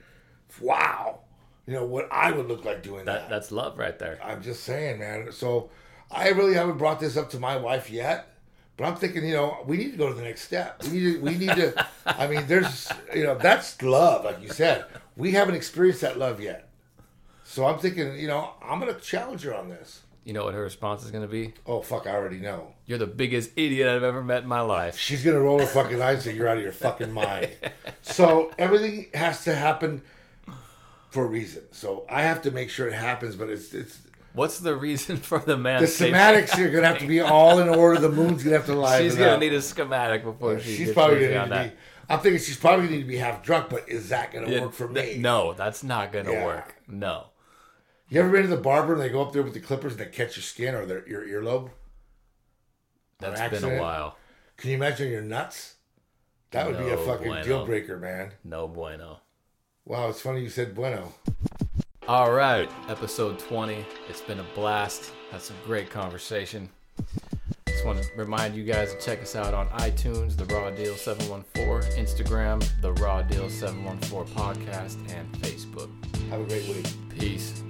wow. 0.60 1.20
You 1.66 1.74
know, 1.74 1.84
what 1.84 2.08
I 2.12 2.30
would 2.30 2.46
look 2.46 2.64
like 2.64 2.82
doing 2.82 3.04
that. 3.06 3.22
that. 3.22 3.30
That's 3.30 3.50
love 3.52 3.78
right 3.78 3.98
there. 3.98 4.18
I'm 4.22 4.42
just 4.42 4.64
saying, 4.64 5.00
man. 5.00 5.32
So 5.32 5.70
I 6.10 6.28
really 6.30 6.54
haven't 6.54 6.78
brought 6.78 7.00
this 7.00 7.16
up 7.16 7.30
to 7.30 7.38
my 7.38 7.56
wife 7.56 7.90
yet, 7.90 8.28
but 8.76 8.84
I'm 8.86 8.96
thinking, 8.96 9.24
you 9.26 9.34
know, 9.34 9.58
we 9.66 9.76
need 9.76 9.92
to 9.92 9.96
go 9.96 10.08
to 10.08 10.14
the 10.14 10.22
next 10.22 10.42
step. 10.42 10.82
We 10.84 10.90
need 10.90 11.14
to, 11.14 11.20
we 11.20 11.34
need 11.36 11.54
to. 11.56 11.86
I 12.06 12.26
mean, 12.26 12.46
there's, 12.46 12.90
you 13.14 13.24
know, 13.24 13.36
that's 13.36 13.80
love, 13.82 14.24
like 14.24 14.42
you 14.42 14.48
said. 14.48 14.86
We 15.16 15.32
haven't 15.32 15.54
experienced 15.54 16.00
that 16.00 16.18
love 16.18 16.40
yet. 16.40 16.68
So 17.44 17.66
I'm 17.66 17.78
thinking, 17.78 18.18
you 18.18 18.28
know, 18.28 18.52
I'm 18.62 18.78
gonna 18.78 18.94
challenge 18.94 19.42
her 19.42 19.54
on 19.54 19.68
this. 19.68 20.02
You 20.24 20.34
know 20.34 20.44
what 20.44 20.52
her 20.52 20.62
response 20.62 21.04
is 21.04 21.10
going 21.10 21.24
to 21.24 21.28
be? 21.28 21.54
Oh 21.66 21.80
fuck, 21.80 22.06
I 22.06 22.10
already 22.10 22.36
know. 22.36 22.74
You're 22.84 22.98
the 22.98 23.06
biggest 23.06 23.50
idiot 23.56 23.88
I've 23.88 24.02
ever 24.02 24.22
met 24.22 24.42
in 24.42 24.48
my 24.48 24.60
life. 24.60 24.98
She's 24.98 25.24
gonna 25.24 25.40
roll 25.40 25.58
her 25.58 25.66
fucking 25.66 26.02
eyes 26.02 26.16
and 26.16 26.22
say 26.24 26.34
you're 26.34 26.48
out 26.48 26.58
of 26.58 26.62
your 26.62 26.72
fucking 26.72 27.12
mind. 27.12 27.48
So 28.02 28.52
everything 28.58 29.06
has 29.14 29.44
to 29.44 29.54
happen 29.54 30.02
for 31.08 31.24
a 31.24 31.26
reason. 31.26 31.62
So 31.72 32.04
I 32.10 32.22
have 32.22 32.42
to 32.42 32.50
make 32.50 32.68
sure 32.68 32.86
it 32.86 32.92
happens, 32.92 33.36
but 33.36 33.48
it's 33.48 33.72
it's 33.72 34.00
What's 34.38 34.60
the 34.60 34.76
reason 34.76 35.16
for 35.30 35.40
the 35.40 35.56
man? 35.56 35.80
the 35.80 35.88
schematics 35.88 36.56
are 36.64 36.70
gonna 36.70 36.86
have 36.86 36.98
to 37.00 37.08
be 37.08 37.20
all 37.20 37.58
in 37.58 37.68
order. 37.68 38.00
The 38.00 38.08
moon's 38.08 38.44
gonna 38.44 38.54
have 38.56 38.66
to 38.66 38.74
lie. 38.76 39.02
She's 39.02 39.16
gonna 39.16 39.36
need 39.36 39.52
a 39.52 39.60
schematic 39.60 40.22
before 40.22 40.60
she 40.60 40.76
She's 40.76 40.92
probably 40.92 41.26
gonna 41.26 41.38
on 41.38 41.48
need 41.50 41.54
to 41.56 41.62
that. 41.62 41.70
be. 41.72 41.76
I'm 42.08 42.20
thinking 42.20 42.40
she's 42.40 42.56
probably 42.56 42.84
gonna 42.86 42.96
need 42.98 43.02
to 43.02 43.08
be 43.08 43.16
half 43.16 43.42
drunk, 43.42 43.68
but 43.68 43.88
is 43.88 44.10
that 44.10 44.32
gonna 44.32 44.48
Yeah, 44.48 44.60
work 44.60 44.74
for 44.74 44.86
th- 44.86 45.16
me? 45.16 45.20
No, 45.20 45.54
that's 45.54 45.82
not 45.82 46.12
gonna 46.12 46.30
Yeah. 46.30 46.46
work. 46.46 46.76
No. 46.86 47.26
You 48.08 48.20
ever 48.20 48.30
been 48.30 48.42
to 48.42 48.48
the 48.48 48.56
barber 48.56 48.92
and 48.92 49.02
they 49.02 49.08
go 49.08 49.22
up 49.22 49.32
there 49.32 49.42
with 49.42 49.54
the 49.54 49.60
clippers 49.60 49.94
and 49.94 50.00
they 50.02 50.06
catch 50.06 50.36
your 50.36 50.44
skin 50.44 50.76
or 50.76 50.86
their, 50.86 51.06
your 51.08 51.26
earlobe? 51.26 51.70
That's 53.18 53.60
been 53.60 53.76
a 53.76 53.82
while. 53.82 54.16
Can 54.56 54.70
you 54.70 54.76
imagine 54.76 55.10
your 55.10 55.20
nuts? 55.22 55.74
That 56.52 56.68
would 56.68 56.78
be 56.78 56.88
a 56.90 56.96
fucking 56.96 57.26
bueno. 57.26 57.42
deal 57.44 57.66
breaker, 57.66 57.98
man. 57.98 58.34
No 58.44 58.68
bueno. 58.68 59.18
Wow, 59.84 60.10
it's 60.10 60.20
funny 60.20 60.42
you 60.42 60.48
said 60.48 60.76
bueno. 60.76 61.12
All 62.08 62.32
right, 62.32 62.70
episode 62.88 63.38
20. 63.38 63.84
It's 64.08 64.22
been 64.22 64.40
a 64.40 64.46
blast. 64.54 65.12
Had 65.30 65.42
some 65.42 65.56
great 65.66 65.90
conversation. 65.90 66.70
Just 67.66 67.84
want 67.84 68.02
to 68.02 68.08
remind 68.16 68.54
you 68.54 68.64
guys 68.64 68.94
to 68.94 68.98
check 68.98 69.20
us 69.20 69.36
out 69.36 69.52
on 69.52 69.68
iTunes, 69.68 70.34
The 70.34 70.46
Raw 70.46 70.70
Deal 70.70 70.94
714, 70.94 72.02
Instagram, 72.02 72.66
The 72.80 72.94
Raw 72.94 73.20
Deal 73.20 73.50
714 73.50 74.34
Podcast, 74.34 74.96
and 75.14 75.30
Facebook. 75.42 75.90
Have 76.30 76.40
a 76.40 76.44
great 76.44 76.66
week. 76.66 76.86
Peace. 77.10 77.62